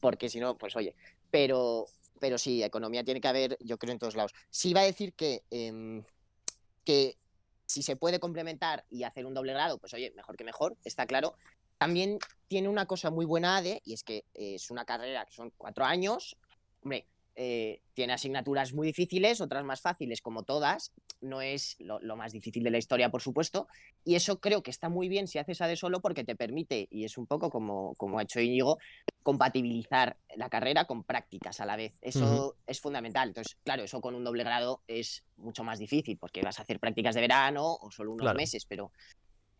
porque 0.00 0.28
si 0.28 0.38
no, 0.38 0.56
pues 0.56 0.76
oye, 0.76 0.94
pero, 1.32 1.86
pero 2.20 2.38
sí, 2.38 2.62
economía 2.62 3.02
tiene 3.02 3.20
que 3.20 3.26
haber, 3.26 3.58
yo 3.60 3.78
creo, 3.78 3.92
en 3.92 3.98
todos 3.98 4.14
lados. 4.14 4.32
Sí 4.48 4.70
iba 4.70 4.82
a 4.82 4.84
decir 4.84 5.12
que, 5.14 5.42
em, 5.50 6.04
que 6.84 7.16
si 7.66 7.82
se 7.82 7.96
puede 7.96 8.20
complementar 8.20 8.84
y 8.90 9.02
hacer 9.02 9.26
un 9.26 9.34
doble 9.34 9.52
grado, 9.52 9.78
pues 9.78 9.92
oye, 9.94 10.12
mejor 10.14 10.36
que 10.36 10.44
mejor, 10.44 10.76
está 10.84 11.06
claro. 11.06 11.34
También 11.78 12.18
tiene 12.48 12.68
una 12.68 12.86
cosa 12.86 13.10
muy 13.10 13.24
buena 13.26 13.56
ADE, 13.56 13.82
y 13.84 13.94
es 13.94 14.02
que 14.04 14.24
eh, 14.34 14.54
es 14.54 14.70
una 14.70 14.84
carrera 14.84 15.24
que 15.26 15.32
son 15.32 15.52
cuatro 15.56 15.84
años. 15.84 16.36
Hombre, 16.82 17.06
eh, 17.36 17.80
tiene 17.94 18.12
asignaturas 18.12 18.72
muy 18.74 18.86
difíciles, 18.86 19.40
otras 19.40 19.64
más 19.64 19.80
fáciles, 19.80 20.20
como 20.20 20.44
todas. 20.44 20.92
No 21.20 21.40
es 21.40 21.74
lo, 21.80 21.98
lo 22.00 22.16
más 22.16 22.32
difícil 22.32 22.62
de 22.62 22.70
la 22.70 22.78
historia, 22.78 23.10
por 23.10 23.22
supuesto. 23.22 23.66
Y 24.04 24.14
eso 24.14 24.40
creo 24.40 24.62
que 24.62 24.70
está 24.70 24.88
muy 24.88 25.08
bien 25.08 25.26
si 25.26 25.38
haces 25.38 25.60
ADE 25.60 25.76
solo 25.76 26.00
porque 26.00 26.22
te 26.22 26.36
permite, 26.36 26.86
y 26.90 27.04
es 27.04 27.18
un 27.18 27.26
poco 27.26 27.50
como, 27.50 27.94
como 27.96 28.18
ha 28.18 28.22
hecho 28.22 28.40
Íñigo, 28.40 28.78
compatibilizar 29.22 30.16
la 30.36 30.48
carrera 30.48 30.84
con 30.84 31.02
prácticas 31.02 31.60
a 31.60 31.66
la 31.66 31.76
vez. 31.76 31.98
Eso 32.02 32.56
es 32.66 32.80
fundamental. 32.80 33.28
Entonces, 33.28 33.56
claro, 33.64 33.82
eso 33.82 34.00
con 34.00 34.14
un 34.14 34.22
doble 34.22 34.44
grado 34.44 34.82
es 34.86 35.24
mucho 35.36 35.64
más 35.64 35.78
difícil 35.78 36.18
porque 36.18 36.42
vas 36.42 36.58
a 36.58 36.62
hacer 36.62 36.78
prácticas 36.78 37.14
de 37.14 37.22
verano 37.22 37.74
o 37.80 37.90
solo 37.90 38.12
unos 38.12 38.24
Claro. 38.26 38.36
meses, 38.36 38.66
pero 38.66 38.92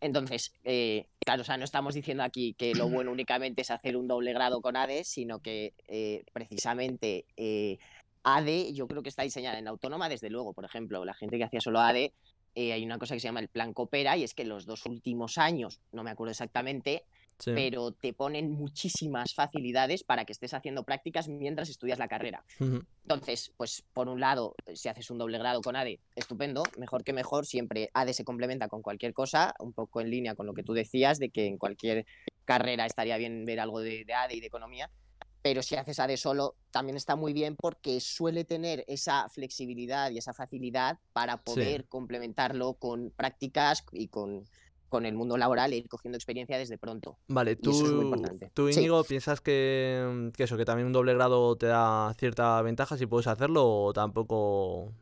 entonces, 0.01 0.53
eh, 0.63 1.07
claro, 1.19 1.41
o 1.41 1.45
sea, 1.45 1.57
no 1.57 1.63
estamos 1.63 1.95
diciendo 1.95 2.23
aquí 2.23 2.53
que 2.53 2.73
lo 2.75 2.89
bueno 2.89 3.11
únicamente 3.11 3.61
es 3.61 3.71
hacer 3.71 3.97
un 3.97 4.07
doble 4.07 4.33
grado 4.33 4.61
con 4.61 4.75
ADE, 4.75 5.03
sino 5.03 5.39
que 5.39 5.73
eh, 5.87 6.23
precisamente 6.33 7.25
eh, 7.37 7.77
ADE 8.23 8.73
yo 8.73 8.87
creo 8.87 9.03
que 9.03 9.09
está 9.09 9.23
diseñada 9.23 9.59
en 9.59 9.67
autónoma, 9.67 10.09
desde 10.09 10.29
luego, 10.29 10.53
por 10.53 10.65
ejemplo, 10.65 11.05
la 11.05 11.13
gente 11.13 11.37
que 11.37 11.43
hacía 11.43 11.61
solo 11.61 11.79
ADE, 11.79 12.13
eh, 12.55 12.71
hay 12.71 12.85
una 12.85 12.97
cosa 12.97 13.13
que 13.13 13.19
se 13.19 13.27
llama 13.27 13.41
el 13.41 13.49
plan 13.49 13.73
Coopera 13.73 14.15
y 14.17 14.23
es 14.23 14.33
que 14.33 14.45
los 14.45 14.65
dos 14.65 14.85
últimos 14.85 15.37
años, 15.37 15.79
no 15.91 16.03
me 16.03 16.11
acuerdo 16.11 16.31
exactamente, 16.31 17.03
Sí. 17.37 17.51
pero 17.53 17.91
te 17.91 18.13
ponen 18.13 18.51
muchísimas 18.51 19.33
facilidades 19.33 20.03
para 20.03 20.23
que 20.25 20.31
estés 20.31 20.53
haciendo 20.53 20.83
prácticas 20.83 21.27
mientras 21.27 21.69
estudias 21.69 21.99
la 21.99 22.07
carrera. 22.07 22.43
Entonces, 22.59 23.51
pues 23.57 23.83
por 23.93 24.07
un 24.07 24.19
lado, 24.19 24.55
si 24.73 24.87
haces 24.89 25.11
un 25.11 25.17
doble 25.17 25.37
grado 25.37 25.61
con 25.61 25.75
ADE, 25.75 25.99
estupendo, 26.15 26.63
mejor 26.77 27.03
que 27.03 27.13
mejor, 27.13 27.45
siempre 27.45 27.89
ADE 27.93 28.13
se 28.13 28.23
complementa 28.23 28.67
con 28.67 28.81
cualquier 28.81 29.13
cosa, 29.13 29.53
un 29.59 29.73
poco 29.73 30.01
en 30.01 30.09
línea 30.09 30.35
con 30.35 30.45
lo 30.45 30.53
que 30.53 30.63
tú 30.63 30.73
decías, 30.73 31.19
de 31.19 31.29
que 31.29 31.47
en 31.47 31.57
cualquier 31.57 32.05
carrera 32.45 32.85
estaría 32.85 33.17
bien 33.17 33.45
ver 33.45 33.59
algo 33.59 33.81
de, 33.81 34.05
de 34.05 34.13
ADE 34.13 34.35
y 34.35 34.39
de 34.39 34.47
economía, 34.47 34.89
pero 35.45 35.61
si 35.61 35.75
haces 35.75 35.99
ADE 35.99 36.17
solo, 36.17 36.55
también 36.71 36.97
está 36.97 37.15
muy 37.15 37.31
bien 37.31 37.55
porque 37.55 37.99
suele 37.99 38.45
tener 38.45 38.83
esa 38.87 39.29
flexibilidad 39.29 40.09
y 40.09 40.17
esa 40.17 40.33
facilidad 40.33 40.97
para 41.13 41.43
poder 41.43 41.87
complementarlo 41.87 42.73
con 42.73 43.11
prácticas 43.11 43.85
y 43.91 44.07
con, 44.07 44.45
con 44.89 45.05
el 45.05 45.15
mundo 45.15 45.37
laboral 45.37 45.73
e 45.73 45.77
ir 45.77 45.87
cogiendo 45.89 46.17
experiencia 46.17 46.57
desde 46.57 46.77
pronto. 46.77 47.17
Vale, 47.27 47.55
Y 47.61 47.69
eso 47.69 47.87
es 47.87 47.93
muy 47.93 48.01
tú, 48.01 48.05
importante. 48.05 48.51
tú 48.53 48.69
Sí. 48.69 48.79
Íñigo, 48.81 49.03
¿piensas 49.03 49.41
que, 49.41 50.31
que 50.35 50.43
eso, 50.43 50.57
que 50.57 50.65
también 50.65 50.87
un 50.87 50.93
doble 50.93 51.13
grado 51.13 51.55
te 51.57 51.67
da 51.67 52.13
cierta 52.15 52.61
ventaja 52.61 52.97
si 52.97 53.05
puedes 53.07 53.27
hacerlo 53.27 53.65
o 53.67 53.93
tampoco? 53.93 54.93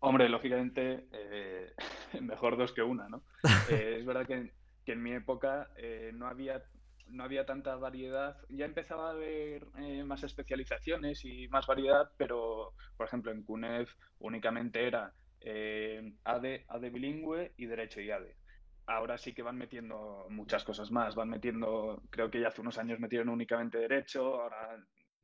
Hombre, 0.00 0.28
lógicamente, 0.28 1.06
eh, 1.12 1.72
mejor 2.20 2.56
dos 2.56 2.72
que 2.72 2.82
una, 2.82 3.08
¿no? 3.08 3.22
Eh, 3.68 3.96
es 4.00 4.06
verdad 4.06 4.26
que, 4.26 4.34
en- 4.34 4.52
que 4.84 4.92
en 4.92 5.02
mi 5.02 5.12
época 5.12 5.70
eh, 5.76 6.12
no 6.14 6.28
había, 6.28 6.62
no 7.08 7.24
había 7.24 7.44
tanta 7.46 7.74
variedad. 7.76 8.36
Ya 8.48 8.64
empezaba 8.66 9.08
a 9.08 9.12
haber 9.12 9.66
eh, 9.78 10.04
más 10.04 10.22
especializaciones 10.22 11.24
y 11.24 11.48
más 11.48 11.66
variedad, 11.66 12.10
pero, 12.16 12.74
por 12.96 13.06
ejemplo, 13.06 13.32
en 13.32 13.42
CUNEF 13.42 13.90
únicamente 14.20 14.86
era 14.86 15.12
eh, 15.48 16.12
ADE, 16.24 16.64
ADE 16.68 16.90
bilingüe 16.90 17.52
y 17.56 17.66
Derecho 17.66 18.00
y 18.00 18.10
ADE. 18.10 18.36
Ahora 18.86 19.16
sí 19.16 19.32
que 19.32 19.42
van 19.42 19.56
metiendo 19.56 20.26
muchas 20.28 20.64
cosas 20.64 20.90
más. 20.90 21.14
Van 21.14 21.30
metiendo, 21.30 22.02
creo 22.10 22.30
que 22.30 22.40
ya 22.40 22.48
hace 22.48 22.60
unos 22.60 22.78
años 22.78 22.98
metieron 22.98 23.28
únicamente 23.28 23.78
Derecho, 23.78 24.42
ahora 24.42 24.76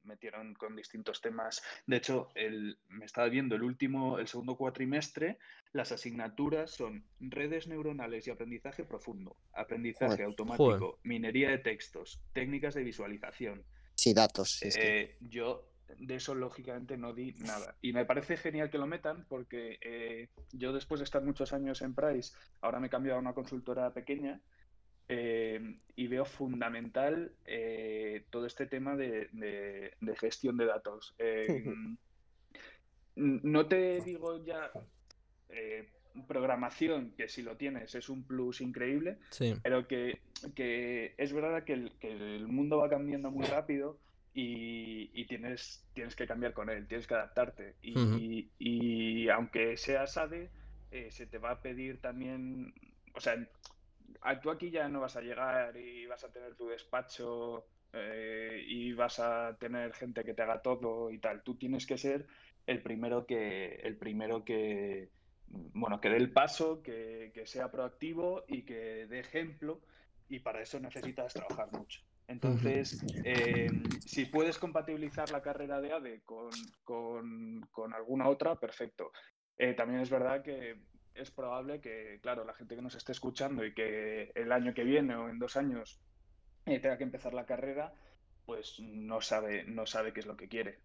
metieron 0.04 0.54
con 0.54 0.74
distintos 0.74 1.20
temas 1.20 1.62
de 1.86 1.96
hecho, 1.96 2.30
el, 2.34 2.76
me 2.88 3.04
estaba 3.04 3.28
viendo 3.28 3.54
el 3.54 3.62
último, 3.62 4.18
el 4.18 4.26
segundo 4.26 4.56
cuatrimestre, 4.56 5.38
las 5.72 5.92
asignaturas 5.92 6.72
son 6.72 7.06
redes 7.20 7.68
neuronales 7.68 8.26
y 8.26 8.30
aprendizaje 8.30 8.84
profundo, 8.84 9.36
aprendizaje 9.52 10.24
Joder. 10.24 10.26
automático, 10.26 10.98
minería 11.04 11.50
de 11.50 11.58
textos, 11.58 12.20
técnicas 12.32 12.74
de 12.74 12.82
visualización, 12.82 13.64
Sí, 13.94 14.14
datos. 14.14 14.50
sí, 14.58 14.70
sí. 14.72 14.80
Eh, 14.82 15.16
yo 15.20 15.71
de 15.98 16.14
eso 16.16 16.34
lógicamente 16.34 16.96
no 16.96 17.12
di 17.12 17.32
nada. 17.38 17.76
Y 17.82 17.92
me 17.92 18.04
parece 18.04 18.36
genial 18.36 18.70
que 18.70 18.78
lo 18.78 18.86
metan 18.86 19.24
porque 19.28 19.78
eh, 19.82 20.28
yo 20.52 20.72
después 20.72 21.00
de 21.00 21.04
estar 21.04 21.22
muchos 21.22 21.52
años 21.52 21.82
en 21.82 21.94
Price, 21.94 22.34
ahora 22.60 22.80
me 22.80 22.86
he 22.88 22.90
cambiado 22.90 23.18
a 23.18 23.20
una 23.22 23.34
consultora 23.34 23.92
pequeña 23.92 24.40
eh, 25.08 25.78
y 25.96 26.06
veo 26.06 26.24
fundamental 26.24 27.32
eh, 27.44 28.24
todo 28.30 28.46
este 28.46 28.66
tema 28.66 28.96
de, 28.96 29.28
de- 29.32 29.92
de 30.00 30.16
gestión 30.16 30.56
de 30.56 30.66
datos. 30.66 31.14
No 33.14 33.66
te 33.66 34.00
digo 34.00 34.42
ya 34.42 34.70
programación, 36.26 37.12
que 37.16 37.28
si 37.28 37.42
lo 37.42 37.56
tienes 37.56 37.94
es 37.94 38.08
un 38.08 38.24
plus 38.24 38.60
increíble, 38.60 39.18
Sí. 39.30 39.54
pero 39.62 39.86
que, 39.86 40.20
que 40.54 41.14
es 41.18 41.32
verdad 41.32 41.64
que 41.64 41.72
el, 41.74 41.92
que 41.98 42.10
el 42.36 42.48
mundo 42.48 42.78
va 42.78 42.88
cambiando 42.88 43.30
muy 43.30 43.44
rápido 43.46 43.98
y, 44.34 45.10
y 45.20 45.26
tienes, 45.26 45.88
tienes 45.92 46.16
que 46.16 46.26
cambiar 46.26 46.52
con 46.54 46.70
él, 46.70 46.86
tienes 46.86 47.06
que 47.06 47.14
adaptarte. 47.14 47.76
Y, 47.82 47.98
Ujú. 48.00 48.16
y- 48.18 48.52
y 48.58 49.28
aunque 49.28 49.76
seas 49.76 50.16
ADE, 50.16 50.50
eh, 50.90 51.10
se 51.10 51.26
te 51.26 51.38
va 51.38 51.50
a 51.52 51.62
pedir 51.62 52.00
también, 52.00 52.72
o 53.14 53.20
sea, 53.20 53.36
a- 54.20 54.40
tú 54.40 54.50
aquí 54.50 54.70
ya 54.70 54.88
no 54.88 55.00
vas 55.00 55.16
a 55.16 55.20
llegar 55.22 55.76
y 55.76 56.06
vas 56.06 56.24
a 56.24 56.32
tener 56.32 56.54
tu 56.56 56.68
despacho 56.68 57.66
eh, 57.92 58.62
y 58.66 58.92
vas 58.94 59.18
a 59.20 59.56
tener 59.60 59.92
gente 59.92 60.24
que 60.24 60.34
te 60.34 60.42
haga 60.42 60.62
todo 60.62 61.10
y 61.10 61.18
tal. 61.18 61.42
Tú 61.42 61.56
tienes 61.58 61.86
que 61.86 61.98
ser 61.98 62.26
el 62.66 62.82
primero 62.82 63.26
que, 63.26 63.74
el 63.76 63.98
primero 63.98 64.44
que, 64.44 65.10
bueno, 65.46 66.00
que 66.00 66.08
dé 66.08 66.16
el 66.16 66.32
paso, 66.32 66.82
que, 66.82 67.32
que 67.34 67.46
sea 67.46 67.70
proactivo 67.70 68.44
y 68.48 68.64
que 68.64 69.06
dé 69.06 69.20
ejemplo, 69.20 69.82
y 70.28 70.40
para 70.40 70.62
eso 70.62 70.80
necesitas 70.80 71.34
trabajar 71.34 71.70
mucho. 71.72 72.00
Entonces, 72.28 73.02
eh, 73.24 73.70
si 74.06 74.26
puedes 74.26 74.58
compatibilizar 74.58 75.30
la 75.30 75.42
carrera 75.42 75.80
de 75.80 75.92
ADE 75.92 76.22
con, 76.24 76.50
con- 76.84 77.60
con 77.70 77.92
alguna 77.94 78.28
otra, 78.28 78.56
perfecto. 78.56 79.12
Eh, 79.58 79.74
también 79.74 80.00
es 80.00 80.10
verdad 80.10 80.42
que 80.42 80.76
es 81.14 81.30
probable 81.30 81.80
que, 81.80 82.18
claro, 82.22 82.44
la 82.44 82.54
gente 82.54 82.74
que 82.74 82.82
nos 82.82 82.94
esté 82.94 83.12
escuchando 83.12 83.64
y 83.64 83.74
que 83.74 84.32
el 84.34 84.50
año 84.50 84.72
que 84.72 84.84
viene 84.84 85.14
o 85.14 85.28
en 85.28 85.38
dos 85.38 85.56
años 85.56 86.00
eh, 86.64 86.80
tenga 86.80 86.96
que 86.96 87.04
empezar 87.04 87.34
la 87.34 87.44
carrera, 87.44 87.92
pues 88.46 88.80
no 88.80 89.20
sabe, 89.20 89.64
no 89.64 89.86
sabe 89.86 90.12
qué 90.12 90.20
es 90.20 90.26
lo 90.26 90.36
que 90.36 90.48
quiere. 90.48 90.78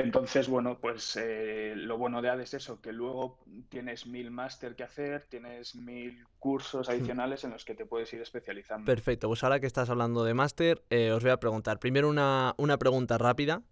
Entonces, 0.00 0.48
bueno, 0.48 0.78
pues 0.80 1.16
eh, 1.16 1.74
lo 1.76 1.98
bueno 1.98 2.22
de 2.22 2.30
ADE 2.30 2.44
es 2.44 2.54
eso, 2.54 2.80
que 2.80 2.92
luego 2.92 3.38
tienes 3.68 4.06
mil 4.06 4.30
máster 4.30 4.74
que 4.74 4.82
hacer, 4.82 5.26
tienes 5.28 5.74
mil 5.74 6.24
cursos 6.38 6.88
adicionales 6.88 7.44
en 7.44 7.50
los 7.50 7.64
que 7.64 7.74
te 7.74 7.86
puedes 7.86 8.12
ir 8.12 8.20
especializando. 8.20 8.86
Perfecto, 8.86 9.28
pues 9.28 9.42
ahora 9.44 9.60
que 9.60 9.66
estás 9.66 9.90
hablando 9.90 10.24
de 10.24 10.34
máster, 10.34 10.82
eh, 10.90 11.12
os 11.12 11.22
voy 11.22 11.32
a 11.32 11.38
preguntar. 11.38 11.78
Primero 11.78 12.08
una, 12.08 12.54
una 12.58 12.78
pregunta 12.78 13.18
rápida, 13.18 13.62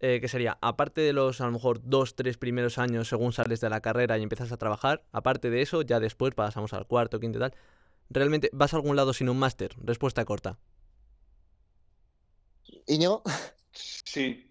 eh, 0.00 0.18
que 0.20 0.28
sería, 0.28 0.58
aparte 0.60 1.00
de 1.00 1.12
los 1.12 1.40
a 1.40 1.46
lo 1.46 1.52
mejor 1.52 1.80
dos, 1.82 2.14
tres 2.14 2.36
primeros 2.36 2.78
años 2.78 3.08
según 3.08 3.32
sales 3.32 3.60
de 3.60 3.70
la 3.70 3.80
carrera 3.80 4.18
y 4.18 4.22
empiezas 4.22 4.52
a 4.52 4.56
trabajar, 4.56 5.04
aparte 5.12 5.50
de 5.50 5.62
eso, 5.62 5.82
ya 5.82 6.00
después 6.00 6.34
pasamos 6.34 6.72
al 6.72 6.86
cuarto, 6.86 7.20
quinto 7.20 7.38
y 7.38 7.40
tal, 7.40 7.54
¿realmente 8.10 8.50
vas 8.52 8.74
a 8.74 8.76
algún 8.76 8.96
lado 8.96 9.12
sin 9.12 9.28
un 9.28 9.38
máster? 9.38 9.74
Respuesta 9.82 10.24
corta. 10.24 10.58
Íñigo, 12.86 13.22
Sí. 13.76 14.45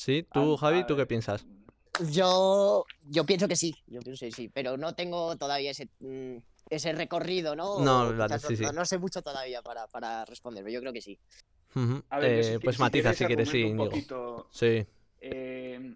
¿Sí? 0.00 0.26
¿Tú, 0.32 0.56
Javi, 0.56 0.86
tú 0.86 0.96
qué 0.96 1.04
piensas? 1.04 1.46
yo, 2.10 2.86
yo 3.06 3.26
pienso 3.26 3.46
que 3.46 3.54
sí, 3.56 3.74
yo 3.86 4.00
pienso 4.00 4.24
que 4.24 4.32
sí, 4.32 4.48
pero 4.48 4.78
no 4.78 4.94
tengo 4.94 5.36
todavía 5.36 5.72
ese, 5.72 5.90
mm, 5.98 6.38
ese 6.70 6.92
recorrido, 6.92 7.54
¿no? 7.54 7.84
No, 7.84 8.08
O 8.08 8.16
vale, 8.16 8.34
quizás 8.36 8.42
sí, 8.48 8.56
sí. 8.56 8.62
no, 8.62 8.72
no 8.72 8.86
sé 8.86 8.96
mucho 8.96 9.20
todavía 9.20 9.60
para, 9.60 9.86
para 9.88 10.24
responder, 10.24 10.64
pero 10.64 10.72
yo 10.72 10.80
creo 10.80 10.94
que 10.94 11.02
sí. 11.02 11.18
A 12.08 12.18
ver, 12.18 12.38
Eh, 12.38 12.44
si 12.44 12.58
pues 12.60 12.76
si 12.76 12.82
matiza 12.82 13.12
si 13.12 13.26
quieres, 13.26 13.50
sí, 13.50 13.74
poquito. 13.76 14.48
Sí. 14.50 14.86
Eh, 15.20 15.94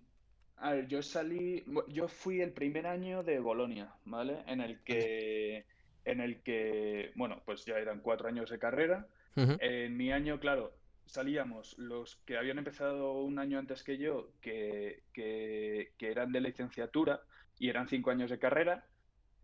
a 0.59 0.73
ver, 0.73 0.87
yo 0.87 1.03
salí, 1.03 1.65
yo 1.89 2.07
fui 2.07 2.43
el 2.43 2.53
primer 2.53 2.87
año 2.87 3.23
de 3.23 3.39
Bolonia, 3.39 3.95
¿vale? 4.05 4.45
En 4.47 4.61
el 4.61 4.83
que, 4.85 5.65
en 6.05 6.21
el 6.21 6.43
que, 6.43 7.11
bueno, 7.15 7.41
pues 7.47 7.65
ya 7.65 7.79
eran 7.79 8.01
cuatro 8.01 8.29
años 8.29 8.51
de 8.51 8.59
carrera. 8.59 9.09
En 9.37 9.97
mi 9.97 10.13
año, 10.13 10.39
claro, 10.39 10.75
salíamos 11.07 11.77
los 11.79 12.17
que 12.25 12.37
habían 12.37 12.59
empezado 12.59 13.23
un 13.23 13.39
año 13.39 13.59
antes 13.59 13.83
que 13.83 13.99
yo, 13.99 14.31
que, 14.41 15.03
que, 15.13 15.93
eran 15.99 16.33
de 16.33 16.41
licenciatura 16.41 17.23
y 17.59 17.69
eran 17.69 17.89
cinco 17.89 18.11
años 18.11 18.31
de 18.31 18.39
carrera. 18.39 18.87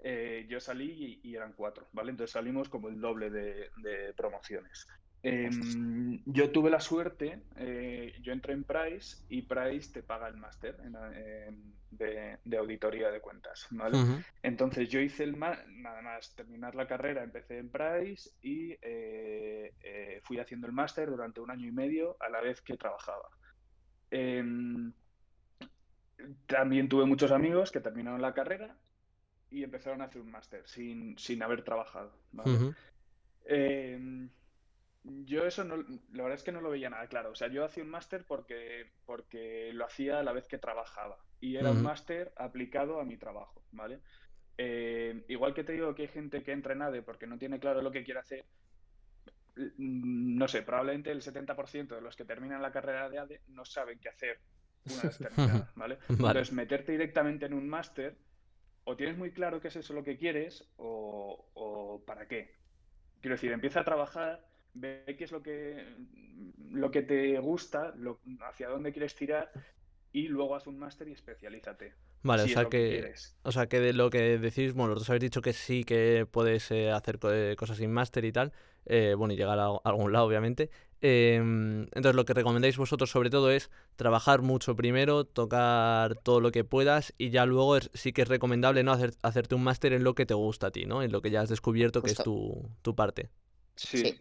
eh, 0.03 0.47
yo 0.49 0.61
salí 0.61 1.21
y, 1.23 1.35
eran 1.35 1.53
cuatro, 1.53 1.89
¿vale? 1.93 2.11
Entonces 2.11 2.33
salimos 2.33 2.69
como 2.69 2.89
el 2.89 3.01
doble 3.01 3.31
de 3.31 4.15
promociones. 4.17 4.87
Em, 5.23 6.23
yo 6.25 6.51
tuve 6.51 6.71
la 6.71 6.81
suerte, 6.81 7.43
eh, 7.57 8.15
yo 8.23 8.33
entré 8.33 8.55
en 8.55 8.65
Price 8.65 9.25
y 9.29 9.43
Price 9.43 9.93
te 9.93 10.03
paga 10.03 10.29
el 10.29 10.37
máster 10.37 10.77
de, 11.91 12.39
de 12.45 12.57
auditoría 12.57 13.11
de 13.11 13.21
cuentas, 13.21 13.67
¿vale? 13.71 13.97
Entonces 14.43 14.89
yo 14.89 15.01
hice 15.01 15.25
el 15.25 15.37
ma- 15.37 15.63
nada 15.69 16.01
más 16.03 16.35
terminar 16.35 16.75
la 16.75 16.87
carrera, 16.87 17.23
empecé 17.23 17.59
en 17.59 17.71
Price 17.71 18.31
y 18.41 18.73
eh, 18.81 19.75
eh, 19.83 20.21
fui 20.25 20.39
haciendo 20.39 20.67
el 20.67 20.73
máster 20.73 21.11
durante 21.11 21.41
un 21.41 21.51
año 21.51 21.67
y 21.69 21.73
medio 21.73 22.17
a 22.21 22.29
la 22.31 22.41
vez 22.41 22.63
que 22.63 22.77
trabajaba. 22.77 23.29
Em, 24.11 24.93
también 26.47 26.89
tuve 26.89 27.07
muchos 27.07 27.33
amigos 27.33 27.71
que 27.71 27.81
terminaron 27.81 28.21
la 28.23 28.35
carrera 28.35 28.77
y 29.51 29.65
empezaron 29.65 30.03
a 30.03 30.07
hacer 30.07 30.23
un 30.23 30.31
máster 30.31 30.67
sin, 30.69 31.19
sin 31.19 31.43
haber 31.43 31.65
trabajado, 31.65 32.13
¿vale? 32.33 32.65
Yo 35.03 35.47
eso 35.47 35.65
no, 35.65 35.77
la 35.77 36.23
verdad 36.23 36.39
es 36.39 36.43
que 36.43 36.53
no 36.53 36.61
lo 36.61 36.71
veía 36.71 36.91
nada 36.91 37.07
claro. 37.07 37.31
O 37.31 37.35
sea, 37.35 37.49
yo 37.49 37.65
hacía 37.65 37.83
un 37.83 37.91
máster 37.91 38.25
porque, 38.27 38.87
porque 39.07 39.73
lo 39.73 39.87
hacía 39.87 40.21
a 40.21 40.23
la 40.23 40.33
vez 40.33 40.47
que 40.47 40.59
trabajaba. 40.59 41.19
Y 41.41 41.57
era 41.57 41.71
un 41.71 41.83
máster 41.83 42.33
aplicado 42.37 43.01
a 43.01 43.05
mi 43.05 43.17
trabajo, 43.17 43.65
¿vale? 43.73 44.01
Eh, 44.59 45.25
igual 45.29 45.55
que 45.55 45.65
te 45.65 45.73
digo 45.73 45.95
que 45.95 46.03
hay 46.03 46.09
gente 46.09 46.43
que 46.43 46.53
entra 46.53 46.75
en 46.75 46.83
ADE 46.83 47.01
porque 47.01 47.27
no 47.27 47.39
tiene 47.39 47.59
claro 47.59 47.81
lo 47.81 47.91
que 47.91 48.05
quiere 48.05 48.21
hacer, 48.21 48.45
mm, 49.57 50.37
no 50.37 50.47
sé, 50.49 50.61
probablemente 50.61 51.11
el 51.11 51.23
70% 51.23 51.95
de 51.95 52.03
los 52.03 52.15
que 52.15 52.27
terminan 52.27 52.61
la 52.61 52.73
carrera 52.73 53.09
de 53.09 53.19
ADE 53.21 53.41
no 53.49 53.65
saben 53.65 53.99
qué 54.01 54.11
hacer 54.11 54.39
una 54.85 55.03
vez 55.03 55.19
terminada, 55.19 55.73
¿vale? 55.77 55.99
Vale. 56.09 56.29
Entonces, 56.29 56.53
meterte 56.53 56.93
directamente 56.93 57.47
en 57.47 57.55
un 57.55 57.71
máster, 57.71 58.19
o 58.85 58.97
tienes 58.97 59.17
muy 59.17 59.33
claro 59.33 59.63
qué 59.63 59.69
es 59.69 59.77
eso 59.77 59.95
lo 59.95 60.05
que 60.05 60.19
quieres, 60.19 60.71
o, 60.77 61.49
o 61.55 62.05
para 62.05 62.29
qué. 62.29 62.55
Quiero 63.23 63.37
decir, 63.37 63.53
empieza 63.53 63.81
a 63.81 63.85
trabajar, 63.85 64.50
ve 64.75 65.15
qué 65.19 65.25
es 65.25 65.33
lo 65.33 65.43
que, 65.43 65.97
lo 66.71 66.91
que 66.91 67.03
te 67.03 67.39
gusta, 67.39 67.93
lo- 67.97 68.21
hacia 68.49 68.69
dónde 68.69 68.93
quieres 68.93 69.15
tirar, 69.15 69.51
y 70.13 70.29
luego 70.29 70.57
haz 70.57 70.67
un 70.67 70.79
máster 70.79 71.09
y 71.09 71.13
especialízate. 71.13 71.95
Vale, 72.23 72.43
si 72.43 72.51
o 72.53 72.53
sea 72.53 72.67
que 72.67 73.13
o 73.43 73.53
sea 73.53 73.67
que 73.67 73.81
de 73.81 73.95
lo 73.95 74.11
que 74.11 74.39
decís, 74.39 74.75
bueno, 74.75 74.91
los 74.91 74.99
dos 75.01 75.09
habéis 75.11 75.23
dicho 75.23 75.41
que 75.41 75.55
sí 75.55 75.85
que 75.85 76.27
puedes 76.31 76.71
eh, 76.71 76.91
hacer 76.91 77.19
co- 77.19 77.33
eh, 77.33 77.57
cosas 77.57 77.79
sin 77.79 77.91
máster 77.93 78.27
y 78.27 78.33
tal, 78.33 78.53
eh, 78.85 79.15
bueno, 79.17 79.33
y 79.33 79.37
llegar 79.39 79.59
a, 79.59 79.67
a 79.69 79.81
algún 79.85 80.13
lado, 80.13 80.27
obviamente. 80.27 80.71
Em, 81.01 81.83
entonces, 81.85 82.15
lo 82.15 82.27
que 82.27 82.35
recomendáis 82.35 82.77
vosotros 82.77 83.11
sobre 83.11 83.31
todo 83.31 83.51
es 83.51 83.71
trabajar 83.97 84.43
mucho 84.43 84.77
primero, 84.77 85.25
tocar 85.25 86.15
todo 86.17 86.41
lo 86.41 86.53
que 86.53 86.63
puedas 86.65 87.15
y 87.17 87.31
ya 87.31 87.47
luego 87.47 87.79
es- 87.79 87.91
sí 87.95 88.13
que 88.13 88.21
es 88.23 88.29
recomendable, 88.29 88.83
¿no? 88.85 88.93
Hacer, 88.93 89.13
hacerte 89.23 89.55
un 89.55 89.65
máster 89.65 89.95
en 89.95 90.05
lo 90.05 90.15
que 90.15 90.27
te 90.27 90.35
gusta 90.35 90.67
a 90.67 90.71
ti, 90.73 90.85
¿no? 90.85 91.03
En 91.03 91.13
lo 91.13 91.23
que 91.23 91.31
ya 91.31 91.41
has 91.41 91.49
descubierto 91.49 92.03
que 92.03 92.11
es 92.11 92.21
tu, 92.21 92.69
tu 92.83 92.95
parte. 92.95 93.31
Sí. 93.77 93.99
Sí. 93.99 94.21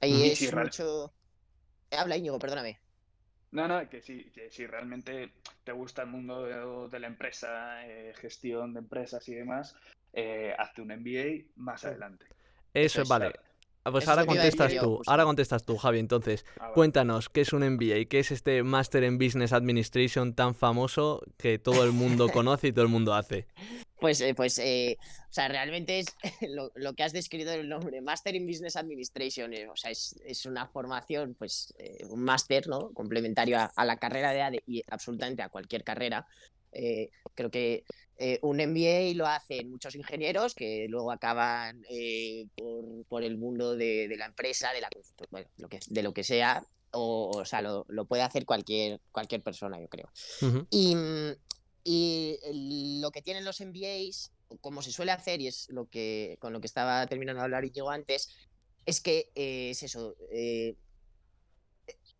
Ahí 0.00 0.12
Y 0.12 0.30
es 0.30 0.38
si 0.38 0.50
real- 0.50 0.64
mucho... 0.66 1.12
Habla 1.90 2.16
Íñigo, 2.16 2.38
perdóname. 2.38 2.78
No, 3.50 3.66
no, 3.66 3.88
que 3.88 4.02
sí, 4.02 4.30
que 4.34 4.50
si 4.50 4.66
realmente 4.66 5.32
te 5.64 5.72
gusta 5.72 6.02
el 6.02 6.08
mundo 6.08 6.42
de, 6.44 6.88
de 6.90 7.00
la 7.00 7.06
empresa, 7.06 7.86
eh, 7.86 8.12
gestión 8.16 8.74
de 8.74 8.80
empresas 8.80 9.26
y 9.28 9.34
demás, 9.34 9.74
eh, 10.12 10.54
hazte 10.58 10.82
un 10.82 10.88
MBA 10.88 11.46
más 11.56 11.84
adelante. 11.86 12.26
Eso, 12.74 13.00
es, 13.02 13.08
vale. 13.08 13.32
Ah, 13.84 13.90
Pues 13.90 14.06
ahora 14.06 14.26
contestas 14.26 14.74
tú, 14.78 15.00
ahora 15.06 15.24
contestas 15.24 15.64
tú, 15.64 15.78
Javi. 15.78 15.98
Entonces, 15.98 16.44
Ah. 16.60 16.72
Cuéntanos, 16.74 17.30
¿qué 17.30 17.40
es 17.40 17.54
un 17.54 17.62
MBA? 17.62 18.04
¿Qué 18.10 18.18
es 18.18 18.30
este 18.32 18.62
Master 18.62 19.02
en 19.04 19.16
Business 19.16 19.54
Administration 19.54 20.34
tan 20.34 20.54
famoso 20.54 21.22
que 21.38 21.58
todo 21.58 21.84
el 21.84 21.92
mundo 21.92 22.28
conoce 22.44 22.68
y 22.68 22.72
todo 22.72 22.84
el 22.84 22.90
mundo 22.90 23.14
hace? 23.14 23.46
Pues, 24.00 24.20
eh, 24.20 24.34
pues 24.34 24.58
eh, 24.58 24.96
o 25.00 25.32
sea, 25.32 25.48
realmente 25.48 25.98
es 25.98 26.06
lo, 26.48 26.70
lo 26.74 26.94
que 26.94 27.02
has 27.02 27.12
descrito 27.12 27.50
el 27.52 27.68
nombre, 27.68 28.00
Master 28.00 28.34
in 28.34 28.46
Business 28.46 28.76
Administration, 28.76 29.52
eh, 29.52 29.68
o 29.68 29.76
sea, 29.76 29.90
es, 29.90 30.14
es 30.24 30.46
una 30.46 30.66
formación, 30.68 31.34
pues, 31.34 31.74
un 32.08 32.22
máster, 32.22 32.68
¿no? 32.68 32.90
Complementario 32.92 33.58
a, 33.58 33.72
a 33.74 33.84
la 33.84 33.98
carrera 33.98 34.32
de 34.32 34.42
ADE 34.42 34.62
y 34.66 34.82
absolutamente 34.88 35.42
a 35.42 35.48
cualquier 35.48 35.84
carrera. 35.84 36.26
Creo 37.34 37.50
que 37.50 37.84
un 38.42 38.58
MBA 38.58 39.14
lo 39.14 39.26
hacen 39.26 39.70
muchos 39.70 39.94
ingenieros 39.94 40.54
que 40.54 40.86
luego 40.88 41.10
acaban 41.10 41.82
por, 42.54 43.06
por 43.06 43.22
el 43.22 43.38
mundo 43.38 43.74
de, 43.74 44.06
de 44.06 44.16
la 44.16 44.26
empresa, 44.26 44.72
de, 44.72 44.82
la, 44.82 44.88
bueno, 45.30 45.48
lo 45.56 45.68
que, 45.68 45.80
de 45.88 46.02
lo 46.02 46.12
que 46.12 46.24
sea, 46.24 46.62
o, 46.92 47.30
o 47.34 47.44
sea, 47.44 47.62
lo, 47.62 47.84
lo 47.88 48.04
puede 48.04 48.22
hacer 48.22 48.44
cualquier, 48.44 49.00
cualquier 49.12 49.42
persona, 49.42 49.80
yo 49.80 49.88
creo. 49.88 50.10
Y, 50.70 50.94
mm, 50.94 51.32
y 51.88 53.00
lo 53.00 53.10
que 53.10 53.22
tienen 53.22 53.44
los 53.44 53.60
MBAs, 53.60 54.32
como 54.60 54.82
se 54.82 54.92
suele 54.92 55.12
hacer, 55.12 55.40
y 55.40 55.46
es 55.48 55.68
lo 55.70 55.88
que 55.88 56.36
con 56.40 56.52
lo 56.52 56.60
que 56.60 56.66
estaba 56.66 57.06
terminando 57.06 57.40
de 57.40 57.44
hablar 57.44 57.64
yo 57.72 57.90
antes, 57.90 58.28
es 58.86 59.00
que 59.00 59.30
eh, 59.34 59.70
es 59.70 59.82
eso. 59.82 60.14
eh, 60.32 60.76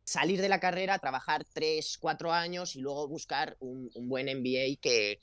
salir 0.04 0.40
de 0.40 0.48
la 0.48 0.60
carrera, 0.60 0.98
trabajar 0.98 1.44
tres, 1.52 1.98
cuatro 2.00 2.32
años 2.32 2.76
y 2.76 2.80
luego 2.80 3.08
buscar 3.08 3.56
un, 3.60 3.90
un 3.94 4.08
buen 4.08 4.26
MBA 4.26 4.80
que, 4.80 5.20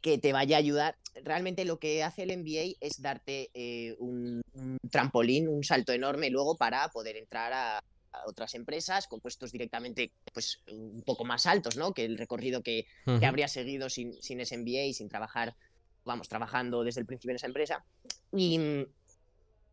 que 0.00 0.18
te 0.18 0.32
vaya 0.32 0.56
a 0.56 0.60
ayudar. 0.60 0.98
Realmente 1.22 1.64
lo 1.64 1.78
que 1.78 2.02
hace 2.02 2.22
el 2.22 2.36
MBA 2.38 2.76
es 2.80 3.02
darte 3.02 3.50
eh, 3.54 3.94
un, 3.98 4.40
un 4.54 4.78
trampolín, 4.90 5.48
un 5.48 5.62
salto 5.62 5.92
enorme 5.92 6.30
luego 6.30 6.56
para 6.56 6.88
poder 6.88 7.16
entrar 7.16 7.52
a, 7.52 7.84
a 8.12 8.28
otras 8.28 8.54
empresas 8.54 9.06
con 9.06 9.20
puestos 9.20 9.52
directamente 9.52 10.12
pues 10.32 10.62
un 10.70 11.02
poco 11.02 11.24
más 11.24 11.46
altos, 11.46 11.76
¿no? 11.76 11.92
Que 11.92 12.04
el 12.04 12.18
recorrido 12.18 12.62
que, 12.62 12.86
habría 13.26 13.48
seguido 13.48 13.88
sin, 13.88 14.12
sin 14.22 14.40
ese 14.40 14.56
MBA 14.56 14.84
y 14.84 14.94
sin 14.94 15.08
trabajar, 15.08 15.56
vamos, 16.04 16.28
trabajando 16.28 16.84
desde 16.84 17.00
el 17.00 17.06
principio 17.06 17.30
en 17.30 17.36
esa 17.36 17.46
empresa. 17.46 17.84
Y, 18.32 18.58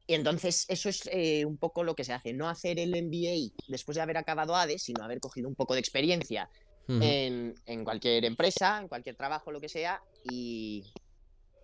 y 0.07 0.13
entonces 0.13 0.65
eso 0.69 0.89
es 0.89 1.07
eh, 1.11 1.45
un 1.45 1.57
poco 1.57 1.83
lo 1.83 1.95
que 1.95 2.03
se 2.03 2.13
hace, 2.13 2.33
no 2.33 2.49
hacer 2.49 2.79
el 2.79 2.91
MBA 2.91 3.53
después 3.67 3.95
de 3.95 4.01
haber 4.01 4.17
acabado 4.17 4.55
ADE, 4.55 4.79
sino 4.79 5.03
haber 5.03 5.19
cogido 5.19 5.47
un 5.47 5.55
poco 5.55 5.73
de 5.73 5.79
experiencia 5.79 6.49
Ujú. 6.87 6.99
en, 7.03 7.55
en 7.65 7.83
cualquier 7.83 8.25
empresa, 8.25 8.79
en 8.79 8.87
cualquier 8.87 9.15
trabajo, 9.15 9.51
lo 9.51 9.61
que 9.61 9.69
sea, 9.69 10.01
y, 10.23 10.83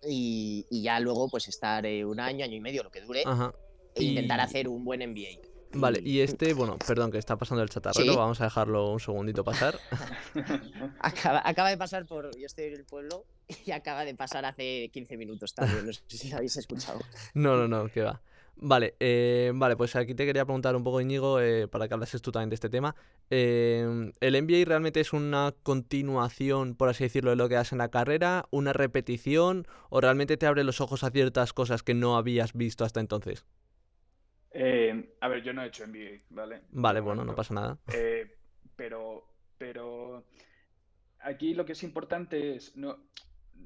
y, 0.08 0.66
y 0.70 0.82
ya 0.82 1.00
luego 1.00 1.28
pues 1.28 1.48
estar 1.48 1.84
eh, 1.86 2.04
un 2.04 2.20
año, 2.20 2.44
año 2.44 2.56
y 2.56 2.60
medio, 2.60 2.82
lo 2.82 2.90
que 2.90 3.00
dure, 3.00 3.24
e 3.94 4.02
intentar 4.04 4.40
hacer 4.40 4.68
un 4.68 4.84
buen 4.84 5.00
MBA. 5.00 5.40
Vale, 5.72 6.00
y 6.02 6.20
este, 6.20 6.54
bueno, 6.54 6.78
perdón 6.86 7.10
que 7.10 7.18
está 7.18 7.36
pasando 7.36 7.62
el 7.62 7.68
chatarrero, 7.68 8.12
Sí. 8.12 8.18
vamos 8.18 8.40
a 8.40 8.44
dejarlo 8.44 8.90
un 8.92 9.00
segundito 9.00 9.44
pasar. 9.44 9.78
Acaba, 11.00 11.42
acaba 11.44 11.68
de 11.70 11.76
pasar 11.76 12.06
por. 12.06 12.30
Yo 12.38 12.46
estoy 12.46 12.66
en 12.66 12.74
el 12.74 12.84
pueblo 12.84 13.24
y 13.64 13.70
acaba 13.72 14.04
de 14.04 14.14
pasar 14.14 14.44
hace 14.44 14.88
15 14.92 15.16
minutos 15.16 15.54
también. 15.54 15.86
No 15.86 15.92
sé 15.92 16.02
si 16.08 16.30
lo 16.30 16.36
habéis 16.36 16.56
escuchado. 16.56 17.00
No, 17.34 17.56
no, 17.56 17.68
no, 17.68 17.88
que 17.90 18.02
va. 18.02 18.20
Vale, 18.58 18.94
eh, 19.00 19.52
vale, 19.54 19.76
pues 19.76 19.94
aquí 19.96 20.14
te 20.14 20.24
quería 20.24 20.46
preguntar 20.46 20.74
un 20.76 20.82
poco, 20.82 21.02
Íñigo, 21.02 21.40
eh, 21.40 21.68
para 21.68 21.88
que 21.88 21.94
hablases 21.94 22.22
tú 22.22 22.32
también 22.32 22.48
de 22.48 22.54
este 22.54 22.70
tema. 22.70 22.96
Eh, 23.28 24.10
¿El 24.20 24.42
MBA 24.42 24.64
realmente 24.64 25.00
es 25.00 25.12
una 25.12 25.54
continuación, 25.62 26.74
por 26.74 26.88
así 26.88 27.04
decirlo, 27.04 27.30
de 27.30 27.36
lo 27.36 27.50
que 27.50 27.56
haces 27.56 27.72
en 27.72 27.78
la 27.78 27.90
carrera, 27.90 28.46
una 28.50 28.72
repetición, 28.72 29.66
o 29.90 30.00
realmente 30.00 30.38
te 30.38 30.46
abre 30.46 30.64
los 30.64 30.80
ojos 30.80 31.04
a 31.04 31.10
ciertas 31.10 31.52
cosas 31.52 31.82
que 31.82 31.92
no 31.92 32.16
habías 32.16 32.54
visto 32.54 32.86
hasta 32.86 33.00
entonces? 33.00 33.44
Eh, 34.58 35.16
a 35.20 35.28
ver, 35.28 35.42
yo 35.42 35.52
no 35.52 35.62
he 35.62 35.66
hecho 35.66 35.84
MBA, 35.86 36.22
¿vale? 36.30 36.62
Vale, 36.70 37.00
bueno, 37.00 37.24
no 37.24 37.34
pasa 37.34 37.52
nada. 37.52 37.78
Eh, 37.92 38.38
pero, 38.74 39.28
pero 39.58 40.24
aquí 41.20 41.52
lo 41.54 41.66
que 41.66 41.72
es 41.72 41.82
importante 41.82 42.56
es, 42.56 42.74
no, 42.76 42.96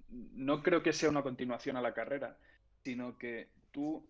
no 0.09 0.63
creo 0.65 0.83
que 0.83 0.93
sea 0.93 1.09
una 1.09 1.23
continuación 1.23 1.77
a 1.77 1.81
la 1.83 1.95
carrera, 1.95 2.37
sino 2.83 3.17
que 3.19 3.51
tú, 3.71 4.05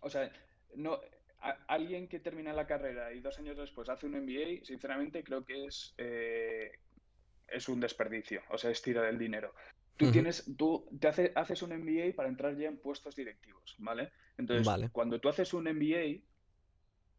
o 0.00 0.10
sea, 0.10 0.30
no, 0.74 1.00
a- 1.40 1.58
alguien 1.68 2.08
que 2.08 2.18
termina 2.18 2.52
la 2.52 2.66
carrera 2.66 3.12
y 3.12 3.20
dos 3.20 3.38
años 3.38 3.56
después 3.56 3.88
hace 3.88 4.06
un 4.06 4.16
MBA, 4.16 4.64
sinceramente 4.64 5.22
creo 5.22 5.44
que 5.44 5.66
es, 5.66 5.94
eh, 5.98 6.72
es 7.46 7.68
un 7.68 7.78
desperdicio, 7.78 8.42
o 8.50 8.58
sea, 8.58 8.70
es 8.72 8.82
tirar 8.82 9.04
el 9.04 9.18
dinero. 9.18 9.54
Tú 9.96 10.12
tienes, 10.12 10.54
tú 10.58 10.88
te 11.00 11.08
hace- 11.08 11.32
haces 11.34 11.62
un 11.62 11.72
MBA 11.72 12.14
para 12.14 12.28
entrar 12.28 12.56
ya 12.56 12.68
en 12.68 12.78
puestos 12.78 13.16
directivos, 13.16 13.74
¿vale? 13.78 14.10
Entonces, 14.36 14.66
Vale. 14.66 14.90
cuando 14.90 15.18
tú 15.20 15.28
haces 15.28 15.54
un 15.54 15.66
MBA, 15.66 16.22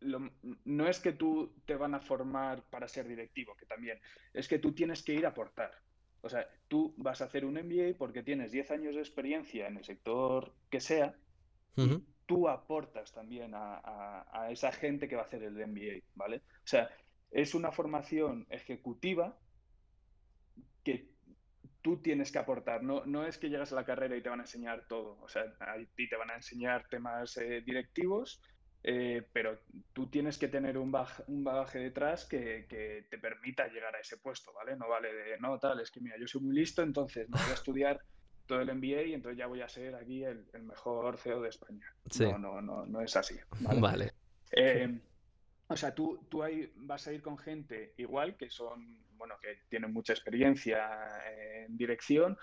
lo- 0.01 0.31
no 0.65 0.87
es 0.87 0.99
que 0.99 1.11
tú 1.13 1.55
te 1.65 1.75
van 1.75 1.95
a 1.95 1.99
formar 1.99 2.63
para 2.69 2.87
ser 2.87 3.07
directivo, 3.07 3.55
que 3.55 3.65
también, 3.65 3.99
es 4.33 4.47
que 4.47 4.59
tú 4.59 4.73
tienes 4.73 5.01
que 5.01 5.13
ir 5.13 5.25
a 5.25 5.29
aportar. 5.29 5.71
O 6.21 6.29
sea, 6.29 6.47
tú 6.67 6.93
vas 6.97 7.21
a 7.21 7.25
hacer 7.25 7.45
un 7.45 7.57
MBA 7.57 7.97
porque 7.97 8.21
tienes 8.21 8.51
10 8.51 8.69
años 8.69 8.93
de 8.95 9.01
experiencia 9.01 9.67
en 9.67 9.77
el 9.77 9.83
sector 9.83 10.53
que 10.69 10.79
sea 10.79 11.15
y 11.75 12.03
tú 12.27 12.47
aportas 12.49 13.11
también 13.13 13.53
a, 13.55 13.75
a- 13.77 14.43
a 14.43 14.51
esa 14.51 14.71
gente 14.71 15.07
que 15.07 15.15
va 15.15 15.23
a 15.23 15.25
hacer 15.25 15.43
el 15.43 15.57
MBA, 15.59 16.03
¿vale? 16.15 16.37
O 16.37 16.67
sea, 16.67 16.89
es 17.31 17.55
una 17.55 17.71
formación 17.71 18.45
ejecutiva 18.49 19.39
que 20.83 21.16
tú 21.87 22.01
tienes 22.01 22.33
que 22.33 22.37
aportar. 22.37 22.83
No, 22.83 23.05
no 23.05 23.25
es 23.25 23.37
que 23.37 23.47
llegas 23.49 23.71
a 23.71 23.75
la 23.75 23.85
carrera 23.85 24.17
y 24.17 24.21
te 24.21 24.27
van 24.27 24.41
a 24.41 24.43
enseñar 24.43 24.85
todo. 24.89 25.17
O 25.21 25.29
sea, 25.29 25.43
a 25.61 25.77
ti 25.95 26.09
te 26.09 26.17
van 26.17 26.29
a 26.31 26.35
enseñar 26.35 26.85
temas 26.89 27.37
eh, 27.37 27.61
directivos, 27.65 28.41
eh, 28.83 29.25
pero 29.31 29.61
tú 29.93 30.09
tienes 30.09 30.37
que 30.37 30.49
tener 30.49 30.77
un, 30.77 30.91
baj- 30.91 31.23
un 31.27 31.45
bagaje 31.45 31.79
detrás 31.79 32.25
que, 32.25 32.65
que 32.67 33.07
te 33.09 33.17
permita 33.19 33.69
llegar 33.69 33.95
a 33.95 34.01
ese 34.01 34.17
puesto, 34.17 34.51
¿vale? 34.51 34.75
No 34.75 34.89
vale 34.89 35.13
de, 35.13 35.39
no, 35.39 35.57
tal, 35.59 35.79
es 35.79 35.89
que 35.89 36.01
mira, 36.01 36.17
yo 36.19 36.27
soy 36.27 36.41
muy 36.41 36.55
listo, 36.57 36.81
entonces 36.81 37.29
me 37.29 37.37
voy 37.41 37.51
a 37.51 37.53
estudiar 37.53 38.01
todo 38.47 38.59
el 38.59 38.69
MBA 38.69 39.03
y 39.03 39.13
entonces 39.13 39.37
ya 39.37 39.47
voy 39.47 39.61
a 39.61 39.69
ser 39.69 39.95
aquí 39.95 40.25
el, 40.25 40.45
el 40.51 40.63
mejor 40.63 41.17
CEO 41.17 41.41
de 41.41 41.47
España. 41.49 41.85
Sí. 42.09 42.25
No, 42.25 42.37
no, 42.37 42.61
no, 42.61 42.85
no 42.85 42.99
es 42.99 43.15
así. 43.15 43.39
¿vale? 43.61 43.79
Vale. 43.81 44.11
Eh, 44.51 44.99
o 45.67 45.75
sea, 45.75 45.93
tú, 45.93 46.25
tú 46.29 46.43
ahí 46.43 46.71
vas 46.75 47.07
a 47.07 47.13
ir 47.13 47.21
con 47.21 47.37
gente 47.37 47.93
igual, 47.97 48.37
que 48.37 48.49
son, 48.49 49.05
bueno, 49.17 49.35
que 49.41 49.59
tienen 49.69 49.91
mucha 49.91 50.13
experiencia 50.13 50.89
en 51.65 51.77
dirección 51.77 52.37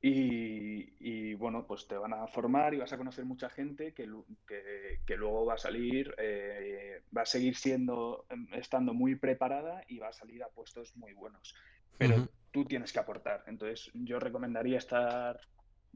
y, 0.00 0.92
y, 1.00 1.34
bueno, 1.34 1.66
pues 1.66 1.88
te 1.88 1.96
van 1.96 2.12
a 2.12 2.26
formar 2.26 2.74
y 2.74 2.78
vas 2.78 2.92
a 2.92 2.98
conocer 2.98 3.24
mucha 3.24 3.48
gente 3.48 3.94
que, 3.94 4.06
que, 4.46 5.00
que 5.06 5.16
luego 5.16 5.46
va 5.46 5.54
a 5.54 5.58
salir, 5.58 6.14
eh, 6.18 7.00
va 7.16 7.22
a 7.22 7.26
seguir 7.26 7.56
siendo, 7.56 8.26
em, 8.28 8.46
estando 8.52 8.92
muy 8.92 9.16
preparada 9.16 9.82
y 9.88 9.98
va 9.98 10.08
a 10.08 10.12
salir 10.12 10.42
a 10.44 10.48
puestos 10.48 10.94
muy 10.96 11.14
buenos. 11.14 11.54
Pero 11.96 12.28
tú 12.50 12.66
tienes 12.66 12.92
que 12.92 12.98
aportar. 12.98 13.44
Entonces, 13.46 13.90
yo 13.94 14.20
recomendaría 14.20 14.76
estar 14.76 15.40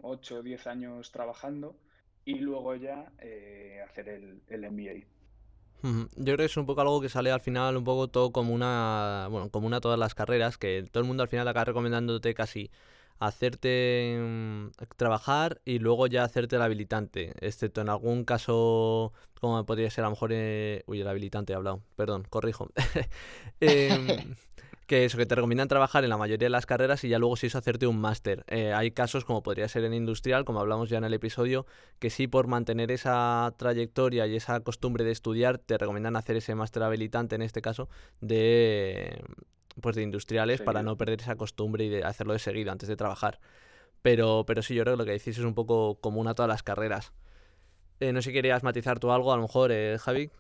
8 0.01 0.37
o 0.37 0.43
10 0.43 0.67
años 0.69 1.13
trabajando 1.13 1.79
y 2.25 2.39
luego 2.39 2.77
ya 2.77 3.13
eh, 3.19 3.83
hacer 3.87 4.09
el, 4.09 4.41
el 4.49 4.71
MBA. 4.71 5.18
Yo 5.83 6.25
creo 6.25 6.37
que 6.39 6.45
es 6.45 6.57
un 6.57 6.67
poco 6.67 6.81
algo 6.81 7.01
que 7.01 7.09
sale 7.09 7.31
al 7.31 7.41
final 7.41 7.77
un 7.77 7.85
poco 7.85 8.09
todo 8.09 8.33
como 8.33 8.53
una, 8.53 9.29
bueno, 9.31 9.51
común 9.51 9.75
a 9.75 9.81
todas 9.81 9.99
las 9.99 10.15
carreras, 10.15 10.59
que 10.59 10.85
todo 10.91 11.03
el 11.03 11.07
mundo 11.07 11.23
al 11.23 11.29
final 11.29 11.47
acaba 11.47 11.67
recomendándote 11.67 12.35
casi 12.35 12.71
hacerte 13.21 14.19
mm, 14.21 14.69
trabajar 14.97 15.61
y 15.65 15.79
luego 15.79 16.07
ya 16.07 16.25
hacerte 16.25 16.57
el 16.57 16.63
habilitante, 16.63 17.35
excepto 17.41 17.81
en 17.81 17.89
algún 17.89 18.25
caso 18.25 19.13
como 19.41 19.65
podría 19.67 19.91
ser 19.91 20.05
a 20.05 20.09
lo 20.09 20.13
mejor, 20.13 20.31
eh, 20.33 20.83
uy, 20.87 21.01
el 21.01 21.09
habilitante 21.09 21.53
he 21.53 21.57
hablado, 21.57 21.83
perdón, 21.97 22.25
corrijo. 22.29 22.71
Em, 23.61 24.07
que 24.89 25.05
eso, 25.05 25.19
que 25.19 25.27
te 25.27 25.35
recomiendan 25.35 25.69
trabajar 25.69 26.03
en 26.03 26.11
la 26.11 26.17
mayoría 26.17 26.47
de 26.47 26.51
las 26.51 26.65
carreras 26.65 27.05
y 27.05 27.11
ya 27.11 27.19
luego 27.19 27.37
si 27.37 27.47
eso 27.47 27.59
hacerte 27.59 27.87
un 27.87 28.01
máster. 28.01 28.45
Eh, 28.49 28.73
hay 28.73 28.91
casos 28.91 29.25
como 29.25 29.43
podría 29.43 29.69
ser 29.69 29.85
en 29.85 29.93
industrial, 29.93 30.47
como 30.47 30.61
hablamos 30.61 30.89
ya 30.89 30.97
en 30.97 31.05
el 31.05 31.13
episodio, 31.13 31.67
que 31.99 32.09
sí 32.09 32.27
por 32.27 32.47
mantener 32.47 32.91
esa 32.91 33.55
trayectoria 33.59 34.27
y 34.27 34.35
esa 34.35 34.59
costumbre 34.61 35.05
de 35.05 35.13
estudiar 35.13 35.59
te 35.59 35.77
recomiendan 35.77 36.17
hacer 36.17 36.37
ese 36.37 36.55
máster 36.55 36.83
habilitante 36.83 37.37
en 37.37 37.43
este 37.43 37.61
caso 37.61 37.89
de 38.23 39.23
pues 39.81 39.95
de 39.95 40.03
industriales 40.03 40.63
para 40.63 40.83
no 40.83 40.97
perder 40.97 41.21
esa 41.21 41.37
costumbre 41.37 41.85
y 41.85 41.89
de 41.91 42.03
hacerlo 42.03 42.33
de 42.33 42.39
seguido 42.41 42.73
antes 42.73 42.89
de 42.89 42.97
trabajar. 42.97 43.39
Pero, 44.01 44.45
pero 44.47 44.63
sí, 44.63 44.75
yo 44.75 44.85
creo 44.85 44.95
que 44.95 44.99
lo 44.99 45.05
que 45.05 45.13
decís 45.13 45.39
es 45.39 45.45
un 45.45 45.55
poco 45.55 46.01
común 46.01 46.27
a 46.29 46.35
todas 46.35 46.49
las 46.49 46.63
carreras. 46.63 47.13
Eh, 48.01 48.13
no 48.13 48.23
sé 48.23 48.31
si 48.31 48.33
querías 48.33 48.63
matizar 48.63 48.99
tú 48.99 49.13
algo, 49.13 49.33
a 49.33 49.37
lo 49.37 49.43
mejor, 49.43 49.71
eh, 49.71 49.99
Javi. 50.01 50.31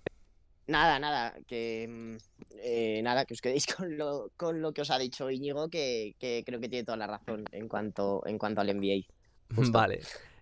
Nada, 0.68 0.98
nada, 0.98 1.34
que 1.46 1.86
mm, 1.88 2.16
eh, 2.62 3.00
nada, 3.02 3.24
que 3.24 3.34
os 3.34 3.40
quedéis 3.40 3.66
con 3.74 3.96
lo, 3.96 4.30
con 4.36 4.60
lo 4.62 4.72
que 4.72 4.82
os 4.82 4.90
ha 4.90 4.98
dicho 4.98 5.30
Íñigo, 5.30 5.68
que, 5.68 6.14
que 6.18 6.42
creo 6.46 6.60
que 6.60 6.68
tiene 6.68 6.84
toda 6.84 6.98
la 6.98 7.06
razón 7.06 7.44
en 7.52 7.68
cuanto, 7.68 8.22
en 8.26 8.38
cuanto 8.38 8.60
al 8.60 8.68
MBA. 8.74 9.06
Justo. 9.56 9.72
Vale. 9.78 10.00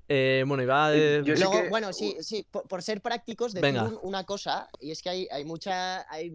Eh, 0.08 0.44
bueno, 0.46 0.62
iba 0.62 0.86
a... 0.86 0.94
Eh, 0.96 1.22
Luego, 1.24 1.62
que- 1.62 1.68
bueno, 1.68 1.92
sí, 1.92 2.16
sí, 2.20 2.46
por, 2.50 2.66
por 2.66 2.82
ser 2.82 3.00
prácticos, 3.00 3.54
decir 3.54 3.74
un- 3.88 3.98
una 4.02 4.24
cosa, 4.24 4.68
y 4.80 4.90
es 4.90 5.00
que 5.00 5.10
hay, 5.10 5.28
hay 5.30 5.44
mucha, 5.44 6.04
hay, 6.12 6.30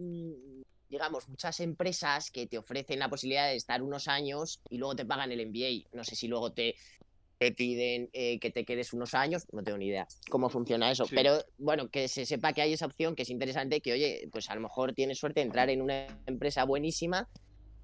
digamos, 0.88 1.28
muchas 1.28 1.60
empresas 1.60 2.30
que 2.30 2.46
te 2.46 2.58
ofrecen 2.58 2.98
la 2.98 3.08
posibilidad 3.10 3.46
de 3.48 3.56
estar 3.56 3.82
unos 3.82 4.08
años 4.08 4.60
y 4.70 4.78
luego 4.78 4.96
te 4.96 5.04
pagan 5.06 5.32
el 5.32 5.40
MBA. 5.46 5.88
No 5.92 6.04
sé 6.04 6.16
si 6.16 6.28
luego 6.28 6.52
te, 6.52 6.74
te 7.42 7.52
piden 7.52 8.08
eh, 8.12 8.38
que 8.38 8.50
te 8.50 8.64
quedes 8.64 8.92
unos 8.92 9.14
años, 9.14 9.44
no 9.52 9.62
tengo 9.64 9.78
ni 9.78 9.86
idea 9.88 10.06
cómo 10.30 10.48
funciona 10.48 10.90
eso. 10.92 11.06
Sí. 11.06 11.14
Pero 11.16 11.44
bueno, 11.58 11.88
que 11.88 12.06
se 12.06 12.24
sepa 12.24 12.52
que 12.52 12.62
hay 12.62 12.72
esa 12.72 12.86
opción, 12.86 13.16
que 13.16 13.22
es 13.22 13.30
interesante, 13.30 13.80
que 13.80 13.92
oye, 13.92 14.28
pues 14.30 14.48
a 14.48 14.54
lo 14.54 14.60
mejor 14.60 14.92
tienes 14.94 15.18
suerte 15.18 15.40
de 15.40 15.46
entrar 15.46 15.68
en 15.70 15.82
una 15.82 16.06
empresa 16.26 16.64
buenísima, 16.64 17.28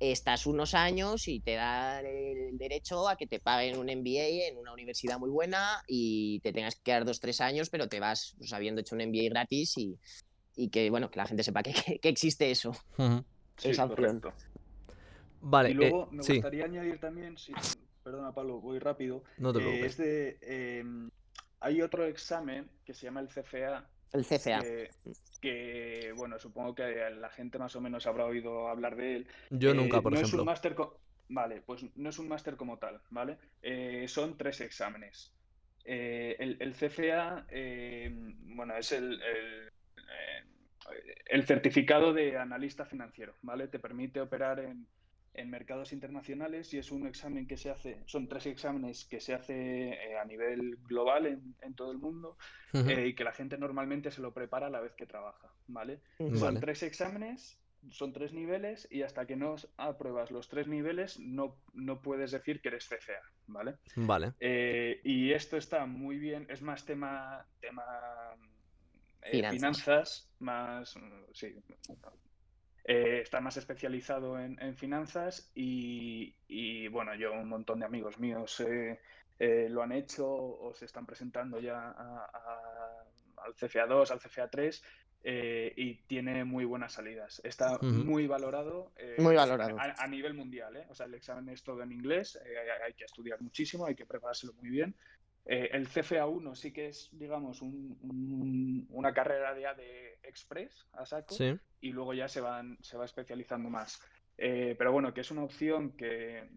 estás 0.00 0.46
unos 0.46 0.74
años 0.74 1.26
y 1.26 1.40
te 1.40 1.54
dan 1.54 2.06
el 2.06 2.56
derecho 2.56 3.08
a 3.08 3.16
que 3.16 3.26
te 3.26 3.40
paguen 3.40 3.78
un 3.78 3.88
MBA 3.90 4.46
en 4.48 4.56
una 4.56 4.72
universidad 4.72 5.18
muy 5.18 5.30
buena 5.30 5.82
y 5.88 6.38
te 6.40 6.52
tengas 6.52 6.76
que 6.76 6.82
quedar 6.84 7.04
dos, 7.04 7.18
tres 7.18 7.40
años, 7.40 7.68
pero 7.68 7.88
te 7.88 7.98
vas 7.98 8.34
pues, 8.38 8.52
habiendo 8.52 8.80
hecho 8.80 8.94
un 8.94 9.00
MBA 9.00 9.28
gratis 9.30 9.76
y, 9.76 9.98
y 10.54 10.68
que, 10.70 10.88
bueno, 10.90 11.10
que 11.10 11.18
la 11.18 11.26
gente 11.26 11.42
sepa 11.42 11.64
que, 11.64 11.72
que- 11.72 11.98
que 11.98 12.08
existe 12.08 12.48
eso. 12.50 12.70
Ujú. 12.96 13.24
Sí, 13.56 13.70
esa 13.70 13.86
opción. 13.86 14.20
correcto. 14.20 14.34
Vale, 15.40 15.70
Y 15.70 15.74
luego 15.74 16.04
eh, 16.04 16.08
me 16.12 16.22
sí, 16.22 16.32
gustaría 16.34 16.64
añadir 16.64 17.00
también, 17.00 17.36
sí, 17.36 17.52
perdona 18.10 18.32
Pablo, 18.32 18.60
voy 18.60 18.78
rápido. 18.78 19.22
no 19.38 19.52
te 19.52 19.58
eh, 19.58 19.62
preocupes. 19.62 19.92
es 19.92 19.96
de, 19.98 20.38
eh, 20.40 20.84
hay 21.60 21.82
otro 21.82 22.06
examen 22.06 22.70
que 22.86 22.94
se 22.94 23.04
llama 23.04 23.20
el 23.20 23.28
CFA, 23.28 23.86
El 24.12 24.24
CCA. 24.24 24.60
que, 24.62 24.90
que, 25.42 26.12
bueno, 26.16 26.38
supongo 26.38 26.74
que 26.74 27.10
la 27.10 27.28
gente 27.28 27.58
más 27.58 27.76
o 27.76 27.80
menos 27.82 28.06
habrá 28.06 28.24
oído 28.24 28.68
hablar 28.68 28.96
de 28.96 29.16
él. 29.16 29.26
Yo 29.50 29.72
Eh, 29.72 29.74
nunca, 29.74 30.00
por 30.00 30.12
no 30.12 30.20
es 30.20 30.32
un 30.32 30.44
máster 30.46 30.74
co- 30.74 30.98
Vale, 31.30 31.60
pues 31.60 31.84
no 31.96 32.08
es 32.08 32.18
un 32.18 32.26
máster 32.28 32.56
como 32.56 32.78
tal, 32.78 33.02
¿vale? 33.10 33.36
Eh, 33.60 34.06
son 34.08 34.38
tres 34.38 34.62
exámenes. 34.62 35.30
Eh, 35.84 36.36
el, 36.38 36.56
el 36.60 36.74
CFA, 36.74 37.44
eh, 37.50 38.08
bueno, 38.56 38.74
es 38.78 38.92
el, 38.92 39.20
el, 39.20 39.68
eh, 39.98 40.44
el 41.26 41.44
certificado 41.46 42.14
de 42.14 42.38
analista 42.38 42.86
financiero, 42.86 43.34
¿vale? 43.42 43.68
Te 43.68 43.78
permite 43.78 44.22
operar 44.22 44.60
en, 44.60 44.86
en 45.38 45.50
mercados 45.50 45.92
internacionales 45.92 46.72
y 46.74 46.78
es 46.78 46.90
un 46.90 47.06
examen 47.06 47.46
que 47.46 47.56
se 47.56 47.70
hace, 47.70 48.02
son 48.06 48.28
tres 48.28 48.46
exámenes 48.46 49.04
que 49.04 49.20
se 49.20 49.34
hace 49.34 49.90
eh, 49.90 50.18
a 50.18 50.24
nivel 50.24 50.76
global 50.84 51.26
en, 51.26 51.74
todo 51.74 51.92
el 51.92 51.98
mundo 51.98 52.36
eh, 52.72 53.06
y 53.08 53.14
que 53.14 53.24
la 53.24 53.32
gente 53.32 53.56
normalmente 53.56 54.10
se 54.10 54.20
lo 54.20 54.34
prepara 54.34 54.66
a 54.66 54.70
la 54.70 54.80
vez 54.80 54.94
que 54.94 55.06
trabaja, 55.06 55.52
¿vale? 55.68 56.00
Son 56.34 56.58
tres 56.58 56.82
exámenes, 56.82 57.60
son 57.90 58.12
tres 58.12 58.32
niveles 58.32 58.88
y 58.90 59.02
hasta 59.02 59.26
que 59.26 59.36
no 59.36 59.54
apruebas 59.76 60.30
los 60.30 60.48
tres 60.48 60.66
niveles 60.66 61.20
no, 61.20 61.56
no 61.72 62.02
puedes 62.02 62.32
decir 62.32 62.60
que 62.60 62.68
eres 62.68 62.88
CCA, 62.88 63.22
¿vale? 63.46 63.76
Vale. 63.94 64.32
Eh, 64.40 65.00
y 65.04 65.32
esto 65.32 65.56
está 65.56 65.86
muy 65.86 66.18
bien, 66.18 66.46
es 66.50 66.62
más 66.62 66.84
tema, 66.84 67.46
tema 67.60 67.84
finanzas. 69.30 70.28
más, 70.40 70.94
sí, 71.32 71.54
eh, 72.90 73.20
está 73.20 73.42
más 73.42 73.54
especializado 73.58 74.40
en, 74.40 74.74
finanzas 74.74 75.52
y, 75.54 76.88
bueno, 76.88 77.14
yo 77.16 77.34
un 77.34 77.46
montón 77.46 77.80
de 77.80 77.84
amigos 77.84 78.18
míos 78.18 78.60
eh, 78.60 78.98
eh, 79.38 79.66
lo 79.68 79.82
han 79.82 79.92
hecho 79.92 80.26
o 80.26 80.72
se 80.74 80.86
están 80.86 81.04
presentando 81.04 81.60
ya 81.60 81.90
al 83.36 83.54
CFA2, 83.54 84.10
al 84.10 84.20
CFA3 84.20 84.82
y 85.76 85.96
tiene 86.06 86.44
muy 86.44 86.64
buenas 86.64 86.94
salidas. 86.94 87.42
Está 87.44 87.78
muy 87.82 88.26
valorado. 88.26 88.90
muy 89.18 89.34
valorado. 89.34 89.76
A, 89.78 90.06
nivel 90.06 90.32
mundial, 90.32 90.86
O 90.88 90.94
sea, 90.94 91.04
el 91.04 91.14
examen 91.14 91.50
es 91.50 91.62
todo 91.62 91.82
en 91.82 91.92
inglés, 91.92 92.40
hay 92.86 92.94
que 92.94 93.04
estudiar 93.04 93.38
muchísimo, 93.42 93.84
hay 93.84 93.96
que 93.96 94.06
preparárselo 94.06 94.54
muy 94.54 94.70
bien. 94.70 94.94
Eh, 95.50 95.70
el 95.72 95.88
CFA1 95.88 96.54
sí 96.54 96.72
que 96.72 96.88
es, 96.88 97.08
digamos, 97.10 97.62
una 97.62 99.14
carrera 99.14 99.58
ya 99.58 99.72
de 99.72 100.18
express 100.22 100.86
a 100.92 101.06
saco 101.06 101.34
y 101.80 101.90
luego 101.90 102.12
ya 102.12 102.28
se, 102.28 102.42
van, 102.42 102.76
se 102.82 102.98
va 102.98 103.06
especializando 103.06 103.70
más. 103.70 103.98
Eh, 104.36 104.74
pero 104.76 104.92
bueno, 104.92 105.14
que 105.14 105.22
es 105.22 105.30
una 105.30 105.42
opción 105.42 105.92
que, 105.92 106.50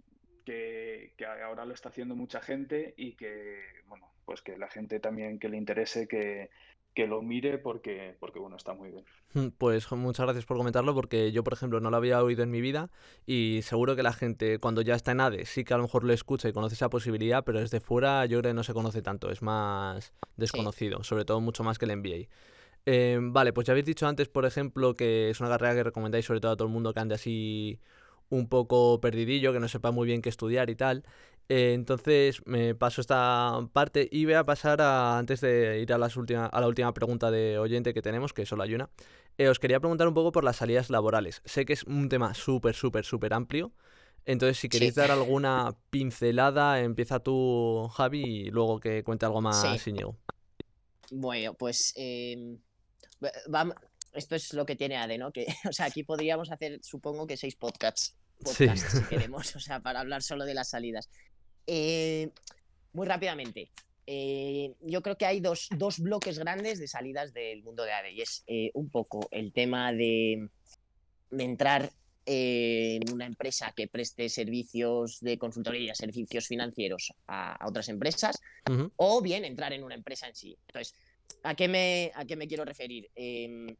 que, 0.44 1.14
ahora 1.42 1.64
lo 1.64 1.74
está 1.74 1.88
haciendo 1.88 2.18
mucha 2.18 2.42
gente 2.42 2.94
y 2.98 3.14
que, 3.14 3.62
bueno, 3.88 4.12
pues 4.26 4.42
que 4.42 4.58
la 4.58 4.68
gente 4.68 5.00
también 5.00 5.40
que 5.40 5.48
le 5.48 5.56
interese 5.56 6.06
que, 6.06 6.50
que 6.94 7.08
lo 7.08 7.22
mire 7.22 7.58
porque, 7.58 8.16
porque 8.20 8.40
bueno, 8.40 8.58
está 8.58 8.74
muy 8.74 8.92
bien. 8.92 9.06
Mm, 9.34 9.48
pues 9.58 9.90
muchas 9.92 10.26
gracias 10.26 10.46
por 10.46 10.58
comentarlo 10.58 10.94
porque 10.94 11.32
yo, 11.32 11.44
por 11.44 11.54
ejemplo, 11.54 11.80
no 11.80 11.90
lo 11.90 11.98
había 11.98 12.22
oído 12.22 12.44
en 12.44 12.52
mi 12.52 12.60
vida 12.60 12.90
y 13.26 13.62
seguro 13.64 13.96
que 13.96 14.04
la 14.04 14.14
gente 14.14 14.60
cuando 14.60 14.82
ya 14.82 14.96
está 14.96 15.12
en 15.12 15.22
ADE 15.22 15.46
sí 15.46 15.64
que 15.64 15.74
a 15.74 15.78
lo 15.78 15.84
mejor 15.84 16.04
lo 16.04 16.14
escucha 16.14 16.50
y 16.50 16.54
conoce 16.54 16.76
esa 16.76 16.90
posibilidad, 16.90 17.44
pero 17.44 17.60
desde 17.60 17.80
fuera 17.80 18.26
yo 18.26 18.40
creo 18.40 18.52
que 18.52 18.56
no 18.56 18.64
se 18.64 18.74
conoce 18.74 19.02
tanto, 19.02 19.30
es 19.30 19.42
más 19.42 20.14
desconocido, 20.36 21.04
sobre 21.04 21.26
todo 21.26 21.40
mucho 21.40 21.64
más 21.64 21.80
que 21.80 21.86
el 21.86 21.92
MBA. 21.92 22.28
Eh, 22.86 23.20
vale, 23.22 23.54
pues 23.54 23.68
ya 23.68 23.74
habéis 23.74 23.86
dicho 23.86 24.08
antes, 24.08 24.28
por 24.28 24.46
ejemplo, 24.46 24.96
que 24.96 25.30
es 25.30 25.40
una 25.40 25.50
carrera 25.50 25.76
que 25.76 25.84
recomendáis 25.84 26.26
sobre 26.26 26.42
todo 26.42 26.52
a 26.52 26.58
todo 26.58 26.68
el 26.68 26.74
mundo 26.74 26.94
que 26.94 27.00
ande 27.00 27.16
así 27.16 27.80
un 28.30 28.48
poco 28.48 29.00
perdidillo, 29.02 29.54
que 29.54 29.60
no 29.60 29.68
sepa 29.68 29.92
muy 29.92 30.08
bien 30.08 30.22
qué 30.22 30.30
estudiar 30.30 30.70
y 30.70 30.76
tal. 30.76 31.04
Eh, 31.50 31.74
entonces 31.74 32.42
me 32.46 32.76
paso 32.76 33.02
esta 33.02 33.68
parte 33.74 34.08
y 34.10 34.26
voy 34.26 34.36
a 34.36 34.46
pasar 34.46 34.82
a, 34.82 35.18
antes 35.18 35.42
de 35.42 35.80
ir 35.82 35.92
a, 35.92 35.98
las 35.98 36.16
a 36.18 36.62
la 36.62 36.68
última 36.68 36.94
pregunta 36.94 37.30
de 37.30 37.58
oyente 37.58 37.94
que 37.94 38.02
tenemos, 38.02 38.34
que 38.34 38.46
solo 38.46 38.64
hay 38.64 38.74
una. 38.74 38.90
Eh, 39.38 39.50
os 39.50 39.60
quería 39.60 39.80
preguntar 39.80 40.08
un 40.08 40.14
poco 40.14 40.32
por 40.32 40.44
las 40.44 40.58
salidas 40.58 40.90
laborales. 40.90 41.42
Sé 41.46 41.66
que 41.66 41.74
es 41.74 41.84
un 41.84 42.10
tema 42.10 42.34
súper, 42.34 42.76
súper, 42.76 43.06
súper 43.06 43.34
amplio. 43.34 43.74
Entonces, 44.26 44.60
si 44.60 44.70
queréis 44.70 44.96
dar 44.96 45.10
alguna 45.10 45.76
pincelada, 45.90 46.80
empieza 46.80 47.20
tú, 47.20 47.90
Javi, 47.94 48.24
y 48.24 48.50
luego 48.52 48.80
que 48.80 49.04
cuente 49.04 49.26
algo 49.26 49.42
más, 49.42 49.62
sí. 49.82 49.94
Bueno, 51.12 51.54
pues 51.56 51.94
em, 51.96 52.60
vamos, 53.48 53.76
esto 54.14 54.36
es 54.36 54.54
lo 54.54 54.66
que 54.66 54.76
tiene 54.76 54.98
ADE, 54.98 55.18
¿no? 55.18 55.32
Que, 55.32 55.46
o 55.70 55.74
sea, 55.74 55.88
aquí 55.88 56.04
podríamos 56.04 56.52
hacer, 56.52 56.80
supongo 56.84 57.28
que 57.28 57.38
seis 57.38 57.56
podcasts, 57.56 58.16
podcasts 58.44 59.00
si 59.00 59.04
queremos, 59.10 59.56
o 59.56 59.60
sea, 59.60 59.80
para 59.80 60.00
hablar 60.00 60.22
solo 60.22 60.46
de 60.46 60.54
las 60.54 60.70
salidas. 60.70 61.10
Eh, 61.68 62.30
muy 62.94 63.08
rápidamente, 63.08 63.72
eh, 64.06 64.74
yo 64.82 65.02
creo 65.02 65.18
que 65.18 65.26
hay 65.26 65.40
dos, 65.40 65.70
bloques 66.00 66.40
grandes 66.40 66.80
de 66.80 66.88
salidas 66.88 67.34
del 67.34 67.64
mundo 67.64 67.84
de 67.84 67.94
ADE 67.94 68.12
y 68.12 68.22
es 68.22 68.44
eh, 68.48 68.72
un 68.74 68.90
poco 68.90 69.28
el 69.32 69.54
tema 69.54 69.94
de, 69.94 70.50
entrar 71.32 71.92
en 72.26 73.12
una 73.12 73.26
empresa 73.26 73.74
que 73.76 73.88
preste 73.88 74.30
servicios 74.30 75.20
de 75.22 75.38
consultoría, 75.38 75.96
servicios 75.96 76.48
financieros 76.48 77.14
a, 77.28 77.66
otras 77.66 77.90
empresas, 77.90 78.40
o 78.98 79.22
bien 79.22 79.46
entrar 79.46 79.74
en 79.74 79.84
una 79.84 79.96
empresa 79.96 80.28
en 80.28 80.36
sí. 80.36 80.58
Entonces, 80.68 80.94
¿a 81.44 81.56
qué 81.56 81.68
me, 81.68 82.12
a 82.14 82.26
qué 82.26 82.36
me 82.36 82.48
quiero 82.48 82.66
referir? 82.66 83.10
Em, 83.16 83.76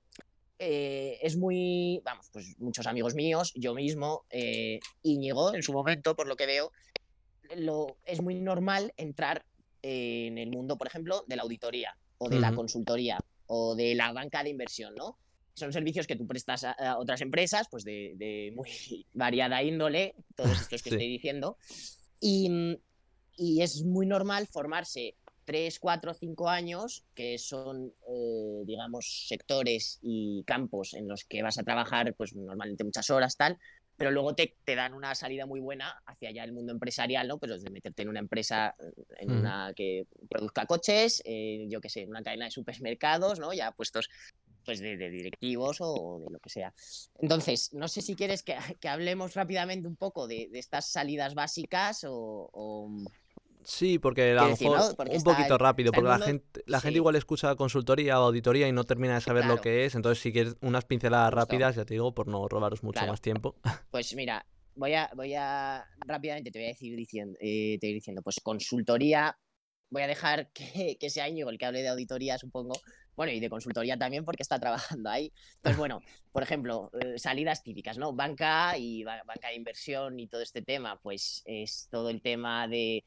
es 0.58 1.36
muy, 1.38 2.02
vamos, 2.06 2.30
pues 2.32 2.58
muchos 2.60 2.88
amigos 2.88 3.16
míos, 3.16 3.52
yo 3.56 3.74
mismo, 3.74 4.26
Íñigo 5.04 5.54
en 5.54 5.64
su 5.64 5.74
momento, 5.74 6.16
por 6.16 6.28
lo 6.28 6.36
que 6.36 6.46
veo, 6.46 6.72
lo, 7.56 7.98
es 8.06 8.22
muy 8.22 8.36
normal 8.36 8.94
entrar 8.98 9.46
en 9.82 10.38
el 10.38 10.50
mundo, 10.50 10.78
por 10.78 10.88
ejemplo, 10.88 11.24
de 11.28 11.36
la 11.36 11.44
auditoría 11.44 11.96
o 12.18 12.30
de 12.30 12.40
la 12.40 12.54
consultoría 12.54 13.20
o 13.48 13.76
de 13.76 13.96
la 13.96 14.14
banca 14.14 14.44
de 14.44 14.50
inversión, 14.50 14.94
¿no? 14.96 15.18
Son 15.54 15.74
servicios 15.74 16.08
que 16.08 16.16
tú 16.16 16.26
prestas 16.28 16.64
a, 16.64 16.98
otras 16.98 17.22
empresas, 17.22 17.68
pues 17.70 17.84
de, 17.84 18.54
muy 18.56 18.70
variada 19.14 19.64
índole, 19.64 20.16
todos 20.36 20.62
estos 20.62 20.82
que 20.82 20.90
estoy 20.90 21.08
diciendo. 21.08 21.58
Y, 22.20 22.78
y, 23.36 23.62
es 23.62 23.84
muy 23.84 24.06
normal 24.06 24.48
formarse 24.48 25.16
tres, 25.44 25.80
cuatro, 25.80 26.14
cinco 26.14 26.48
años, 26.48 27.04
que 27.16 27.38
son, 27.38 27.94
eh, 28.08 28.62
digamos, 28.66 29.26
sectores 29.28 30.00
y 30.02 30.44
campos 30.46 30.94
en 30.94 31.08
los 31.08 31.26
que 31.26 31.42
vas 31.42 31.58
a 31.58 31.64
trabajar, 31.64 32.14
pues 32.16 32.36
normalmente 32.36 32.84
muchas 32.84 33.10
horas, 33.10 33.36
tal, 33.36 33.58
pero 33.98 34.12
luego 34.12 34.34
te, 34.34 34.56
te, 34.64 34.76
dan 34.76 34.94
una 34.94 35.14
salida 35.16 35.46
muy 35.46 35.60
buena 35.60 36.02
hacia 36.06 36.30
allá 36.30 36.44
el 36.44 36.54
mundo 36.54 36.72
empresarial, 36.72 37.28
¿no? 37.28 37.38
Pero 37.38 37.58
de 37.58 37.70
meterte 37.70 38.02
en 38.02 38.10
una 38.10 38.20
empresa 38.20 38.76
en 39.18 39.32
una 39.32 39.74
que 39.76 40.08
produzca 40.30 40.66
coches, 40.66 41.22
eh, 41.26 41.66
yo 41.70 41.82
qué 41.82 41.90
sé, 41.90 42.02
en 42.02 42.10
una 42.10 42.24
cadena 42.24 42.46
de 42.46 42.52
supermercados, 42.52 43.40
¿no? 43.40 43.54
Ya 43.54 43.72
puestos 43.72 44.10
pues 44.66 44.80
de, 44.80 44.96
directivos 44.96 45.78
o 45.80 46.20
de 46.24 46.32
lo 46.32 46.40
que 46.40 46.50
sea. 46.50 46.74
Entonces, 47.20 47.74
no 47.74 47.88
sé 47.88 48.02
si 48.02 48.16
quieres 48.16 48.44
que, 48.44 48.58
que 48.80 48.88
hablemos 48.88 49.34
rápidamente 49.34 49.88
un 49.88 49.96
poco 49.96 50.28
de, 50.28 50.50
de 50.52 50.60
estas 50.60 50.92
salidas 50.92 51.34
básicas 51.34 52.06
o, 52.08 52.90
Sí, 53.64 54.00
porque 54.00 54.32
a 54.32 54.44
lo 54.44 54.50
mejor 54.50 54.96
un 55.10 55.24
poquito 55.24 55.58
rápido, 55.58 55.92
porque 55.92 56.10
la 56.10 56.20
gente, 56.20 56.64
la 56.66 56.80
gente 56.82 56.98
igual 56.98 57.16
escucha 57.16 57.56
consultoría 57.56 58.20
o 58.20 58.26
auditoría 58.26 58.68
y 58.68 58.72
no 58.72 58.84
termina 58.84 59.16
de 59.16 59.22
saber 59.22 59.46
lo 59.46 59.62
que 59.62 59.86
es. 59.86 59.96
Entonces, 59.96 60.22
si 60.22 60.32
quieres 60.32 60.56
unas 60.62 60.86
pinceladas 60.86 61.34
rápidas, 61.34 61.76
ya 61.76 61.86
te 61.86 61.94
digo, 61.94 62.14
por 62.14 62.28
no 62.28 62.48
robaros 62.48 62.84
mucho 62.84 63.06
más 63.06 63.22
tiempo. 63.22 63.56
Pues 63.92 64.16
mira, 64.16 64.46
voy 64.76 64.94
a, 64.94 65.10
voy 65.16 65.34
a 65.34 65.86
rápidamente 66.00 66.52
te 66.52 66.60
voy 66.60 66.66
a 66.66 66.70
decir 66.70 66.96
diciendo, 66.96 67.38
eh, 67.42 67.78
te 67.80 67.88
voy 67.88 67.94
diciendo, 67.96 68.22
pues 68.22 68.40
consultoría, 68.42 69.38
voy 69.90 70.02
a 70.04 70.08
dejar 70.08 70.52
que, 70.54 70.98
que 71.00 71.10
sea 71.10 71.30
Íñigo 71.30 71.50
el 71.50 71.58
que 71.58 71.66
hable 71.66 71.82
de 71.82 71.90
auditoría, 71.90 72.38
supongo. 72.38 72.74
Bueno, 73.16 73.34
y 73.34 73.40
de 73.40 73.50
consultoría 73.50 73.98
también 73.98 74.26
porque 74.26 74.44
está 74.44 74.60
trabajando 75.00 75.10
ahí. 75.10 75.32
Pues 75.62 75.78
bueno, 75.78 76.02
por 76.32 76.44
ejemplo, 76.44 76.90
eh, 77.00 77.20
salidas 77.20 77.64
típicas, 77.64 77.98
¿no? 77.98 78.14
Banca 78.14 78.78
y 78.78 79.04
banca 79.04 79.50
de 79.50 79.56
inversión 79.56 80.20
y 80.20 80.28
todo 80.28 80.42
este 80.42 80.62
tema, 80.62 81.00
pues 81.02 81.44
es 81.46 81.88
todo 81.92 82.10
el 82.10 82.22
tema 82.22 82.68
de 82.68 83.04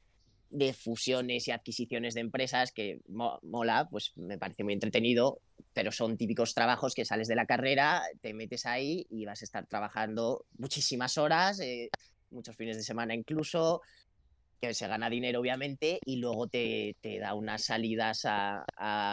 de 0.51 0.73
fusiones 0.73 1.49
y 1.49 1.51
adquisiciones 1.51 2.15
de 2.15 2.21
empresas 2.21 2.73
que 2.73 3.01
mola, 3.09 3.89
pues 3.91 4.13
me 4.17 4.39
parece 4.39 4.65
muy 4.65 4.73
entretenido, 4.73 5.41
pero 5.73 5.91
son 5.91 6.17
típicos 6.17 6.55
trabajos 6.55 6.95
que 6.95 7.05
sales 7.05 7.29
de 7.29 7.35
la 7.35 7.47
carrera, 7.47 8.03
te 8.21 8.35
metes 8.35 8.65
ahí 8.65 9.07
y 9.11 9.25
vas 9.25 9.43
a 9.43 9.45
estar 9.45 9.67
trabajando 9.67 10.47
muchísimas 10.57 11.19
horas, 11.19 11.59
eh, 11.61 11.91
muchos 12.31 12.57
fines 12.57 12.77
de 12.77 12.83
semana 12.83 13.15
incluso, 13.15 13.83
que 14.61 14.73
se 14.75 14.87
gana 14.87 15.11
dinero 15.11 15.41
obviamente 15.41 15.99
y 16.07 16.17
luego 16.17 16.47
te, 16.47 16.97
da 17.21 17.35
unas 17.35 17.65
salidas 17.65 18.23
a, 18.25 18.65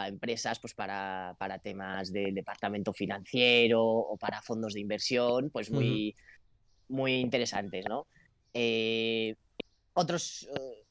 empresas 0.08 0.60
pues 0.60 0.74
para, 0.74 1.34
para, 1.38 1.58
temas 1.58 2.12
del 2.12 2.34
departamento 2.34 2.92
financiero 2.92 3.82
o 3.82 4.16
para 4.16 4.40
fondos 4.40 4.74
de 4.74 4.80
inversión, 4.80 5.50
pues 5.50 5.70
muy, 5.70 6.14
muy 6.88 7.14
interesantes, 7.14 7.84
¿no? 7.88 8.06
Eh, 8.54 9.34
otros... 9.94 10.48
Eh, 10.54 10.81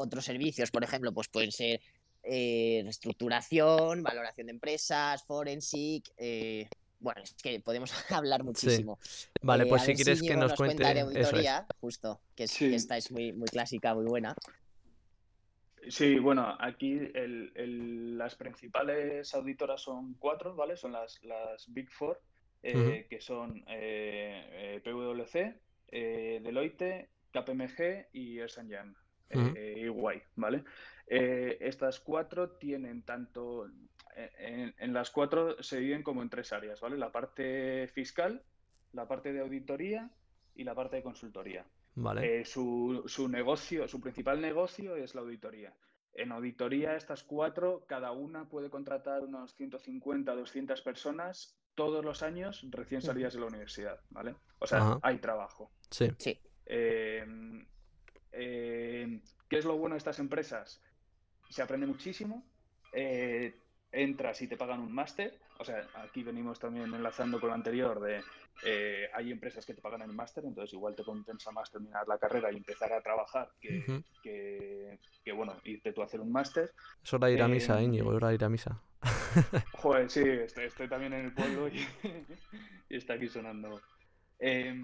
otros 0.00 0.24
servicios, 0.24 0.70
por 0.70 0.84
ejemplo, 0.84 1.12
pues 1.12 1.28
pueden 1.28 1.52
ser 1.52 1.80
eh, 2.22 2.80
reestructuración, 2.82 4.02
valoración 4.02 4.48
de 4.48 4.52
empresas, 4.52 5.24
forensic. 5.24 6.10
Eh, 6.18 6.68
bueno, 6.98 7.22
es 7.22 7.34
que 7.34 7.60
podemos 7.60 7.92
hablar 8.10 8.44
muchísimo. 8.44 8.98
Vale, 9.42 9.66
pues 9.66 9.82
eh, 9.82 9.86
si 9.86 9.94
quieres 9.94 10.22
que 10.22 10.36
nos, 10.36 10.54
cuente. 10.54 10.82
de 10.82 11.00
auditoría, 11.00 11.66
justo, 11.80 12.20
que, 12.34 12.44
esta 12.44 12.96
es 12.96 13.10
muy, 13.10 13.32
muy 13.32 13.48
clásica, 13.48 13.94
muy 13.94 14.04
buena. 14.04 14.34
Sí, 15.88 16.18
bueno, 16.18 16.56
aquí 16.60 17.00
las 17.14 18.34
principales 18.34 19.34
auditoras 19.34 19.80
son 19.80 20.14
cuatro, 20.18 20.54
¿vale? 20.54 20.76
Son 20.76 20.92
las, 20.92 21.22
las 21.24 21.72
Big 21.72 21.90
Four, 21.90 22.20
que 22.62 23.18
son 23.20 23.64
PwC, 24.84 25.58
Deloitte, 25.90 27.08
KPMG 27.32 28.08
y 28.12 28.38
Ernst 28.38 28.58
Young. 28.68 28.94
Eh, 29.30 29.74
igual, 29.78 30.22
¿vale? 30.36 30.64
Eh, 31.06 31.58
estas 31.60 32.00
cuatro 32.00 32.50
tienen 32.50 33.02
tanto, 33.02 33.66
en, 34.16 34.74
en, 34.76 34.92
las 34.92 35.10
cuatro 35.10 35.62
se 35.62 35.78
dividen 35.78 36.02
como 36.02 36.22
en 36.22 36.30
tres 36.30 36.52
áreas, 36.52 36.80
¿vale? 36.80 36.96
La 36.98 37.12
parte 37.12 37.88
fiscal, 37.88 38.42
la 38.92 39.06
parte 39.06 39.32
de 39.32 39.40
auditoría 39.40 40.10
y 40.54 40.64
la 40.64 40.74
parte 40.74 40.96
de 40.96 41.02
consultoría. 41.02 41.64
Vale. 41.94 42.40
Eh, 42.40 42.44
su, 42.44 43.04
su, 43.06 43.28
negocio, 43.28 43.88
su 43.88 44.00
principal 44.00 44.40
negocio 44.40 44.96
es 44.96 45.14
la 45.14 45.20
auditoría. 45.20 45.74
En 46.12 46.32
auditoría, 46.32 46.96
estas 46.96 47.22
cuatro, 47.22 47.84
cada 47.86 48.12
una 48.12 48.48
puede 48.48 48.68
contratar 48.68 49.22
unos 49.22 49.54
150, 49.54 50.34
200 50.34 50.82
personas 50.82 51.56
todos 51.74 52.04
los 52.04 52.22
años 52.22 52.66
recién 52.70 53.00
salidas 53.00 53.34
de 53.34 53.40
la 53.40 53.46
universidad, 53.46 54.00
¿vale? 54.10 54.34
O 54.58 54.66
sea, 54.66 54.78
Ajá. 54.78 54.98
hay 55.02 55.18
trabajo. 55.18 55.70
Sí. 55.90 56.10
Sí. 56.18 56.38
Eh, 56.66 57.24
eh, 58.32 59.20
¿Qué 59.48 59.58
es 59.58 59.64
lo 59.64 59.76
bueno 59.76 59.94
de 59.94 59.98
estas 59.98 60.18
empresas? 60.18 60.80
Se 61.48 61.62
aprende 61.62 61.86
muchísimo. 61.86 62.44
Eh, 62.92 63.54
entras 63.92 64.40
y 64.42 64.46
te 64.46 64.56
pagan 64.56 64.80
un 64.80 64.92
máster. 64.92 65.38
O 65.58 65.64
sea, 65.64 65.86
aquí 65.96 66.22
venimos 66.22 66.58
también 66.58 66.94
enlazando 66.94 67.40
con 67.40 67.50
lo 67.50 67.54
anterior 67.54 68.00
de 68.00 68.22
eh, 68.64 69.08
hay 69.12 69.30
empresas 69.30 69.64
que 69.66 69.74
te 69.74 69.80
pagan 69.80 70.02
el 70.02 70.12
máster, 70.12 70.44
entonces 70.44 70.72
igual 70.72 70.94
te 70.94 71.02
compensa 71.02 71.50
más 71.50 71.70
terminar 71.70 72.06
la 72.06 72.18
carrera 72.18 72.52
y 72.52 72.56
empezar 72.56 72.92
a 72.92 73.02
trabajar 73.02 73.50
que, 73.60 73.78
uh 73.78 73.82
-huh. 73.82 74.04
que, 74.22 74.98
que, 75.24 75.32
bueno, 75.32 75.56
irte 75.64 75.92
tú 75.92 76.02
a 76.02 76.04
hacer 76.04 76.20
un 76.20 76.32
máster. 76.32 76.72
Es 77.02 77.12
hora 77.12 77.28
de 77.28 77.34
ir 77.34 77.42
a 77.42 77.48
misa, 77.48 77.80
eh, 77.80 77.84
Íñigo, 77.84 78.10
es 78.10 78.16
hora 78.16 78.28
de 78.28 78.34
ir 78.34 78.44
a 78.44 78.48
misa. 78.48 78.82
Joder, 79.72 80.10
sí, 80.10 80.22
estoy, 80.26 80.64
estoy, 80.64 80.88
también 80.88 81.12
en 81.14 81.26
el 81.26 81.32
pueblo 81.32 81.68
y, 81.68 81.86
y 82.88 82.96
está 82.96 83.14
aquí 83.14 83.28
sonando. 83.28 83.80
Eh, 84.38 84.74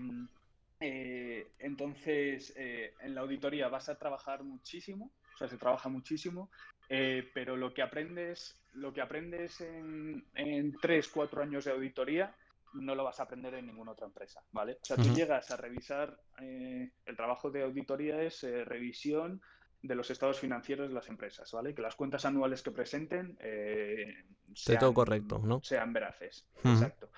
eh, 0.81 1.53
entonces, 1.59 2.53
eh, 2.57 2.95
en 3.01 3.15
la 3.15 3.23
auditoría 3.23 3.69
vas 3.69 3.89
a 3.89 3.99
trabajar 3.99 4.43
muchísimo, 4.43 5.13
o 5.35 5.39
sea, 5.39 5.49
se 5.49 5.59
trabaja 5.59 5.89
muchísimo, 5.89 6.51
eh, 6.89 7.31
pero 7.35 7.57
lo 7.57 7.73
que 7.75 7.83
aprendes, 7.83 8.61
lo 8.75 8.93
que 8.93 9.01
aprendes 9.01 9.61
en, 9.61 10.25
en 10.35 10.73
tres, 10.81 11.09
cuatro 11.09 11.43
años 11.43 11.65
de 11.65 11.73
auditoría 11.73 12.35
no 12.75 12.95
lo 12.95 13.05
vas 13.05 13.21
a 13.21 13.25
aprender 13.25 13.55
en 13.55 13.67
ninguna 13.67 13.93
otra 13.93 14.07
empresa, 14.07 14.43
¿vale? 14.53 14.79
O 14.83 14.85
sea, 14.85 14.97
tú 14.97 15.03
uh 15.03 15.07
-huh. 15.07 15.15
llegas 15.15 15.51
a 15.51 15.57
revisar, 15.57 16.19
eh, 16.41 16.91
el 17.05 17.17
trabajo 17.17 17.51
de 17.51 17.63
auditoría 17.63 18.23
es 18.23 18.45
eh, 18.45 18.65
revisión 18.65 19.41
de 19.83 19.95
los 19.95 20.11
estados 20.11 20.41
financieros 20.41 20.89
de 20.89 20.95
las 20.95 21.09
empresas, 21.09 21.51
¿vale? 21.53 21.75
Que 21.75 21.83
las 21.83 21.95
cuentas 21.95 22.25
anuales 22.25 22.63
que 22.63 22.71
presenten 22.71 23.37
eh, 23.41 24.25
sean, 24.55 24.79
todo 24.79 24.95
correcto, 24.95 25.39
¿no? 25.39 25.61
sean 25.63 25.93
veraces. 25.93 26.47
Uh 26.57 26.69
-huh. 26.69 26.73
Exacto. 26.75 27.11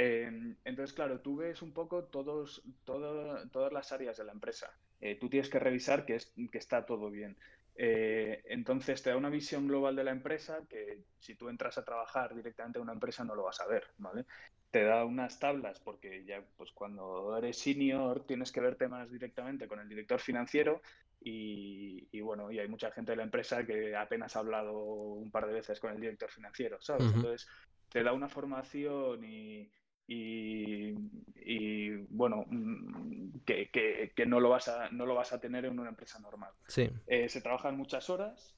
Eh, 0.00 0.30
entonces, 0.64 0.94
claro, 0.94 1.20
tú 1.20 1.34
ves 1.34 1.60
un 1.60 1.72
poco 1.72 2.04
todos, 2.04 2.62
todo, 2.84 3.48
todas 3.48 3.72
las 3.72 3.90
áreas 3.90 4.16
de 4.16 4.22
la 4.22 4.30
empresa. 4.30 4.70
Eh, 5.00 5.16
tú 5.16 5.28
tienes 5.28 5.50
que 5.50 5.58
revisar 5.58 6.06
que, 6.06 6.14
es, 6.14 6.32
que 6.52 6.58
está 6.58 6.86
todo 6.86 7.10
bien. 7.10 7.36
Eh, 7.74 8.42
entonces 8.44 9.02
te 9.02 9.10
da 9.10 9.16
una 9.16 9.28
visión 9.28 9.66
global 9.66 9.96
de 9.96 10.04
la 10.04 10.12
empresa 10.12 10.60
que 10.68 11.02
si 11.18 11.34
tú 11.34 11.48
entras 11.48 11.78
a 11.78 11.84
trabajar 11.84 12.32
directamente 12.32 12.78
en 12.78 12.84
una 12.84 12.92
empresa 12.92 13.24
no 13.24 13.34
lo 13.34 13.42
vas 13.42 13.60
a 13.60 13.66
ver, 13.66 13.88
¿vale? 13.98 14.24
Te 14.70 14.84
da 14.84 15.04
unas 15.04 15.40
tablas 15.40 15.80
porque 15.80 16.24
ya 16.24 16.44
pues 16.56 16.70
cuando 16.70 17.36
eres 17.36 17.58
senior 17.58 18.24
tienes 18.24 18.52
que 18.52 18.60
ver 18.60 18.76
temas 18.76 19.10
directamente 19.10 19.66
con 19.66 19.80
el 19.80 19.88
director 19.88 20.20
financiero 20.20 20.80
y, 21.20 22.06
y 22.12 22.20
bueno, 22.20 22.52
y 22.52 22.60
hay 22.60 22.68
mucha 22.68 22.92
gente 22.92 23.12
de 23.12 23.16
la 23.16 23.24
empresa 23.24 23.66
que 23.66 23.96
apenas 23.96 24.36
ha 24.36 24.40
hablado 24.40 24.78
un 24.78 25.32
par 25.32 25.48
de 25.48 25.54
veces 25.54 25.80
con 25.80 25.92
el 25.92 26.00
director 26.00 26.30
financiero, 26.30 26.80
¿sabes? 26.80 27.02
Uh 27.02 27.06
-huh. 27.10 27.14
Entonces 27.16 27.48
te 27.88 28.02
da 28.02 28.12
una 28.12 28.28
formación 28.28 29.24
y, 29.24 29.70
y, 30.08 30.94
y, 31.44 31.90
bueno, 32.08 32.46
mm, 32.48 33.40
que, 33.44 33.68
que, 33.70 34.12
que, 34.16 34.26
no, 34.26 34.40
lo 34.40 34.48
vas 34.48 34.68
a, 34.68 34.88
no 34.90 35.04
lo 35.04 35.14
vas 35.14 35.34
a 35.34 35.40
tener 35.40 35.66
en 35.66 35.78
una 35.78 35.90
empresa 35.90 36.18
normal. 36.18 36.50
Sí. 36.66 36.88
Eh, 37.06 37.28
se 37.28 37.42
trabajan 37.42 37.76
muchas 37.76 38.08
horas 38.08 38.56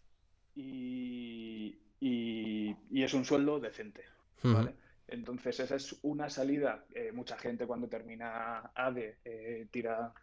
y, 0.54 1.76
y, 1.98 2.76
y, 2.90 3.02
es 3.02 3.12
un 3.14 3.24
sueldo 3.24 3.58
decente. 3.58 4.04
¿vale? 4.44 4.70
Uh 4.70 4.72
-huh. 4.72 4.74
Entonces, 5.08 5.58
esa 5.58 5.74
es 5.74 5.98
una 6.02 6.30
salida. 6.30 6.84
Eh, 6.94 7.10
mucha 7.12 7.36
gente 7.36 7.66
cuando 7.66 7.88
termina 7.88 8.70
ADE 8.72 9.18
eh, 9.24 9.66
tira, 9.72 10.14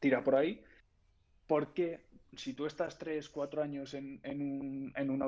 tira 0.00 0.24
por 0.24 0.34
ahí. 0.34 0.64
Porque 1.46 2.00
si 2.36 2.52
tú 2.52 2.66
estás 2.66 2.98
tres, 2.98 3.28
cuatro 3.28 3.62
años 3.62 3.94
en, 3.94 4.20
en, 4.22 4.42
un, 4.42 4.92
en, 4.96 5.10
una, 5.10 5.26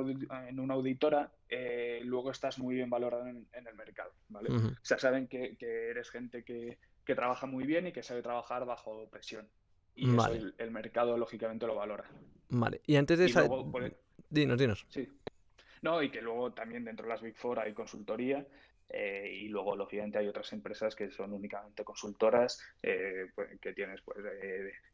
en 0.49 0.61
una, 0.61 0.75
auditora, 0.75 1.33
eh, 1.49 2.01
luego 2.05 2.31
estás 2.31 2.59
muy 2.59 2.75
bien 2.75 2.91
valorado 2.91 3.27
en, 3.27 3.47
en 3.53 3.66
el 3.66 3.75
mercado, 3.75 4.12
¿vale? 4.29 4.51
Uh 4.51 4.57
-huh. 4.57 4.73
O 4.73 4.85
sea, 4.85 4.99
saben 4.99 5.27
que, 5.27 5.57
que 5.57 5.91
eres 5.91 6.11
gente 6.11 6.43
que, 6.45 6.79
que, 7.05 7.14
trabaja 7.14 7.47
muy 7.47 7.64
bien 7.64 7.87
y 7.87 7.93
que 7.93 8.03
sabe 8.03 8.23
trabajar 8.23 8.66
bajo 8.66 9.09
presión. 9.09 9.49
Y 9.95 10.07
vale. 10.14 10.37
eso 10.37 10.47
el, 10.47 10.55
el, 10.59 10.71
mercado, 10.71 11.16
lógicamente, 11.16 11.66
lo 11.66 11.75
valora. 11.75 12.05
Vale, 12.51 12.81
y 12.87 12.97
antes 12.97 13.19
de... 13.19 13.29
Y 13.29 13.33
luego, 13.33 13.71
puede... 13.71 13.97
Dinos, 14.31 14.59
dinos. 14.59 14.87
Sí. 14.89 15.09
No, 15.83 16.03
y 16.03 16.11
que 16.11 16.21
luego 16.21 16.53
también 16.53 16.85
dentro 16.85 17.07
de 17.07 17.11
las 17.12 17.23
Big 17.23 17.37
Four 17.37 17.61
hay 17.61 17.73
consultoría 17.73 18.47
eh, 18.91 19.30
y 19.43 19.49
luego, 19.49 19.76
lógicamente, 19.76 20.18
hay 20.18 20.28
otras 20.28 20.53
empresas 20.53 20.95
que 20.95 21.11
son 21.11 21.32
únicamente 21.32 21.84
consultoras, 21.84 22.61
eh, 22.82 23.26
pues, 23.34 23.61
que 23.61 23.74
tienes 23.74 24.01
pues 24.01 24.18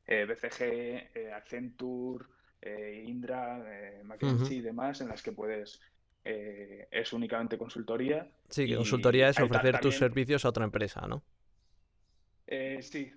eh, 0.07 0.25
BCG, 0.25 1.33
Accenture, 1.33 2.27
Indra, 3.05 3.63
McKinsey 4.05 4.37
uh 4.37 4.49
-huh. 4.49 4.53
y 4.53 4.61
demás, 4.63 5.01
en 5.01 5.09
las 5.09 5.23
que 5.23 5.33
puedes, 5.33 5.81
es 6.25 7.13
únicamente 7.13 7.59
consultoría. 7.59 8.27
Sí, 8.49 8.67
que 8.67 8.77
consultoría 8.77 9.29
es 9.29 9.39
ofrecer 9.39 9.73
también... 9.73 9.81
tus 9.83 9.99
servicios 9.99 10.45
a 10.45 10.49
otra 10.49 10.65
empresa, 10.65 11.07
¿no? 11.07 11.23
sí, 12.81 13.13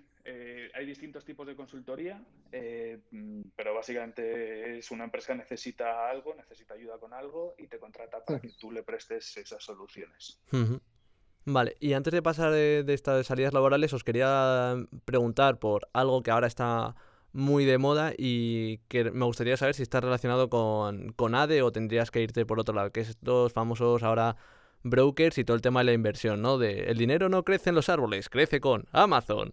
hay 0.74 0.86
distintos 0.86 1.24
tipos 1.24 1.46
de 1.46 1.56
consultoría, 1.56 2.22
pero 2.50 3.74
básicamente 3.74 4.78
es 4.78 4.90
una 4.90 5.04
empresa 5.04 5.32
que 5.32 5.38
necesita 5.38 6.08
algo, 6.08 6.34
necesita 6.34 6.74
ayuda 6.74 6.98
con 6.98 7.12
algo 7.12 7.54
y 7.58 7.66
te 7.66 7.78
contrata 7.78 8.24
para 8.24 8.40
que 8.40 8.50
tú 8.58 8.70
le 8.70 8.82
prestes 8.82 9.36
esas 9.36 9.62
soluciones. 9.62 10.40
Uh 10.52 10.56
-huh. 10.56 10.80
Vale, 11.44 11.76
y 11.80 11.94
antes 11.94 12.12
de 12.12 12.22
pasar 12.22 12.52
de, 12.52 12.84
de, 12.84 12.94
estas 12.94 13.26
salidas 13.26 13.54
laborales, 13.54 13.92
os 13.94 14.04
quería 14.04 14.76
preguntar 15.06 15.58
por 15.58 15.88
algo 15.94 16.22
que 16.22 16.30
ahora 16.30 16.46
está 16.46 16.94
muy 17.32 17.64
de 17.64 17.78
moda 17.78 18.12
y 18.16 18.78
que 18.88 19.10
me 19.10 19.24
gustaría 19.24 19.56
saber 19.56 19.74
si 19.74 19.82
está 19.82 20.00
relacionado 20.00 20.50
con, 20.50 21.12
con 21.12 21.34
ADE 21.34 21.62
o 21.62 21.72
tendrías 21.72 22.10
que 22.10 22.22
irte 22.22 22.44
por 22.44 22.60
otro 22.60 22.74
lado, 22.74 22.92
que 22.92 23.00
es 23.00 23.10
estos 23.10 23.52
famosos 23.52 24.02
ahora 24.02 24.36
brokers 24.82 25.38
y 25.38 25.44
todo 25.44 25.54
el 25.54 25.62
tema 25.62 25.80
de 25.80 25.84
la 25.84 25.92
inversión, 25.92 26.42
¿no? 26.42 26.58
De 26.58 26.84
el 26.90 26.98
dinero 26.98 27.28
no 27.28 27.44
crece 27.44 27.70
en 27.70 27.76
los 27.76 27.88
árboles, 27.88 28.28
crece 28.28 28.60
con 28.60 28.86
Amazon 28.92 29.52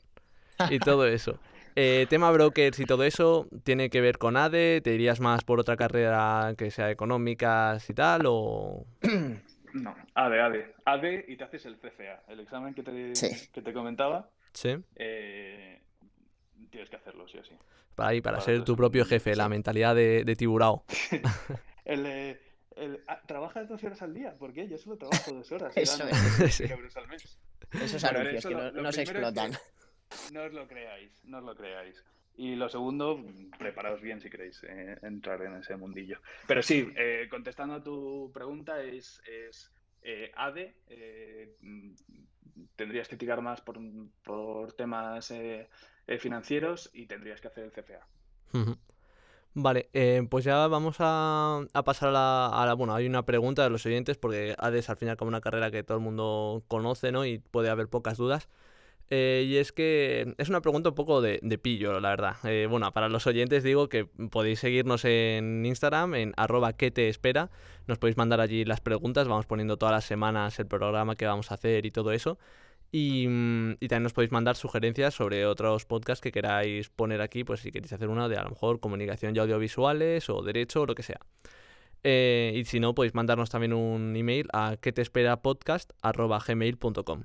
y 0.70 0.80
todo 0.80 1.08
eso. 1.08 1.40
Eh, 1.78 2.08
tema 2.10 2.32
brokers 2.32 2.80
y 2.80 2.86
todo 2.86 3.04
eso, 3.04 3.48
¿tiene 3.64 3.90
que 3.90 4.00
ver 4.00 4.18
con 4.18 4.38
ADE? 4.38 4.80
¿Te 4.82 4.94
irías 4.94 5.20
más 5.20 5.44
por 5.44 5.60
otra 5.60 5.76
carrera 5.76 6.54
que 6.58 6.72
sea 6.72 6.90
económicas 6.90 7.90
y 7.90 7.94
tal? 7.94 8.24
O... 8.26 8.86
No, 9.74 9.94
ADE, 10.14 10.40
ADE. 10.40 10.74
ADE 10.86 11.26
y 11.28 11.36
te 11.36 11.44
haces 11.44 11.66
el 11.66 11.76
CFA, 11.76 12.24
el 12.30 12.40
examen 12.40 12.74
que 12.74 12.82
te, 12.82 13.14
sí. 13.14 13.50
que 13.52 13.62
te 13.62 13.74
comentaba. 13.74 14.30
Sí. 14.54 14.78
Eh, 14.96 15.82
tienes 16.70 16.90
que 16.90 16.96
hacerlo, 16.96 17.28
sí 17.28 17.38
o 17.38 17.44
sí. 17.44 17.58
Para 17.94 18.10
ahí, 18.10 18.22
para, 18.22 18.38
para 18.38 18.46
ser 18.46 18.64
tu 18.64 18.78
propio 18.78 19.04
jefe, 19.04 19.34
sí. 19.34 19.38
la 19.38 19.50
mentalidad 19.50 19.94
de, 19.94 20.24
de 20.24 20.36
tiburao. 20.38 20.86
el, 21.86 22.06
eh, 22.06 22.40
el, 22.78 23.04
ah, 23.08 23.22
¿Trabajas 23.26 23.68
dos 23.68 23.84
horas 23.84 24.02
al 24.02 24.14
día? 24.14 24.34
¿Por 24.38 24.54
qué? 24.54 24.68
Yo 24.68 24.78
solo 24.78 24.98
trabajo 24.98 25.32
dos 25.32 25.52
horas. 25.52 25.74
eso, 25.76 26.06
es. 26.08 26.62
euros 26.72 26.96
al 26.96 27.08
mes. 27.08 27.38
Esos 27.74 28.04
anuncios 28.04 28.46
que 28.46 28.56
no, 28.56 28.72
no 28.72 28.92
se 28.94 29.02
explotan. 29.02 29.52
Es 29.52 29.58
que 29.58 29.85
no 30.34 30.44
os 30.44 30.54
lo 30.54 30.68
creáis, 30.68 31.24
no 31.26 31.40
os 31.40 31.44
lo 31.44 31.56
creáis. 31.56 32.04
Y 32.38 32.56
lo 32.56 32.68
segundo, 32.68 33.24
preparaos 33.58 34.02
bien 34.02 34.20
si 34.20 34.30
queréis 34.30 34.62
eh, 34.64 34.98
entrar 35.04 35.42
en 35.44 35.56
ese 35.56 35.78
mundillo. 35.78 36.20
Pero 36.48 36.62
sí, 36.62 36.92
eh, 36.98 37.28
contestando 37.30 37.76
a 37.76 37.84
tu 37.84 38.30
pregunta, 38.34 38.82
es, 38.84 39.22
es 39.26 39.72
eh, 40.02 40.32
ADE. 40.36 40.76
tendrías 42.76 43.08
que 43.08 43.18
tirar 43.18 43.42
más 43.42 43.62
por, 43.62 43.80
por 44.24 44.74
temas 44.74 45.32
eh, 45.32 45.70
financieros 46.20 46.90
y 46.94 47.06
tendrías 47.06 47.40
que 47.42 47.48
hacer 47.48 47.64
el 47.64 47.72
CFA. 47.72 48.06
Vale, 49.58 49.90
eh, 49.94 50.28
pues 50.30 50.44
ya 50.44 50.68
vamos 50.68 50.98
a, 51.00 51.62
a 51.74 51.84
pasar 51.84 52.10
a 52.10 52.12
la, 52.12 52.48
a 52.48 52.66
la, 52.66 52.74
Bueno, 52.74 52.94
hay 52.94 53.08
una 53.08 53.26
pregunta 53.26 53.64
de 53.64 53.70
los 53.70 53.86
oyentes, 53.86 54.18
porque 54.18 54.54
ADE 54.58 54.80
es 54.80 54.90
al 54.90 54.98
final 54.98 55.16
como 55.16 55.30
una 55.30 55.40
carrera 55.40 55.72
que 55.72 55.84
todo 55.84 55.98
el 55.98 56.04
mundo 56.04 56.64
conoce, 56.68 57.14
¿no? 57.14 57.26
Y 57.26 57.40
puede 57.40 57.70
haber 57.70 57.88
pocas 57.88 58.18
dudas. 58.18 58.50
Eh, 59.12 59.46
y 59.48 59.58
es 59.58 59.72
que 59.72 60.34
es 60.38 60.50
una 60.50 60.62
pregunta 60.62 60.90
un 60.90 60.96
poco 60.96 61.22
de, 61.22 61.40
pillo, 61.62 62.00
la 62.00 62.10
verdad. 62.10 62.36
Eh, 62.44 62.68
bueno, 62.70 62.92
para 62.92 63.08
los 63.10 63.28
oyentes 63.28 63.64
digo 63.64 63.88
que 63.88 64.06
podéis 64.06 64.60
seguirnos 64.60 65.06
en 65.06 65.66
Instagram, 65.66 66.16
en 66.16 66.34
arroba 66.38 66.74
que 66.74 66.92
te 66.92 67.10
espera. 67.10 67.52
Nos 67.88 68.00
podéis 68.00 68.18
mandar 68.18 68.42
allí 68.42 68.66
las 68.66 68.82
preguntas, 68.82 69.28
vamos 69.28 69.46
poniendo 69.46 69.78
todas 69.78 69.94
las 69.94 70.06
semanas 70.06 70.60
el 70.60 70.66
programa 70.66 71.16
que 71.16 71.26
vamos 71.26 71.52
a 71.52 71.56
hacer 71.56 71.86
y 71.86 71.92
todo 71.92 72.12
eso. 72.12 72.40
Y, 72.92 73.28
mm, 73.28 73.78
también 73.82 74.04
nos 74.04 74.14
podéis 74.14 74.32
mandar 74.32 74.56
sugerencias 74.56 75.14
sobre 75.14 75.46
otros 75.46 75.86
podcasts 75.86 76.22
que 76.22 76.32
queráis 76.32 76.90
poner 76.90 77.22
aquí, 77.22 77.44
pues 77.44 77.60
si 77.60 77.72
queréis 77.72 77.94
hacer 77.94 78.10
una 78.10 78.30
de 78.30 78.38
a 78.38 78.44
lo 78.44 78.52
mejor 78.52 78.80
comunicación 78.80 79.36
y 79.36 79.40
audiovisuales 79.40 80.30
o 80.30 80.42
derecho 80.42 80.82
o 80.82 80.86
lo 80.86 80.96
que 80.96 81.04
sea. 81.04 81.20
Eh, 82.04 82.54
y 82.56 82.66
si 82.66 82.80
no, 82.80 82.94
podéis 82.96 83.16
mandarnos 83.16 83.50
también 83.50 83.74
un 83.74 84.16
email 84.16 84.48
a 84.54 84.78
que 84.80 84.94
te 84.94 85.02
espera 85.02 85.42
podcast@gmail.com. 85.42 87.24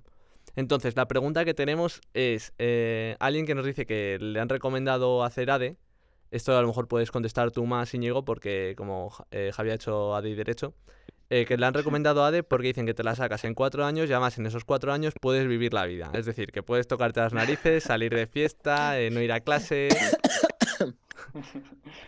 Entonces, 0.57 0.97
la 0.97 1.07
pregunta 1.07 1.45
que 1.45 1.55
tenemos 1.55 2.01
es, 2.15 2.53
eh, 2.59 3.17
alguien 3.21 3.47
que 3.47 3.55
nos 3.55 3.65
dice 3.65 3.87
que 3.87 4.19
le 4.21 4.41
han 4.41 4.49
recomendado 4.49 5.25
hacer 5.25 5.51
ADE, 5.51 5.77
esto 6.31 6.57
a 6.57 6.63
lo 6.63 6.69
mejor 6.69 6.87
puedes 6.89 7.11
contestar 7.11 7.51
tú 7.51 7.67
más, 7.67 7.93
Íñigo, 7.93 8.25
porque 8.25 8.75
como 8.77 9.13
eh, 9.31 9.51
Javier 9.53 9.73
ha 9.73 9.77
hecho 9.77 10.15
ADE 10.15 10.31
y 10.31 10.35
Derecho, 10.35 10.75
eh, 11.33 11.47
que 11.47 11.57
le 11.57 11.65
han 11.65 11.75
recomendado 11.75 12.25
ADE 12.25 12.43
porque 12.43 12.69
dicen 12.69 12.87
que 12.87 12.95
te 12.95 13.05
la 13.05 13.15
sacas 13.15 13.45
en 13.45 13.55
cuatro 13.55 13.85
años 13.85 14.11
y 14.11 14.13
además 14.13 14.37
en 14.39 14.47
esos 14.47 14.65
cuatro 14.65 14.93
años 14.93 15.15
puedes 15.21 15.47
vivir 15.47 15.73
la 15.73 15.87
vida. 15.87 16.11
Es 16.13 16.27
decir, 16.27 16.51
que 16.51 16.63
puedes 16.65 16.89
tocarte 16.89 17.21
las 17.21 17.33
narices, 17.33 17.85
salir 17.85 18.13
de 18.13 18.27
fiesta, 18.27 19.01
eh, 19.01 19.11
no 19.11 19.21
ir 19.21 19.31
a 19.31 19.41
clase. 19.41 19.89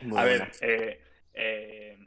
Muy 0.01 0.19
A 0.19 0.25
ver, 0.25 0.51
eh, 0.61 1.01
eh, 1.35 1.99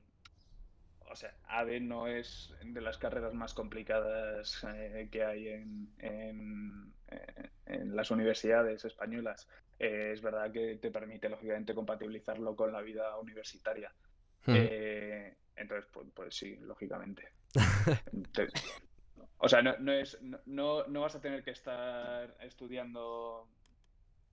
o 1.15 1.17
sea, 1.17 1.33
ADE 1.45 1.79
no 1.79 2.07
es 2.07 2.53
de 2.61 2.81
las 2.81 2.97
carreras 2.97 3.33
más 3.33 3.53
complicadas 3.53 4.61
eh, 4.67 5.07
que 5.09 5.23
hay 5.23 5.47
en, 5.47 5.95
en, 5.97 6.93
eh, 7.07 7.51
en 7.67 7.95
las 7.95 8.11
universidades 8.11 8.83
españolas. 8.83 9.47
Eh, 9.79 10.11
es 10.11 10.21
verdad 10.21 10.51
que 10.51 10.75
te 10.75 10.91
permite, 10.91 11.29
lógicamente, 11.29 11.73
compatibilizarlo 11.73 12.53
con 12.53 12.73
la 12.73 12.81
vida 12.81 13.17
universitaria. 13.17 13.95
Ujú. 14.41 14.57
Eh, 14.57 15.37
entonces, 15.55 15.89
pues, 15.93 16.07
pues 16.13 16.35
sí, 16.35 16.57
lógicamente. 16.57 17.29
Te- 18.33 18.49
o 19.37 19.47
sea, 19.47 19.61
no, 19.61 19.77
no 19.77 19.93
es, 19.93 20.21
no- 20.21 20.41
no, 20.47 20.85
no 20.87 20.99
vas 20.99 21.15
a 21.15 21.21
tener 21.21 21.45
que 21.45 21.51
estar 21.51 22.35
estudiando, 22.41 23.47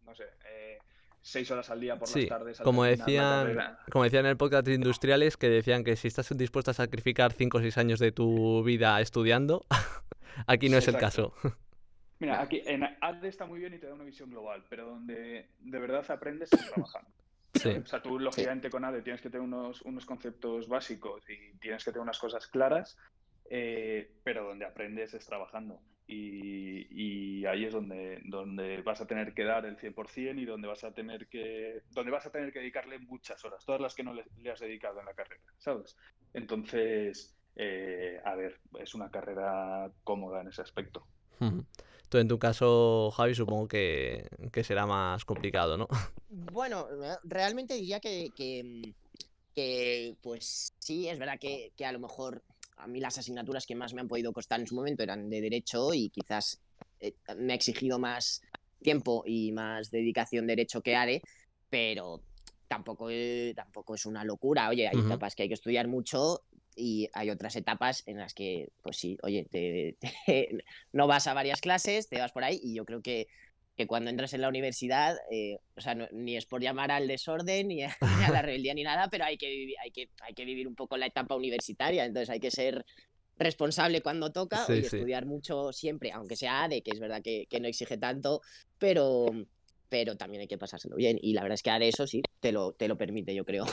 no 0.00 0.14
sé, 0.16 0.24
eh, 0.50 0.78
seis 1.22 1.50
horas 1.50 1.70
al 1.70 1.80
día 1.80 1.98
por 1.98 2.08
Sí, 2.08 2.20
las 2.22 2.28
tardes. 2.28 2.60
al 2.60 2.64
como 2.64 2.84
la 2.84 2.90
decían, 2.90 3.78
como 3.90 4.04
decían 4.04 4.26
en 4.26 4.30
el 4.32 4.36
podcast 4.36 4.66
de 4.66 4.74
industriales, 4.74 5.36
que 5.36 5.48
decían 5.48 5.84
que 5.84 5.96
si 5.96 6.08
estás 6.08 6.36
dispuesto 6.36 6.72
a 6.72 6.74
sacrificar 6.74 7.32
5 7.32 7.58
o 7.58 7.60
6 7.60 7.78
años 7.78 8.00
de 8.00 8.12
tu 8.12 8.62
vida 8.64 9.00
estudiando, 9.00 9.64
aquí 10.46 10.68
no 10.68 10.76
es 10.78 10.88
el 10.88 10.98
caso. 10.98 11.32
Mira, 12.18 12.40
aquí 12.40 12.62
en 12.66 12.84
ADE 13.00 13.28
está 13.28 13.46
muy 13.46 13.58
bien 13.58 13.74
y 13.74 13.78
te 13.78 13.86
da 13.86 13.94
una 13.94 14.04
visión 14.04 14.30
global, 14.30 14.64
pero 14.68 14.86
donde 14.86 15.48
de 15.58 15.78
verdad 15.80 16.08
aprendes 16.10 16.52
es 16.52 16.70
trabajando. 16.70 17.10
Sí. 17.54 17.68
O 17.70 17.86
sea, 17.86 18.00
tú 18.00 18.18
lógicamente 18.18 18.70
con 18.70 18.84
ADE 18.84 19.02
tienes 19.02 19.20
que 19.20 19.28
tener 19.28 19.44
unos, 19.44 19.82
unos 19.82 20.06
conceptos 20.06 20.68
básicos 20.68 21.24
y 21.28 21.56
tienes 21.58 21.84
que 21.84 21.90
tener 21.90 22.02
unas 22.02 22.18
cosas 22.18 22.46
claras, 22.46 22.96
eh, 23.50 24.12
pero 24.22 24.44
donde 24.44 24.64
aprendes 24.64 25.14
es 25.14 25.26
trabajando. 25.26 25.80
Y, 26.14 26.86
y 26.90 27.46
ahí 27.46 27.64
es 27.64 27.72
donde, 27.72 28.20
donde 28.24 28.82
vas 28.82 29.00
a 29.00 29.06
tener 29.06 29.32
que 29.32 29.44
dar 29.44 29.64
el 29.64 29.76
100% 29.78 30.38
y 30.40 30.44
donde 30.44 30.68
vas 30.68 30.84
a 30.84 30.92
tener 30.92 31.26
que 31.28 31.82
donde 31.90 32.10
vas 32.12 32.26
a 32.26 32.30
tener 32.30 32.52
que 32.52 32.58
dedicarle 32.60 32.98
muchas 32.98 33.42
horas, 33.44 33.64
todas 33.64 33.80
las 33.80 33.94
que 33.94 34.02
no 34.02 34.12
le, 34.12 34.24
le 34.42 34.50
has 34.50 34.60
dedicado 34.60 35.00
en 35.00 35.06
la 35.06 35.14
carrera, 35.14 35.42
¿sabes? 35.58 35.96
Entonces, 36.34 37.34
eh, 37.56 38.20
a 38.24 38.34
ver, 38.34 38.60
es 38.78 38.94
una 38.94 39.10
carrera 39.10 39.90
cómoda 40.04 40.42
en 40.42 40.48
ese 40.48 40.62
aspecto. 40.62 41.06
Tú 42.08 42.18
en 42.18 42.28
tu 42.28 42.38
caso, 42.38 43.10
Javi, 43.16 43.34
supongo 43.34 43.66
que, 43.66 44.28
que 44.52 44.62
será 44.62 44.86
más 44.86 45.24
complicado, 45.24 45.76
¿no? 45.76 45.88
Bueno, 46.28 46.86
re- 46.88 47.18
realmente 47.24 47.74
diría 47.74 48.00
que, 48.00 48.30
que, 48.36 48.94
que, 49.54 50.14
pues 50.22 50.74
sí, 50.78 51.08
es 51.08 51.18
verdad 51.18 51.38
que, 51.40 51.72
que 51.76 51.86
a 51.86 51.92
lo 51.92 51.98
mejor 51.98 52.42
a 52.76 52.86
mí 52.86 53.00
las 53.00 53.18
asignaturas 53.18 53.66
que 53.66 53.74
más 53.74 53.94
me 53.94 54.00
han 54.00 54.08
podido 54.08 54.32
costar 54.32 54.60
en 54.60 54.66
su 54.66 54.74
momento 54.74 55.02
eran 55.02 55.28
de 55.30 55.40
derecho 55.40 55.94
y 55.94 56.10
quizás 56.10 56.60
eh, 57.00 57.14
me 57.36 57.52
ha 57.52 57.56
exigido 57.56 57.98
más 57.98 58.42
tiempo 58.80 59.22
y 59.26 59.52
más 59.52 59.90
dedicación 59.90 60.46
derecho 60.46 60.82
que 60.82 60.96
ADE, 60.96 61.22
pero 61.70 62.22
tampoco, 62.68 63.08
eh, 63.10 63.52
tampoco 63.54 63.94
es 63.94 64.06
una 64.06 64.24
locura. 64.24 64.68
Oye, 64.68 64.88
hay 64.88 64.96
etapas 65.06 65.34
que 65.34 65.42
hay 65.44 65.48
que 65.48 65.54
estudiar 65.54 65.88
mucho 65.88 66.42
y 66.74 67.08
hay 67.12 67.30
otras 67.30 67.54
etapas 67.56 68.02
en 68.06 68.16
las 68.18 68.32
que, 68.34 68.70
pues 68.82 68.96
sí, 68.96 69.18
oye, 69.22 69.46
te- 69.50 69.96
te- 70.26 70.64
no 70.92 71.06
vas 71.06 71.26
a 71.26 71.34
varias 71.34 71.60
clases, 71.60 72.08
te 72.08 72.18
vas 72.18 72.32
por 72.32 72.44
ahí 72.44 72.58
y 72.62 72.74
yo 72.74 72.84
creo 72.84 73.02
que 73.02 73.26
que 73.76 73.86
cuando 73.86 74.10
entras 74.10 74.34
en 74.34 74.40
la 74.42 74.48
universidad, 74.48 75.16
eh, 75.30 75.56
o 75.76 75.80
sea, 75.80 75.94
no- 75.94 76.08
ni 76.12 76.36
es 76.36 76.46
por 76.46 76.60
llamar 76.62 76.90
al 76.90 77.08
desorden 77.08 77.68
ni 77.68 77.82
a, 77.82 77.88
ni 78.20 78.24
a 78.24 78.30
la 78.30 78.42
rebeldía 78.42 78.74
ni 78.74 78.82
nada, 78.82 79.08
pero 79.10 79.24
hay 79.24 79.36
que, 79.38 79.48
vivi- 79.48 79.74
hay, 79.82 79.90
que, 79.90 80.08
hay 80.20 80.34
que 80.34 80.44
vivir 80.44 80.68
un 80.68 80.74
poco 80.74 80.96
la 80.96 81.06
etapa 81.06 81.34
universitaria, 81.34 82.04
entonces 82.04 82.30
hay 82.30 82.40
que 82.40 82.50
ser 82.50 82.84
responsable 83.38 84.02
cuando 84.02 84.30
toca 84.30 84.66
Sí, 84.66 84.74
y 84.74 84.76
sí. 84.84 84.96
estudiar 84.96 85.26
mucho 85.26 85.72
siempre, 85.72 86.12
aunque 86.12 86.36
sea 86.36 86.64
ADE, 86.64 86.82
que 86.82 86.90
es 86.92 87.00
verdad 87.00 87.22
que, 87.22 87.46
que 87.48 87.60
no 87.60 87.66
exige 87.66 87.96
tanto, 87.98 88.40
pero, 88.78 89.26
pero 89.88 90.16
también 90.16 90.42
hay 90.42 90.48
que 90.48 90.58
pasárselo 90.58 90.96
bien. 90.96 91.18
Y 91.20 91.32
la 91.32 91.42
verdad 91.42 91.54
es 91.54 91.62
que 91.62 91.70
ADE 91.70 91.88
eso 91.88 92.06
sí, 92.06 92.22
te 92.40 92.52
lo, 92.52 92.72
te 92.74 92.88
lo 92.88 92.96
permite, 92.98 93.34
yo 93.34 93.44
creo. 93.44 93.64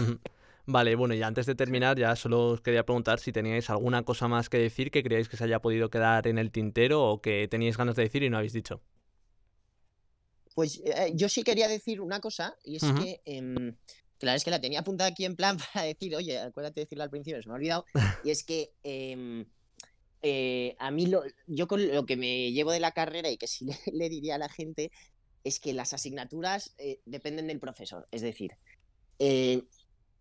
Vale, 0.66 0.96
bueno, 0.96 1.14
y 1.16 1.24
antes 1.24 1.46
de 1.46 1.56
terminar, 1.56 1.98
ya 1.98 2.16
solo 2.16 2.50
os 2.52 2.62
quería 2.62 2.86
preguntar 2.86 3.20
si 3.20 3.32
teníais 3.32 3.70
alguna 3.70 4.04
cosa 4.04 4.28
más 4.28 4.50
que 4.50 4.58
decir 4.60 4.92
que 4.92 5.04
creáis 5.04 5.28
que 5.28 5.36
se 5.36 5.44
haya 5.44 5.60
podido 5.62 5.90
quedar 5.90 6.28
en 6.28 6.38
el 6.38 6.52
tintero 6.52 7.04
o 7.06 7.22
que 7.22 7.48
teníais 7.50 7.76
ganas 7.78 7.96
de 7.96 8.04
decir 8.04 8.24
y 8.24 8.30
no 8.30 8.38
habéis 8.38 8.54
dicho. 8.54 8.82
Pues 10.60 10.82
eh, 10.84 11.14
yo 11.16 11.30
sí 11.30 11.44
quería 11.44 11.70
decir 11.70 12.02
una 12.02 12.20
cosa, 12.20 12.54
y 12.66 12.76
es 12.76 12.84
que, 12.84 13.22
em, 13.24 13.78
que 14.18 14.26
verdad 14.26 14.36
es 14.36 14.44
que 14.44 14.52
la 14.52 14.60
tenía 14.60 14.82
apuntada 14.82 15.10
aquí 15.10 15.24
en 15.24 15.38
plan 15.38 15.58
para 15.74 15.86
decir, 15.86 16.14
oye, 16.18 16.38
acuérdate 16.38 16.82
de 16.82 16.84
decirla 16.84 17.06
al 17.06 17.10
principio, 17.10 17.42
se 17.42 17.48
me 17.48 17.54
ha 17.54 17.56
olvidado, 17.56 17.86
y 18.26 18.30
es 18.30 18.44
que 18.44 18.74
em, 18.84 19.46
eh, 20.22 20.76
a 20.78 20.92
mí 20.92 21.06
lo, 21.06 21.24
yo 21.48 21.70
con 21.70 21.88
lo 21.88 22.06
que 22.06 22.18
me 22.18 22.52
llevo 22.52 22.74
de 22.74 22.82
la 22.82 22.92
carrera 22.92 23.30
y 23.30 23.38
que 23.38 23.48
sí 23.48 23.68
le, 23.88 23.94
le 23.94 24.10
diría 24.10 24.36
a 24.36 24.38
la 24.38 24.50
gente 24.50 24.92
es 25.46 25.62
que 25.62 25.72
las 25.72 25.94
asignaturas 25.94 26.76
eh, 26.78 27.00
dependen 27.06 27.48
del 27.48 27.62
profesor, 27.62 28.06
es 28.12 28.22
decir, 28.22 28.52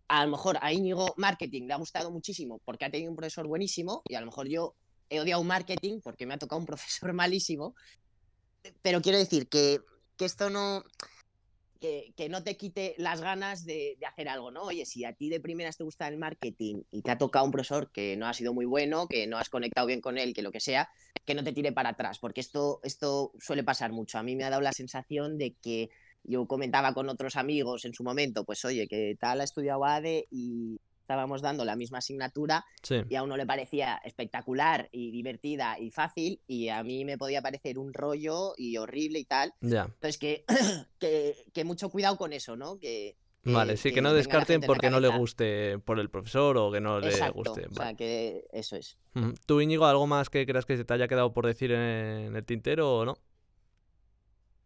a 0.07 0.23
lo 0.23 0.31
mejor 0.31 0.57
a 0.61 0.71
Íñigo 0.71 1.15
marketing 1.17 1.63
le 1.63 1.73
ha 1.73 1.77
gustado 1.77 2.11
muchísimo 2.11 2.61
porque 2.63 2.85
ha 2.85 2.89
tenido 2.89 3.11
un 3.11 3.17
profesor 3.17 3.45
buenísimo 3.45 4.03
y 4.05 4.15
a 4.15 4.21
lo 4.21 4.27
mejor 4.27 4.47
yo 4.47 4.73
he 5.09 5.19
odiado 5.19 5.43
marketing 5.43 5.99
porque 6.01 6.25
me 6.25 6.33
ha 6.33 6.37
tocado 6.37 6.61
un 6.61 6.65
profesor 6.65 7.11
malísimo, 7.11 7.75
pero 8.81 9.01
quiero 9.01 9.17
decir 9.17 9.49
que, 9.49 9.81
que 10.19 10.25
esto 10.25 10.51
no... 10.51 10.83
Que, 11.79 12.13
que 12.17 12.27
no 12.27 12.43
te 12.43 12.57
quite 12.57 12.93
las 12.97 13.21
ganas 13.21 13.65
de, 13.65 13.97
hacer 14.05 14.27
algo, 14.27 14.51
¿no? 14.51 14.63
Oye, 14.63 14.85
si 14.85 15.05
a 15.05 15.13
ti 15.13 15.29
de 15.29 15.39
primeras 15.39 15.77
te 15.77 15.85
gusta 15.85 16.09
el 16.09 16.17
marketing 16.17 16.81
y 16.91 17.01
te 17.03 17.11
ha 17.11 17.17
tocado 17.17 17.45
un 17.45 17.53
profesor 17.53 17.89
que 17.89 18.17
no 18.17 18.27
ha 18.27 18.33
sido 18.33 18.53
muy 18.53 18.65
bueno, 18.65 19.07
que 19.07 19.27
no 19.27 19.37
has 19.37 19.47
conectado 19.47 19.87
bien 19.87 20.01
con 20.01 20.17
él, 20.17 20.33
que 20.33 20.41
lo 20.41 20.51
que 20.51 20.59
sea, 20.59 20.89
que 21.23 21.35
no 21.35 21.43
te 21.45 21.53
tire 21.53 21.71
para 21.71 21.91
atrás, 21.91 22.19
porque 22.19 22.41
esto, 22.41 22.81
esto 22.83 23.31
suele 23.39 23.63
pasar 23.63 23.93
mucho. 23.93 24.17
A 24.17 24.23
mí 24.23 24.35
me 24.35 24.43
ha 24.43 24.49
dado 24.49 24.61
la 24.61 24.73
sensación 24.73 25.37
de 25.37 25.55
que 25.61 25.89
yo 26.23 26.45
comentaba 26.47 26.93
con 26.93 27.07
otros 27.07 27.37
amigos 27.37 27.85
en 27.85 27.93
su 27.93 28.03
momento, 28.03 28.43
pues 28.43 28.65
oye, 28.65 28.89
que 28.89 29.15
tal 29.17 29.39
ha 29.39 29.45
estudiado 29.45 29.85
ADE 29.85 30.27
y 30.29 30.81
estábamos 31.09 31.41
dando 31.41 31.65
la 31.65 31.75
misma 31.75 31.97
asignatura 31.97 32.63
Sí. 32.83 33.01
y 33.09 33.15
a 33.15 33.23
uno 33.23 33.35
le 33.35 33.47
parecía 33.47 33.99
espectacular 34.05 34.89
y 34.91 35.09
divertida 35.09 35.79
y 35.79 35.89
fácil 35.89 36.39
y 36.45 36.69
a 36.69 36.83
mí 36.83 37.03
me 37.03 37.17
podía 37.17 37.41
parecer 37.41 37.79
un 37.79 37.93
rollo 37.95 38.53
y 38.57 38.77
horrible 38.77 39.17
y 39.17 39.25
tal. 39.25 39.51
Ya. 39.59 39.85
Entonces 39.85 40.19
que, 40.19 40.45
que, 40.99 41.35
que 41.51 41.63
mucho 41.63 41.89
cuidado 41.89 42.15
con 42.15 42.31
eso, 42.31 42.55
¿no? 42.55 42.77
Que, 42.77 43.17
que- 43.43 43.51
Vale, 43.51 43.75
sí, 43.77 43.89
que, 43.89 43.95
que 43.95 44.01
no 44.03 44.13
descarten 44.13 44.61
porque 44.61 44.91
no 44.91 44.99
le 44.99 45.07
guste 45.07 45.79
por 45.79 45.99
el 45.99 46.11
profesor 46.11 46.55
o 46.57 46.71
que 46.71 46.79
no 46.79 46.99
le 46.99 47.07
Exacto, 47.07 47.33
guste. 47.33 47.65
o 47.65 47.73
sea, 47.73 47.95
que 47.95 48.45
eso 48.53 48.75
es. 48.75 48.99
¿Tú, 49.47 49.61
Íñigo, 49.61 49.87
algo 49.87 50.05
más 50.05 50.29
que 50.29 50.45
creas 50.45 50.67
que 50.67 50.77
se 50.77 50.85
te 50.85 50.93
haya 50.93 51.07
quedado 51.07 51.33
por 51.33 51.47
decir 51.47 51.71
en 51.71 52.35
el 52.35 52.45
tintero 52.45 52.97
o 52.97 53.05
no? 53.05 53.17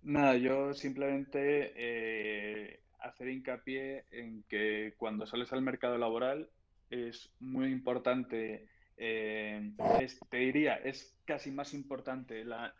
Nada, 0.02 0.36
yo 0.36 0.74
simplemente 0.74 1.72
eh, 1.78 2.83
hacer 3.04 3.28
hincapié 3.30 4.06
en 4.12 4.44
que 4.44 4.94
cuando 4.98 5.26
sales 5.26 5.52
al 5.54 5.62
mercado 5.62 5.98
laboral 5.98 6.50
es 6.90 7.32
muy 7.40 7.72
importante, 7.72 8.68
eh, 8.98 9.72
es- 10.00 10.20
te 10.30 10.38
diría, 10.38 10.76
es 10.76 11.16
casi 11.26 11.52
más 11.52 11.74
importante 11.74 12.44
la 12.46 12.74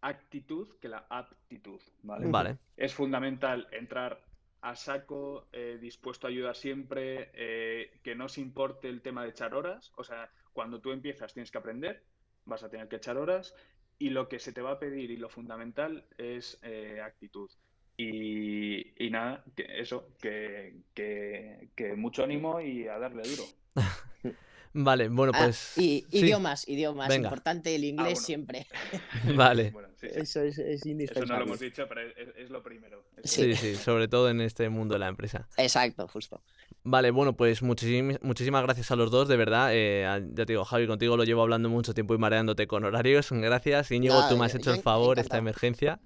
actitud 0.00 0.76
que 0.80 0.88
la 0.88 1.06
aptitud, 1.08 1.80
¿vale? 2.02 2.26
Vale. 2.28 2.58
Es 2.76 2.94
fundamental 2.94 3.68
entrar 3.72 4.22
a 4.60 4.76
saco, 4.76 5.48
eh, 5.52 5.78
dispuesto 5.80 6.26
a 6.26 6.30
ayudar 6.30 6.56
siempre, 6.56 7.30
eh, 7.34 8.00
que 8.02 8.14
no 8.14 8.28
se 8.28 8.40
importe 8.40 8.88
el 8.88 9.02
tema 9.02 9.22
de 9.22 9.30
echar 9.30 9.54
horas. 9.54 9.92
O 9.96 10.04
sea, 10.04 10.30
cuando 10.52 10.80
tú 10.80 10.92
empiezas 10.92 11.32
tienes 11.34 11.50
que 11.50 11.58
aprender, 11.58 12.02
vas 12.44 12.62
a 12.62 12.70
tener 12.70 12.88
que 12.88 12.96
echar 12.96 13.16
horas 13.16 13.54
y 13.98 14.10
lo 14.10 14.28
que 14.28 14.38
se 14.38 14.52
te 14.52 14.62
va 14.62 14.72
a 14.72 14.78
pedir 14.78 15.10
y 15.10 15.16
lo 15.16 15.28
fundamental 15.28 16.06
es 16.18 16.58
eh, 16.62 17.00
actitud. 17.02 17.50
Y, 17.96 19.04
y 19.04 19.10
nada, 19.10 19.44
que 19.54 19.66
eso, 19.80 20.08
que, 20.20 20.74
que- 20.94 21.68
que 21.76 21.94
mucho 21.94 22.24
ánimo 22.24 22.60
y 22.60 22.88
a 22.88 22.98
darle 22.98 23.22
duro. 23.22 23.44
Vale, 24.76 25.08
bueno, 25.08 25.30
Ah, 25.36 25.42
pues. 25.44 25.78
y 25.78 26.04
sí. 26.10 26.18
idiomas, 26.18 26.66
idiomas, 26.68 27.08
Venga. 27.08 27.28
importante 27.28 27.72
el 27.76 27.84
inglés 27.84 28.14
bueno. 28.14 28.26
siempre. 28.26 28.66
Vale. 29.36 29.70
Bueno, 29.70 29.88
sí, 29.94 30.08
sí. 30.12 30.18
Eso 30.20 30.40
es, 30.42 30.58
es 30.58 30.80
Eso 30.80 30.86
no 30.86 30.90
indispensable. 30.90 31.38
lo 31.38 31.44
hemos 31.44 31.60
dicho, 31.60 31.86
pero 31.88 32.00
es, 32.00 32.14
es 32.36 32.50
lo 32.50 32.60
primero. 32.60 33.04
Sí. 33.22 33.54
Sí, 33.54 33.54
sí, 33.54 33.74
sobre 33.76 34.08
todo 34.08 34.28
en 34.30 34.40
este 34.40 34.68
mundo 34.70 34.94
de 34.94 34.98
la 34.98 35.06
empresa. 35.06 35.46
Exacto, 35.58 36.08
justo. 36.08 36.42
Vale, 36.82 37.12
bueno, 37.12 37.36
pues 37.36 37.62
muchísim- 37.62 38.18
muchísimas 38.22 38.64
gracias 38.64 38.90
a 38.90 38.96
los 38.96 39.12
dos, 39.12 39.28
de 39.28 39.36
verdad. 39.36 39.68
Eh, 39.72 40.02
ya 40.32 40.44
te 40.44 40.52
digo, 40.54 40.64
Javi, 40.64 40.88
contigo 40.88 41.16
lo 41.16 41.22
llevo 41.22 41.42
hablando 41.42 41.68
mucho 41.68 41.94
tiempo 41.94 42.12
y 42.14 42.18
mareándote 42.18 42.66
con 42.66 42.82
horarios. 42.82 43.30
Gracias. 43.30 43.92
Íñigo, 43.92 44.14
Nada, 44.16 44.28
tú 44.28 44.36
me 44.36 44.46
has 44.46 44.52
yo- 44.54 44.58
hecho 44.58 44.74
el 44.74 44.80
favor 44.82 45.20
esta 45.20 45.38
emergencia. 45.38 46.00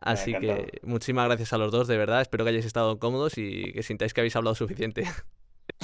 Así 0.00 0.32
que 0.34 0.80
muchísimas 0.82 1.26
gracias 1.26 1.52
a 1.52 1.58
los 1.58 1.70
dos, 1.72 1.86
de 1.88 1.96
verdad. 1.98 2.22
Espero 2.22 2.44
que 2.44 2.50
hayáis 2.50 2.64
estado 2.64 2.98
cómodos 2.98 3.36
y 3.36 3.72
que 3.72 3.82
sintáis 3.82 4.14
que 4.14 4.20
habéis 4.20 4.36
hablado 4.36 4.54
suficiente. 4.54 5.04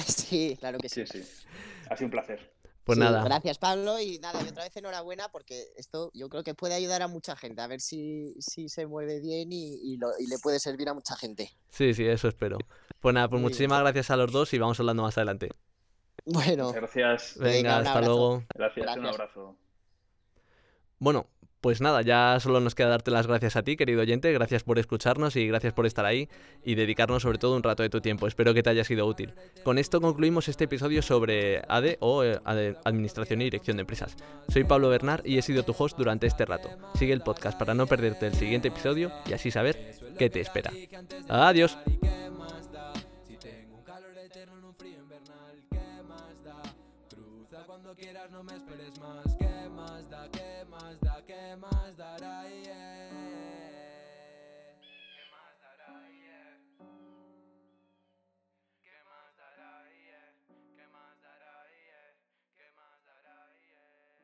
Sí, 0.05 0.55
claro 0.59 0.77
que 0.79 0.89
sí. 0.89 1.07
Sí, 1.07 1.23
sí. 1.23 1.45
Ha 1.89 1.95
sido 1.95 2.07
un 2.07 2.11
placer. 2.11 2.53
Pues 2.83 2.97
Sí, 2.97 3.03
nada, 3.03 3.23
Gracias, 3.23 3.57
Pablo. 3.57 3.99
Y 3.99 4.19
nada, 4.19 4.43
y 4.43 4.47
otra 4.47 4.63
vez 4.63 4.75
enhorabuena 4.75 5.29
porque 5.29 5.63
esto 5.77 6.11
yo 6.13 6.29
creo 6.29 6.43
que 6.43 6.53
puede 6.53 6.73
ayudar 6.75 7.01
a 7.01 7.07
mucha 7.07 7.35
gente. 7.35 7.61
A 7.61 7.67
ver 7.67 7.79
si, 7.81 8.35
si 8.39 8.69
se 8.69 8.85
mueve 8.85 9.21
bien 9.21 9.51
y, 9.51 9.75
y 9.81 9.97
lo- 9.97 10.11
y 10.19 10.27
le 10.27 10.37
puede 10.39 10.59
servir 10.59 10.89
a 10.89 10.93
mucha 10.93 11.15
gente. 11.15 11.49
sí, 11.69 11.93
sí, 11.93 12.05
eso 12.05 12.27
espero. 12.27 12.57
Pues 12.99 13.15
nada, 13.15 13.27
pues 13.29 13.41
Muy 13.41 13.47
bien. 13.49 13.51
muchísimas 13.53 13.79
gracias 13.81 14.11
a 14.11 14.17
los 14.17 14.31
dos 14.31 14.53
y 14.53 14.57
vamos 14.59 14.79
hablando 14.79 15.03
más 15.03 15.17
adelante. 15.17 15.49
Bueno, 16.25 16.65
Muchas 16.67 16.81
gracias. 16.81 17.37
Venga, 17.39 17.77
hasta 17.77 17.91
abrazo. 17.93 18.05
luego. 18.05 18.43
Gracias, 18.55 18.97
un 18.97 19.05
abrazo. 19.05 19.57
Bueno, 20.99 21.27
pues 21.61 21.81
nada, 21.81 22.01
ya 22.01 22.37
solo 22.39 22.59
nos 22.59 22.75
queda 22.75 22.89
darte 22.89 23.11
las 23.11 23.27
gracias 23.27 23.55
a 23.55 23.63
ti, 23.63 23.75
querido 23.75 24.01
oyente. 24.01 24.31
Gracias 24.31 24.63
por 24.63 24.79
escucharnos 24.79 25.35
y 25.35 25.47
gracias 25.47 25.73
por 25.73 25.85
estar 25.85 26.05
ahí 26.05 26.29
y 26.63 26.75
dedicarnos 26.75 27.23
sobre 27.23 27.37
todo 27.37 27.55
un 27.55 27.63
rato 27.63 27.83
de 27.83 27.89
tu 27.89 27.99
tiempo. 28.01 28.27
Espero 28.27 28.53
que 28.53 28.63
te 28.63 28.69
haya 28.69 28.83
sido 28.83 29.05
útil. 29.05 29.33
Con 29.63 29.77
esto 29.77 29.99
concluimos 29.99 30.47
este 30.47 30.65
episodio 30.65 31.01
sobre 31.01 31.61
AD 31.67 31.95
o 31.99 32.23
eh, 32.23 32.39
AD, 32.43 32.75
Administración 32.85 33.41
y 33.41 33.45
Dirección 33.45 33.77
de 33.77 33.81
Empresas. 33.81 34.15
Soy 34.49 34.63
Pablo 34.63 34.89
Bernard 34.89 35.25
y 35.25 35.37
he 35.37 35.41
sido 35.41 35.63
tu 35.63 35.75
host 35.77 35.97
durante 35.97 36.27
este 36.27 36.45
rato. 36.45 36.69
Sigue 36.95 37.13
el 37.13 37.21
podcast 37.21 37.57
para 37.57 37.73
no 37.73 37.87
perderte 37.87 38.27
el 38.27 38.33
siguiente 38.33 38.67
episodio 38.67 39.11
y 39.25 39.33
así 39.33 39.51
saber 39.51 39.95
qué 40.17 40.29
te 40.29 40.39
espera. 40.39 40.71
Adiós. 41.27 41.77